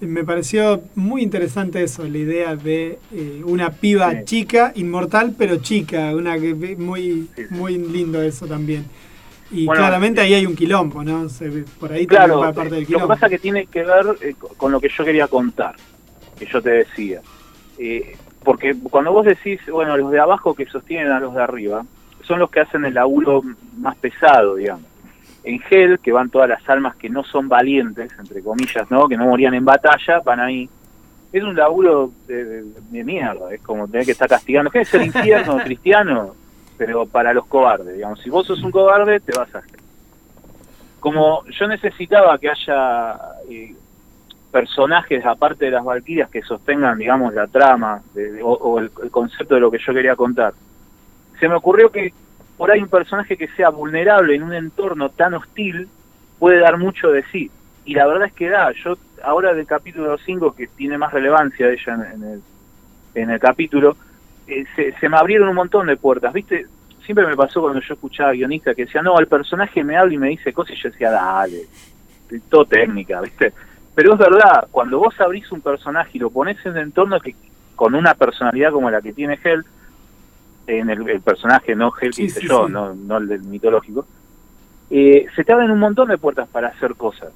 Me 0.00 0.24
pareció 0.24 0.82
muy 0.96 1.22
interesante 1.22 1.80
eso, 1.82 2.02
la 2.08 2.18
idea 2.18 2.56
de 2.56 2.98
eh, 3.12 3.40
una 3.44 3.70
piba 3.70 4.10
Sí. 4.10 4.16
chica, 4.24 4.72
inmortal 4.74 5.34
pero 5.38 5.56
chica. 5.58 6.12
una 6.14 6.34
muy, 6.76 7.28
muy 7.50 7.78
lindo 7.78 8.20
eso 8.20 8.46
también. 8.48 8.84
Y 9.54 9.66
Bueno, 9.66 9.80
claramente 9.82 10.20
eh, 10.20 10.24
ahí 10.24 10.34
hay 10.34 10.46
un 10.46 10.56
quilombo, 10.56 11.02
¿no? 11.04 11.28
Se 11.28 11.48
por 11.78 11.92
ahí 11.92 12.06
Claro, 12.06 12.40
también 12.40 12.48
va 12.50 12.52
parte 12.52 12.74
del 12.74 12.86
lo 12.90 12.98
que 13.00 13.06
pasa 13.06 13.28
que 13.28 13.38
tiene 13.38 13.66
que 13.66 13.82
ver 13.84 14.06
eh, 14.20 14.34
con 14.56 14.72
lo 14.72 14.80
que 14.80 14.88
yo 14.88 15.04
quería 15.04 15.28
contar, 15.28 15.76
que 16.38 16.46
yo 16.46 16.60
te 16.60 16.70
decía. 16.70 17.20
Eh, 17.78 18.16
porque 18.42 18.74
cuando 18.90 19.12
vos 19.12 19.24
decís, 19.24 19.60
bueno, 19.70 19.96
los 19.96 20.10
de 20.10 20.20
abajo 20.20 20.54
que 20.54 20.66
sostienen 20.66 21.10
a 21.12 21.20
los 21.20 21.34
de 21.34 21.42
arriba, 21.42 21.84
son 22.22 22.38
los 22.40 22.50
que 22.50 22.60
hacen 22.60 22.84
el 22.84 22.94
laburo 22.94 23.42
más 23.78 23.96
pesado, 23.96 24.56
digamos. 24.56 24.84
En 25.44 25.60
Hell, 25.70 25.98
que 25.98 26.10
van 26.12 26.30
todas 26.30 26.48
las 26.48 26.66
almas 26.68 26.96
que 26.96 27.08
no 27.10 27.22
son 27.22 27.48
valientes, 27.48 28.10
entre 28.18 28.42
comillas, 28.42 28.90
¿no? 28.90 29.06
Que 29.08 29.16
no 29.16 29.26
morían 29.26 29.54
en 29.54 29.64
batalla, 29.64 30.20
van 30.24 30.40
ahí. 30.40 30.68
Es 31.32 31.42
un 31.42 31.54
laburo 31.56 32.12
de, 32.26 32.44
de- 32.44 32.62
de 32.90 33.04
mierda, 33.04 33.52
es 33.52 33.60
como 33.60 33.86
tener 33.88 34.06
que 34.06 34.12
estar 34.12 34.28
castigando. 34.28 34.70
¿Qué 34.70 34.80
es 34.80 34.94
el 34.94 35.06
infierno 35.06 35.56
cristiano? 35.64 36.34
Pero 36.76 37.06
para 37.06 37.32
los 37.32 37.46
cobardes, 37.46 37.94
digamos. 37.94 38.20
Si 38.20 38.30
vos 38.30 38.46
sos 38.46 38.62
un 38.62 38.70
cobarde, 38.70 39.20
te 39.20 39.36
vas 39.36 39.54
a 39.54 39.58
hacer. 39.58 39.78
Como 41.00 41.44
yo 41.46 41.68
necesitaba 41.68 42.38
que 42.38 42.50
haya 42.50 43.18
eh, 43.48 43.74
personajes, 44.50 45.24
aparte 45.26 45.66
de 45.66 45.72
las 45.72 45.84
valquirias, 45.84 46.30
que 46.30 46.42
sostengan, 46.42 46.96
digamos, 46.96 47.34
la 47.34 47.46
trama 47.46 48.02
de- 48.14 48.40
o, 48.42 48.78
el, 48.78 48.90
concepto 49.10 49.54
de 49.56 49.60
lo 49.60 49.70
que 49.70 49.78
yo 49.84 49.92
quería 49.92 50.16
contar, 50.16 50.54
se 51.38 51.48
me 51.48 51.56
ocurrió 51.56 51.90
que 51.90 52.12
por 52.56 52.70
ahí 52.70 52.80
un 52.80 52.88
personaje 52.88 53.36
que 53.36 53.48
sea 53.48 53.70
vulnerable 53.70 54.34
en 54.34 54.44
un 54.44 54.54
entorno 54.54 55.08
tan 55.08 55.34
hostil 55.34 55.88
puede 56.38 56.60
dar 56.60 56.78
mucho 56.78 57.10
de 57.10 57.24
sí. 57.32 57.50
Y 57.84 57.94
la 57.94 58.06
verdad 58.06 58.28
es 58.28 58.32
que 58.32 58.48
da, 58.48 58.70
yo 58.72 58.96
ahora 59.22 59.52
del 59.54 59.66
capítulo 59.66 60.16
5, 60.18 60.54
que 60.54 60.68
tiene 60.68 60.98
más 60.98 61.12
relevancia 61.12 61.68
ella 61.68 61.94
en 62.14 62.22
el, 62.22 62.42
en 63.16 63.30
el 63.30 63.40
capítulo, 63.40 63.96
eh, 64.46 64.64
se, 64.76 64.92
se 64.98 65.08
me 65.08 65.16
abrieron 65.16 65.48
un 65.48 65.54
montón 65.54 65.86
de 65.86 65.96
puertas, 65.96 66.32
¿viste? 66.32 66.66
Siempre 67.04 67.26
me 67.26 67.36
pasó 67.36 67.60
cuando 67.60 67.80
yo 67.80 67.94
escuchaba 67.94 68.32
guionistas 68.32 68.74
que 68.74 68.86
decían, 68.86 69.04
no, 69.04 69.18
el 69.18 69.26
personaje 69.26 69.84
me 69.84 69.96
habla 69.96 70.14
y 70.14 70.18
me 70.18 70.28
dice 70.28 70.52
cosas 70.52 70.76
y 70.76 70.82
yo 70.82 70.90
decía, 70.90 71.10
dale, 71.10 71.62
todo 72.48 72.64
técnica, 72.64 73.20
¿viste? 73.20 73.52
Pero 73.94 74.14
es 74.14 74.18
verdad, 74.18 74.66
cuando 74.70 74.98
vos 74.98 75.18
abrís 75.20 75.50
un 75.52 75.60
personaje 75.60 76.10
y 76.14 76.18
lo 76.18 76.30
pones 76.30 76.56
en 76.64 76.72
un 76.72 76.78
entorno 76.78 77.20
que 77.20 77.34
con 77.76 77.94
una 77.94 78.14
personalidad 78.14 78.72
como 78.72 78.90
la 78.90 79.02
que 79.02 79.12
tiene 79.12 79.38
Hell, 79.42 79.64
en 80.66 80.88
el, 80.90 81.08
el 81.08 81.20
personaje, 81.20 81.74
no 81.76 81.92
Hell 82.00 82.10
que 82.10 82.16
Sí, 82.16 82.22
hice 82.24 82.40
sí, 82.40 82.48
yo, 82.48 82.66
sí. 82.66 82.72
no, 82.72 82.94
no 82.94 83.18
el 83.18 83.28
del 83.28 83.42
mitológico, 83.42 84.06
eh, 84.90 85.26
se 85.34 85.44
te 85.44 85.52
abren 85.52 85.70
un 85.70 85.78
montón 85.78 86.08
de 86.08 86.18
puertas 86.18 86.48
para 86.48 86.68
hacer 86.68 86.94
cosas. 86.94 87.32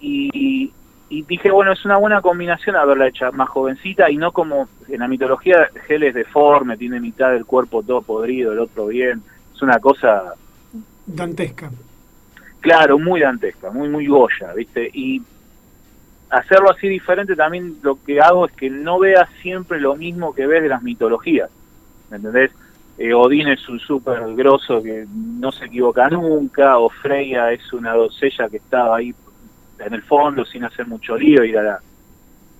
Y, 0.00 0.72
y 1.12 1.22
dije, 1.22 1.50
bueno, 1.50 1.72
es 1.72 1.84
una 1.84 1.98
buena 1.98 2.22
combinación 2.22 2.74
haberla 2.74 3.06
hecha 3.06 3.30
más 3.32 3.50
jovencita 3.50 4.10
y 4.10 4.16
no 4.16 4.32
como 4.32 4.68
en 4.88 5.00
la 5.00 5.08
mitología 5.08 5.68
Hell 5.86 6.04
es 6.04 6.14
deforme, 6.14 6.78
tiene 6.78 7.00
mitad 7.00 7.32
del 7.32 7.44
cuerpo 7.44 7.82
todo 7.82 8.00
podrido, 8.00 8.52
el 8.52 8.58
otro 8.58 8.86
bien. 8.86 9.22
Es 9.54 9.60
una 9.60 9.78
cosa 9.78 10.34
Dantesca. 11.04 11.70
Claro, 12.60 12.98
muy 12.98 13.20
dantesca, 13.20 13.70
muy, 13.70 13.88
muy 13.88 14.06
Goya, 14.06 14.54
¿viste? 14.54 14.88
Y 14.94 15.20
hacerlo 16.30 16.70
así 16.70 16.88
diferente 16.88 17.36
también 17.36 17.76
lo 17.82 18.02
que 18.02 18.20
hago 18.20 18.46
es 18.46 18.52
que 18.52 18.70
no 18.70 18.98
veas 18.98 19.28
siempre 19.42 19.80
lo 19.80 19.96
mismo 19.96 20.34
que 20.34 20.46
ves 20.46 20.62
de 20.62 20.68
las 20.68 20.82
mitologías, 20.82 21.50
¿me 22.10 22.16
entendés? 22.16 22.52
Eh, 22.96 23.12
Odín 23.12 23.48
es 23.48 23.68
un 23.68 23.80
súper 23.80 24.34
grosso 24.34 24.82
que 24.82 25.06
no 25.12 25.52
se 25.52 25.66
equivoca 25.66 26.08
nunca, 26.08 26.78
o 26.78 26.88
Freya 26.88 27.52
es 27.52 27.70
una 27.74 27.92
doncella 27.92 28.48
que 28.48 28.58
estaba 28.58 28.96
ahí 28.96 29.14
en 29.84 29.94
el 29.94 30.02
fondo 30.02 30.44
sin 30.44 30.64
hacer 30.64 30.86
mucho 30.86 31.16
lío 31.16 31.44
y 31.44 31.50
era 31.50 31.78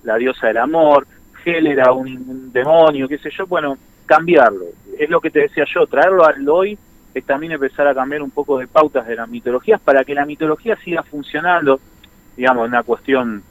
la, 0.03 0.17
diosa 0.17 0.47
del 0.47 0.57
amor, 0.57 1.07
Hel 1.43 1.67
era 1.67 1.91
un, 1.91 2.51
demonio, 2.51 3.07
qué 3.07 3.17
sé 3.17 3.29
yo, 3.31 3.47
bueno, 3.47 3.77
cambiarlo. 4.05 4.65
Es 4.97 5.09
lo 5.09 5.19
que 5.19 5.31
te 5.31 5.41
decía 5.41 5.65
yo, 5.73 5.85
traerlo 5.87 6.25
al 6.25 6.47
hoy 6.47 6.77
es 7.13 7.25
también 7.25 7.51
empezar 7.51 7.87
a 7.87 7.93
cambiar 7.93 8.21
un 8.21 8.31
poco 8.31 8.57
de 8.57 8.67
pautas 8.67 9.05
de 9.05 9.15
las 9.15 9.29
mitologías 9.29 9.79
para 9.79 10.03
que 10.03 10.15
la 10.15 10.25
mitología 10.25 10.75
siga 10.77 11.03
funcionando, 11.03 11.79
digamos, 12.35 12.67
una 12.67 12.83
cuestión 12.83 13.43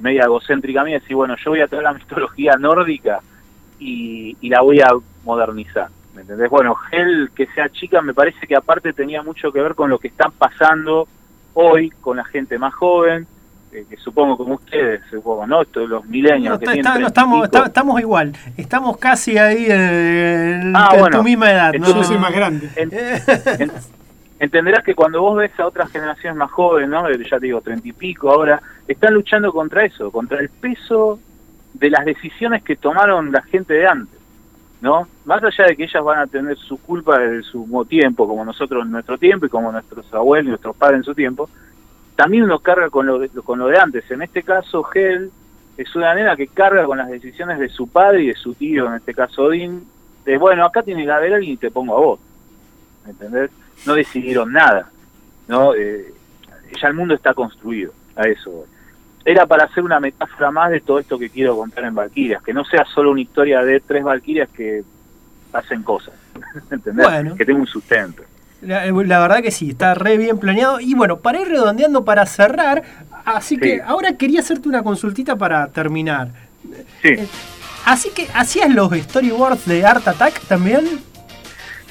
media 0.00 0.24
egocéntrica 0.24 0.84
mía, 0.84 1.00
decir, 1.00 1.16
bueno, 1.16 1.34
yo 1.42 1.50
voy 1.50 1.60
a 1.60 1.66
traer 1.66 1.84
la 1.84 1.92
mitología 1.94 2.56
nórdica 2.58 3.20
y, 3.78 4.36
y 4.40 4.48
la 4.48 4.60
voy 4.60 4.80
a 4.80 4.90
modernizar. 5.24 5.88
¿Me 6.14 6.22
entendés? 6.22 6.50
Bueno, 6.50 6.76
Hel, 6.90 7.30
que 7.34 7.46
sea 7.46 7.68
chica, 7.68 8.02
me 8.02 8.14
parece 8.14 8.46
que 8.46 8.56
aparte 8.56 8.92
tenía 8.92 9.22
mucho 9.22 9.52
que 9.52 9.62
ver 9.62 9.74
con 9.74 9.88
lo 9.88 9.98
que 9.98 10.08
están 10.08 10.32
pasando 10.32 11.08
hoy 11.54 11.90
con 12.00 12.16
la 12.16 12.24
gente 12.24 12.58
más 12.58 12.74
joven, 12.74 13.26
eh, 13.72 13.84
que 13.88 13.96
supongo 13.96 14.36
como 14.36 14.54
ustedes, 14.54 15.00
supongo, 15.10 15.46
¿no? 15.46 15.62
Estos, 15.62 15.88
los 15.88 16.04
milenios 16.06 16.54
No, 16.54 16.58
que 16.58 16.64
está- 16.64 16.72
tienen 16.72 16.80
está- 16.80 16.90
no, 16.90 16.94
30 16.94 17.02
y 17.02 17.06
estamos, 17.06 17.36
pico. 17.36 17.44
está- 17.56 17.66
estamos 17.68 18.00
igual. 18.00 18.32
Estamos 18.56 18.96
casi 18.98 19.38
ahí 19.38 19.66
en, 19.68 20.72
Ah, 20.76 20.88
en 20.92 21.00
bueno. 21.00 21.18
tu 21.18 21.22
misma 21.24 21.50
edad. 21.52 21.74
Entonces 21.74 21.94
¿no? 21.96 22.02
Yo 22.02 22.08
soy 22.08 22.18
más 22.18 22.32
grande. 22.34 22.68
En- 22.76 22.90
en- 23.60 23.72
entenderás 24.40 24.82
que 24.84 24.94
cuando 24.94 25.20
vos 25.20 25.36
ves 25.38 25.52
a 25.60 25.66
otras 25.66 25.90
generaciones 25.90 26.36
más 26.36 26.50
jóvenes, 26.50 26.88
¿no? 26.90 27.08
Eh, 27.08 27.18
ya 27.30 27.38
te 27.38 27.46
digo, 27.46 27.60
treinta 27.60 27.86
y 27.86 27.92
pico 27.92 28.30
ahora, 28.30 28.60
están 28.88 29.14
luchando 29.14 29.52
contra 29.52 29.84
eso, 29.84 30.10
contra 30.10 30.40
el 30.40 30.48
peso 30.48 31.20
de 31.74 31.90
las 31.90 32.04
decisiones 32.04 32.62
que 32.64 32.74
tomaron 32.76 33.30
la 33.30 33.42
gente 33.42 33.74
de 33.74 33.86
antes, 33.86 34.18
¿no? 34.80 35.08
Más 35.24 35.42
allá 35.42 35.66
de 35.66 35.76
que 35.76 35.84
ellas 35.84 36.02
van 36.02 36.20
a 36.20 36.26
tener 36.26 36.56
su 36.56 36.80
culpa 36.80 37.18
de 37.18 37.42
su 37.42 37.86
tiempo, 37.88 38.26
como 38.26 38.44
nosotros 38.44 38.84
en 38.84 38.92
nuestro 38.92 39.18
tiempo 39.18 39.46
y 39.46 39.50
como 39.50 39.70
nuestros 39.70 40.12
abuelos 40.12 40.46
y 40.46 40.48
nuestros 40.50 40.76
padres 40.76 40.98
en 40.98 41.04
su 41.04 41.14
tiempo, 41.14 41.48
también 42.16 42.44
uno 42.44 42.58
carga 42.58 42.90
con 42.90 43.06
lo 43.06 43.18
de, 43.18 43.28
con 43.28 43.58
lo 43.58 43.66
de 43.66 43.78
antes. 43.78 44.10
En 44.10 44.22
este 44.22 44.42
caso, 44.42 44.86
Hel 44.92 45.30
es 45.76 45.94
una 45.96 46.14
nena 46.14 46.36
que 46.36 46.48
carga 46.48 46.84
con 46.84 46.98
las 46.98 47.08
decisiones 47.08 47.58
de 47.58 47.68
su 47.68 47.88
padre 47.88 48.24
y 48.24 48.26
de 48.28 48.34
su 48.34 48.54
tío, 48.54 48.86
en 48.86 48.94
este 48.94 49.14
caso 49.14 49.44
Odín, 49.44 49.86
de 50.24 50.36
bueno, 50.36 50.64
acá 50.64 50.82
tiene 50.82 51.04
que 51.04 51.10
haber 51.10 51.34
alguien 51.34 51.54
y 51.54 51.56
te 51.56 51.70
pongo 51.70 51.96
a 51.96 52.00
vos. 52.00 52.20
¿Me 53.04 53.12
entendés? 53.12 53.50
No 53.86 53.94
decidieron 53.94 54.52
nada. 54.52 54.90
¿no? 55.48 55.74
Eh, 55.74 56.12
ya 56.80 56.88
el 56.88 56.94
mundo 56.94 57.14
está 57.14 57.34
construido, 57.34 57.92
a 58.16 58.22
eso 58.22 58.50
voy. 58.50 58.66
Era 59.30 59.46
para 59.46 59.64
hacer 59.64 59.84
una 59.84 60.00
metáfora 60.00 60.50
más 60.50 60.70
de 60.70 60.80
todo 60.80 60.98
esto 60.98 61.16
que 61.16 61.30
quiero 61.30 61.56
contar 61.56 61.84
en 61.84 61.94
Valkyrias, 61.94 62.42
que 62.42 62.52
no 62.52 62.64
sea 62.64 62.84
solo 62.84 63.12
una 63.12 63.20
historia 63.20 63.62
de 63.62 63.78
tres 63.78 64.02
Valkyrias 64.02 64.48
que 64.48 64.82
hacen 65.52 65.84
cosas, 65.84 66.14
¿entendés? 66.70 67.06
Bueno. 67.06 67.36
Que 67.36 67.44
tenga 67.44 67.60
un 67.60 67.66
sustento. 67.66 68.24
La, 68.62 68.84
la 68.86 69.18
verdad 69.20 69.40
que 69.40 69.52
sí, 69.52 69.70
está 69.70 69.94
re 69.94 70.18
bien 70.18 70.38
planeado. 70.38 70.80
Y 70.80 70.94
bueno, 70.94 71.18
para 71.20 71.40
ir 71.40 71.48
redondeando, 71.48 72.04
para 72.04 72.26
cerrar, 72.26 72.82
así 73.24 73.54
Sí. 73.54 73.60
que 73.60 73.82
ahora 73.82 74.14
quería 74.16 74.40
hacerte 74.40 74.68
una 74.68 74.82
consultita 74.82 75.36
para 75.36 75.68
terminar. 75.68 76.28
Sí, 77.00 77.14
Así 77.86 78.10
que, 78.10 78.26
¿hacías 78.34 78.68
los 78.68 78.92
storyboards 78.92 79.64
de 79.66 79.86
Art 79.86 80.06
Attack 80.08 80.40
también? 80.48 80.86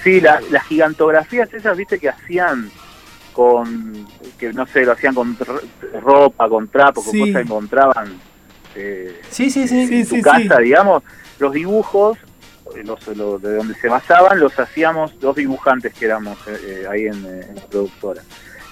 sí, 0.04 0.20
la- 0.22 0.40
las 0.52 0.64
gigantografías 0.68 1.52
esas, 1.54 1.76
viste, 1.78 1.98
que 2.00 2.10
hacían 2.10 2.70
con, 3.44 4.06
que 4.38 4.52
no 4.52 4.68
sé, 4.68 4.84
lo 4.84 4.92
hacían 4.92 5.16
con 5.16 5.38
ropa, 6.02 6.50
con 6.50 6.68
trapos, 6.68 7.06
con 7.06 7.14
Sí. 7.14 7.20
cosas 7.20 7.36
que 7.36 7.42
encontraban 7.42 8.20
eh, 8.76 9.22
Sí, 9.30 9.50
sí, 9.50 9.66
sí. 9.66 9.88
En 9.92 10.08
tu 10.08 10.22
casa, 10.22 10.58
digamos, 10.60 11.04
los 11.40 11.54
dibujos, 11.54 12.18
eh, 12.76 12.84
los, 12.84 13.08
los- 13.16 13.42
de 13.42 13.56
donde 13.56 13.76
se 13.76 13.88
basaban, 13.88 14.42
los 14.42 14.60
hacíamos 14.60 15.18
dos 15.22 15.38
dibujantes 15.38 15.94
que 15.94 16.04
éramos 16.06 16.38
eh, 16.48 16.60
eh, 16.84 16.88
ahí 16.90 17.06
en, 17.06 17.26
eh, 17.26 17.46
en 17.50 17.56
la 17.56 17.62
productora. 17.68 18.22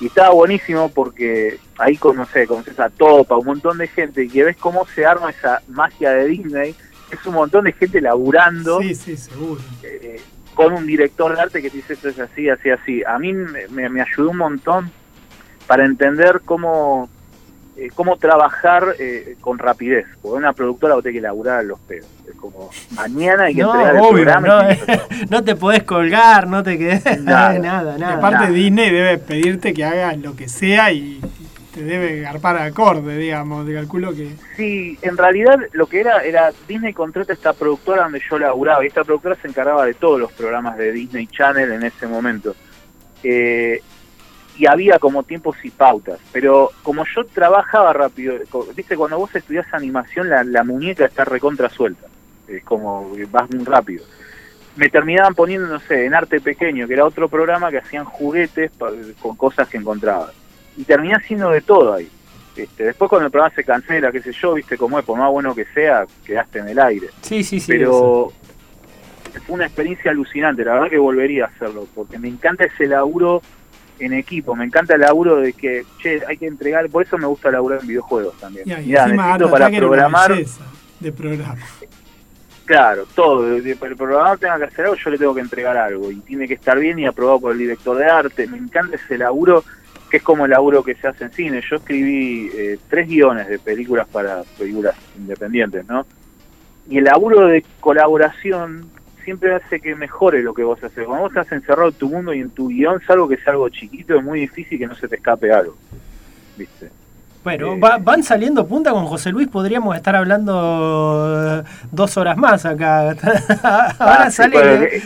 Y 0.02 0.07
estaba 0.07 0.31
buenísimo 0.31 0.89
porque 0.89 1.60
ahí 1.77 1.95
conoces, 1.98 2.45
conoces 2.45 2.77
a 2.77 2.89
Topa, 2.89 3.38
un 3.38 3.45
montón 3.45 3.77
de 3.77 3.88
gente, 3.88 4.26
y 4.26 4.27
que 4.30 4.44
ves 4.44 4.57
cómo 4.57 4.85
se 4.94 5.06
arma 5.06 5.30
esa 5.30 5.61
magia 5.69 6.11
de 6.11 6.26
Disney. 6.27 6.76
Es 7.10 7.26
un 7.26 7.35
montón 7.35 7.64
de 7.64 7.72
gente 7.72 8.02
laburando 8.02 8.81
Sí, 8.81 8.94
sí, 8.95 9.15
seguro. 9.15 9.61
eh, 9.81 10.19
con 10.57 10.73
un 10.73 10.88
director 10.88 11.35
de 11.35 11.39
arte 11.41 11.61
que 11.61 11.69
te 11.69 11.77
dice 11.77 11.93
esto 11.93 12.09
es 12.09 12.19
así, 12.19 12.49
así, 12.49 12.71
así. 12.71 13.03
A 13.05 13.19
mí 13.19 13.31
me, 13.31 13.67
me- 13.89 14.01
ayudó 14.01 14.31
un 14.31 14.38
montón 14.38 14.89
para 15.67 15.85
entender 15.85 16.41
cómo 16.43 17.09
eh, 17.77 17.89
cómo 17.93 18.17
trabajar 18.17 18.95
eh, 18.97 19.35
con 19.39 19.59
rapidez. 19.59 20.07
Porque 20.19 20.35
una 20.39 20.53
productora 20.53 20.95
vos 20.95 21.03
tenés 21.03 21.17
que 21.17 21.21
laburar 21.21 21.59
a 21.59 21.63
los 21.63 21.79
pedos. 21.81 22.07
Es 22.27 22.34
como, 22.34 22.71
mañana 22.95 23.43
hay 23.43 23.53
que 23.53 23.61
No, 23.67 23.71
entregar 23.75 23.95
el 24.03 24.09
programa. 24.09 24.47
no, 24.47 24.67
que- 24.67 25.25
no 25.29 25.43
te 25.43 25.55
podés 25.55 25.84
colgar, 25.84 26.47
no 26.47 26.63
te 26.63 26.75
quedes. 26.79 27.05
Nada. 27.23 27.59
Nada, 27.59 27.97
nada. 27.99 28.15
Aparte 28.15 28.38
nada. 28.45 28.49
Disney 28.49 28.89
debe 28.89 29.19
pedirte 29.19 29.75
que 29.75 29.85
hagas 29.85 30.17
lo 30.17 30.35
que 30.35 30.49
sea 30.49 30.91
y 30.91 31.21
te 31.77 31.83
debe 31.83 32.21
garpar 32.21 32.57
acorde, 32.57 33.17
digamos. 33.17 33.67
Te 33.67 33.73
calculo 33.73 34.13
que... 34.15 34.31
Sí, 34.55 34.97
en 35.03 35.15
realidad 35.15 35.59
lo 35.73 35.85
que 35.85 35.99
era, 35.99 36.23
era 36.23 36.51
Disney 36.67 36.91
contrata 36.91 37.33
esta 37.33 37.53
productora 37.53 38.03
donde 38.03 38.21
yo 38.27 38.39
laburaba 38.39 38.83
y 38.83 38.87
esta 38.87 39.03
productora 39.03 39.35
se 39.35 39.47
encargaba 39.47 39.85
de 39.85 39.93
todos 39.93 40.19
los 40.19 40.31
programas 40.33 40.75
de 40.77 40.91
Disney 40.91 41.27
Channel 41.27 41.71
en 41.71 41.83
ese 41.83 42.07
momento. 42.07 42.55
Eh, 43.23 43.79
y 44.57 44.65
había 44.65 44.97
como 44.97 45.21
tiempos 45.21 45.57
y 45.63 45.69
pautas, 45.69 46.19
pero 46.31 46.71
como 46.81 47.05
yo 47.15 47.23
trabajaba 47.25 47.93
rápido, 47.93 48.35
viste, 48.75 48.97
cuando 48.97 49.19
vos 49.19 49.35
estudias 49.35 49.71
animación 49.71 50.29
la, 50.29 50.43
la 50.43 50.63
muñeca 50.63 51.05
está 51.05 51.25
recontra 51.25 51.69
suelta, 51.69 52.07
es 52.47 52.63
como 52.63 53.11
vas 53.29 53.51
muy 53.51 53.63
rápido. 53.63 54.03
Me 54.75 54.89
terminaban 54.89 55.35
poniendo, 55.35 55.67
no 55.67 55.79
sé, 55.79 56.05
en 56.05 56.15
Arte 56.15 56.41
Pequeño, 56.41 56.87
que 56.87 56.93
era 56.93 57.05
otro 57.05 57.29
programa 57.29 57.69
que 57.69 57.77
hacían 57.77 58.05
juguetes 58.05 58.71
con 59.19 59.35
cosas 59.35 59.67
que 59.67 59.77
encontraban. 59.77 60.29
Y 60.77 60.83
terminé 60.83 61.15
haciendo 61.15 61.49
de 61.49 61.61
todo 61.61 61.93
ahí. 61.93 62.09
Este, 62.55 62.85
después 62.85 63.09
cuando 63.09 63.25
el 63.25 63.31
programa 63.31 63.53
se 63.53 63.63
cancela, 63.63 64.11
qué 64.11 64.21
sé 64.21 64.31
yo, 64.31 64.53
viste 64.53 64.77
cómo 64.77 64.97
es, 64.97 65.05
por 65.05 65.17
más 65.17 65.29
bueno 65.31 65.53
que 65.53 65.65
sea, 65.65 66.05
quedaste 66.25 66.59
en 66.59 66.69
el 66.69 66.79
aire. 66.79 67.09
Sí, 67.21 67.43
sí, 67.43 67.59
sí. 67.59 67.71
Pero 67.71 68.31
fue 69.45 69.55
una 69.55 69.65
experiencia 69.65 70.11
alucinante, 70.11 70.63
la 70.63 70.73
verdad 70.73 70.89
que 70.89 70.97
volvería 70.97 71.45
a 71.45 71.47
hacerlo, 71.47 71.87
porque 71.93 72.17
me 72.17 72.27
encanta 72.27 72.65
ese 72.65 72.87
laburo 72.87 73.41
en 73.99 74.13
equipo, 74.13 74.55
me 74.55 74.65
encanta 74.65 74.95
el 74.95 75.01
laburo 75.01 75.37
de 75.37 75.53
que, 75.53 75.85
che, 76.01 76.21
hay 76.27 76.37
que 76.37 76.47
entregar, 76.47 76.89
por 76.89 77.03
eso 77.03 77.17
me 77.17 77.27
gusta 77.27 77.51
laburar 77.51 77.81
en 77.81 77.87
videojuegos 77.87 78.37
también. 78.39 78.67
Y 78.67 78.73
ahí, 78.73 78.85
Mirá, 78.87 79.07
necesito 79.07 79.51
para 79.51 79.69
programar, 79.69 80.35
de 80.99 81.11
programa. 81.11 81.57
claro, 82.65 83.05
todo, 83.13 83.55
el 83.55 83.77
programador 83.77 84.39
tenga 84.39 84.57
que 84.57 84.63
hacer 84.65 84.85
algo, 84.85 84.97
yo 84.97 85.09
le 85.09 85.17
tengo 85.17 85.35
que 85.35 85.41
entregar 85.41 85.77
algo, 85.77 86.11
y 86.11 86.17
tiene 86.17 86.47
que 86.47 86.55
estar 86.55 86.77
bien 86.79 86.99
y 86.99 87.05
aprobado 87.05 87.39
por 87.39 87.51
el 87.51 87.59
director 87.59 87.97
de 87.97 88.05
arte, 88.05 88.47
me 88.47 88.57
encanta 88.57 88.95
ese 88.95 89.17
laburo, 89.17 89.63
que 90.09 90.17
es 90.17 90.23
como 90.23 90.45
el 90.45 90.51
laburo 90.51 90.84
que 90.84 90.95
se 90.95 91.07
hace 91.07 91.25
en 91.25 91.31
cine, 91.31 91.61
yo 91.69 91.75
escribí 91.77 92.49
eh, 92.55 92.77
tres 92.89 93.07
guiones 93.07 93.47
de 93.47 93.59
películas 93.59 94.07
para 94.11 94.43
películas 94.57 94.95
independientes, 95.17 95.85
¿no? 95.88 96.05
Y 96.89 96.97
el 96.99 97.03
laburo 97.05 97.47
de 97.47 97.65
colaboración 97.79 98.89
siempre 99.25 99.53
hace 99.53 99.81
que 99.81 99.93
mejore 99.95 100.41
lo 100.41 100.53
que 100.53 100.63
vos 100.63 100.81
haces. 100.81 101.05
Cuando 101.05 101.23
vos 101.23 101.31
estás 101.35 101.51
encerrado 101.51 101.89
en 101.89 101.95
tu 101.95 102.07
mundo 102.09 102.34
y 102.34 102.39
en 102.39 102.49
tu 102.49 102.69
guion, 102.69 103.01
salvo 103.05 103.27
que 103.27 103.35
sea 103.38 103.51
algo 103.53 103.67
chiquito, 103.67 104.15
es 104.15 104.23
muy 104.23 104.39
difícil 104.39 104.79
que 104.79 104.88
no 104.88 104.95
se 104.95 105.07
te 105.09 105.17
escape 105.17 105.51
algo. 105.51 105.75
¿Viste? 106.57 106.89
Bueno, 107.43 107.73
Eh, 107.73 107.79
va- 107.79 107.97
van 107.97 108.23
saliendo 108.23 108.65
punta 108.65 108.91
con 108.91 109.05
José 109.05 109.31
Luis, 109.31 109.47
podríamos 109.49 109.95
estar 109.97 110.15
hablando 110.15 111.61
eh, 111.61 111.63
dos 111.91 112.15
horas 112.15 112.38
más 112.38 112.65
acá. 112.65 113.09
Ahora 113.99 114.23
ah, 114.23 114.31
sale. 114.31 114.95
es, 114.97 115.03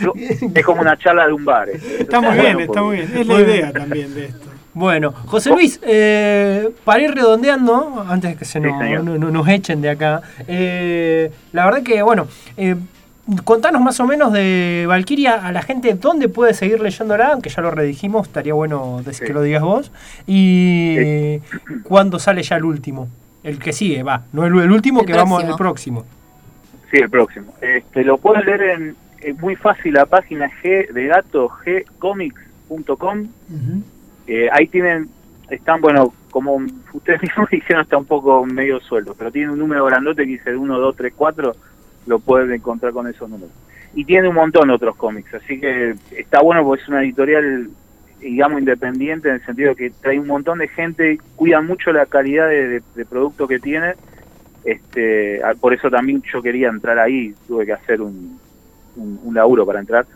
es 0.54 0.64
como 0.64 0.80
una 0.82 0.96
charla 0.96 1.26
de 1.26 1.32
un 1.32 1.44
bar. 1.44 1.68
eh. 1.70 1.80
Está 2.00 2.20
muy 2.20 2.28
Bueno, 2.36 2.42
bien, 2.42 2.60
está 2.60 2.66
porque- 2.66 2.80
muy 2.80 2.96
bien. 2.96 3.18
Es 3.18 3.26
la 3.26 3.40
idea 3.40 3.72
también 3.72 4.14
de 4.14 4.24
esto. 4.26 4.51
Bueno, 4.74 5.12
José 5.26 5.50
Luis, 5.50 5.78
eh, 5.82 6.70
para 6.84 7.02
ir 7.02 7.14
redondeando, 7.14 8.04
antes 8.08 8.30
de 8.30 8.36
que 8.36 8.44
se 8.46 8.58
Sí, 8.58 8.66
nos, 8.66 8.78
señor. 8.78 9.04
no- 9.04 9.18
no- 9.18 9.30
nos 9.30 9.46
echen 9.48 9.82
de 9.82 9.90
acá, 9.90 10.22
eh, 10.48 11.30
la 11.52 11.66
verdad 11.66 11.82
que, 11.82 12.00
bueno, 12.02 12.26
eh, 12.56 12.76
contanos 13.44 13.82
más 13.82 14.00
o 14.00 14.06
menos 14.06 14.32
de 14.32 14.84
Valkyria 14.88 15.46
a 15.46 15.52
la 15.52 15.60
gente, 15.62 15.92
dónde 15.94 16.28
puede 16.30 16.54
seguir 16.54 16.80
leyéndola, 16.80 17.32
aunque 17.34 17.50
ya 17.50 17.60
lo 17.60 17.70
redijimos, 17.70 18.26
estaría 18.28 18.54
bueno 18.54 19.02
decir 19.04 19.20
Sí. 19.20 19.26
que 19.26 19.32
lo 19.34 19.42
digas 19.42 19.62
vos, 19.62 19.92
y 20.26 21.38
cuándo 21.84 22.18
sale 22.18 22.42
ya 22.42 22.56
el 22.56 22.64
último, 22.64 23.08
el 23.44 23.58
que 23.58 23.74
sigue, 23.74 24.02
va, 24.02 24.22
no 24.32 24.46
el, 24.46 24.58
el 24.58 24.72
último 24.72 25.00
El 25.00 25.06
que 25.06 25.12
vamos, 25.12 25.44
el 25.44 25.54
próximo. 25.56 26.04
Sí, 26.90 26.96
el 26.96 27.10
próximo. 27.10 27.54
Este, 27.60 28.04
lo 28.04 28.16
pueden 28.16 28.44
leer 28.46 28.62
en, 28.62 28.96
es 29.20 29.38
muy 29.38 29.54
fácil, 29.54 29.92
la 29.94 30.06
página 30.06 30.50
G 30.62 30.90
de 30.92 31.06
gato, 31.08 31.50
gcomics.com. 31.64 33.20
Ujú. 33.20 33.82
Eh, 34.26 34.48
ahí 34.52 34.66
tienen, 34.68 35.08
están, 35.50 35.80
bueno, 35.80 36.12
como 36.30 36.56
ustedes 36.92 37.22
mismos 37.22 37.48
dijeron, 37.50 37.82
está 37.82 37.96
un 37.96 38.06
poco 38.06 38.44
medio 38.44 38.80
sueldo, 38.80 39.14
pero 39.16 39.30
tiene 39.30 39.52
un 39.52 39.58
número 39.58 39.84
grandote 39.84 40.24
que 40.24 40.32
dice 40.32 40.56
1, 40.56 40.78
2, 40.78 40.96
3, 40.96 41.12
4, 41.14 41.56
lo 42.06 42.18
pueden 42.18 42.52
encontrar 42.52 42.92
con 42.92 43.06
esos 43.06 43.28
números. 43.28 43.54
Y 43.94 44.04
tiene 44.04 44.28
un 44.28 44.34
montón 44.34 44.68
de 44.68 44.74
otros 44.74 44.96
cómics, 44.96 45.34
así 45.34 45.60
que 45.60 45.94
está 46.16 46.40
bueno 46.40 46.64
porque 46.64 46.82
es 46.82 46.88
una 46.88 47.02
editorial, 47.02 47.68
digamos, 48.20 48.60
independiente 48.60 49.28
en 49.28 49.34
el 49.34 49.44
sentido 49.44 49.74
que 49.74 49.90
trae 49.90 50.18
un 50.18 50.26
montón 50.26 50.58
de 50.58 50.68
gente, 50.68 51.18
cuidan 51.36 51.66
mucho 51.66 51.92
la 51.92 52.06
calidad 52.06 52.48
de, 52.48 52.82
producto 53.08 53.46
que 53.46 53.58
tiene. 53.58 53.94
Este, 54.64 55.42
ah, 55.42 55.54
por 55.60 55.74
eso 55.74 55.90
también 55.90 56.22
yo 56.32 56.40
quería 56.40 56.68
entrar 56.68 56.98
ahí, 56.98 57.34
tuve 57.46 57.66
que 57.66 57.72
hacer 57.72 58.00
un, 58.00 58.38
un 58.96 59.34
laburo 59.34 59.66
para 59.66 59.80
entrar. 59.80 60.06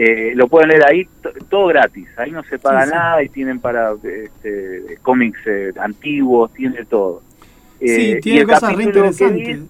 Eh, 0.00 0.32
lo 0.36 0.46
pueden 0.46 0.68
leer 0.68 0.86
ahí, 0.86 1.08
to- 1.20 1.32
todo 1.50 1.66
gratis, 1.66 2.06
ahí 2.16 2.30
no 2.30 2.44
se 2.44 2.56
paga 2.60 2.82
Sí, 2.84 2.88
sí. 2.90 2.94
nada 2.94 3.22
y 3.24 3.28
tienen 3.30 3.58
para 3.58 3.92
este, 4.04 4.96
cómics 5.02 5.40
eh, 5.46 5.72
antiguos, 5.80 6.52
tiene 6.54 6.84
todo. 6.84 7.22
Sí, 7.80 7.86
Eh, 8.12 8.20
tiene 8.22 8.44
cosas 8.44 8.72
re 8.72 8.78
que 8.78 8.82
interesantes. 8.84 9.60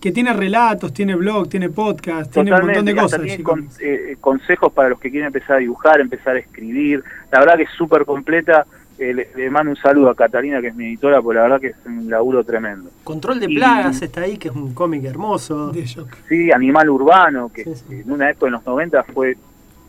Que 0.00 0.12
tiene 0.12 0.32
relatos, 0.32 0.92
tiene 0.92 1.14
blog, 1.16 1.48
tiene 1.48 1.68
podcast, 1.70 2.32
tiene 2.32 2.52
un 2.54 2.60
montón 2.66 2.84
de 2.84 2.94
cosas. 2.94 3.20
tiene 3.22 3.42
con- 3.42 3.68
eh, 3.80 4.16
consejos 4.20 4.72
para 4.72 4.90
los 4.90 5.00
que 5.00 5.10
quieren 5.10 5.26
empezar 5.28 5.56
a 5.56 5.58
dibujar, 5.58 6.00
empezar 6.00 6.36
a 6.36 6.38
escribir. 6.38 7.02
La 7.32 7.40
verdad 7.40 7.56
que 7.56 7.62
es 7.64 7.70
súper 7.70 8.04
completa. 8.04 8.66
Eh, 8.98 9.12
le, 9.12 9.28
le 9.36 9.50
mando 9.50 9.70
un 9.72 9.76
saludo 9.76 10.08
a 10.10 10.14
Catalina, 10.14 10.60
que 10.60 10.68
es 10.68 10.74
mi 10.74 10.86
editora, 10.86 11.20
porque 11.20 11.36
la 11.36 11.42
verdad 11.42 11.60
que 11.60 11.66
es 11.68 11.76
un 11.84 12.08
laburo 12.08 12.44
tremendo. 12.44 12.90
Control 13.04 13.38
de 13.40 13.46
Y- 13.50 13.56
plagas 13.56 14.00
está 14.00 14.22
ahí, 14.22 14.38
que 14.38 14.48
es 14.48 14.54
un 14.54 14.72
cómic 14.74 15.04
hermoso. 15.04 15.68
De. 15.68 15.86
Sí, 16.28 16.50
Animal 16.50 16.88
Urbano, 16.88 17.50
que 17.52 17.64
Sí, 17.64 17.74
sí. 17.74 17.94
en 18.00 18.10
una 18.10 18.30
época 18.30 18.46
en 18.46 18.52
los 18.52 18.64
90 18.64 19.02
fue 19.04 19.36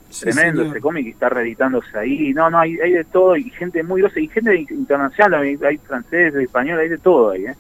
Sí, 0.10 0.22
tremendo 0.22 0.62
señor. 0.62 0.76
ese 0.78 0.82
cómic 0.82 1.06
y 1.06 1.10
está 1.10 1.30
reeditándose 1.30 1.98
ahí. 1.98 2.34
No, 2.34 2.50
no, 2.50 2.60
hay, 2.60 2.80
hay 2.80 2.94
de 2.94 3.04
todo 3.04 3.36
y 3.36 3.50
gente 3.50 3.84
muy 3.84 4.02
grosa 4.02 4.20
y 4.20 4.28
gente 4.28 4.56
internacional, 4.70 5.42
hay, 5.42 5.58
hay 5.68 5.78
francés, 5.78 6.34
español, 6.36 6.80
hay 6.80 6.90
de 6.90 6.98
todo 6.98 7.32
ahí. 7.32 7.46
¿eh? 7.46 7.56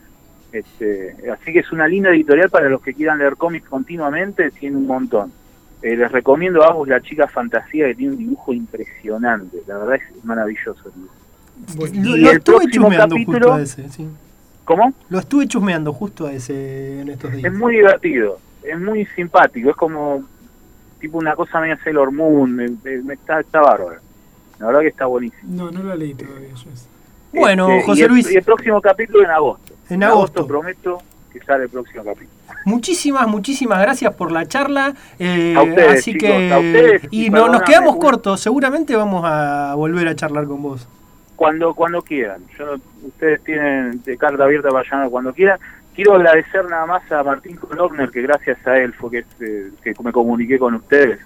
Este, 0.51 1.15
así 1.31 1.51
que 1.53 1.59
es 1.59 1.71
una 1.71 1.87
linda 1.87 2.09
editorial 2.09 2.49
para 2.49 2.69
los 2.69 2.81
que 2.81 2.93
quieran 2.93 3.19
leer 3.19 3.35
cómics 3.35 3.67
continuamente, 3.67 4.49
tiene 4.51 4.77
un 4.77 4.87
montón. 4.87 5.31
Eh, 5.81 5.95
les 5.95 6.11
recomiendo 6.11 6.63
a 6.63 6.71
vos 6.73 6.87
La 6.87 7.01
Chica 7.01 7.27
Fantasía, 7.27 7.85
que 7.87 7.95
tiene 7.95 8.13
un 8.13 8.17
dibujo 8.17 8.53
impresionante, 8.53 9.57
la 9.67 9.77
verdad 9.77 9.95
es 9.95 10.23
maravilloso 10.25 10.81
el 10.85 10.93
dibujo. 10.93 11.13
Lo, 11.77 11.87
Y 11.87 12.21
lo 12.21 12.29
el 12.31 12.37
estuve 12.37 12.67
chusmeando 12.69 13.15
capítulo- 13.15 13.39
justo 13.39 13.53
a 13.53 13.61
ese, 13.61 13.89
sí. 13.89 14.07
¿Cómo? 14.65 14.93
Lo 15.09 15.19
estuve 15.19 15.47
chusmeando 15.47 15.93
justo 15.93 16.27
a 16.27 16.33
ese 16.33 17.01
en 17.01 17.09
estos 17.09 17.31
días. 17.31 17.45
Es 17.45 17.53
muy 17.57 17.75
divertido, 17.75 18.39
es 18.63 18.79
muy 18.79 19.05
simpático, 19.15 19.69
es 19.69 19.75
como 19.75 20.23
tipo 20.99 21.17
una 21.17 21.35
cosa 21.35 21.59
media 21.59 21.77
Sailor 21.83 22.11
Moon, 22.11 22.55
me- 22.55 22.69
me- 22.83 22.97
me 23.03 23.13
está, 23.15 23.39
está 23.39 23.61
bárbaro. 23.61 23.99
La 24.59 24.67
verdad 24.67 24.81
que 24.81 24.87
está 24.87 25.05
buenísimo. 25.05 25.43
No, 25.45 25.71
no 25.71 25.83
lo 25.83 25.95
leí 25.95 26.13
todavía 26.13 26.49
yo. 26.49 26.69
Bueno, 27.33 27.69
Este, 27.69 27.85
José 27.85 27.99
y 27.99 28.03
el- 28.03 28.09
Luis. 28.09 28.31
Y 28.31 28.37
el 28.37 28.43
próximo 28.43 28.81
capítulo 28.81 29.23
en 29.23 29.29
agosto. 29.31 29.73
En 29.89 30.03
agosto. 30.03 30.47
prometo 30.47 30.97
que 31.31 31.39
sale 31.41 31.65
el 31.65 31.69
próximo 31.69 32.03
capítulo. 32.03 32.29
Muchísimas, 32.65 33.27
muchísimas 33.27 33.79
gracias 33.79 34.13
por 34.15 34.31
la 34.31 34.45
charla. 34.47 34.93
eh, 35.19 35.53
A 35.55 35.61
ustedes, 35.61 35.99
así 35.99 36.13
chicos, 36.13 36.27
que. 36.29 36.51
a 36.53 36.57
ustedes, 36.57 37.01
y 37.11 37.25
y 37.25 37.29
no, 37.29 37.47
nos 37.49 37.61
quedamos 37.61 37.93
un- 37.95 38.01
cortos. 38.01 38.41
Seguramente 38.41 38.95
vamos 38.95 39.23
a 39.25 39.73
volver 39.75 40.07
a 40.07 40.15
charlar 40.15 40.45
con 40.47 40.61
vos. 40.63 40.87
Cuando 41.35 41.73
cuando 41.75 42.01
quieran. 42.01 42.41
Yo, 42.57 42.75
ustedes 43.05 43.43
tienen 43.43 44.01
de 44.03 44.17
carta 44.17 44.43
abierta 44.43 44.69
para 44.69 44.89
llamar 44.89 45.09
cuando 45.09 45.33
quieran. 45.33 45.59
Quiero 45.97 46.13
agradecer 46.13 46.63
nada 46.65 46.85
más 46.85 47.11
a 47.11 47.23
Martín 47.23 47.55
Cologner, 47.55 48.11
que 48.11 48.21
gracias 48.21 48.59
a 48.67 48.77
él 48.77 48.93
fue 48.93 49.09
que, 49.09 49.25
eh, 49.39 49.71
que 49.81 49.95
me 50.03 50.11
comuniqué 50.11 50.59
con 50.59 50.75
ustedes. 50.75 51.19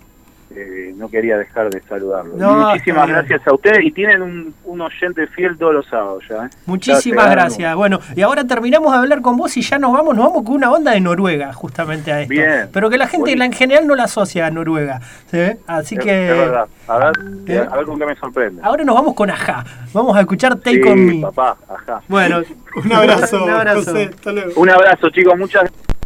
Eh, 0.56 0.94
no 0.98 1.10
quería 1.10 1.38
dejar 1.38 1.69
de 1.69 1.82
saludarlo. 1.84 2.34
No, 2.36 2.69
muchísimas 2.69 3.07
gracias 3.07 3.48
a 3.48 3.53
ustedes 3.53 3.84
y 3.84 3.91
tienen 3.91 4.22
un, 4.22 4.53
un 4.65 4.82
oyente 4.82 5.26
fiel 5.28 5.57
todos 5.57 5.73
los 5.73 5.86
sábados 5.88 6.23
ya. 6.30 6.45
¿eh? 6.45 6.49
Muchísimas 6.65 7.32
gracias. 7.32 7.76
Bueno, 7.76 7.99
y 8.15 8.22
ahora 8.22 8.44
terminamos 8.45 8.91
de 8.91 8.98
hablar 8.99 9.22
con 9.22 9.38
vos 9.38 9.56
y 9.57 9.61
ya 9.61 9.80
nos 9.80 9.94
vamos, 9.94 10.15
nos 10.15 10.26
vamos 10.26 10.44
con 10.44 10.56
una 10.56 10.72
onda 10.72 10.91
de 10.91 10.99
Noruega, 11.02 11.53
justamente 11.53 12.11
a 12.11 12.22
esto. 12.22 12.32
Bien. 12.32 12.69
Pero 12.73 12.90
que 12.90 12.98
la 12.98 13.07
gente 13.07 13.32
en 13.32 13.53
general 13.53 13.88
no 13.88 13.95
la 13.95 14.03
asocia 14.03 14.45
a 14.48 14.52
Noruega. 14.52 14.99
¿sí? 15.30 15.40
Así 15.68 15.95
Es- 15.95 16.03
que 16.03 16.30
es 16.32 16.38
verdad. 16.38 16.65
A 16.88 16.98
ver, 16.98 17.11
¿Eh? 17.48 17.68
a 17.72 17.76
ver 17.78 17.86
con 17.86 17.98
qué 17.99 18.06
me 18.06 18.15
sorprende. 18.15 18.61
ahora 18.64 18.84
nos 18.84 18.95
vamos 18.95 19.14
con 19.15 19.30
Aja. 19.30 19.64
Vamos 19.94 20.15
a 20.18 20.22
escuchar 20.22 20.56
Take 20.57 20.84
Sí, 20.84 20.90
On 20.90 21.06
Me. 21.06 21.22
papá, 21.22 21.57
ajá. 21.69 22.02
Bueno, 22.07 22.41
Un 22.76 22.91
abrazo, 22.94 23.44
Un 23.45 23.49
abrazo. 23.49 23.91
José. 23.91 24.10
Hasta 24.14 24.32
luego. 24.32 24.52
Un 24.61 24.69
abrazo, 24.69 25.10
chicos. 25.10 25.38
Muchas 25.38 25.72
Thank 25.72 26.01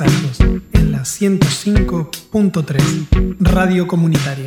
En 0.00 0.90
la 0.90 1.02
105.3 1.02 3.36
Radio 3.38 3.86
Comunitaria. 3.86 4.46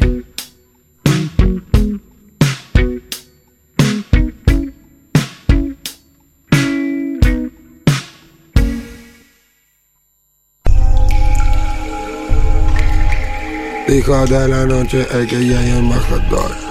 Hijo 13.87 14.25
de 14.25 14.47
la 14.49 14.65
noche, 14.65 15.07
el 15.13 15.27
que 15.27 15.47
ya 15.47 15.59
hay 15.59 15.69
embajador. 15.69 16.66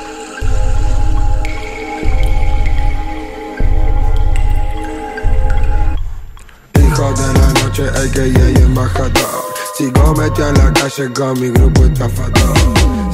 El 8.06 8.12
que 8.12 8.32
ya 8.32 8.46
hay 8.46 8.56
embajador. 8.56 9.12
Sigo 9.76 10.14
metido 10.14 10.48
en 10.48 10.58
la 10.58 10.72
calle 10.72 11.12
con 11.12 11.40
mi 11.40 11.50
grupo 11.50 11.84
estafador. 11.84 12.56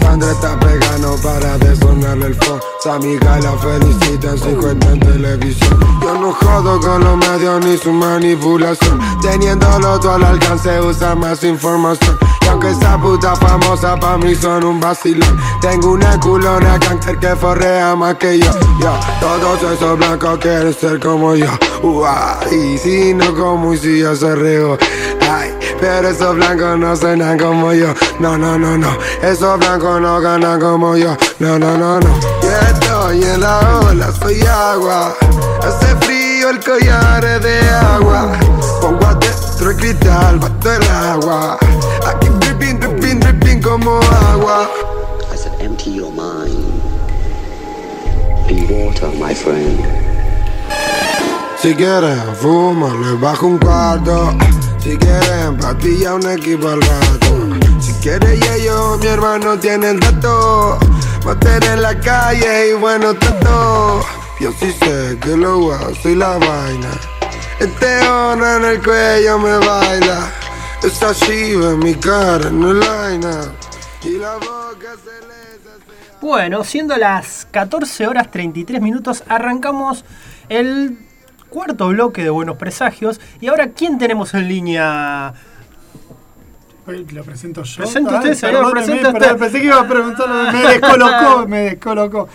Sandra 0.00 0.30
está 0.30 0.58
pegando 0.60 1.16
para 1.22 1.58
desonarle 1.58 2.26
el 2.26 2.34
phone. 2.34 2.60
Su 2.82 2.90
amiga 2.90 3.38
la 3.40 3.52
felicita, 3.58 4.36
su 4.36 4.56
cuenta 4.56 4.92
en 4.92 5.00
televisión. 5.00 5.78
Yo 6.02 6.18
no 6.18 6.32
jodo 6.32 6.80
con 6.80 7.04
los 7.04 7.16
medios 7.16 7.64
ni 7.64 7.76
su 7.78 7.92
manipulación. 7.92 9.00
Teniéndolo 9.20 9.98
todo 10.00 10.14
al 10.14 10.24
alcance, 10.24 10.80
usa 10.80 11.14
más 11.14 11.42
información. 11.44 12.18
Aunque 12.52 12.68
esa 12.68 12.98
puta 12.98 13.34
famosa 13.34 13.96
pa' 13.96 14.18
mí 14.18 14.34
son 14.34 14.62
un 14.62 14.78
vacilón. 14.78 15.38
Tengo 15.62 15.92
una 15.92 16.20
culona 16.20 16.76
gangster 16.76 17.18
que 17.18 17.34
forrea 17.34 17.96
más 17.96 18.16
que 18.16 18.40
yo. 18.40 18.52
Yo, 18.78 18.92
todos 19.20 19.72
esos 19.72 19.98
blancos 19.98 20.38
quieren 20.38 20.74
ser 20.74 21.00
como 21.00 21.34
yo. 21.34 21.46
Uah, 21.82 22.40
y 22.52 22.76
si 22.76 23.14
no 23.14 23.34
como 23.34 23.72
y 23.72 23.78
si 23.78 24.00
yo 24.00 24.14
se 24.14 24.36
riego. 24.36 24.76
Ay, 25.30 25.50
pero 25.80 26.10
esos 26.10 26.36
blancos 26.36 26.78
no 26.78 26.94
suenan 26.94 27.38
como 27.38 27.72
yo. 27.72 27.94
No, 28.18 28.36
no, 28.36 28.58
no, 28.58 28.76
no. 28.76 28.98
Esos 29.22 29.58
blancos 29.58 30.02
no 30.02 30.20
ganan 30.20 30.60
como 30.60 30.94
yo. 30.94 31.16
No, 31.38 31.58
no, 31.58 31.78
no, 31.78 32.00
no. 32.00 32.20
Yo 32.42 32.50
estoy 32.70 33.24
en 33.24 33.40
la 33.40 33.80
ola, 33.80 34.12
soy 34.12 34.42
agua. 34.42 35.14
Hace 35.66 35.96
frío, 36.04 36.50
el 36.50 36.62
collar 36.62 37.40
de 37.40 37.60
agua. 37.70 38.30
Pongo 38.82 39.06
adentro 39.06 39.70
el 39.70 39.76
cristal, 39.78 40.38
bato 40.38 40.70
el 40.70 40.82
agua. 40.90 41.58
Aquí 42.06 42.28
dripping, 42.40 42.78
dripping, 42.80 43.20
dripping 43.20 43.62
como 43.62 44.00
agua. 44.30 44.68
I 45.30 45.36
said, 45.36 45.52
empty 45.60 45.90
your 45.90 46.12
mind. 46.12 46.82
Be 48.48 48.66
water, 48.68 49.10
my 49.18 49.34
friend. 49.34 49.78
Si 51.58 51.74
quieren 51.74 52.34
fumo, 52.40 52.88
les 52.88 53.20
bajo 53.20 53.46
un 53.46 53.58
cuarto. 53.58 54.36
Si 54.82 54.96
quieren 54.96 55.56
patilla, 55.58 56.14
un 56.14 56.26
equipo 56.28 56.68
al 56.68 56.80
rato. 56.82 57.38
Si 57.80 57.92
quieren 58.02 58.36
y 58.36 58.64
yo, 58.64 58.98
mi 59.00 59.06
hermano 59.06 59.56
tiene 59.58 59.90
el 59.90 60.00
dato. 60.00 60.78
Mater 61.24 61.64
en 61.64 61.82
la 61.82 61.98
calle 62.00 62.70
y 62.70 62.72
bueno 62.72 63.14
trato. 63.14 64.04
Yo 64.40 64.50
sí 64.58 64.72
sé 64.72 65.16
que 65.20 65.36
lo 65.36 65.60
guau, 65.60 65.94
soy 66.02 66.16
la 66.16 66.36
vaina. 66.36 66.90
Este 67.60 68.08
honra 68.08 68.56
en 68.56 68.64
el 68.64 68.82
cuello 68.82 69.38
me 69.38 69.56
baila. 69.58 70.32
Chiva 70.82 71.70
en 71.70 71.78
mi 71.78 71.94
cara 71.94 72.50
no 72.50 72.72
line 72.72 73.30
Y 74.02 74.18
la 74.18 74.34
boca 74.34 74.96
se 75.04 75.26
le 75.28 76.20
Bueno, 76.20 76.64
siendo 76.64 76.96
las 76.96 77.46
14 77.52 78.08
horas 78.08 78.32
33 78.32 78.82
minutos, 78.82 79.22
arrancamos 79.28 80.04
el 80.48 80.98
cuarto 81.50 81.86
bloque 81.88 82.24
de 82.24 82.30
Buenos 82.30 82.56
Presagios. 82.56 83.20
Y 83.40 83.46
ahora, 83.46 83.68
¿quién 83.68 83.96
tenemos 83.96 84.34
en 84.34 84.48
línea? 84.48 85.34
Lo 86.86 87.22
presento 87.22 87.62
yo. 87.62 87.84
Presenta 87.84 88.10
Ay, 88.10 88.16
usted, 88.16 88.34
señor, 88.34 88.72
perdón, 88.72 89.06
usted. 89.06 89.36
Pensé 89.36 89.60
que 89.60 89.66
iba 89.66 89.80
a 89.80 89.86
preguntarlo, 89.86 90.52
me 90.52 90.62
descolocó, 90.62 91.46
me 91.46 91.58
descolocó. 91.60 92.28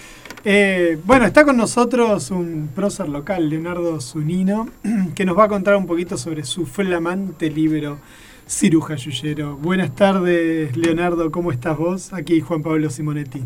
Eh, 0.45 0.97
bueno, 1.03 1.25
está 1.25 1.43
con 1.43 1.57
nosotros 1.57 2.31
un 2.31 2.69
prócer 2.73 3.09
local, 3.09 3.49
Leonardo 3.49 3.99
Zunino, 3.99 4.69
que 5.15 5.25
nos 5.25 5.37
va 5.37 5.43
a 5.43 5.47
contar 5.49 5.75
un 5.75 5.85
poquito 5.85 6.17
sobre 6.17 6.45
su 6.45 6.65
flamante 6.65 7.49
libro 7.49 7.99
Ciruja 8.47 8.95
Yuyero. 8.95 9.57
Buenas 9.57 9.93
tardes, 9.95 10.75
Leonardo, 10.77 11.31
¿cómo 11.31 11.51
estás 11.51 11.77
vos? 11.77 12.13
Aquí 12.13 12.39
Juan 12.41 12.61
Pablo 12.63 12.89
Simonetti. 12.89 13.43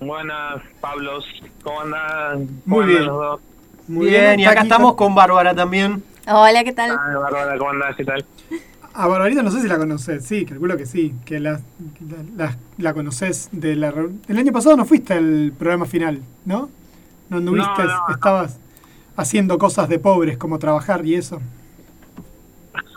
Buenas, 0.00 0.62
Pablos. 0.80 1.24
¿Cómo 1.62 1.80
andan? 1.82 2.40
Muy 2.64 2.78
¿Cómo 2.78 2.86
bien. 2.86 2.98
andan 3.00 3.06
los 3.08 3.16
dos? 3.22 3.40
Muy 3.88 4.06
bien, 4.06 4.38
y 4.40 4.42
está 4.42 4.50
acá 4.52 4.60
aquí 4.60 4.68
estamos 4.68 4.94
con 4.94 5.14
Bárbara 5.14 5.54
también. 5.54 6.02
Hola, 6.26 6.64
¿qué 6.64 6.72
tal? 6.72 6.90
Ah, 6.92 7.18
Bárbara, 7.18 7.58
¿cómo 7.58 7.70
andás? 7.70 7.96
¿Qué 7.96 8.04
tal? 8.04 8.24
A 8.94 9.06
Barbarita 9.06 9.42
no 9.42 9.50
sé 9.50 9.60
si 9.60 9.68
la 9.68 9.78
conoces, 9.78 10.24
sí, 10.24 10.44
calculo 10.44 10.76
que 10.76 10.84
sí, 10.84 11.14
que 11.24 11.38
la, 11.38 11.60
la, 12.08 12.22
la- 12.36 12.56
la 12.78 12.94
conoces 12.94 13.48
de 13.52 13.76
la 13.76 13.92
El 14.26 14.38
año 14.38 14.52
pasado 14.52 14.76
no 14.76 14.84
fuiste 14.86 15.14
al 15.14 15.52
programa 15.56 15.84
final, 15.86 16.20
¿no? 16.44 16.68
No 17.28 17.36
anduviste, 17.36 17.68
No, 17.82 17.84
no, 17.84 18.08
no. 18.08 18.14
estabas 18.14 18.58
haciendo 19.16 19.56
cosas 19.58 19.88
de 19.88 19.98
pobres 20.00 20.36
como 20.36 20.58
trabajar 20.58 21.04
y 21.06 21.14
eso. 21.14 21.40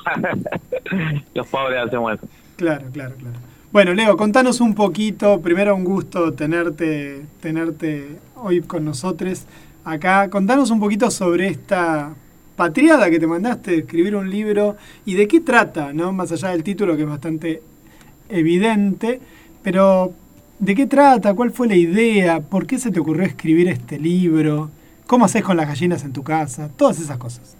los 1.33 1.47
pobres 1.47 1.85
hacemos 1.85 2.13
eso. 2.13 2.27
Claro, 2.55 2.85
claro, 2.91 3.15
claro. 3.15 3.37
Bueno, 3.71 3.93
Leo, 3.93 4.17
contanos 4.17 4.59
un 4.59 4.75
poquito, 4.75 5.39
primero 5.39 5.75
un 5.75 5.85
gusto 5.85 6.33
tenerte, 6.33 7.25
tenerte 7.39 8.17
hoy 8.35 8.61
con 8.61 8.83
nosotros 8.83 9.45
acá. 9.85 10.29
Contanos 10.29 10.71
un 10.71 10.79
poquito 10.79 11.09
sobre 11.09 11.47
esta 11.47 12.13
patriada 12.55 13.09
que 13.09 13.19
te 13.19 13.27
mandaste 13.27 13.71
de 13.71 13.77
escribir 13.77 14.15
un 14.15 14.29
libro 14.29 14.75
y 15.05 15.13
de 15.15 15.27
qué 15.27 15.39
trata, 15.39 15.93
¿no? 15.93 16.11
Más 16.11 16.31
allá 16.31 16.49
del 16.49 16.63
título 16.63 16.95
que 16.97 17.03
es 17.03 17.09
bastante 17.09 17.63
evidente, 18.27 19.21
pero 19.63 20.13
¿de 20.59 20.75
qué 20.75 20.85
trata? 20.85 21.33
¿Cuál 21.33 21.51
fue 21.51 21.67
la 21.67 21.75
idea? 21.75 22.41
¿Por 22.41 22.67
qué 22.67 22.77
se 22.77 22.91
te 22.91 22.99
ocurrió 22.99 23.25
escribir 23.25 23.69
este 23.69 23.97
libro? 23.97 24.69
¿Cómo 25.07 25.25
haces 25.25 25.43
con 25.43 25.57
las 25.57 25.67
gallinas 25.67 26.03
en 26.03 26.13
tu 26.13 26.23
casa? 26.23 26.69
Todas 26.75 26.99
esas 26.99 27.17
cosas. 27.17 27.55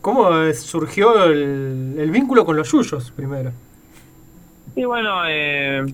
¿Cómo 0.00 0.30
surgió 0.52 1.24
el, 1.24 1.96
el 1.98 2.10
vínculo 2.10 2.44
con 2.44 2.56
los 2.56 2.70
yuyos 2.70 3.10
primero? 3.10 3.52
Y 4.76 4.84
bueno, 4.84 5.22
eh, 5.26 5.84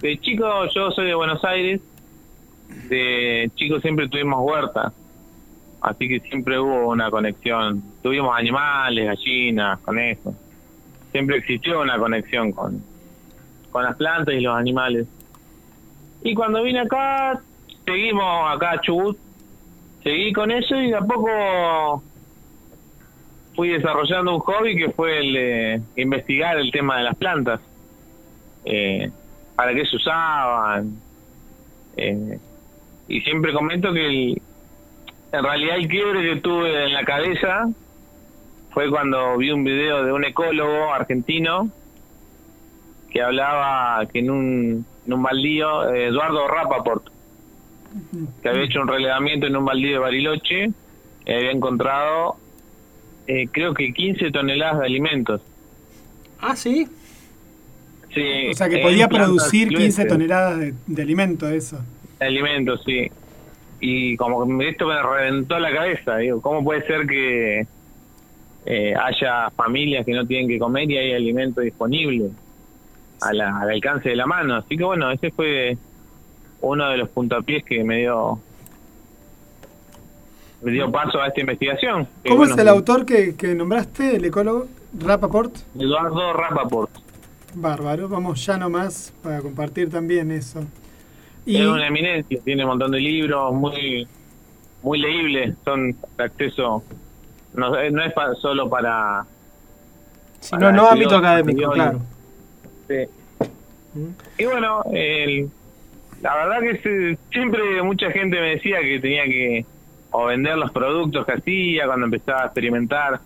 de 0.00 0.20
chico 0.20 0.66
yo 0.74 0.90
soy 0.90 1.06
de 1.06 1.14
Buenos 1.14 1.44
Aires. 1.44 1.80
De 2.88 3.50
chico 3.54 3.78
siempre 3.80 4.08
tuvimos 4.08 4.40
huerta. 4.42 4.92
Así 5.80 6.08
que 6.08 6.20
siempre 6.20 6.58
hubo 6.58 6.88
una 6.88 7.10
conexión. 7.10 7.82
Tuvimos 8.02 8.36
animales, 8.36 9.06
gallinas, 9.06 9.78
con 9.80 9.98
eso. 9.98 10.34
Siempre 11.12 11.36
existió 11.36 11.80
una 11.82 11.98
conexión 11.98 12.52
con, 12.52 12.82
con 13.70 13.84
las 13.84 13.94
plantas 13.96 14.34
y 14.34 14.40
los 14.40 14.56
animales. 14.56 15.06
Y 16.22 16.34
cuando 16.34 16.62
vine 16.62 16.80
acá, 16.80 17.40
seguimos 17.84 18.52
acá 18.52 18.72
a 18.72 18.80
Chubut. 18.80 19.16
Seguí 20.02 20.32
con 20.32 20.50
eso 20.50 20.74
y 20.74 20.90
de 20.90 20.96
a 20.96 21.02
poco 21.02 22.02
fui 23.54 23.68
desarrollando 23.70 24.34
un 24.34 24.40
hobby 24.40 24.76
que 24.76 24.90
fue 24.90 25.18
el 25.20 25.32
de 25.32 26.02
investigar 26.02 26.58
el 26.58 26.70
tema 26.70 26.98
de 26.98 27.04
las 27.04 27.16
plantas. 27.16 27.60
Eh, 28.64 29.10
para 29.56 29.74
qué 29.74 29.84
se 29.86 29.96
usaban. 29.96 30.96
Eh, 31.96 32.38
y 33.08 33.20
siempre 33.20 33.52
comento 33.52 33.92
que 33.92 34.06
el- 34.06 34.42
en 35.32 35.42
realidad 35.44 35.76
el 35.76 35.88
quiebre 35.88 36.22
que 36.34 36.40
tuve 36.40 36.84
en 36.86 36.92
la 36.94 37.04
cabeza 37.04 37.68
fue 38.70 38.88
cuando 38.90 39.36
vi 39.36 39.50
un 39.50 39.62
video 39.62 40.04
de 40.04 40.12
un 40.12 40.24
ecólogo 40.24 40.92
argentino 40.92 41.68
que 43.12 43.22
hablaba 43.22 44.04
que 44.06 44.18
en 44.20 44.30
un, 44.30 44.86
en 45.06 45.12
un 45.12 45.22
baldío, 45.22 45.92
eh, 45.92 46.06
Eduardo 46.08 46.48
Rapaport, 46.48 47.04
que 48.42 48.48
había 48.48 48.64
hecho 48.64 48.80
un 48.80 48.88
relevamiento 48.88 49.46
en 49.46 49.56
un 49.56 49.64
baldío 49.64 49.92
de 49.92 49.98
Bariloche, 49.98 50.70
y 51.26 51.32
había 51.32 51.52
encontrado 51.52 52.36
eh, 53.26 53.46
creo 53.50 53.74
que 53.74 53.92
15 53.92 54.30
toneladas 54.30 54.80
de 54.80 54.86
alimentos. 54.86 55.40
Ah, 56.40 56.56
sí. 56.56 56.86
Sí, 58.14 58.48
O 58.50 58.54
sea 58.54 58.68
que 58.68 58.76
en 58.76 58.82
podía 58.82 59.08
producir 59.08 59.68
15 59.68 59.76
silvestres. 59.80 60.08
toneladas 60.08 60.58
de, 60.60 60.74
de 60.86 61.02
alimento, 61.02 61.48
eso. 61.48 61.80
alimentos, 62.20 62.82
sí. 62.84 63.10
Y 63.80 64.16
como 64.16 64.46
que 64.58 64.68
esto 64.68 64.86
me 64.86 65.02
reventó 65.02 65.58
la 65.58 65.72
cabeza, 65.72 66.16
digo, 66.18 66.40
¿cómo 66.40 66.62
puede 66.62 66.86
ser 66.86 67.06
que 67.06 67.66
eh, 68.66 68.94
haya 68.94 69.50
familias 69.50 70.06
que 70.06 70.12
no 70.12 70.26
tienen 70.26 70.48
que 70.48 70.58
comer 70.58 70.90
y 70.90 70.96
hay 70.96 71.12
alimento 71.12 71.60
disponible 71.60 72.30
a 73.20 73.32
la- 73.34 73.58
al 73.60 73.70
alcance 73.70 74.08
de 74.10 74.16
la 74.16 74.26
mano? 74.26 74.54
Así 74.56 74.76
que 74.76 74.84
bueno, 74.84 75.10
ese 75.10 75.30
fue 75.32 75.76
uno 76.60 76.88
de 76.88 76.96
los 76.98 77.08
puntapiés 77.10 77.64
que 77.64 77.82
me 77.84 77.98
dio 77.98 78.38
dio 80.72 80.90
paso 80.90 81.20
a 81.20 81.28
esta 81.28 81.40
investigación. 81.40 82.08
¿Cómo 82.24 82.36
bueno, 82.38 82.54
es 82.54 82.60
el 82.60 82.68
autor 82.68 83.04
que, 83.06 83.34
que 83.36 83.54
nombraste, 83.54 84.16
el 84.16 84.24
ecólogo? 84.24 84.66
Rapaport. 84.98 85.54
Eduardo 85.78 86.32
Rapaport. 86.32 86.90
Bárbaro, 87.54 88.08
vamos 88.08 88.44
ya 88.44 88.56
nomás 88.56 89.12
para 89.22 89.40
compartir 89.40 89.90
también 89.90 90.30
eso. 90.30 90.64
Y 91.46 91.56
Es 91.60 91.66
una 91.66 91.86
eminencia, 91.86 92.38
tiene 92.44 92.62
un 92.64 92.70
montón 92.70 92.90
de 92.92 93.00
libros 93.00 93.52
muy 93.54 94.06
muy 94.82 94.98
leíbles, 94.98 95.54
son 95.64 95.92
de 96.18 96.24
acceso 96.24 96.82
No, 97.54 97.78
eh, 97.78 97.90
no 97.90 98.02
es 98.04 98.12
pa- 98.12 98.34
solo 98.34 98.68
para... 98.68 99.24
Si 100.40 100.50
para 100.50 100.72
no, 100.72 100.82
no 100.82 100.88
ámbito 100.90 101.16
académico, 101.16 101.70
claro. 101.70 102.00
Sí. 102.88 103.04
Y 104.38 104.44
bueno, 104.44 104.82
el- 104.92 105.48
la 106.20 106.34
verdad 106.34 106.60
que 106.60 106.78
se- 106.82 107.18
siempre 107.32 107.82
mucha 107.82 108.10
gente 108.10 108.38
me 108.40 108.50
decía 108.56 108.80
que 108.80 108.98
tenía 109.00 109.24
que 109.24 109.64
o 110.16 110.26
vender 110.26 110.56
los 110.56 110.70
productos 110.70 111.26
que 111.26 111.32
hacía 111.32 111.86
cuando 111.86 112.06
empezaba 112.06 112.42
a 112.42 112.44
experimentar. 112.46 113.20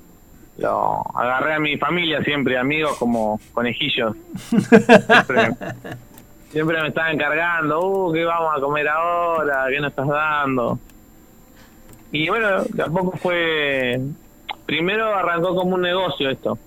Lo 0.59 1.05
agarré 1.15 1.55
a 1.55 1.61
mi 1.61 1.77
familia 1.77 2.23
siempre, 2.25 2.59
amigos 2.59 2.97
como 2.99 3.39
conejillos. 3.53 4.17
Siempre, 4.49 5.51
siempre 6.51 6.83
me 6.83 6.89
estaban 6.89 7.15
encargando, 7.15 7.81
uh, 7.81 8.13
¿qué 8.13 8.25
vamos 8.25 8.57
a 8.57 8.61
comer 8.61 8.89
ahora? 8.89 9.67
¿Qué 9.69 9.81
nos 9.81 9.91
estás 9.91 10.09
dando? 10.09 10.79
Y 12.11 12.29
bueno, 12.29 12.65
tampoco 12.77 13.17
fue... 13.19 14.01
Primero 14.67 15.15
arrancó 15.15 15.55
como 15.55 15.77
un 15.77 15.83
negocio 15.83 16.31
esto. 16.31 16.59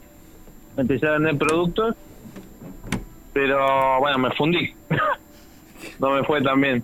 Empecé 0.78 1.08
a 1.08 1.12
vender 1.12 1.38
productos 1.38 1.96
pero 3.34 4.00
bueno, 4.00 4.18
me 4.18 4.32
fundí. 4.32 4.74
no 6.00 6.12
me 6.12 6.24
fue 6.24 6.42
tan 6.42 6.60
bien. 6.60 6.84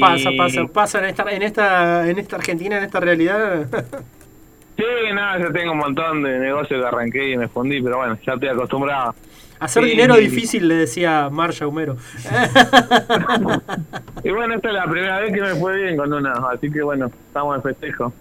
Pasa, 0.00 0.30
Y- 0.30 0.36
pasa, 0.38 0.64
pasa 0.72 0.98
en 1.00 1.04
esta, 1.06 1.30
en 1.32 1.42
esta, 1.42 2.08
en 2.10 2.18
esta 2.18 2.36
Argentina, 2.36 2.78
en 2.78 2.84
esta 2.84 3.00
realidad. 3.00 3.66
Sí, 4.76 4.82
nada, 5.14 5.38
yo 5.38 5.52
tengo 5.52 5.70
un 5.70 5.78
montón 5.78 6.24
de 6.24 6.36
negocios 6.36 6.80
que 6.80 6.84
arranqué 6.88 7.30
y 7.30 7.36
me 7.36 7.46
fundí, 7.46 7.80
pero 7.80 7.98
bueno, 7.98 8.18
ya 8.26 8.32
estoy 8.32 8.48
acostumbrado. 8.48 9.14
Hacer 9.60 9.84
Sí. 9.84 9.90
dinero 9.90 10.16
difícil, 10.16 10.66
le 10.66 10.74
decía 10.74 11.28
Marcia 11.30 11.68
Humero. 11.68 11.96
Y 14.24 14.30
bueno, 14.30 14.54
esta 14.54 14.68
es 14.68 14.74
la 14.74 14.86
primera 14.90 15.20
vez 15.20 15.32
que 15.32 15.40
me 15.40 15.54
fue 15.54 15.76
bien 15.82 15.96
con 15.96 16.12
una, 16.12 16.32
así 16.52 16.70
que 16.72 16.82
bueno, 16.82 17.10
estamos 17.28 17.56
de 17.56 17.62
festejo. 17.72 18.12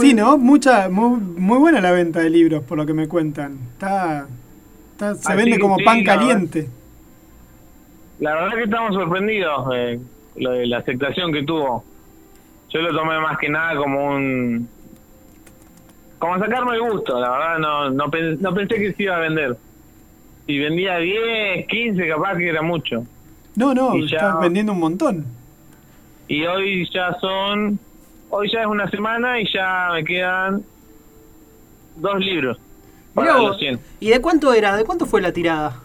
Sí, 0.00 0.14
¿no? 0.14 0.38
Mucha, 0.38 0.88
muy, 0.88 1.18
muy 1.18 1.58
buena 1.58 1.80
la 1.80 1.90
venta 1.92 2.20
de 2.20 2.30
libros, 2.30 2.62
por 2.62 2.78
lo 2.78 2.86
que 2.86 2.94
me 2.94 3.08
cuentan. 3.08 3.58
Está, 3.72 4.26
está- 4.92 5.14
se 5.16 5.28
Así 5.32 5.36
vende 5.36 5.58
como 5.58 5.76
sí, 5.76 5.84
pan 5.84 6.04
la 6.04 6.12
verdad. 6.12 6.26
caliente. 6.28 6.68
La 8.20 8.34
verdad 8.34 8.56
que 8.56 8.64
estamos 8.64 8.94
sorprendidos 8.94 9.68
eh, 9.74 10.00
lo 10.38 10.50
de 10.52 10.66
la 10.66 10.78
aceptación 10.78 11.32
que 11.32 11.42
tuvo. 11.44 11.84
Yo 12.70 12.80
lo 12.82 12.94
tomé 12.96 13.18
más 13.20 13.38
que 13.38 13.48
nada 13.48 13.76
como 13.76 14.08
un... 14.14 14.68
Como 16.18 16.38
sacarme 16.38 16.74
el 16.76 16.80
gusto, 16.90 17.18
la 17.20 17.30
verdad 17.30 17.58
no, 17.58 17.90
no, 17.90 18.10
pen- 18.10 18.38
no 18.40 18.54
pensé 18.54 18.76
que 18.76 18.92
se 18.94 19.02
iba 19.04 19.16
a 19.16 19.20
vender. 19.20 19.56
Si 20.46 20.58
vendía 20.58 20.96
10, 20.98 21.66
15, 21.66 22.08
capaz 22.08 22.36
que 22.36 22.48
era 22.48 22.62
mucho. 22.62 23.04
No, 23.54 23.74
no, 23.74 23.96
ya- 23.98 24.16
estás 24.16 24.40
vendiendo 24.40 24.72
un 24.72 24.80
montón. 24.80 25.26
Y 26.28 26.44
hoy 26.46 26.88
ya 26.92 27.12
son... 27.20 27.78
Hoy 28.30 28.50
ya 28.52 28.62
es 28.62 28.66
una 28.66 28.90
semana 28.90 29.40
y 29.40 29.46
ya 29.52 29.90
me 29.92 30.04
quedan 30.04 30.62
dos 31.96 32.18
libros. 32.18 32.58
Para 33.14 33.28
Mirá 33.28 33.38
los 33.38 33.48
vos, 33.50 33.58
100. 33.58 33.80
¿Y 34.00 34.10
de 34.10 34.20
cuánto 34.20 34.52
era? 34.52 34.76
¿De 34.76 34.84
cuánto 34.84 35.06
fue 35.06 35.20
la 35.22 35.32
tirada? 35.32 35.80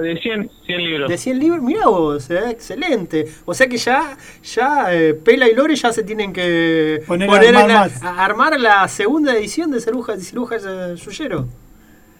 De 0.00 0.16
100, 0.18 0.50
100 0.66 0.78
libros. 0.84 1.08
De 1.10 1.18
100 1.18 1.38
libros, 1.38 1.62
mirá 1.62 1.86
vos, 1.86 2.30
eh, 2.30 2.50
excelente. 2.50 3.26
O 3.44 3.52
sea 3.54 3.66
que 3.68 3.76
ya, 3.76 4.16
ya 4.42 4.94
eh, 4.94 5.14
Pela 5.14 5.48
y 5.48 5.54
Lore 5.54 5.74
ya 5.76 5.92
se 5.92 6.02
tienen 6.02 6.32
que 6.32 7.02
Poner 7.06 7.28
a 7.28 7.32
armar 7.34 7.44
en 7.44 7.54
la- 7.54 7.66
más. 7.80 8.02
a 8.02 8.24
armar 8.24 8.58
la 8.60 8.88
segunda 8.88 9.34
edición 9.36 9.70
de 9.70 9.80
Ceruja, 9.80 10.14
de 10.16 10.20
Ciruja 10.22 10.56
eh, 10.56 10.94
Yuyero. 10.96 11.46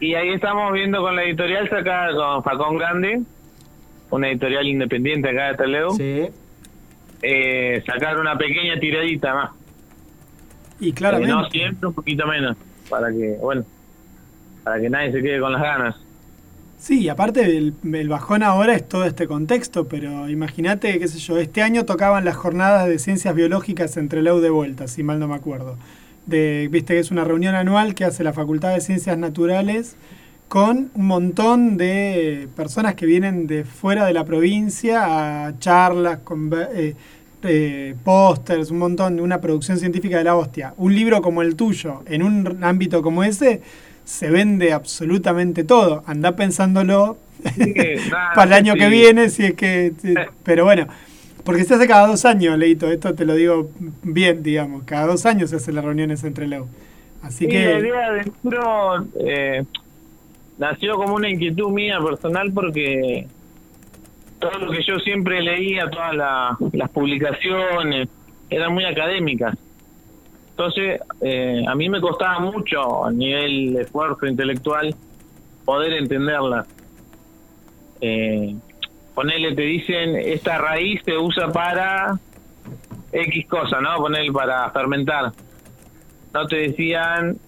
Y 0.00 0.14
ahí 0.14 0.30
estamos 0.30 0.72
viendo 0.72 1.00
con 1.00 1.14
la 1.16 1.24
editorial 1.24 1.68
sacada 1.68 2.14
con 2.14 2.42
Facón 2.44 2.76
Grande, 2.78 3.20
una 4.10 4.28
editorial 4.30 4.66
independiente 4.66 5.28
acá 5.28 5.48
de 5.48 5.54
Toledo, 5.56 5.90
Sí. 5.90 6.28
eh, 7.22 7.82
sacar 7.86 8.18
una 8.18 8.36
pequeña 8.36 8.78
tiradita 8.80 9.34
más. 9.34 9.50
Y 10.80 10.90
Eh, 10.90 10.94
claramente. 10.94 11.32
no 11.34 11.48
siempre, 11.50 11.88
un 11.88 11.94
poquito 11.94 12.26
menos, 12.26 12.56
para 12.88 13.08
que, 13.10 13.36
bueno, 13.40 13.64
para 14.64 14.80
que 14.80 14.88
nadie 14.88 15.12
se 15.12 15.20
quede 15.22 15.38
con 15.40 15.52
las 15.52 15.60
ganas. 15.62 15.96
Sí, 16.80 17.10
aparte 17.10 17.58
el, 17.58 17.74
el 17.92 18.08
bajón 18.08 18.42
ahora 18.42 18.74
es 18.74 18.88
todo 18.88 19.04
este 19.04 19.26
contexto, 19.28 19.86
pero 19.86 20.30
imagínate, 20.30 20.98
qué 20.98 21.08
sé 21.08 21.18
yo, 21.18 21.36
este 21.36 21.60
año 21.60 21.84
tocaban 21.84 22.24
las 22.24 22.36
jornadas 22.36 22.88
de 22.88 22.98
ciencias 22.98 23.34
biológicas 23.34 23.98
entre 23.98 24.22
Leu 24.22 24.40
de 24.40 24.48
vuelta, 24.48 24.88
si 24.88 25.02
mal 25.02 25.18
no 25.18 25.28
me 25.28 25.34
acuerdo. 25.34 25.76
De, 26.24 26.68
Viste 26.72 26.94
que 26.94 27.00
es 27.00 27.10
una 27.10 27.24
reunión 27.24 27.54
anual 27.54 27.94
que 27.94 28.06
hace 28.06 28.24
la 28.24 28.32
Facultad 28.32 28.72
de 28.72 28.80
Ciencias 28.80 29.18
Naturales 29.18 29.96
con 30.48 30.90
un 30.94 31.06
montón 31.06 31.76
de 31.76 32.48
personas 32.56 32.94
que 32.94 33.04
vienen 33.04 33.46
de 33.46 33.64
fuera 33.64 34.06
de 34.06 34.14
la 34.14 34.24
provincia 34.24 35.46
a 35.46 35.58
charlas, 35.58 36.20
con 36.24 36.50
eh, 36.74 36.94
eh, 37.42 37.94
pósters, 38.02 38.70
un 38.70 38.78
montón, 38.78 39.20
una 39.20 39.38
producción 39.42 39.78
científica 39.78 40.16
de 40.16 40.24
la 40.24 40.34
hostia. 40.34 40.72
Un 40.78 40.94
libro 40.94 41.20
como 41.20 41.42
el 41.42 41.56
tuyo, 41.56 42.02
en 42.06 42.22
un 42.22 42.64
ámbito 42.64 43.02
como 43.02 43.22
ese, 43.22 43.60
se 44.10 44.28
vende 44.28 44.72
absolutamente 44.72 45.62
todo. 45.62 46.02
Anda 46.06 46.34
pensándolo 46.34 47.16
nada, 48.10 48.32
para 48.34 48.44
el 48.48 48.52
año 48.64 48.72
sí. 48.74 48.78
que 48.80 48.88
viene, 48.88 49.28
si 49.28 49.44
es 49.44 49.54
que... 49.54 49.92
si- 50.02 50.14
Pero 50.42 50.64
bueno, 50.64 50.88
porque 51.44 51.62
se 51.64 51.74
hace 51.74 51.86
cada 51.86 52.08
dos 52.08 52.24
años, 52.24 52.58
Leito, 52.58 52.90
esto 52.90 53.14
te 53.14 53.24
lo 53.24 53.34
digo 53.34 53.70
bien, 54.02 54.42
digamos, 54.42 54.82
cada 54.84 55.06
dos 55.06 55.24
años 55.26 55.50
se 55.50 55.56
hacen 55.56 55.76
las 55.76 55.84
reuniones 55.84 56.24
entre 56.24 56.48
Leu. 56.48 56.66
Así 57.22 57.44
Sí, 57.44 57.44
la 57.46 57.50
que... 57.50 57.78
idea 57.78 58.10
del 58.12 58.32
libro 58.42 59.06
eh, 59.20 59.64
nació 60.58 60.96
como 60.96 61.14
una 61.14 61.30
inquietud 61.30 61.70
mía 61.70 61.98
personal 62.00 62.52
porque 62.52 63.26
todo 64.40 64.58
lo 64.58 64.72
que 64.72 64.82
yo 64.82 64.98
siempre 64.98 65.40
leía, 65.40 65.88
todas 65.88 66.14
la- 66.16 66.56
las 66.72 66.90
publicaciones, 66.90 68.08
eran 68.50 68.74
muy 68.74 68.84
académicas. 68.84 69.56
Entonces, 70.60 71.00
eh, 71.22 71.64
a 71.66 71.74
mí 71.74 71.88
me 71.88 72.02
costaba 72.02 72.38
mucho 72.38 73.06
a 73.06 73.10
nivel 73.10 73.72
de 73.72 73.80
esfuerzo 73.80 74.26
intelectual 74.26 74.94
poder 75.64 75.94
entenderlas. 75.94 76.68
Eh, 78.02 78.54
ponele, 79.14 79.54
te 79.54 79.62
dicen, 79.62 80.16
esta 80.16 80.58
raíz 80.58 81.00
se 81.02 81.16
usa 81.16 81.50
para 81.50 82.18
X 83.10 83.46
cosa, 83.48 83.80
¿no? 83.80 83.96
Ponerle 83.96 84.30
para 84.32 84.70
fermentar 84.70 85.32
no 86.34 86.46
te 86.46 86.56
decían 86.56 87.38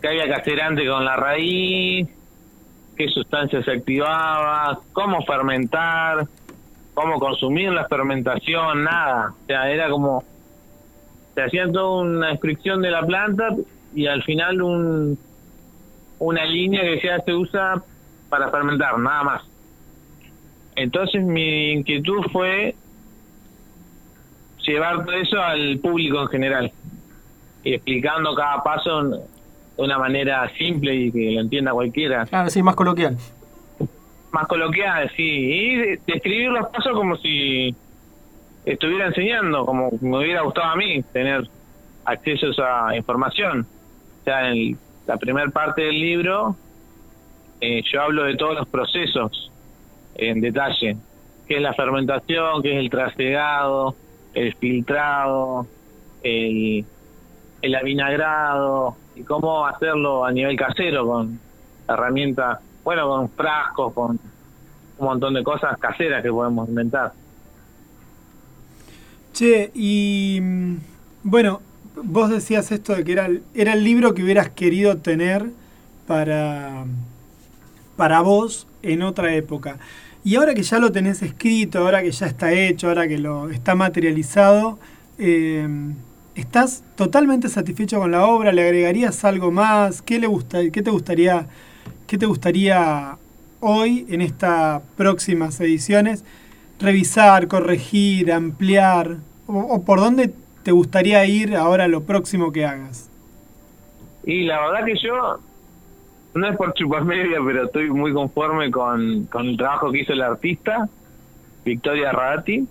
que 0.00 0.08
había 0.08 0.24
que 0.24 0.34
hacer 0.34 0.62
antes 0.62 0.88
con 0.88 1.04
la 1.04 1.16
raíz, 1.16 2.08
qué 2.96 3.08
sustancia 3.08 3.62
se 3.62 3.72
activaba, 3.72 4.80
cómo 4.94 5.22
fermentar, 5.26 6.26
cómo 6.94 7.20
consumir 7.20 7.72
la 7.72 7.86
fermentación, 7.88 8.84
nada. 8.84 9.34
O 9.42 9.46
sea, 9.46 9.70
era 9.70 9.90
como, 9.90 10.24
se 11.38 11.44
hacían 11.44 11.72
toda 11.72 12.02
una 12.02 12.28
descripción 12.30 12.82
de 12.82 12.90
la 12.90 13.06
planta 13.06 13.50
y 13.94 14.06
al 14.08 14.24
final 14.24 14.60
un, 14.60 15.16
una 16.18 16.44
línea 16.44 16.82
que 16.82 17.00
ya 17.00 17.20
se 17.20 17.32
usa 17.32 17.80
para 18.28 18.50
fermentar, 18.50 18.98
nada 18.98 19.22
más. 19.22 19.42
Entonces 20.74 21.22
mi 21.22 21.70
inquietud 21.74 22.24
fue 22.32 22.74
llevar 24.66 25.04
todo 25.04 25.12
eso 25.12 25.40
al 25.40 25.78
público 25.78 26.22
en 26.22 26.28
general 26.28 26.72
y 27.62 27.74
explicando 27.74 28.34
cada 28.34 28.62
paso 28.64 29.02
de 29.04 29.18
una 29.76 29.96
manera 29.98 30.50
simple 30.58 30.94
y 30.94 31.12
que 31.12 31.30
lo 31.32 31.40
entienda 31.40 31.72
cualquiera. 31.72 32.26
Claro, 32.26 32.50
sí, 32.50 32.62
más 32.64 32.74
coloquial. 32.74 33.16
Más 34.32 34.46
coloquial, 34.48 35.10
sí. 35.16 35.22
Y 35.22 35.76
de- 35.76 36.00
describir 36.06 36.50
los 36.50 36.68
pasos 36.68 36.92
como 36.94 37.16
si 37.16 37.74
estuviera 38.64 39.06
enseñando, 39.06 39.64
como 39.64 39.90
me 40.00 40.18
hubiera 40.18 40.42
gustado 40.42 40.68
a 40.68 40.76
mí 40.76 41.02
tener 41.12 41.48
acceso 42.04 42.46
a 42.46 42.50
esa 42.50 42.96
información. 42.96 43.66
O 44.20 44.24
sea, 44.24 44.50
en 44.50 44.78
la 45.06 45.16
primera 45.16 45.48
parte 45.50 45.82
del 45.82 45.98
libro 45.98 46.56
eh, 47.60 47.82
yo 47.92 48.02
hablo 48.02 48.24
de 48.24 48.36
todos 48.36 48.54
los 48.54 48.68
procesos 48.68 49.50
en 50.14 50.40
detalle. 50.40 50.96
¿Qué 51.48 51.56
es 51.56 51.62
la 51.62 51.74
fermentación? 51.74 52.62
¿Qué 52.62 52.74
es 52.74 52.78
el 52.78 52.90
trasegado? 52.90 53.94
El 54.34 54.54
filtrado? 54.54 55.66
El, 56.22 56.84
el 57.62 57.74
avinagrado? 57.74 58.96
Y 59.16 59.24
cómo 59.24 59.66
hacerlo 59.66 60.24
a 60.24 60.30
nivel 60.30 60.56
casero 60.56 61.06
con 61.06 61.40
herramientas, 61.88 62.60
bueno, 62.84 63.08
con 63.08 63.28
frascos, 63.30 63.92
con 63.92 64.20
un 64.98 65.06
montón 65.06 65.34
de 65.34 65.42
cosas 65.42 65.76
caseras 65.78 66.22
que 66.22 66.30
podemos 66.30 66.68
inventar. 66.68 67.12
Che, 69.38 69.70
y 69.72 70.40
mm, 70.42 70.76
bueno, 71.22 71.60
vos 72.02 72.28
decías 72.28 72.72
esto 72.72 72.96
de 72.96 73.04
que 73.04 73.12
era 73.12 73.26
el, 73.72 73.84
libro 73.84 74.12
que 74.12 74.24
hubieras 74.24 74.50
querido 74.50 74.96
tener 74.96 75.46
para, 76.08 76.86
para 77.96 78.20
vos 78.20 78.66
en 78.82 79.02
otra 79.02 79.32
época. 79.36 79.78
Y 80.24 80.34
ahora 80.34 80.54
que 80.54 80.64
ya 80.64 80.80
lo 80.80 80.90
tenés 80.90 81.22
escrito, 81.22 81.78
ahora 81.78 82.02
que 82.02 82.10
ya 82.10 82.26
está 82.26 82.52
hecho, 82.52 82.88
ahora 82.88 83.06
que 83.06 83.16
lo 83.16 83.48
está 83.48 83.76
materializado, 83.76 84.76
eh, 85.18 85.68
¿estás 86.34 86.82
totalmente 86.96 87.48
satisfecho 87.48 88.00
con 88.00 88.10
la 88.10 88.26
obra? 88.26 88.50
¿Le 88.50 88.62
agregarías 88.62 89.24
algo 89.24 89.52
más? 89.52 90.02
¿Qué, 90.02 90.18
le 90.18 90.26
gusta, 90.26 90.68
qué, 90.72 90.82
te, 90.82 90.90
gustaría, 90.90 91.46
¿Qué 92.08 92.18
te 92.18 92.26
gustaría 92.26 93.16
hoy, 93.60 94.04
en 94.08 94.20
estas 94.20 94.82
próximas 94.96 95.60
ediciones, 95.60 96.24
revisar, 96.80 97.46
corregir, 97.46 98.32
ampliar? 98.32 99.27
¿O, 99.48 99.58
o 99.58 99.82
por 99.84 99.98
dónde 99.98 100.32
te 100.62 100.70
gustaría 100.70 101.24
ir 101.26 101.56
ahora 101.56 101.84
a 101.84 101.88
lo 101.88 102.04
próximo 102.04 102.52
que 102.52 102.64
hagas? 102.64 103.10
Y 104.24 104.44
la 104.44 104.60
verdad 104.60 104.84
que 104.84 104.94
yo, 105.02 105.38
no 106.34 106.48
es 106.48 106.56
por 106.56 106.74
chupar 106.74 107.04
media, 107.04 107.38
pero 107.44 107.64
estoy 107.64 107.90
muy 107.90 108.12
conforme 108.12 108.70
con, 108.70 109.24
con 109.26 109.46
el 109.46 109.56
trabajo 109.56 109.90
que 109.90 110.00
hizo 110.00 110.12
el 110.12 110.22
artista, 110.22 110.88
Victoria 111.64 112.12
Radati, 112.12 112.66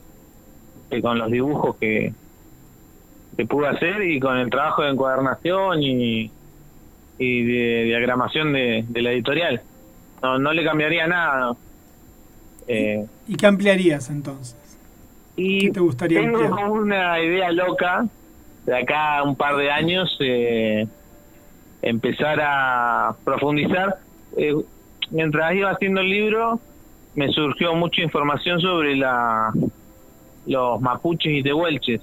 que 0.89 1.01
con 1.01 1.17
los 1.17 1.31
dibujos 1.31 1.75
que, 1.77 2.13
que 3.35 3.45
pude 3.45 3.67
hacer 3.67 4.03
y 4.03 4.19
con 4.19 4.37
el 4.37 4.49
trabajo 4.49 4.83
de 4.83 4.91
encuadernación 4.91 5.81
y, 5.83 6.31
y 7.17 7.43
de 7.43 7.83
diagramación 7.85 8.53
de, 8.53 8.85
de 8.87 9.01
la 9.01 9.11
editorial. 9.11 9.61
No, 10.21 10.39
no 10.39 10.53
le 10.53 10.63
cambiaría 10.63 11.07
nada. 11.07 11.39
¿no? 11.39 11.57
Eh, 12.67 13.05
¿Y 13.27 13.35
qué 13.35 13.45
ampliarías 13.47 14.09
entonces? 14.09 14.56
Y 15.37 15.67
¿Qué 15.67 15.71
te 15.71 15.79
gustaría 15.79 16.19
tengo 16.19 16.39
ampliar? 16.39 16.51
como 16.51 16.73
una 16.73 17.19
idea 17.21 17.51
loca 17.51 18.05
de 18.65 18.75
acá 18.77 19.19
a 19.19 19.23
un 19.23 19.35
par 19.37 19.55
de 19.55 19.71
años 19.71 20.17
eh, 20.19 20.85
empezar 21.81 22.39
a 22.41 23.15
profundizar. 23.23 23.97
Eh, 24.35 24.53
mientras 25.11 25.53
iba 25.55 25.71
haciendo 25.71 26.01
el 26.01 26.09
libro 26.09 26.59
me 27.15 27.29
surgió 27.29 27.73
mucha 27.75 28.01
información 28.01 28.59
sobre 28.59 28.95
la 28.97 29.53
los 30.45 30.79
mapuches 30.81 31.31
y 31.33 31.43
tehuelches, 31.43 32.01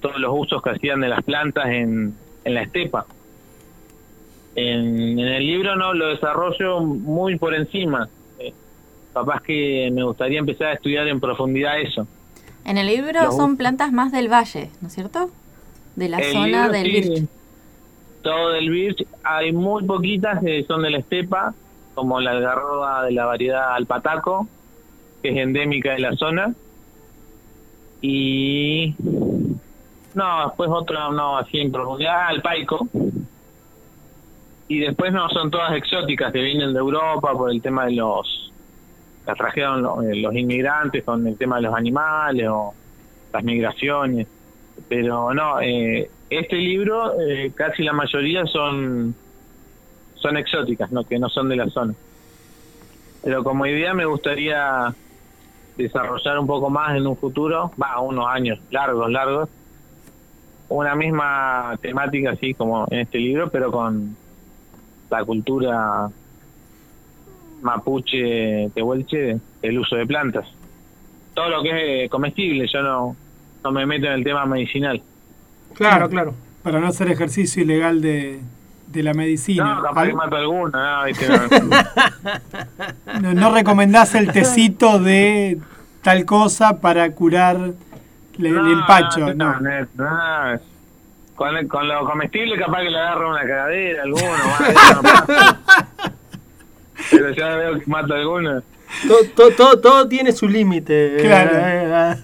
todos 0.00 0.18
los 0.18 0.32
usos 0.34 0.62
que 0.62 0.70
hacían 0.70 1.00
de 1.00 1.08
las 1.08 1.22
plantas 1.22 1.66
en, 1.66 2.14
en 2.44 2.54
la 2.54 2.62
estepa. 2.62 3.06
En, 4.56 5.18
en 5.18 5.28
el 5.28 5.46
libro 5.46 5.76
no 5.76 5.92
lo 5.94 6.08
desarrollo 6.08 6.80
muy 6.80 7.36
por 7.36 7.54
encima. 7.54 8.08
Eh, 8.38 8.52
capaz 9.12 9.42
que 9.42 9.90
me 9.92 10.02
gustaría 10.04 10.38
empezar 10.38 10.68
a 10.68 10.72
estudiar 10.74 11.08
en 11.08 11.20
profundidad 11.20 11.78
eso. 11.80 12.06
En 12.64 12.78
el 12.78 12.86
libro 12.86 13.30
son 13.32 13.56
plantas 13.56 13.92
más 13.92 14.10
del 14.10 14.32
valle, 14.32 14.70
¿no 14.80 14.88
es 14.88 14.94
cierto? 14.94 15.30
De 15.96 16.08
la 16.08 16.18
El 16.18 16.32
zona 16.32 16.46
libro, 16.46 16.72
del 16.72 16.86
sí, 16.86 16.92
Birch. 16.92 17.28
Todo 18.22 18.50
del 18.50 18.70
Birch. 18.70 19.06
Hay 19.22 19.52
muy 19.52 19.84
poquitas 19.84 20.40
que 20.42 20.64
son 20.64 20.82
de 20.82 20.90
la 20.90 20.98
estepa, 20.98 21.54
como 21.94 22.20
la 22.20 22.32
algarroba 22.32 23.04
de 23.04 23.12
la 23.12 23.26
variedad 23.26 23.74
alpataco, 23.74 24.48
que 25.22 25.30
es 25.30 25.36
endémica 25.36 25.92
de 25.92 26.00
la 26.00 26.16
zona. 26.16 26.54
Y. 28.00 28.94
No, 30.14 30.46
después 30.46 30.70
otra, 30.70 31.10
no, 31.10 31.36
así 31.36 31.58
en 31.58 31.70
profundidad, 31.70 32.28
alpaico. 32.28 32.88
Y 34.68 34.78
después 34.78 35.12
no, 35.12 35.28
son 35.28 35.50
todas 35.50 35.76
exóticas 35.76 36.32
que 36.32 36.40
vienen 36.40 36.72
de 36.72 36.78
Europa 36.78 37.32
por 37.32 37.50
el 37.50 37.60
tema 37.60 37.84
de 37.86 37.92
los. 37.92 38.52
Las 39.26 39.36
trajeron 39.38 40.04
eh, 40.06 40.16
los 40.16 40.34
inmigrantes 40.34 41.02
con 41.04 41.26
el 41.26 41.36
tema 41.36 41.56
de 41.56 41.62
los 41.62 41.74
animales 41.74 42.46
o 42.48 42.74
las 43.32 43.44
migraciones. 43.44 44.26
Pero 44.88 45.32
no 45.32 45.60
eh, 45.60 46.10
este 46.30 46.56
libro 46.56 47.20
eh, 47.20 47.52
casi 47.54 47.82
la 47.82 47.92
mayoría 47.92 48.44
son 48.46 49.14
son 50.14 50.36
exóticas 50.36 50.90
no 50.90 51.04
que 51.04 51.18
no 51.18 51.28
son 51.28 51.48
de 51.48 51.56
la 51.56 51.68
zona. 51.68 51.94
Pero 53.22 53.44
como 53.44 53.66
idea 53.66 53.94
me 53.94 54.04
gustaría 54.04 54.94
desarrollar 55.76 56.38
un 56.38 56.46
poco 56.46 56.70
más 56.70 56.96
en 56.96 57.06
un 57.06 57.16
futuro 57.16 57.72
va 57.80 58.00
unos 58.00 58.26
años 58.28 58.60
largos 58.70 59.10
largos 59.10 59.48
una 60.68 60.94
misma 60.94 61.76
temática 61.80 62.30
así 62.30 62.54
como 62.54 62.86
en 62.90 63.00
este 63.00 63.18
libro 63.18 63.50
pero 63.50 63.72
con 63.72 64.16
la 65.10 65.24
cultura 65.24 66.08
mapuche 67.64 68.70
tehuelche 68.74 69.38
el 69.62 69.78
uso 69.78 69.96
de 69.96 70.06
plantas 70.06 70.46
todo 71.34 71.48
lo 71.48 71.62
que 71.62 71.70
es 71.70 72.06
eh, 72.06 72.08
comestible 72.08 72.66
yo 72.72 72.82
no 72.82 73.16
no 73.64 73.72
me 73.72 73.86
meto 73.86 74.06
en 74.06 74.12
el 74.12 74.24
tema 74.24 74.46
medicinal 74.46 75.02
Claro, 75.74 76.08
claro. 76.08 76.34
Para 76.62 76.78
no 76.78 76.86
hacer 76.86 77.08
ejercicio 77.10 77.64
ilegal 77.64 78.00
de, 78.00 78.38
de 78.86 79.02
la 79.02 79.12
medicina. 79.12 79.74
No, 79.74 79.82
capaz 79.82 80.06
que 80.06 80.12
mato 80.14 80.36
alguna, 80.36 81.00
no, 83.20 83.20
no. 83.20 83.34
No, 83.34 83.52
recomendás 83.52 84.14
el 84.14 84.30
tecito 84.30 85.00
de 85.00 85.58
tal 86.02 86.24
cosa 86.24 86.80
para 86.80 87.10
curar 87.10 87.72
le- 88.38 88.48
el, 88.50 88.54
No, 88.54 88.72
empacho, 88.72 89.34
no, 89.34 89.34
no. 89.34 89.60
no, 89.60 89.80
no. 89.96 90.60
Con, 91.34 91.66
con 91.66 91.88
lo 91.88 92.04
comestible 92.04 92.56
capaz 92.56 92.82
que 92.82 92.90
le 92.90 92.98
agarro 92.98 93.30
una 93.30 93.40
cagadera 93.40 94.02
alguno. 94.04 94.22
pero 97.10 97.30
ya 97.30 97.56
veo 97.56 97.78
que 97.78 97.86
mato 97.86 98.14
alguna. 98.14 98.62
Todo, 99.08 99.18
todo, 99.34 99.50
todo, 99.50 99.80
todo 99.80 100.08
tiene 100.08 100.32
su 100.32 100.48
límite. 100.48 101.16
Claro. 101.20 101.50
Eh, 101.54 102.14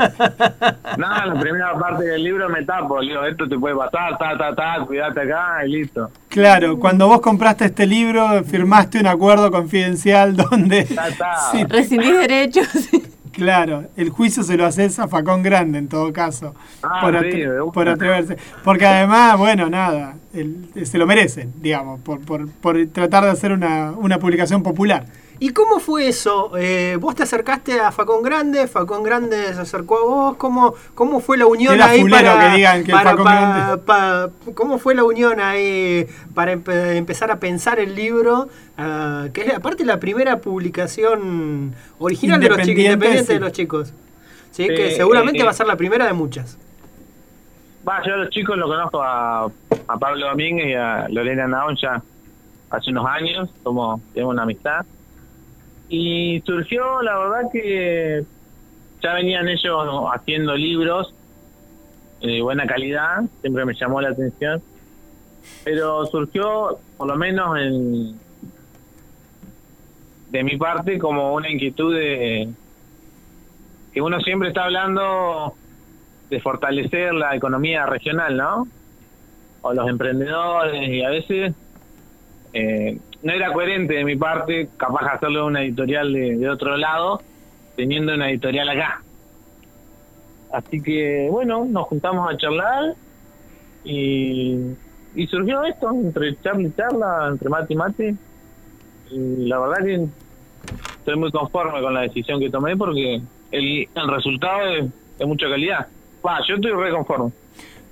No, 0.97 1.27
la 1.27 1.41
primera 1.41 1.79
parte 1.79 2.05
del 2.05 2.23
libro 2.23 2.49
me 2.49 2.65
tapo, 2.65 3.01
digo, 3.01 3.25
esto 3.25 3.49
te 3.49 3.59
puede 3.59 3.75
pasar, 3.75 4.17
ta, 4.19 4.37
ta, 4.39 4.55
ta, 4.55 4.85
cuídate 4.87 5.21
acá 5.21 5.65
y 5.67 5.71
listo. 5.71 6.11
Claro, 6.29 6.79
cuando 6.79 7.09
vos 7.09 7.21
compraste 7.21 7.65
este 7.67 7.87
libro, 7.87 8.45
firmaste 8.45 9.01
un 9.01 9.07
acuerdo 9.07 9.51
confidencial 9.51 10.37
donde... 10.51 10.85
Ya 10.85 11.09
está. 11.09 11.37
Sí, 11.51 11.65
Rescindís 11.65 12.19
derechos. 12.19 12.69
Claro, 13.45 13.87
el 13.97 14.11
juicio 14.11 14.43
se 14.43 14.55
lo 14.59 14.67
haces 14.67 14.99
a 14.99 15.09
Facón 15.09 15.43
Grande 15.43 15.79
en 15.79 15.89
todo 15.89 16.13
caso, 16.13 16.55
Ah, 16.83 17.01
por, 17.01 17.19
sí, 17.19 17.25
atre- 17.39 17.63
una. 17.63 17.73
por 17.73 17.89
atreverse. 17.89 18.37
Porque 18.63 18.85
además, 18.85 19.39
bueno, 19.39 19.71
nada, 19.71 20.17
el- 20.35 20.69
se 20.85 20.99
lo 20.99 21.07
merecen, 21.07 21.51
digamos, 21.59 22.01
por, 22.03 22.21
por, 22.21 22.47
por 22.51 22.77
tratar 22.89 23.25
de 23.25 23.31
hacer 23.31 23.53
una, 23.53 23.93
una 23.93 24.19
publicación 24.19 24.63
popular. 24.63 25.07
¿Y 25.43 25.51
cómo 25.55 25.81
fue 25.81 26.07
eso? 26.07 26.53
Eh, 26.59 26.99
¿Vos 27.01 27.15
te 27.15 27.23
acercaste 27.23 27.81
a 27.81 27.91
Facón 27.93 28.23
Grande? 28.23 28.67
¿Facón 28.69 29.03
Grande 29.03 29.55
se 29.55 29.61
acercó 29.61 29.97
a 29.99 30.03
vos? 30.05 30.37
¿Cómo, 30.37 30.75
cómo 30.95 31.21
fue 31.21 31.39
la 31.39 31.47
unión 31.47 31.75
Era 31.77 31.87
ahí 31.87 32.05
para, 32.09 32.51
que 32.51 32.57
digan 32.57 32.85
que 32.85 32.93
para- 32.93 33.11
Facón 33.13 33.25
pa- 33.25 33.33
Grande. 33.41 33.77
pa- 33.79 34.31
¿Cómo 34.55 34.79
fue 34.79 34.95
la 34.95 35.03
unión 35.05 35.41
ahí 35.41 36.07
para 36.35 36.53
empe- 36.53 36.95
empezar 36.97 37.31
a 37.31 37.41
pensar 37.41 37.81
el 37.81 37.95
libro? 37.95 38.49
ah, 38.77 39.29
que 39.33 39.41
es 39.43 39.55
aparte 39.55 39.85
la 39.87 39.99
primera 39.99 40.41
publicación 40.41 41.75
original 41.99 42.39
de 42.41 42.49
los 42.49 42.59
chicos, 42.59 42.69
Independiente, 42.69 42.93
independiente 42.93 43.33
de 43.33 43.39
sí. 43.39 43.43
los 43.45 43.53
chicos. 43.53 43.89
¿Sí? 44.51 44.65
Sí, 44.65 44.69
que 44.69 44.91
seguramente 44.91 45.41
eh, 45.41 45.45
va 45.45 45.51
a 45.51 45.55
ser 45.55 45.67
la 45.67 45.77
primera 45.77 46.05
de 46.07 46.13
muchas. 46.13 46.59
Va, 47.89 48.03
yo 48.07 48.13
a 48.13 48.17
los 48.19 48.31
chicos 48.31 48.59
lo 48.59 48.67
conozco 48.67 49.03
a, 49.03 49.45
a 49.89 49.99
Pablo 49.99 50.27
Domínguez 50.29 50.67
y 50.69 50.75
a 50.75 51.09
Lorena 51.09 51.47
Naón 51.47 51.77
ya 51.81 52.03
hace 52.71 52.91
unos 52.91 53.07
años, 53.07 53.49
como 53.63 54.03
tenemos 54.13 54.35
una 54.35 54.43
amistad. 54.43 54.85
Y 55.91 56.41
surgió, 56.47 57.03
la 57.03 57.19
verdad 57.19 57.51
que 57.53 58.25
ya 59.03 59.15
venían 59.15 59.49
ellos 59.49 59.87
haciendo 60.15 60.55
libros 60.57 61.13
de 62.23 62.41
buena 62.41 62.67
calidad, 62.67 63.23
siempre 63.41 63.65
me 63.65 63.75
llamó 63.75 64.01
la 64.01 64.11
atención. 64.11 64.63
Pero 65.65 66.07
surgió, 66.07 66.79
por 66.97 67.09
lo 67.09 67.17
menos 67.17 67.59
en 67.59 68.21
de 70.31 70.45
mi 70.45 70.57
parte, 70.57 70.99
como 70.99 71.35
una 71.35 71.51
inquietud 71.51 71.93
de 71.93 72.49
que 73.93 74.01
uno 74.01 74.21
siempre 74.21 74.49
está 74.49 74.65
hablando 74.65 75.55
de 76.29 76.41
fortalecer 76.41 77.13
la 77.13 77.35
economía 77.35 77.85
regional, 77.87 78.37
¿no? 78.37 78.69
O 79.63 79.75
los 79.75 79.89
emprendedores, 79.89 80.89
y 80.89 81.03
a 81.03 81.11
veces 81.11 81.55
eh, 82.53 82.99
no 83.23 83.33
era 83.33 83.53
coherente 83.53 83.95
de 83.95 84.05
mi 84.05 84.17
parte, 84.17 84.69
capaz 84.77 85.05
de 85.05 85.11
hacerlo 85.11 85.47
una 85.47 85.63
editorial 85.63 86.13
de, 86.13 86.49
otro 86.49 86.77
lado, 86.77 87.21
teniendo 87.77 88.15
una 88.15 88.31
editorial 88.31 88.69
acá. 88.69 89.03
Así 90.53 90.83
que, 90.83 91.29
bueno, 91.31 91.65
nos 91.65 91.87
juntamos 91.87 92.33
a 92.33 92.37
charlar 92.37 92.95
y, 93.85 94.57
y 95.15 95.27
surgió 95.27 95.63
esto, 95.65 95.91
entre 95.91 96.41
charla 96.41 96.63
y 96.63 96.73
charla, 96.73 97.29
entre 97.31 97.49
mate 97.49 97.73
y 97.73 97.77
mate. 97.77 98.15
Y 99.11 99.47
la 99.47 99.59
verdad 99.59 99.85
que 99.85 100.07
estoy 100.99 101.17
muy 101.17 101.31
conforme 101.31 101.81
con 101.81 101.95
la 101.95 102.03
decisión 102.03 102.41
que 102.41 102.51
tomé 102.51 102.77
porque 102.77 103.21
el, 103.51 103.89
el 103.95 104.09
resultado 104.09 104.67
es 104.67 104.91
de 105.19 105.27
mucha 105.27 105.49
calidad. 105.49 105.87
Va, 106.27 106.39
yo 106.49 106.57
estoy 106.57 106.73
re 106.73 106.91
conforme. 106.91 107.33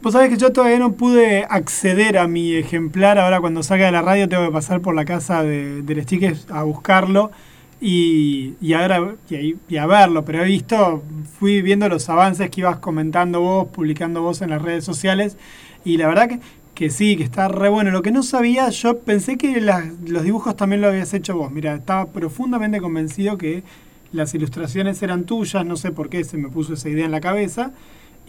Vos 0.00 0.12
sabés 0.12 0.30
que 0.30 0.36
yo 0.36 0.52
todavía 0.52 0.78
no 0.78 0.92
pude 0.92 1.44
acceder 1.50 2.18
a 2.18 2.28
mi 2.28 2.54
ejemplar. 2.54 3.18
Ahora 3.18 3.40
cuando 3.40 3.64
salga 3.64 3.86
de 3.86 3.92
la 3.92 4.00
radio 4.00 4.28
tengo 4.28 4.46
que 4.46 4.52
pasar 4.52 4.80
por 4.80 4.94
la 4.94 5.04
casa 5.04 5.42
de, 5.42 5.82
del 5.82 6.02
Stickers 6.04 6.46
a 6.50 6.62
buscarlo 6.62 7.32
y, 7.80 8.54
y, 8.60 8.74
ahora, 8.74 9.16
y, 9.28 9.56
y 9.68 9.76
a 9.76 9.86
verlo. 9.86 10.24
Pero 10.24 10.44
he 10.44 10.46
visto, 10.46 11.02
fui 11.40 11.62
viendo 11.62 11.88
los 11.88 12.08
avances 12.08 12.48
que 12.48 12.60
ibas 12.60 12.78
comentando 12.78 13.40
vos, 13.40 13.68
publicando 13.72 14.22
vos 14.22 14.40
en 14.40 14.50
las 14.50 14.62
redes 14.62 14.84
sociales. 14.84 15.36
Y 15.84 15.96
la 15.96 16.06
verdad 16.06 16.28
que, 16.28 16.40
que 16.74 16.90
sí, 16.90 17.16
que 17.16 17.24
está 17.24 17.48
re 17.48 17.68
bueno. 17.68 17.90
Lo 17.90 18.02
que 18.02 18.12
no 18.12 18.22
sabía, 18.22 18.68
yo 18.68 19.00
pensé 19.00 19.36
que 19.36 19.60
los 19.60 20.22
dibujos 20.22 20.54
también 20.54 20.80
lo 20.80 20.86
habías 20.86 21.12
hecho 21.12 21.36
vos. 21.36 21.50
Mira, 21.50 21.74
estaba 21.74 22.06
profundamente 22.06 22.80
convencido 22.80 23.36
que 23.36 23.64
las 24.12 24.32
ilustraciones 24.32 25.02
eran 25.02 25.24
tuyas. 25.24 25.66
No 25.66 25.76
sé 25.76 25.90
por 25.90 26.08
qué 26.08 26.22
se 26.22 26.36
me 26.36 26.48
puso 26.48 26.74
esa 26.74 26.88
idea 26.88 27.04
en 27.04 27.10
la 27.10 27.20
cabeza. 27.20 27.72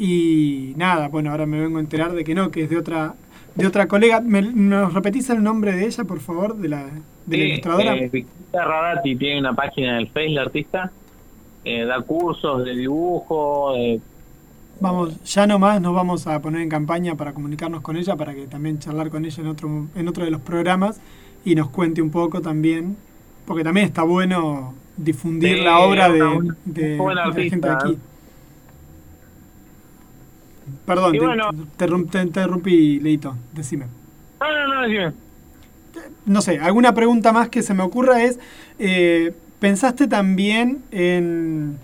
Y 0.01 0.73
nada, 0.77 1.09
bueno, 1.09 1.29
ahora 1.31 1.45
me 1.45 1.59
vengo 1.59 1.77
a 1.77 1.81
enterar 1.81 2.13
de 2.13 2.23
que 2.23 2.33
no, 2.33 2.49
que 2.51 2.63
es 2.63 2.69
de 2.69 2.77
otra 2.77 3.15
de 3.55 3.67
otra 3.67 3.87
colega. 3.87 4.21
¿Me, 4.21 4.41
¿Nos 4.41 4.93
repetís 4.93 5.29
el 5.29 5.43
nombre 5.43 5.73
de 5.73 5.85
ella, 5.85 6.05
por 6.05 6.21
favor, 6.21 6.55
de 6.55 6.69
la, 6.69 6.85
de 7.25 7.37
la 7.37 7.43
ilustradora? 7.43 7.95
eh, 7.97 8.09
Victoria 8.09 8.65
Radati 8.65 9.15
tiene 9.17 9.39
una 9.41 9.53
página 9.53 9.89
en 9.89 9.95
el 9.97 10.07
Face, 10.07 10.29
la 10.29 10.41
artista. 10.43 10.89
eh, 11.65 11.83
da 11.83 11.99
cursos 12.01 12.63
de 12.63 12.75
dibujo, 12.77 13.73
de 13.73 13.99
Vamos, 14.79 15.21
ya 15.25 15.45
nomás 15.45 15.81
nos 15.81 15.93
vamos 15.93 16.25
a 16.27 16.41
poner 16.41 16.61
en 16.61 16.69
campaña 16.69 17.15
para 17.15 17.33
comunicarnos 17.33 17.81
con 17.81 17.97
ella, 17.97 18.15
para 18.15 18.33
que 18.33 18.47
también 18.47 18.79
charlar 18.79 19.09
con 19.09 19.25
ella 19.25 19.41
en 19.43 19.47
otro, 19.49 19.87
en 19.93 20.07
otro 20.07 20.23
de 20.23 20.31
los 20.31 20.39
programas 20.39 21.01
y 21.43 21.53
nos 21.55 21.69
cuente 21.69 22.01
un 22.01 22.09
poco 22.11 22.39
también, 22.39 22.95
porque 23.45 23.65
también 23.65 23.85
está 23.87 24.03
bueno 24.03 24.73
difundir 24.95 25.57
Sí, 25.57 25.63
la 25.65 25.79
obra 25.79 26.07
de, 26.09 26.23
una- 26.23 26.55
de- 26.63 26.97
de 26.97 27.15
la 27.15 27.33
gente 27.33 27.67
de 27.67 27.73
aquí. 27.73 27.97
Perdón, 30.85 31.11
te, 31.13 31.19
bueno. 31.19 31.49
te 31.77 31.85
interrum- 31.85 32.09
te 32.09 32.21
interrumpí, 32.21 32.99
Leito, 32.99 33.35
decime. 33.53 33.85
No, 34.39 34.51
no, 34.51 34.75
no, 34.75 34.81
decime. 34.81 35.13
no 36.25 36.41
sé, 36.41 36.59
alguna 36.59 36.93
pregunta 36.93 37.31
más 37.33 37.49
que 37.49 37.61
se 37.61 37.73
me 37.73 37.83
ocurra 37.83 38.23
es, 38.23 38.39
eh, 38.77 39.33
¿pensaste 39.59 40.07
también 40.07 40.79
en, 40.91 41.77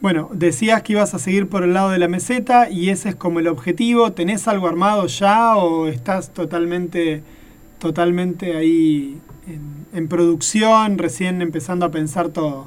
bueno, 0.00 0.30
decías 0.32 0.82
que 0.82 0.92
ibas 0.94 1.12
a 1.14 1.18
seguir 1.18 1.48
por 1.48 1.62
el 1.64 1.74
lado 1.74 1.90
de 1.90 1.98
la 1.98 2.08
meseta 2.08 2.70
y 2.70 2.88
ese 2.90 3.10
es 3.10 3.14
como 3.16 3.40
el 3.40 3.48
objetivo, 3.48 4.12
¿tenés 4.12 4.48
algo 4.48 4.68
armado 4.68 5.06
ya 5.06 5.56
o 5.56 5.88
estás 5.88 6.32
totalmente, 6.32 7.22
totalmente 7.78 8.56
ahí 8.56 9.18
en, 9.46 9.86
en 9.92 10.08
producción, 10.08 10.98
recién 10.98 11.42
empezando 11.42 11.84
a 11.84 11.90
pensar 11.90 12.28
todo? 12.28 12.66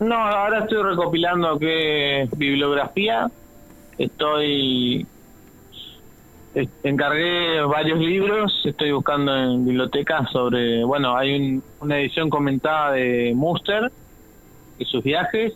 No, 0.00 0.14
ahora 0.14 0.60
estoy 0.60 0.82
recopilando 0.82 1.58
qué 1.58 2.28
bibliografía. 2.36 3.30
Estoy. 3.98 5.06
es- 6.54 6.68
Encargué 6.84 7.60
varios 7.62 7.98
libros, 7.98 8.62
estoy 8.64 8.92
buscando 8.92 9.36
en 9.36 9.66
bibliotecas 9.66 10.30
sobre. 10.30 10.84
Bueno, 10.84 11.14
hay 11.16 11.34
un- 11.36 11.62
una 11.80 11.98
edición 11.98 12.30
comentada 12.30 12.92
de 12.92 13.32
Muster 13.34 13.92
y 14.78 14.84
sus 14.86 15.02
viajes. 15.02 15.52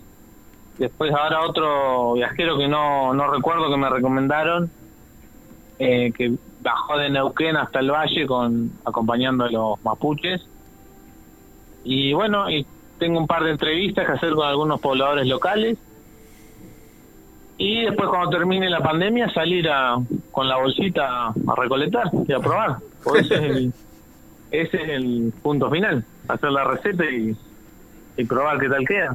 Después, 0.79 1.12
ahora 1.12 1.43
otro 1.47 2.15
viajero 2.15 2.57
que 2.59 2.69
no, 2.69 3.12
no 3.15 3.31
recuerdo 3.31 3.71
que 3.71 3.77
me 3.77 3.89
recomendaron, 3.89 4.71
eh, 5.79 6.12
que 6.17 6.33
bajó 6.62 6.99
de 6.99 7.09
Neuquén 7.11 7.57
hasta 7.57 7.81
el 7.81 7.91
valle 7.91 8.27
con 8.27 8.71
acompañando 8.85 9.45
a 9.45 9.51
los 9.51 9.83
mapuches. 9.83 10.43
Y 11.85 12.12
bueno, 12.12 12.51
y 12.51 12.67
tengo 12.99 13.19
un 13.19 13.27
par 13.27 13.45
de 13.45 13.53
entrevistas 13.53 14.07
que 14.07 14.12
hacer 14.12 14.35
con 14.35 14.47
algunos 14.47 14.81
pobladores 14.81 15.27
locales. 15.27 15.79
Y 17.61 17.85
después 17.85 18.09
cuando 18.09 18.31
termine 18.31 18.70
la 18.70 18.81
pandemia 18.81 19.28
salir 19.35 19.69
a, 19.69 19.99
con 20.31 20.49
la 20.49 20.57
bolsita 20.57 21.27
a 21.27 21.55
recolectar 21.59 22.11
y 22.27 22.32
a 22.32 22.39
probar. 22.39 22.78
Porque 23.05 23.20
ese 23.20 23.35
es 23.35 23.43
el, 23.43 23.73
ese 24.51 24.82
es 24.82 24.89
el 24.89 25.32
punto 25.43 25.70
final, 25.70 26.03
hacer 26.27 26.53
la 26.53 26.65
receta 26.65 27.05
y, 27.05 27.37
y 28.16 28.24
probar 28.24 28.59
qué 28.59 28.69
tal 28.70 28.89
queda. 28.89 29.15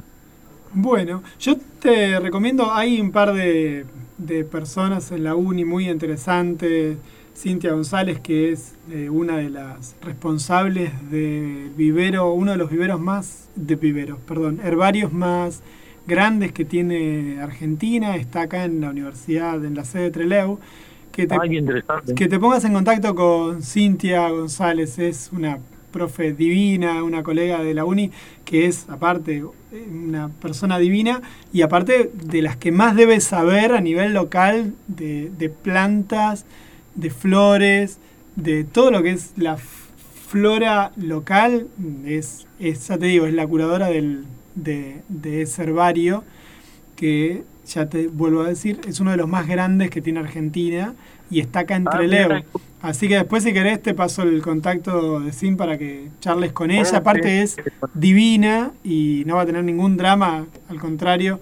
Bueno, 0.72 1.24
yo 1.40 1.56
te 1.80 2.20
recomiendo, 2.20 2.72
hay 2.72 3.00
un 3.00 3.10
par 3.10 3.32
de, 3.32 3.84
de 4.16 4.44
personas 4.44 5.10
en 5.10 5.24
la 5.24 5.34
uni 5.34 5.64
muy 5.64 5.90
interesantes. 5.90 6.98
Cintia 7.34 7.72
González, 7.72 8.20
que 8.20 8.52
es 8.52 8.76
eh, 8.92 9.10
una 9.10 9.38
de 9.38 9.50
las 9.50 9.96
responsables 10.02 11.10
de 11.10 11.68
vivero, 11.76 12.30
uno 12.32 12.52
de 12.52 12.58
los 12.58 12.70
viveros 12.70 13.00
más, 13.00 13.50
de 13.56 13.74
viveros, 13.74 14.20
perdón, 14.20 14.60
herbarios 14.62 15.12
más 15.12 15.64
grandes 16.06 16.52
que 16.52 16.64
tiene 16.64 17.40
Argentina, 17.40 18.16
está 18.16 18.42
acá 18.42 18.64
en 18.64 18.80
la 18.80 18.90
universidad, 18.90 19.64
en 19.64 19.74
la 19.74 19.84
sede 19.84 20.04
de 20.04 20.10
Trelew. 20.10 20.58
Que 21.12 21.26
te, 21.26 21.36
Ay, 21.40 21.64
que 22.14 22.28
te 22.28 22.38
pongas 22.38 22.64
en 22.64 22.74
contacto 22.74 23.14
con 23.14 23.62
Cintia 23.62 24.28
González, 24.28 24.98
es 24.98 25.30
una 25.32 25.58
profe 25.90 26.34
divina, 26.34 27.02
una 27.02 27.22
colega 27.22 27.62
de 27.62 27.72
la 27.72 27.86
uni, 27.86 28.10
que 28.44 28.66
es 28.66 28.86
aparte 28.90 29.42
una 29.90 30.28
persona 30.28 30.78
divina 30.78 31.22
y 31.54 31.62
aparte 31.62 32.10
de 32.12 32.42
las 32.42 32.58
que 32.58 32.70
más 32.70 32.96
debes 32.96 33.24
saber 33.24 33.72
a 33.72 33.80
nivel 33.80 34.12
local 34.12 34.74
de, 34.88 35.30
de 35.38 35.48
plantas, 35.48 36.44
de 36.94 37.08
flores, 37.08 37.98
de 38.36 38.64
todo 38.64 38.90
lo 38.90 39.02
que 39.02 39.12
es 39.12 39.32
la 39.36 39.56
flora 39.56 40.92
local, 40.96 41.68
es, 42.04 42.46
es, 42.58 42.88
ya 42.88 42.98
te 42.98 43.06
digo, 43.06 43.24
es 43.24 43.32
la 43.32 43.46
curadora 43.46 43.88
del, 43.88 44.26
de, 44.56 45.02
de 45.08 45.42
ese 45.42 45.62
herbario 45.62 46.24
que 46.96 47.44
ya 47.66 47.88
te 47.88 48.08
vuelvo 48.08 48.42
a 48.42 48.48
decir, 48.48 48.80
es 48.88 49.00
uno 49.00 49.10
de 49.12 49.16
los 49.16 49.28
más 49.28 49.46
grandes 49.46 49.90
que 49.90 50.00
tiene 50.00 50.20
Argentina 50.20 50.94
y 51.30 51.40
está 51.40 51.60
acá 51.60 51.76
en 51.76 51.86
Ah, 51.88 51.92
Trelew. 51.92 52.28
mira. 52.28 52.44
Así 52.82 53.08
que 53.08 53.16
después 53.16 53.42
si 53.42 53.52
querés 53.52 53.82
te 53.82 53.94
paso 53.94 54.22
el 54.22 54.42
contacto 54.42 55.20
de 55.20 55.32
Sim 55.32 55.56
para 55.56 55.76
que 55.78 56.08
charles 56.20 56.52
con 56.52 56.70
ella. 56.70 56.88
Ah, 56.94 56.98
Aparte 56.98 57.42
es 57.42 57.56
divina 57.94 58.72
y 58.84 59.24
no 59.26 59.36
va 59.36 59.42
a 59.42 59.46
tener 59.46 59.64
ningún 59.64 59.96
drama, 59.96 60.46
al 60.68 60.78
contrario, 60.78 61.40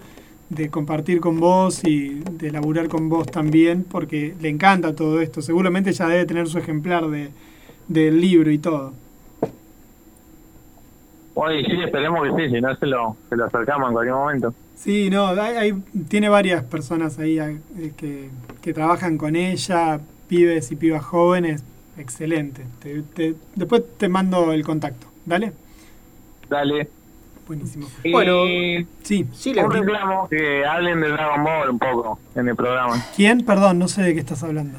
de 0.48 0.70
compartir 0.70 1.20
con 1.20 1.40
vos 1.40 1.82
y 1.84 2.20
de 2.32 2.50
laburar 2.50 2.88
con 2.88 3.08
vos 3.08 3.26
también, 3.26 3.84
porque 3.84 4.34
le 4.40 4.48
encanta 4.48 4.94
todo 4.94 5.20
esto. 5.20 5.42
Seguramente 5.42 5.92
ya 5.92 6.06
debe 6.08 6.24
tener 6.26 6.46
su 6.46 6.58
ejemplar 6.58 7.08
de, 7.10 7.30
del 7.88 8.20
libro 8.20 8.50
y 8.50 8.58
todo. 8.58 8.94
Oye, 11.34 11.64
sí, 11.64 11.72
esperemos 11.82 12.20
que 12.22 12.44
sí, 12.48 12.54
si 12.54 12.60
no 12.60 12.74
se 12.76 12.86
lo, 12.86 13.16
se 13.28 13.36
lo 13.36 13.44
acercamos 13.46 13.88
en 13.88 13.92
cualquier 13.94 14.14
momento. 14.14 14.54
Sí, 14.76 15.10
no, 15.10 15.26
hay, 15.28 15.56
hay- 15.56 15.72
tiene 16.08 16.28
varias 16.28 16.62
personas 16.64 17.18
ahí 17.18 17.38
eh, 17.38 17.58
que, 17.96 18.30
que 18.62 18.72
trabajan 18.72 19.18
con 19.18 19.34
ella, 19.36 20.00
pibes 20.28 20.70
y 20.70 20.76
pibas 20.76 21.04
jóvenes, 21.04 21.64
excelente. 21.98 22.64
Te- 22.80 23.02
te- 23.02 23.34
después 23.56 23.82
te 23.98 24.08
mando 24.08 24.52
el 24.52 24.62
contacto, 24.64 25.06
¿dale? 25.26 25.52
Dale. 26.48 26.88
Buenísimo. 27.46 27.86
Y 28.02 28.12
Bueno, 28.12 28.44
Sí, 29.02 29.26
Sí, 29.34 29.50
un 29.50 29.56
le 29.56 29.68
reclamo 29.68 30.28
que 30.28 30.64
hablen 30.64 31.00
de 31.00 31.08
Dragon 31.08 31.44
Ball 31.44 31.68
un 31.70 31.78
poco 31.78 32.18
en 32.34 32.48
el 32.48 32.56
programa. 32.56 33.04
¿quién? 33.16 33.44
Perdón, 33.44 33.78
no 33.78 33.88
sé 33.88 34.02
de 34.02 34.14
qué 34.14 34.20
estás 34.20 34.42
hablando. 34.44 34.78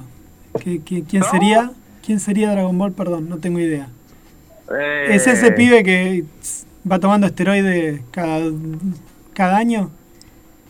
¿Qué, 0.64 0.82
qué- 0.84 1.04
quién 1.04 1.22
¿No? 1.22 1.30
sería? 1.30 1.72
¿Quién 2.04 2.20
sería 2.20 2.52
Dragon 2.52 2.76
Ball? 2.78 2.92
Perdón, 2.94 3.30
no 3.30 3.38
tengo 3.38 3.60
idea. 3.60 3.90
Eh, 4.72 5.08
¿Es 5.12 5.28
ese 5.28 5.52
pibe 5.52 5.84
que 5.84 6.24
va 6.90 7.00
tomando 7.00 7.28
esteroides 7.28 8.02
cada, 8.12 8.40
cada 9.34 9.58
año? 9.58 9.92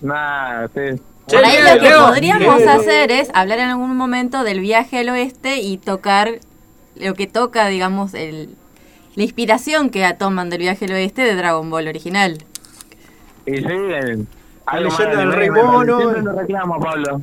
Nah, 0.02 0.68
sí. 0.68 1.00
Che, 1.28 1.38
Por 1.38 1.46
ahí 1.46 1.58
lo 1.58 1.80
que 1.82 1.90
Leo, 1.90 2.06
podríamos 2.08 2.60
Leo. 2.60 2.70
hacer 2.70 3.12
es 3.12 3.30
hablar 3.34 3.60
en 3.60 3.70
algún 3.70 3.96
momento 3.98 4.44
del 4.44 4.60
viaje 4.60 5.00
al 5.00 5.10
oeste 5.10 5.58
y 5.58 5.78
tocar 5.78 6.40
lo 6.96 7.14
que 7.16 7.26
toca, 7.28 7.68
digamos, 7.68 8.14
el, 8.14 8.56
la 9.16 9.24
inspiración 9.24 9.90
que 9.90 10.14
toman 10.18 10.50
del 10.50 10.60
viaje 10.60 10.86
al 10.86 10.92
oeste 10.92 11.24
de 11.24 11.36
Dragon 11.36 11.70
Ball 11.70 11.88
original. 11.88 12.38
Y 13.46 13.58
sí, 13.58 13.64
el, 13.64 14.28
algo 14.66 14.90
más 14.90 14.98
del 15.00 15.34
Rey. 15.34 15.50
Mono. 15.50 16.00
Siempre 16.00 16.22
lo 16.22 16.34
reclamo, 16.34 16.80
Pablo. 16.80 17.22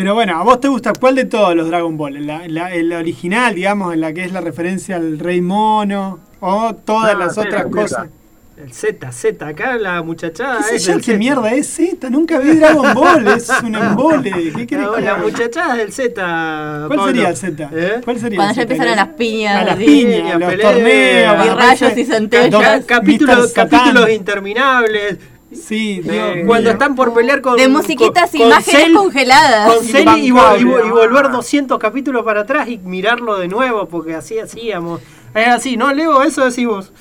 Pero 0.00 0.14
bueno, 0.14 0.38
¿a 0.38 0.42
vos 0.42 0.58
te 0.60 0.68
gusta 0.68 0.94
cuál 0.98 1.14
de 1.14 1.26
todos 1.26 1.54
los 1.54 1.68
Dragon 1.68 1.94
Ball? 1.98 2.26
¿La, 2.26 2.48
la- 2.48 2.72
el 2.72 2.90
original, 2.94 3.54
digamos, 3.54 3.92
en 3.92 4.00
la 4.00 4.14
que 4.14 4.24
es 4.24 4.32
la 4.32 4.40
referencia 4.40 4.96
al 4.96 5.18
Rey 5.18 5.42
Mono? 5.42 6.20
¿O 6.40 6.74
todas 6.74 7.12
No, 7.12 7.18
las 7.18 7.36
otras 7.36 7.66
cosas? 7.66 8.08
El 8.56 8.72
Z, 8.72 9.12
Z, 9.12 9.46
acá 9.46 9.76
la 9.76 10.02
muchachada 10.02 10.60
¿Qué 10.68 10.76
es 10.76 10.84
yo 10.86 10.92
del 10.92 11.00
qué 11.02 11.12
Z. 11.12 11.18
mierda 11.18 11.52
es 11.52 11.66
Z? 11.68 12.08
Nunca 12.08 12.38
vi 12.38 12.52
Dragon 12.56 12.94
Ball, 12.94 13.28
es 13.28 13.50
un 13.62 13.74
embole. 13.74 14.52
¿Qué 14.56 14.66
querés 14.66 14.86
No, 14.86 14.92
que 14.94 15.00
la 15.02 15.16
muchachada 15.16 15.74
del 15.76 15.92
Z. 15.92 16.84
¿Cuál 16.86 16.98
Pablo. 16.98 17.06
sería 17.12 17.28
el 17.28 17.36
Z? 17.36 17.70
¿Eh? 17.72 18.00
¿Cuál 18.02 18.18
sería 18.20 18.36
Cuando 18.38 18.50
el 18.52 18.56
ya 18.56 18.62
Z? 18.62 18.62
empezaron 18.62 18.96
las 18.96 19.08
piñas, 19.08 19.56
A 19.62 19.64
las 19.66 19.76
piñas, 19.76 20.40
los 20.40 20.50
peleas, 20.50 20.72
torneos, 20.72 21.46
y 21.46 21.48
rayos 21.50 21.96
y 21.98 22.04
centellas. 22.06 22.84
Capítulos, 22.86 23.52
capítulos 23.52 24.10
interminables. 24.10 25.18
Sí, 25.52 26.00
Dios 26.00 26.36
mío. 26.36 26.46
cuando 26.46 26.70
están 26.70 26.94
por 26.94 27.12
pelear 27.12 27.40
con. 27.40 27.56
De 27.56 27.66
musiquitas, 27.68 28.30
con- 28.30 28.38
con 28.40 28.48
imágenes 28.48 28.82
Cell- 28.86 28.94
congeladas. 28.94 29.74
Con 29.74 29.84
Cell 29.84 30.08
y, 30.16 30.20
y 30.20 30.24
y 30.24 30.28
Inbancable. 30.28 30.90
volver 30.90 31.30
200 31.30 31.78
capítulos 31.78 32.24
para 32.24 32.42
atrás 32.42 32.68
y 32.68 32.78
mirarlo 32.78 33.36
de 33.38 33.48
nuevo, 33.48 33.86
porque 33.88 34.14
así 34.14 34.38
hacíamos. 34.38 35.00
Es 35.34 35.48
así, 35.48 35.76
¿no, 35.76 35.92
Leo? 35.92 36.22
Eso 36.22 36.44
decís 36.44 36.66
vos. 36.66 36.92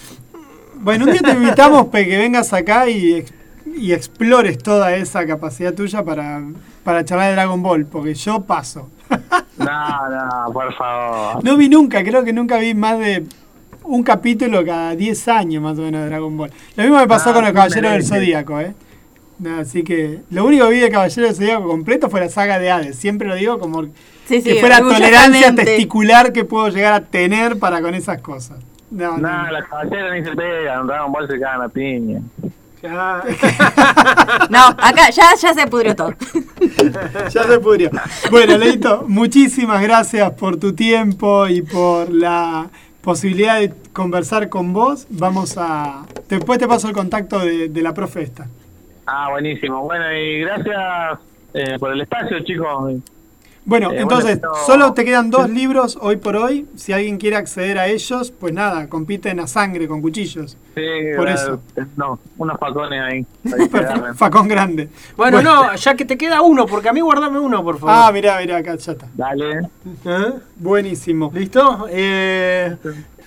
Bueno, 0.75 1.05
un 1.05 1.11
día 1.11 1.21
te 1.21 1.31
invitamos 1.31 1.87
para 1.87 2.05
que 2.05 2.17
vengas 2.17 2.53
acá 2.53 2.89
y, 2.89 3.25
y 3.75 3.91
explores 3.93 4.57
toda 4.57 4.95
esa 4.95 5.27
capacidad 5.27 5.73
tuya 5.73 6.03
para, 6.03 6.41
para 6.83 7.03
charlar 7.05 7.27
de 7.29 7.33
Dragon 7.33 7.61
Ball, 7.61 7.85
porque 7.85 8.13
yo 8.15 8.41
paso. 8.41 8.89
No, 9.59 9.65
no, 10.09 10.53
por 10.53 10.73
favor. 10.73 11.43
No 11.43 11.57
vi 11.57 11.67
nunca, 11.67 12.01
creo 12.01 12.23
que 12.23 12.31
nunca 12.31 12.57
vi 12.59 12.73
más 12.73 12.97
de 12.97 13.25
un 13.83 14.03
capítulo 14.03 14.63
cada 14.65 14.95
10 14.95 15.27
años 15.29 15.63
más 15.63 15.77
o 15.77 15.81
menos 15.81 16.01
de 16.01 16.07
Dragon 16.09 16.35
Ball. 16.37 16.51
Lo 16.75 16.83
mismo 16.83 16.97
me 16.97 17.07
pasó 17.07 17.31
Ah, 17.31 17.33
con 17.33 17.43
los 17.43 17.53
Caballeros 17.53 17.91
del. 17.91 18.05
Zodíaco, 18.05 18.59
¿eh? 18.59 18.73
No, 19.39 19.59
así 19.59 19.83
que 19.83 20.19
lo 20.31 20.45
único 20.45 20.67
que 20.67 20.73
vi 20.73 20.79
de 20.79 20.89
Caballeros 20.91 21.15
del 21.29 21.35
Zodíaco 21.35 21.67
completo 21.67 22.09
fue 22.09 22.19
la 22.19 22.29
saga 22.29 22.59
de 22.59 22.69
Hades. 22.71 22.95
Siempre 22.97 23.27
lo 23.27 23.35
digo 23.35 23.57
como 23.59 23.83
Sí, 23.83 24.41
sí, 24.41 24.43
que 24.43 24.55
fue 24.59 24.69
la 24.69 24.79
tolerancia 24.79 25.55
testicular 25.55 26.31
que 26.33 26.45
puedo 26.45 26.69
llegar 26.69 26.93
a 26.93 27.01
tener 27.05 27.57
para 27.57 27.81
con 27.81 27.95
esas 27.95 28.21
cosas. 28.21 28.59
No, 28.91 29.17
no, 29.17 29.27
No, 29.29 29.43
no. 29.45 29.51
las 29.51 29.67
caballeras 29.67 30.13
ni 30.13 30.23
se 30.23 30.35
pegan, 30.35 30.85
Dragon 30.87 31.11
Ball 31.11 31.27
se 31.27 31.39
cagan 31.39 31.61
a 31.63 31.69
piña. 31.69 32.21
No, 34.49 34.67
acá 34.67 35.09
ya, 35.11 35.35
ya 35.41 35.53
se 35.53 35.67
pudrió 35.67 35.95
todo. 35.95 36.13
Ya 37.33 37.43
se 37.43 37.59
pudrió. 37.59 37.89
Bueno, 38.31 38.57
Leito, 38.57 39.03
muchísimas 39.07 39.81
gracias 39.81 40.31
por 40.31 40.57
tu 40.57 40.73
tiempo 40.73 41.47
y 41.47 41.61
por 41.61 42.09
la 42.09 42.67
posibilidad 43.09 43.59
de 43.59 43.73
conversar 43.91 44.49
con 44.49 44.71
vos. 44.71 45.07
Vamos 45.09 45.57
a. 45.57 46.05
Después 46.27 46.59
te 46.59 46.67
paso 46.67 46.87
el 46.87 46.93
contacto 46.93 47.39
de, 47.39 47.67
de 47.67 47.81
la 47.81 47.91
profe 47.91 48.21
esta. 48.21 48.45
Ah, 49.07 49.29
buenísimo. 49.31 49.81
Bueno, 49.81 50.13
y 50.13 50.41
gracias 50.41 51.19
eh, 51.55 51.79
por 51.79 51.91
el 51.91 52.01
espacio, 52.01 52.39
chicos. 52.43 53.01
Bueno, 53.69 53.91
Eh, 53.91 54.01
entonces, 54.01 54.39
bueno, 54.41 54.53
pero- 54.53 54.65
solo 54.65 54.93
te 54.93 55.05
quedan 55.05 55.29
dos 55.29 55.49
libros 55.49 55.97
hoy 56.01 56.17
por 56.17 56.35
hoy. 56.35 56.65
Si 56.75 56.91
alguien 56.91 57.17
quiere 57.17 57.35
acceder 57.35 57.77
a 57.77 57.87
ellos, 57.87 58.31
pues 58.31 58.51
nada, 58.53 58.89
compiten 58.89 59.39
a 59.39 59.45
sangre 59.47 59.87
con 59.87 60.01
cuchillos. 60.01 60.57
Sí, 60.75 60.81
Por 61.15 61.29
eh, 61.29 61.33
eso. 61.33 61.61
No, 61.95 62.19
unos 62.37 62.57
facones 62.59 62.99
ahí. 63.01 63.25
ahí. 63.45 63.69
Facón 64.15 64.47
grande. 64.47 64.89
Bueno, 65.15 65.41
no, 65.41 65.75
ya 65.75 65.93
que 65.95 66.03
te 66.05 66.17
queda 66.17 66.41
uno, 66.41 66.65
porque 66.65 66.89
a 66.89 66.93
mí 66.93 66.99
guardame 67.01 67.39
uno, 67.39 67.63
por 67.63 67.77
favor. 67.77 67.95
Ah, 67.95 68.11
mirá, 68.11 68.39
mirá, 68.39 68.57
acá 68.57 68.75
ya 68.75 68.91
está. 68.93 69.07
Dale. 69.13 69.59
¿Eh? 70.05 70.33
Buenísimo. 70.55 71.31
¿Listo? 71.33 71.85
Eh, 71.89 72.75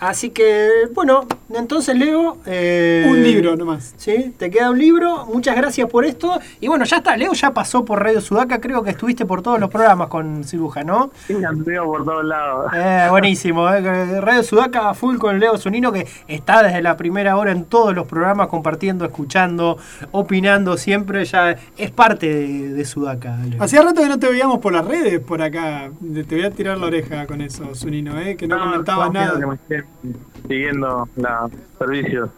así 0.03 0.31
que, 0.31 0.69
bueno, 0.95 1.27
entonces 1.55 1.97
Leo... 1.97 2.39
eh, 2.47 3.07
Un 3.09 3.23
libro 3.23 3.57
nomás. 3.57 3.95
Sí, 3.97 4.35
te 4.39 4.51
queda 4.51 4.71
un 4.71 4.79
libro. 4.79 5.27
Muchas 5.27 5.57
gracias 5.57 5.89
por 5.89 6.05
esto. 6.05 6.39
Y 6.61 6.69
bueno, 6.69 6.85
ya 6.85 6.97
está. 6.99 7.17
Leo 7.17 7.33
ya 7.33 7.53
pasó 7.53 7.85
por 7.85 8.03
Radio 8.03 8.21
Sudaca. 8.21 8.61
Creo 8.61 8.83
que 8.83 8.91
estuviste 8.91 9.25
por 9.27 9.43
todos 9.43 9.59
los 9.61 9.71
programas 9.71 10.09
con 10.09 10.45
Ciruja, 10.45 10.83
¿no? 10.85 11.11
Sí, 11.27 11.35
anduvo 11.45 11.85
por 11.93 12.05
todos 12.05 12.25
lados. 12.25 12.73
Eh, 12.75 13.07
buenísimo. 13.11 13.69
eh, 13.71 14.21
Radio 14.21 14.43
Sudaca 14.43 14.93
full 14.95 15.17
con 15.19 15.39
Leo 15.39 15.57
Zunino 15.59 15.93
que 15.93 16.07
está 16.29 16.63
desde 16.63 16.83
la 16.83 16.97
primera 16.97 17.37
hora 17.37 17.53
en 17.53 17.65
todos 17.65 17.95
los 17.95 18.07
programas 18.07 18.49
compartiendo, 18.49 19.05
escuchando, 19.05 19.79
opinando 20.11 20.77
siempre. 20.77 21.25
Ya 21.25 21.57
es 21.77 21.91
parte 21.91 22.27
de, 22.33 22.69
de 22.71 22.85
Sudaca. 22.85 23.37
Leo. 23.49 23.63
Hacía 23.63 23.83
rato 23.83 24.03
que 24.03 24.09
no 24.09 24.19
te 24.19 24.29
veíamos 24.29 24.59
por 24.59 24.73
las 24.73 24.85
redes 24.87 25.21
por 25.21 25.43
acá. 25.43 25.91
Te 26.29 26.35
voy 26.35 26.45
a 26.45 26.51
tirar 26.51 26.79
la 26.79 26.87
oreja 26.87 27.27
con 27.27 27.41
eso, 27.41 27.75
Zunino, 27.75 28.19
¿eh? 28.21 28.37
que 28.37 28.47
no, 28.49 28.59
comentabas 28.59 29.07
confío 29.09 29.39
nada. 29.39 29.59
que 29.69 29.85
siguiendo 30.49 31.09
los 31.17 31.53
servicios. 31.79 32.31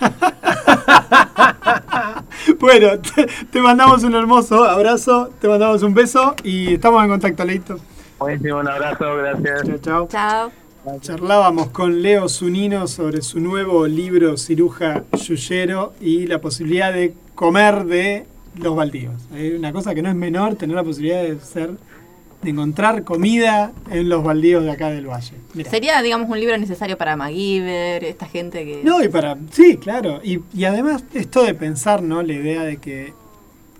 bueno, 2.60 3.00
te, 3.00 3.26
te 3.50 3.60
mandamos 3.60 4.04
un 4.04 4.14
hermoso 4.14 4.64
abrazo, 4.64 5.30
te 5.40 5.48
mandamos 5.48 5.82
un 5.82 5.94
beso 5.94 6.36
y 6.44 6.74
estamos 6.74 7.02
en 7.02 7.10
contacto, 7.10 7.44
Leito. 7.44 7.78
Buenísimo, 8.18 8.58
un 8.58 8.68
abrazo, 8.68 9.16
gracias. 9.16 9.62
Chao, 9.64 9.78
chao. 9.78 10.08
Chao. 10.08 10.52
Charlábamos 11.00 11.68
con 11.68 12.00
Leo 12.00 12.28
Zunino 12.28 12.86
sobre 12.86 13.20
su 13.20 13.40
nuevo 13.40 13.86
libro 13.86 14.36
Ciruja 14.36 15.04
Yuyero 15.12 15.92
y 16.00 16.26
la 16.26 16.40
posibilidad 16.40 16.92
de 16.92 17.14
comer 17.34 17.84
de 17.84 18.26
los 18.56 18.74
baldíos. 18.74 19.14
Es 19.34 19.58
una 19.58 19.72
cosa 19.72 19.94
que 19.94 20.02
no 20.02 20.08
es 20.08 20.14
menor 20.14 20.56
tener 20.56 20.76
la 20.76 20.82
posibilidad 20.82 21.22
de 21.22 21.38
ser 21.40 21.72
de 22.42 22.50
encontrar 22.50 23.02
comida 23.02 23.72
en 23.90 24.08
los 24.08 24.22
baldíos 24.22 24.62
de 24.64 24.70
acá 24.70 24.90
del 24.90 25.06
valle. 25.06 25.34
Mirá. 25.54 25.70
Sería, 25.70 26.00
digamos, 26.02 26.28
un 26.30 26.38
libro 26.38 26.56
necesario 26.56 26.96
para 26.96 27.16
MacGyver, 27.16 28.04
esta 28.04 28.26
gente 28.26 28.64
que... 28.64 28.82
No, 28.84 29.02
y 29.02 29.08
para. 29.08 29.36
Sí, 29.50 29.76
claro. 29.76 30.20
Y, 30.22 30.40
y 30.54 30.64
además, 30.64 31.04
esto 31.14 31.42
de 31.42 31.54
pensar, 31.54 32.02
¿no? 32.02 32.22
La 32.22 32.32
idea 32.32 32.62
de 32.62 32.76
que, 32.76 33.12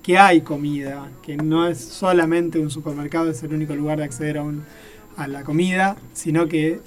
que 0.02 0.18
hay 0.18 0.40
comida, 0.40 1.09
que 1.22 1.36
no 1.36 1.68
es 1.68 1.78
solamente 1.78 2.59
un 2.59 2.70
supermercado, 2.70 3.30
es 3.30 3.43
el 3.43 3.55
único 3.55 3.74
lugar 3.76 3.98
de 3.98 4.05
acceder 4.05 4.39
a, 4.39 4.43
un, 4.43 4.64
a 5.16 5.28
la 5.28 5.44
comida, 5.44 5.97
sino 6.12 6.48
que 6.48 6.80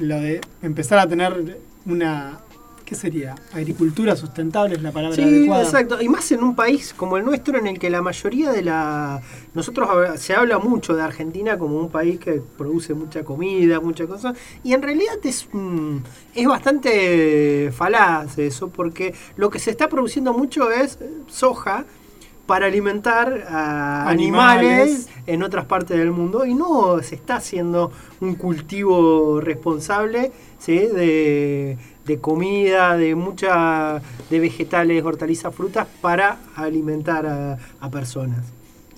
lo 0.00 0.20
de 0.20 0.40
empezar 0.62 0.98
a 0.98 1.08
tener 1.08 1.58
una. 1.86 2.40
¿Qué 2.88 2.94
sería? 2.94 3.34
Agricultura 3.52 4.16
sustentable 4.16 4.76
es 4.76 4.82
la 4.82 4.92
palabra 4.92 5.14
Sí, 5.14 5.20
adecuada. 5.22 5.62
exacto. 5.62 6.00
Y 6.00 6.08
más 6.08 6.32
en 6.32 6.42
un 6.42 6.56
país 6.56 6.94
como 6.96 7.18
el 7.18 7.24
nuestro, 7.26 7.58
en 7.58 7.66
el 7.66 7.78
que 7.78 7.90
la 7.90 8.00
mayoría 8.00 8.50
de 8.50 8.62
la. 8.62 9.20
Nosotros 9.52 10.18
se 10.18 10.32
habla 10.34 10.58
mucho 10.58 10.96
de 10.96 11.02
Argentina 11.02 11.58
como 11.58 11.78
un 11.78 11.90
país 11.90 12.18
que 12.18 12.40
produce 12.56 12.94
mucha 12.94 13.24
comida, 13.24 13.78
mucha 13.80 14.06
cosa. 14.06 14.32
Y 14.64 14.72
en 14.72 14.80
realidad 14.80 15.18
es, 15.22 15.46
mm, 15.52 15.98
es 16.34 16.46
bastante 16.46 17.70
falaz 17.76 18.38
eso, 18.38 18.68
porque 18.70 19.14
lo 19.36 19.50
que 19.50 19.58
se 19.58 19.70
está 19.70 19.90
produciendo 19.90 20.32
mucho 20.32 20.70
es 20.70 20.98
soja 21.26 21.84
para 22.46 22.64
alimentar 22.64 23.44
a 23.50 24.08
Animales. 24.08 24.62
animales 24.70 25.08
en 25.26 25.42
otras 25.42 25.66
partes 25.66 25.98
del 25.98 26.12
mundo 26.12 26.46
y 26.46 26.54
no 26.54 27.02
se 27.02 27.16
está 27.16 27.36
haciendo 27.36 27.92
un 28.22 28.36
cultivo 28.36 29.42
responsable 29.42 30.32
¿sí? 30.58 30.78
de, 30.78 31.76
de 32.08 32.18
comida, 32.18 32.96
de 32.96 33.14
mucha 33.14 34.00
de 34.30 34.40
vegetales, 34.40 35.04
hortalizas, 35.04 35.54
frutas 35.54 35.86
para 36.00 36.38
alimentar 36.56 37.26
a, 37.26 37.58
a 37.78 37.90
personas. 37.90 38.46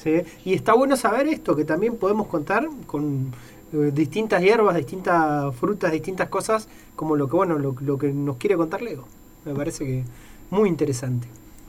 ¿sí? 0.03 0.23
Y 0.45 0.55
está 0.55 0.73
bueno 0.73 0.97
saber 0.97 1.27
esto, 1.27 1.55
que 1.55 1.65
también 1.65 1.97
podemos 1.97 2.29
contar 2.29 2.69
con 2.87 3.33
eh, 3.73 3.91
distintas 3.93 4.43
hierbas, 4.43 4.77
distintas 4.77 5.55
frutas, 5.57 5.93
distintas 5.93 6.29
cosas, 6.29 6.69
como 6.97 7.17
lo 7.17 7.29
que 7.29 7.37
bueno, 7.37 7.59
lo, 7.59 7.75
lo 7.81 7.99
que 7.99 8.13
nos 8.13 8.37
quiere 8.37 8.57
contar 8.57 8.81
Leo. 8.81 9.05
Me 9.45 9.55
parece 9.55 9.85
que 9.85 10.05
muy 10.51 10.69
interesante. 10.69 11.27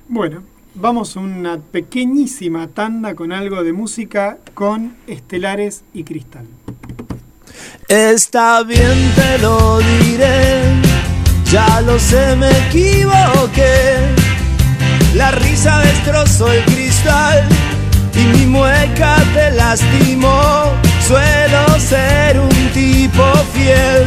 Bueno, 0.07 0.43
vamos 0.76 1.18
a 1.18 1.19
una 1.22 1.59
pequeñísima 1.59 2.68
tanda 2.68 3.15
con 3.15 3.31
algo 3.31 3.63
de 3.63 3.73
música 3.73 4.38
con 4.53 4.95
estelares 5.07 5.84
y 5.93 6.03
cristal. 6.03 6.45
Está 7.88 8.63
bien, 8.63 9.11
te 9.15 9.38
lo 9.39 9.80
diré. 9.80 10.90
Ya 11.52 11.82
lo 11.82 11.99
sé, 11.99 12.34
me 12.38 12.49
equivoqué. 12.68 13.98
La 15.15 15.32
risa 15.32 15.80
destrozó 15.80 16.49
el 16.49 16.64
cristal 16.64 17.44
y 18.15 18.19
mi 18.38 18.45
mueca 18.45 19.18
te 19.34 19.52
lastimó. 19.52 20.72
Suelo 21.06 21.78
ser 21.78 22.40
un 22.40 22.69
tipo 22.73 23.26
fiel, 23.53 24.06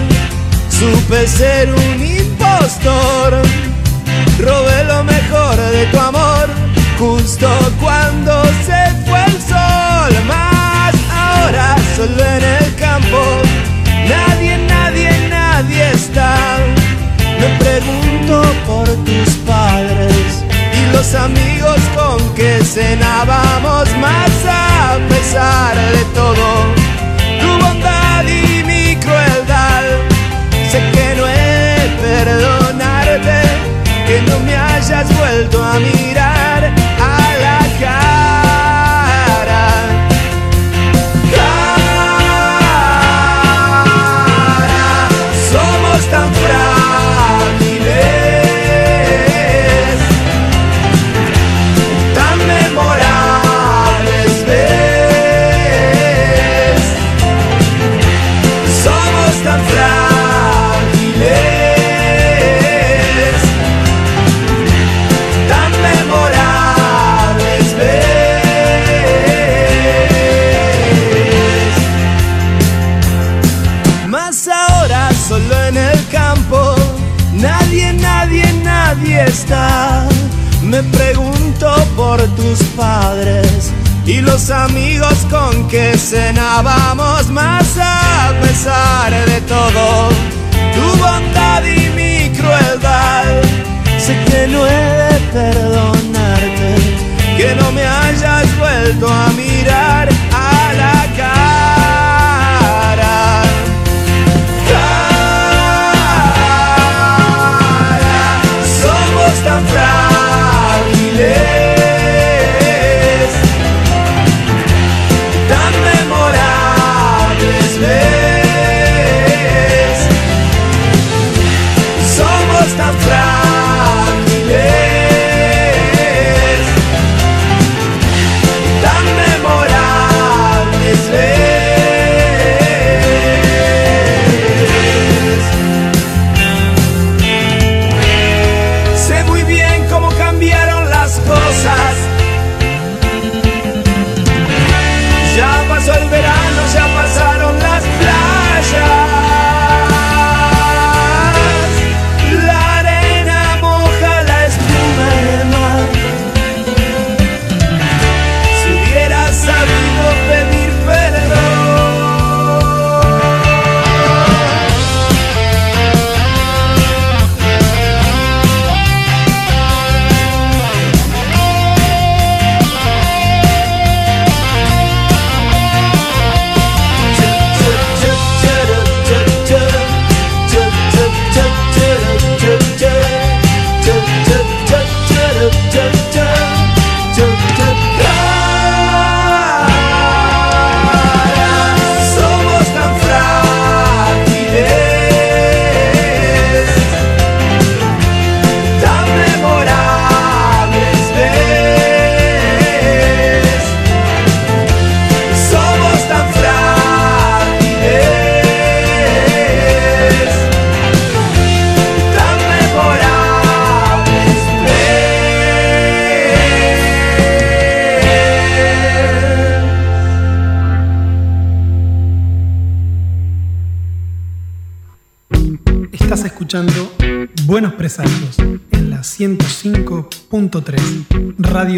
supe 0.71 1.29
ser 1.29 1.71
un 1.71 2.03
impostor. 2.03 3.43
Robé 4.39 4.85
lo 4.85 5.05
mejor 5.05 5.57
de 5.57 5.85
tu 5.93 6.01
amor, 6.01 6.49
justo 6.99 7.47
cuando 7.79 8.43
se 8.66 9.05
fue 9.07 9.23
el 9.23 9.43
sol. 9.43 10.15
Más 10.27 10.95
ahora 11.12 11.77
solo 11.95 12.25
en 12.25 12.43
el 12.43 12.75
campo, 12.77 13.23
nadie, 14.09 14.57
nadie, 14.66 15.29
nadie 15.29 15.91
está. 15.91 16.84
Me 17.45 17.51
pregunto 17.59 18.43
por 18.66 18.87
tus 19.05 19.35
padres 19.47 20.43
y 20.73 20.97
los 20.97 21.15
amigos 21.15 21.79
con 21.95 22.35
que 22.35 22.65
cenábamos 22.65 23.87
más 23.99 24.31
a 24.49 24.97
pesar 25.11 25.77
de 25.77 26.05
todo. 26.15 26.47
Tu 27.41 27.65
bondad 27.66 28.25
y 28.25 28.65
mi 28.65 28.97
crueldad, 28.97 29.83
sé 30.71 30.81
que 30.95 31.15
no 31.19 31.29
he 31.29 31.65
perdonarte 32.01 33.43
que 34.07 34.23
no 34.23 34.41
me 34.41 34.57
hayas 34.57 35.07
vuelto 35.19 35.62
a 35.62 35.79
mirar 35.81 36.14
Me 80.62 80.82
pregunto 80.82 81.74
por 81.96 82.20
tus 82.36 82.62
padres 82.76 83.72
y 84.05 84.20
los 84.20 84.51
amigos 84.51 85.26
con 85.30 85.66
que 85.68 85.96
cenábamos 85.96 87.30
más 87.30 87.78
a 87.78 88.32
pesar 88.42 89.12
de 89.26 89.40
todo. 89.42 90.09
Tu 90.74 90.98
bondad 90.98 91.64
y 91.64 91.88
mi 91.96 92.36
crueldad, 92.36 93.42
sé 93.98 94.14
que 94.26 94.46
no 94.46 94.66
he 94.66 94.70
de 94.70 95.20
perdonarte, 95.32 96.74
que 97.38 97.55
no 97.55 97.72
me 97.72 97.82
hayas 97.82 98.59
vuelto 98.59 99.09
a 99.09 99.28
mirar 99.32 100.14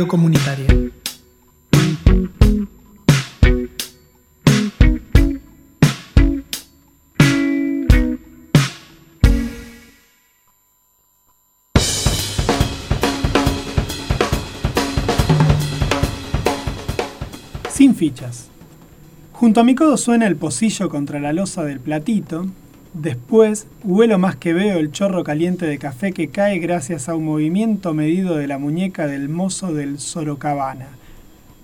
Comunitaria. 0.04 0.66
Sin 17.70 17.94
fichas. 17.94 18.48
Junto 19.32 19.60
a 19.60 19.64
mi 19.64 19.74
codo 19.74 19.96
suena 19.96 20.26
el 20.26 20.36
pocillo 20.36 20.90
contra 20.90 21.20
la 21.20 21.32
losa 21.32 21.64
del 21.64 21.80
platito. 21.80 22.46
Después 22.98 23.66
huelo 23.84 24.18
más 24.18 24.36
que 24.36 24.54
veo 24.54 24.78
el 24.78 24.90
chorro 24.90 25.22
caliente 25.22 25.66
de 25.66 25.76
café 25.76 26.12
que 26.12 26.28
cae 26.28 26.58
gracias 26.58 27.10
a 27.10 27.14
un 27.14 27.26
movimiento 27.26 27.92
medido 27.92 28.36
de 28.36 28.46
la 28.46 28.56
muñeca 28.56 29.06
del 29.06 29.28
mozo 29.28 29.74
del 29.74 29.98
Sorocabana. 29.98 30.88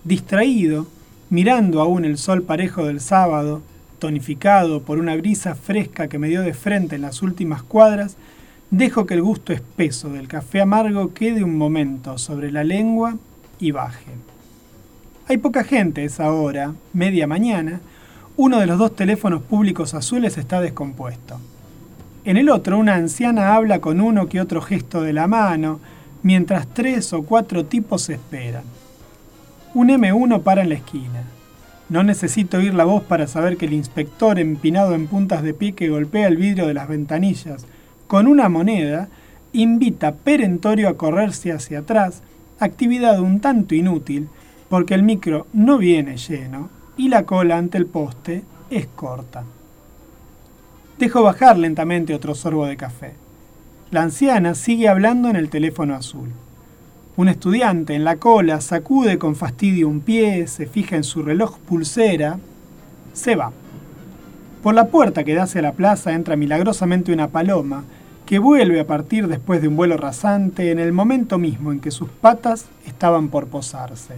Distraído, 0.04 0.88
mirando 1.30 1.80
aún 1.80 2.04
el 2.04 2.18
sol 2.18 2.42
parejo 2.42 2.84
del 2.84 3.00
sábado, 3.00 3.62
tonificado 3.98 4.82
por 4.82 4.98
una 4.98 5.16
brisa 5.16 5.54
fresca 5.54 6.06
que 6.06 6.18
me 6.18 6.28
dio 6.28 6.42
de 6.42 6.52
frente 6.52 6.96
en 6.96 7.02
las 7.02 7.22
últimas 7.22 7.62
cuadras, 7.62 8.18
dejo 8.70 9.06
que 9.06 9.14
el 9.14 9.22
gusto 9.22 9.54
espeso 9.54 10.10
del 10.10 10.28
café 10.28 10.60
amargo 10.60 11.14
quede 11.14 11.42
un 11.42 11.56
momento 11.56 12.18
sobre 12.18 12.52
la 12.52 12.62
lengua 12.62 13.16
y 13.58 13.70
baje. 13.70 14.10
Hay 15.28 15.38
poca 15.38 15.64
gente 15.64 16.04
esa 16.04 16.30
hora, 16.30 16.74
media 16.92 17.26
mañana. 17.26 17.80
Uno 18.36 18.60
de 18.60 18.66
los 18.66 18.78
dos 18.78 18.96
teléfonos 18.96 19.42
públicos 19.42 19.92
azules 19.92 20.38
está 20.38 20.62
descompuesto. 20.62 21.38
En 22.24 22.38
el 22.38 22.48
otro, 22.48 22.78
una 22.78 22.94
anciana 22.94 23.54
habla 23.54 23.80
con 23.80 24.00
uno 24.00 24.26
que 24.26 24.40
otro 24.40 24.62
gesto 24.62 25.02
de 25.02 25.12
la 25.12 25.26
mano, 25.26 25.80
mientras 26.22 26.66
tres 26.66 27.12
o 27.12 27.24
cuatro 27.24 27.66
tipos 27.66 28.08
esperan. 28.08 28.62
Un 29.74 29.90
M1 29.90 30.42
para 30.42 30.62
en 30.62 30.70
la 30.70 30.76
esquina. 30.76 31.24
No 31.90 32.02
necesito 32.04 32.56
oír 32.56 32.72
la 32.72 32.84
voz 32.84 33.02
para 33.02 33.26
saber 33.26 33.58
que 33.58 33.66
el 33.66 33.74
inspector, 33.74 34.38
empinado 34.38 34.94
en 34.94 35.08
puntas 35.08 35.42
de 35.42 35.52
pie 35.52 35.74
que 35.74 35.90
golpea 35.90 36.26
el 36.26 36.38
vidrio 36.38 36.66
de 36.66 36.74
las 36.74 36.88
ventanillas 36.88 37.66
con 38.06 38.26
una 38.26 38.48
moneda, 38.48 39.08
invita 39.52 40.14
perentorio 40.14 40.88
a 40.88 40.96
correrse 40.96 41.52
hacia 41.52 41.80
atrás, 41.80 42.22
actividad 42.58 43.20
un 43.20 43.40
tanto 43.40 43.74
inútil, 43.74 44.30
porque 44.70 44.94
el 44.94 45.02
micro 45.02 45.46
no 45.52 45.76
viene 45.76 46.16
lleno 46.16 46.81
y 46.96 47.08
la 47.08 47.24
cola 47.24 47.58
ante 47.58 47.78
el 47.78 47.86
poste 47.86 48.44
es 48.70 48.86
corta. 48.86 49.44
Dejo 50.98 51.22
bajar 51.22 51.58
lentamente 51.58 52.14
otro 52.14 52.34
sorbo 52.34 52.66
de 52.66 52.76
café. 52.76 53.14
La 53.90 54.02
anciana 54.02 54.54
sigue 54.54 54.88
hablando 54.88 55.28
en 55.28 55.36
el 55.36 55.50
teléfono 55.50 55.94
azul. 55.94 56.30
Un 57.16 57.28
estudiante 57.28 57.94
en 57.94 58.04
la 58.04 58.16
cola 58.16 58.60
sacude 58.60 59.18
con 59.18 59.36
fastidio 59.36 59.88
un 59.88 60.00
pie, 60.00 60.46
se 60.46 60.66
fija 60.66 60.96
en 60.96 61.04
su 61.04 61.22
reloj 61.22 61.58
pulsera, 61.58 62.38
se 63.12 63.36
va. 63.36 63.52
Por 64.62 64.74
la 64.74 64.86
puerta 64.86 65.24
que 65.24 65.34
da 65.34 65.42
hacia 65.42 65.60
la 65.60 65.72
plaza 65.72 66.12
entra 66.12 66.36
milagrosamente 66.36 67.12
una 67.12 67.28
paloma 67.28 67.84
que 68.24 68.38
vuelve 68.38 68.80
a 68.80 68.86
partir 68.86 69.28
después 69.28 69.60
de 69.60 69.68
un 69.68 69.76
vuelo 69.76 69.96
rasante 69.96 70.70
en 70.70 70.78
el 70.78 70.92
momento 70.92 71.36
mismo 71.36 71.72
en 71.72 71.80
que 71.80 71.90
sus 71.90 72.08
patas 72.08 72.66
estaban 72.86 73.28
por 73.28 73.48
posarse. 73.48 74.14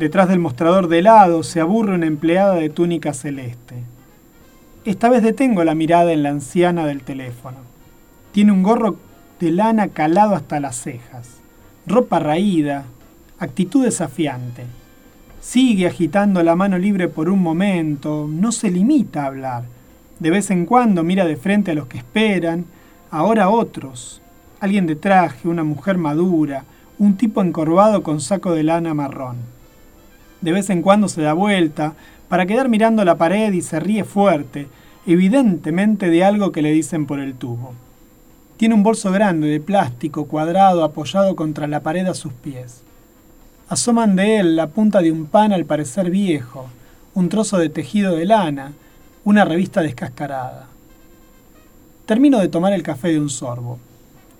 Detrás 0.00 0.30
del 0.30 0.38
mostrador 0.38 0.88
de 0.88 1.00
helado 1.00 1.42
se 1.42 1.60
aburre 1.60 1.94
una 1.94 2.06
empleada 2.06 2.54
de 2.54 2.70
túnica 2.70 3.12
celeste. 3.12 3.74
Esta 4.86 5.10
vez 5.10 5.22
detengo 5.22 5.62
la 5.62 5.74
mirada 5.74 6.10
en 6.14 6.22
la 6.22 6.30
anciana 6.30 6.86
del 6.86 7.02
teléfono. 7.02 7.58
Tiene 8.32 8.50
un 8.50 8.62
gorro 8.62 8.96
de 9.40 9.50
lana 9.50 9.88
calado 9.88 10.34
hasta 10.34 10.58
las 10.58 10.76
cejas, 10.76 11.42
ropa 11.86 12.18
raída, 12.18 12.86
actitud 13.38 13.84
desafiante. 13.84 14.64
Sigue 15.42 15.86
agitando 15.86 16.42
la 16.42 16.56
mano 16.56 16.78
libre 16.78 17.08
por 17.08 17.28
un 17.28 17.42
momento, 17.42 18.26
no 18.26 18.52
se 18.52 18.70
limita 18.70 19.24
a 19.24 19.26
hablar. 19.26 19.64
De 20.18 20.30
vez 20.30 20.50
en 20.50 20.64
cuando 20.64 21.02
mira 21.02 21.26
de 21.26 21.36
frente 21.36 21.72
a 21.72 21.74
los 21.74 21.88
que 21.88 21.98
esperan, 21.98 22.64
ahora 23.10 23.50
otros. 23.50 24.22
Alguien 24.60 24.86
de 24.86 24.96
traje, 24.96 25.46
una 25.46 25.62
mujer 25.62 25.98
madura, 25.98 26.64
un 26.98 27.18
tipo 27.18 27.42
encorvado 27.42 28.02
con 28.02 28.22
saco 28.22 28.52
de 28.52 28.62
lana 28.62 28.94
marrón. 28.94 29.59
De 30.40 30.52
vez 30.52 30.70
en 30.70 30.82
cuando 30.82 31.08
se 31.08 31.22
da 31.22 31.32
vuelta 31.32 31.94
para 32.28 32.46
quedar 32.46 32.68
mirando 32.68 33.04
la 33.04 33.16
pared 33.16 33.52
y 33.52 33.60
se 33.60 33.80
ríe 33.80 34.04
fuerte, 34.04 34.68
evidentemente 35.06 36.08
de 36.08 36.24
algo 36.24 36.52
que 36.52 36.62
le 36.62 36.72
dicen 36.72 37.06
por 37.06 37.20
el 37.20 37.34
tubo. 37.34 37.74
Tiene 38.56 38.74
un 38.74 38.82
bolso 38.82 39.10
grande 39.10 39.48
de 39.48 39.60
plástico 39.60 40.26
cuadrado 40.26 40.84
apoyado 40.84 41.34
contra 41.34 41.66
la 41.66 41.80
pared 41.80 42.06
a 42.06 42.14
sus 42.14 42.32
pies. 42.32 42.82
Asoman 43.68 44.16
de 44.16 44.38
él 44.38 44.56
la 44.56 44.68
punta 44.68 45.00
de 45.00 45.12
un 45.12 45.26
pan 45.26 45.52
al 45.52 45.64
parecer 45.64 46.10
viejo, 46.10 46.68
un 47.14 47.28
trozo 47.28 47.58
de 47.58 47.68
tejido 47.68 48.14
de 48.16 48.26
lana, 48.26 48.72
una 49.24 49.44
revista 49.44 49.80
descascarada. 49.82 50.66
Termino 52.06 52.38
de 52.38 52.48
tomar 52.48 52.72
el 52.72 52.82
café 52.82 53.08
de 53.08 53.20
un 53.20 53.30
sorbo. 53.30 53.78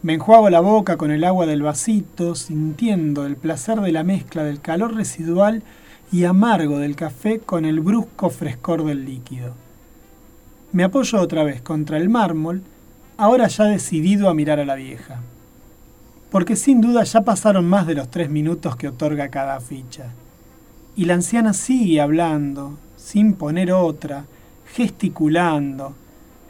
Me 0.03 0.15
enjuago 0.15 0.49
la 0.51 0.61
boca 0.61 0.97
con 0.97 1.11
el 1.11 1.25
agua 1.25 1.47
del 1.47 1.63
vasito, 1.63 2.35
sintiendo 2.35 3.27
el 3.27 3.37
placer 3.37 3.81
de 3.81 3.93
la 3.93 4.03
mezcla 4.03 4.45
del 4.45 4.61
calor 4.61 4.95
residual 4.95 5.63
y 6.13 6.25
amargo 6.25 6.79
del 6.79 6.97
café 6.97 7.39
con 7.39 7.65
el 7.65 7.81
brusco 7.81 8.31
frescor 8.31 8.85
del 8.85 9.05
líquido. 9.05 9.55
Me 10.73 10.85
apoyo 10.85 11.21
otra 11.21 11.45
vez 11.45 11.63
contra 11.63 11.97
el 11.97 12.09
mármol, 12.09 12.63
ahora 13.17 13.49
ya 13.49 13.65
decidido 13.65 14.29
a 14.29 14.35
mirar 14.35 14.61
a 14.61 14.65
la 14.65 14.75
vieja. 14.75 15.21
Porque 16.31 16.57
sin 16.57 16.81
duda 16.81 17.05
ya 17.05 17.23
pasaron 17.23 17.69
más 17.69 17.87
de 17.87 17.95
los 17.95 18.11
tres 18.11 18.31
minutos 18.31 18.77
que 18.77 18.89
otorga 18.89 19.29
cada 19.29 19.61
ficha. 19.61 20.13
Y 20.97 21.05
la 21.05 21.15
anciana 21.15 21.53
sigue 21.53 22.01
hablando, 22.01 22.79
sin 22.97 23.35
poner 23.35 23.73
otra, 23.73 24.27
gesticulando, 24.73 25.95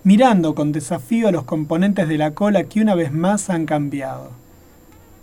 mirando 0.04 0.54
con 0.54 0.72
desafío 0.72 1.28
a 1.28 1.32
los 1.32 1.44
componentes 1.44 2.08
de 2.08 2.18
la 2.18 2.32
cola 2.32 2.64
que 2.64 2.80
una 2.80 2.94
vez 2.94 3.12
más 3.12 3.50
han 3.50 3.66
cambiado. 3.66 4.30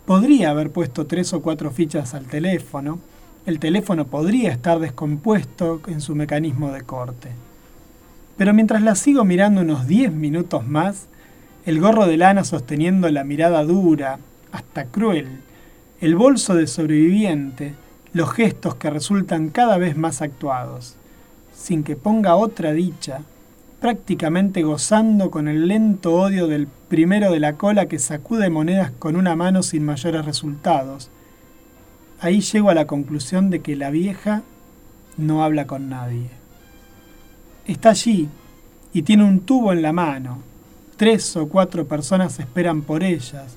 Podría 0.06 0.52
haber 0.52 0.72
puesto 0.72 1.06
tres 1.06 1.34
o 1.34 1.42
cuatro 1.42 1.72
fichas 1.72 2.14
al 2.14 2.26
teléfono, 2.26 3.00
el 3.48 3.60
teléfono 3.60 4.08
podría 4.08 4.52
estar 4.52 4.78
descompuesto 4.78 5.80
en 5.88 6.02
su 6.02 6.16
mecanismo 6.16 6.74
de 6.74 6.82
corte. 6.82 7.30
Pero 8.36 8.54
mientras 8.54 8.82
la 8.82 8.94
sigo 8.94 9.24
mirando 9.24 9.62
unos 9.62 9.88
10 9.88 10.12
minutos 10.12 10.68
más, 10.68 11.08
el 11.66 11.80
gorro 11.80 12.08
de 12.08 12.18
lana 12.18 12.44
sosteniendo 12.44 13.10
la 13.10 13.24
mirada 13.24 13.64
dura, 13.64 14.20
hasta 14.52 14.84
cruel, 14.88 15.40
el 16.02 16.18
bolso 16.18 16.56
de 16.56 16.68
sobreviviente, 16.68 17.74
los 18.12 18.34
gestos 18.34 18.76
que 18.76 18.90
resultan 18.90 19.48
cada 19.48 19.78
vez 19.78 19.96
más 19.96 20.22
actuados, 20.22 20.98
sin 21.56 21.86
que 21.86 21.96
ponga 21.96 22.36
otra 22.36 22.74
dicha, 22.74 23.22
prácticamente 23.80 24.62
gozando 24.64 25.32
con 25.32 25.48
el 25.48 25.70
lento 25.70 26.16
odio 26.16 26.48
del 26.48 26.68
primero 26.90 27.32
de 27.32 27.40
la 27.40 27.54
cola 27.54 27.86
que 27.86 27.98
sacude 27.98 28.50
monedas 28.50 28.92
con 29.00 29.16
una 29.16 29.38
mano 29.38 29.64
sin 29.64 29.86
mayores 29.86 30.26
resultados. 30.26 31.10
Ahí 32.20 32.42
llego 32.42 32.70
a 32.70 32.74
la 32.74 32.88
conclusión 32.88 33.50
de 33.50 33.62
que 33.62 33.76
la 33.76 33.92
vieja 33.92 34.42
no 35.18 35.44
habla 35.44 35.68
con 35.68 35.90
nadie. 35.90 36.30
Está 37.66 37.92
allí 37.92 38.28
y 38.94 39.04
tiene 39.04 39.24
un 39.24 39.42
tubo 39.42 39.72
en 39.72 39.82
la 39.82 39.94
mano. 39.94 40.40
Tres 40.96 41.36
o 41.36 41.48
cuatro 41.48 41.88
personas 41.88 42.40
esperan 42.40 42.82
por 42.82 43.04
ellas. 43.04 43.56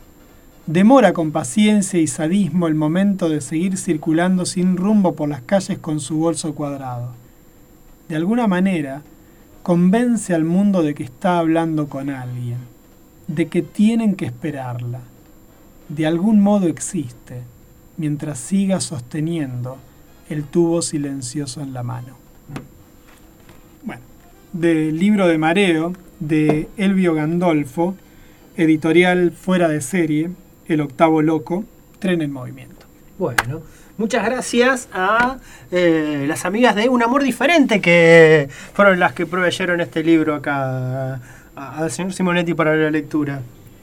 Demora 0.67 1.15
con 1.15 1.33
paciencia 1.33 1.99
y 1.99 2.07
sadismo 2.07 2.69
el 2.69 2.75
momento 2.75 3.29
de 3.29 3.41
seguir 3.41 3.79
circulando 3.79 4.45
sin 4.45 4.77
rumbo 4.77 5.15
por 5.15 5.29
las 5.29 5.41
calles 5.43 5.79
con 5.79 6.01
su 6.01 6.19
bolso 6.19 6.55
cuadrado. 6.55 7.13
De 8.09 8.17
alguna 8.17 8.47
manera, 8.47 9.03
convence 9.63 10.35
al 10.35 10.45
mundo 10.45 10.83
de 10.83 10.95
que 10.95 11.05
está 11.05 11.39
hablando 11.39 11.89
con 11.89 12.11
alguien, 12.11 12.59
de 13.27 13.49
que 13.49 13.63
tienen 13.63 14.17
que 14.17 14.27
esperarla. 14.27 15.01
De 15.89 16.07
algún 16.07 16.41
modo 16.41 16.67
existe, 16.67 17.43
mientras 18.01 18.39
siga 18.39 18.81
sosteniendo 18.81 19.77
el 20.31 20.45
tubo 20.45 20.81
silencioso 20.81 21.61
en 21.61 21.75
la 21.75 21.83
mano. 21.83 22.17
Bueno, 23.83 24.01
del 24.55 24.99
libro 24.99 25.29
de 25.29 25.37
Mareo, 25.37 25.93
de 26.19 26.71
Elvio 26.79 27.13
Gandolfo, 27.13 27.95
editorial 28.57 29.33
fuera 29.33 29.69
de 29.69 29.83
serie, 29.83 30.31
El 30.67 30.81
octavo 30.81 31.21
loco, 31.21 31.65
Tren 31.99 32.23
en 32.23 32.33
movimiento. 32.33 32.87
Bueno, 33.19 33.61
muchas 33.99 34.25
gracias 34.25 34.89
a 34.95 35.37
eh, 35.71 36.25
las 36.27 36.47
amigas 36.47 36.75
de 36.77 36.89
Un 36.89 37.03
Amor 37.03 37.23
Diferente 37.23 37.83
que 37.83 38.49
fueron 38.73 38.99
las 38.99 39.13
que 39.13 39.27
proveyeron 39.27 39.83
este 39.83 40.03
libro 40.03 40.35
acá 40.35 41.21
al 41.55 41.91
señor 41.91 42.15
Simonetti 42.15 42.55
para 42.55 42.75
la 42.77 42.91
lectura. 42.91 43.43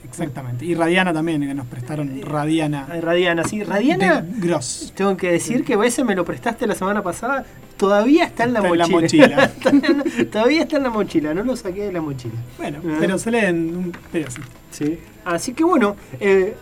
Exactamente. 0.10 0.66
Y 0.66 0.74
Radiana 0.74 1.14
también, 1.14 1.42
que 1.42 1.54
nos 1.54 1.68
prestaron 1.68 2.22
Radiana. 2.24 2.88
Ay, 2.90 3.02
Radiana, 3.02 3.44
sí, 3.44 3.64
Radiana. 3.64 4.22
de 4.22 4.40
Gross. 4.48 4.94
Tengo 4.96 5.16
que 5.18 5.32
decir 5.32 5.64
que 5.64 5.74
ese 5.86 6.04
me 6.04 6.16
lo 6.16 6.26
prestaste 6.26 6.66
la 6.66 6.76
semana 6.76 7.04
pasada. 7.04 7.46
Todavía 7.78 8.24
está 8.26 8.46
en 8.46 8.54
la 8.54 8.60
Está 8.62 8.72
en 8.74 8.78
la 8.80 8.88
mochila. 8.88 9.52
mochila. 9.62 10.26
Todavía 10.32 10.62
está 10.64 10.78
en 10.78 10.84
la 10.84 10.90
mochila, 10.90 11.34
no 11.34 11.44
lo 11.44 11.56
saqué 11.56 11.84
de 11.84 11.92
la 11.92 12.02
mochila. 12.02 12.34
Bueno, 12.58 12.80
Ah. 12.88 12.98
pero 13.00 13.18
se 13.20 13.30
leen 13.32 13.76
un 13.76 13.92
pedacito. 14.12 14.48
Sí. 14.72 14.98
Así 15.26 15.54
que 15.54 15.64
bueno, 15.64 15.96
eh, 16.20 16.56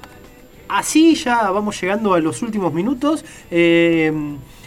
así 0.68 1.16
ya 1.16 1.50
vamos 1.52 1.80
llegando 1.80 2.14
a 2.14 2.20
los 2.20 2.42
últimos 2.42 2.74
minutos. 2.74 3.24
Eh, 3.52 4.12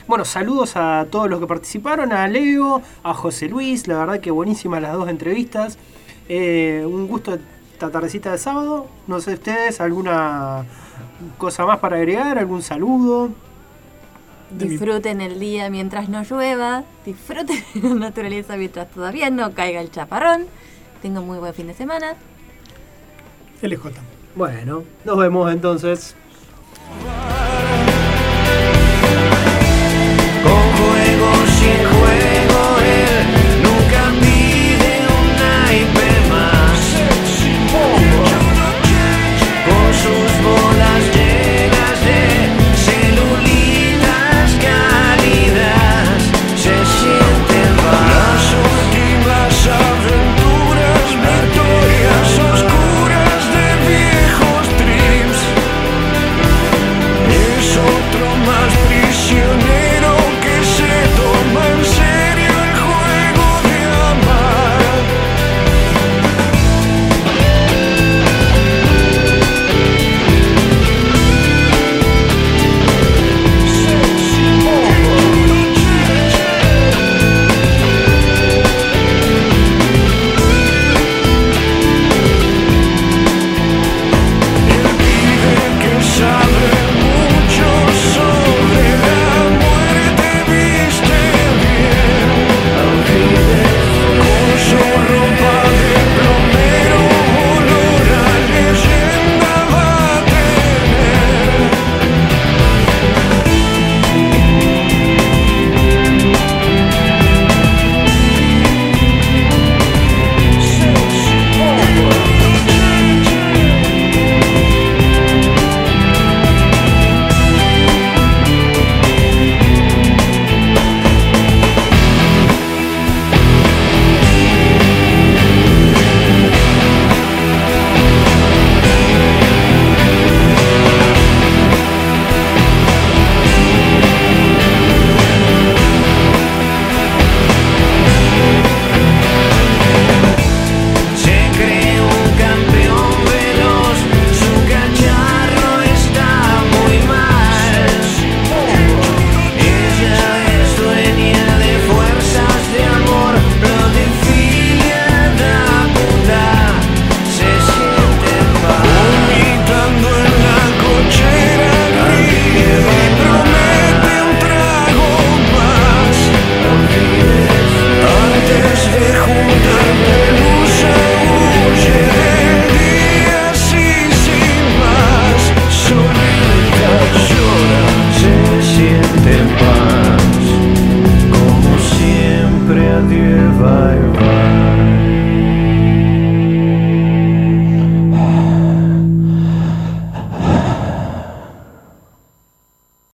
bueno, 0.06 0.24
saludos 0.24 0.72
a 0.76 1.06
todos 1.10 1.28
los 1.28 1.38
que 1.40 1.46
participaron, 1.46 2.12
a 2.12 2.26
Leo, 2.28 2.80
a 3.02 3.12
José 3.12 3.48
Luis, 3.48 3.86
la 3.88 3.98
verdad 3.98 4.20
que 4.20 4.30
buenísimas 4.30 4.80
las 4.80 4.94
dos 4.94 5.08
entrevistas. 5.10 5.76
Eh, 6.30 6.82
un 6.86 7.06
gusto 7.08 7.38
esta 7.78 7.90
tardecita 7.92 8.32
de 8.32 8.38
sábado. 8.38 8.88
No 9.06 9.20
sé 9.20 9.34
ustedes, 9.34 9.80
alguna 9.80 10.64
cosa 11.38 11.64
más 11.64 11.78
para 11.78 11.94
agregar, 11.94 12.36
algún 12.36 12.60
saludo. 12.60 13.30
Disfruten 14.50 15.20
el 15.20 15.38
día 15.38 15.70
mientras 15.70 16.08
no 16.08 16.24
llueva, 16.24 16.82
disfruten 17.06 17.62
la 17.80 17.94
naturaleza 17.94 18.56
mientras 18.56 18.90
todavía 18.90 19.30
no 19.30 19.54
caiga 19.54 19.80
el 19.80 19.92
chaparrón. 19.92 20.46
Tengan 21.02 21.24
muy 21.24 21.38
buen 21.38 21.54
fin 21.54 21.68
de 21.68 21.74
semana. 21.74 22.16
LJ. 23.62 23.92
Bueno, 24.34 24.82
nos 25.04 25.16
vemos 25.16 25.52
entonces. 25.52 26.16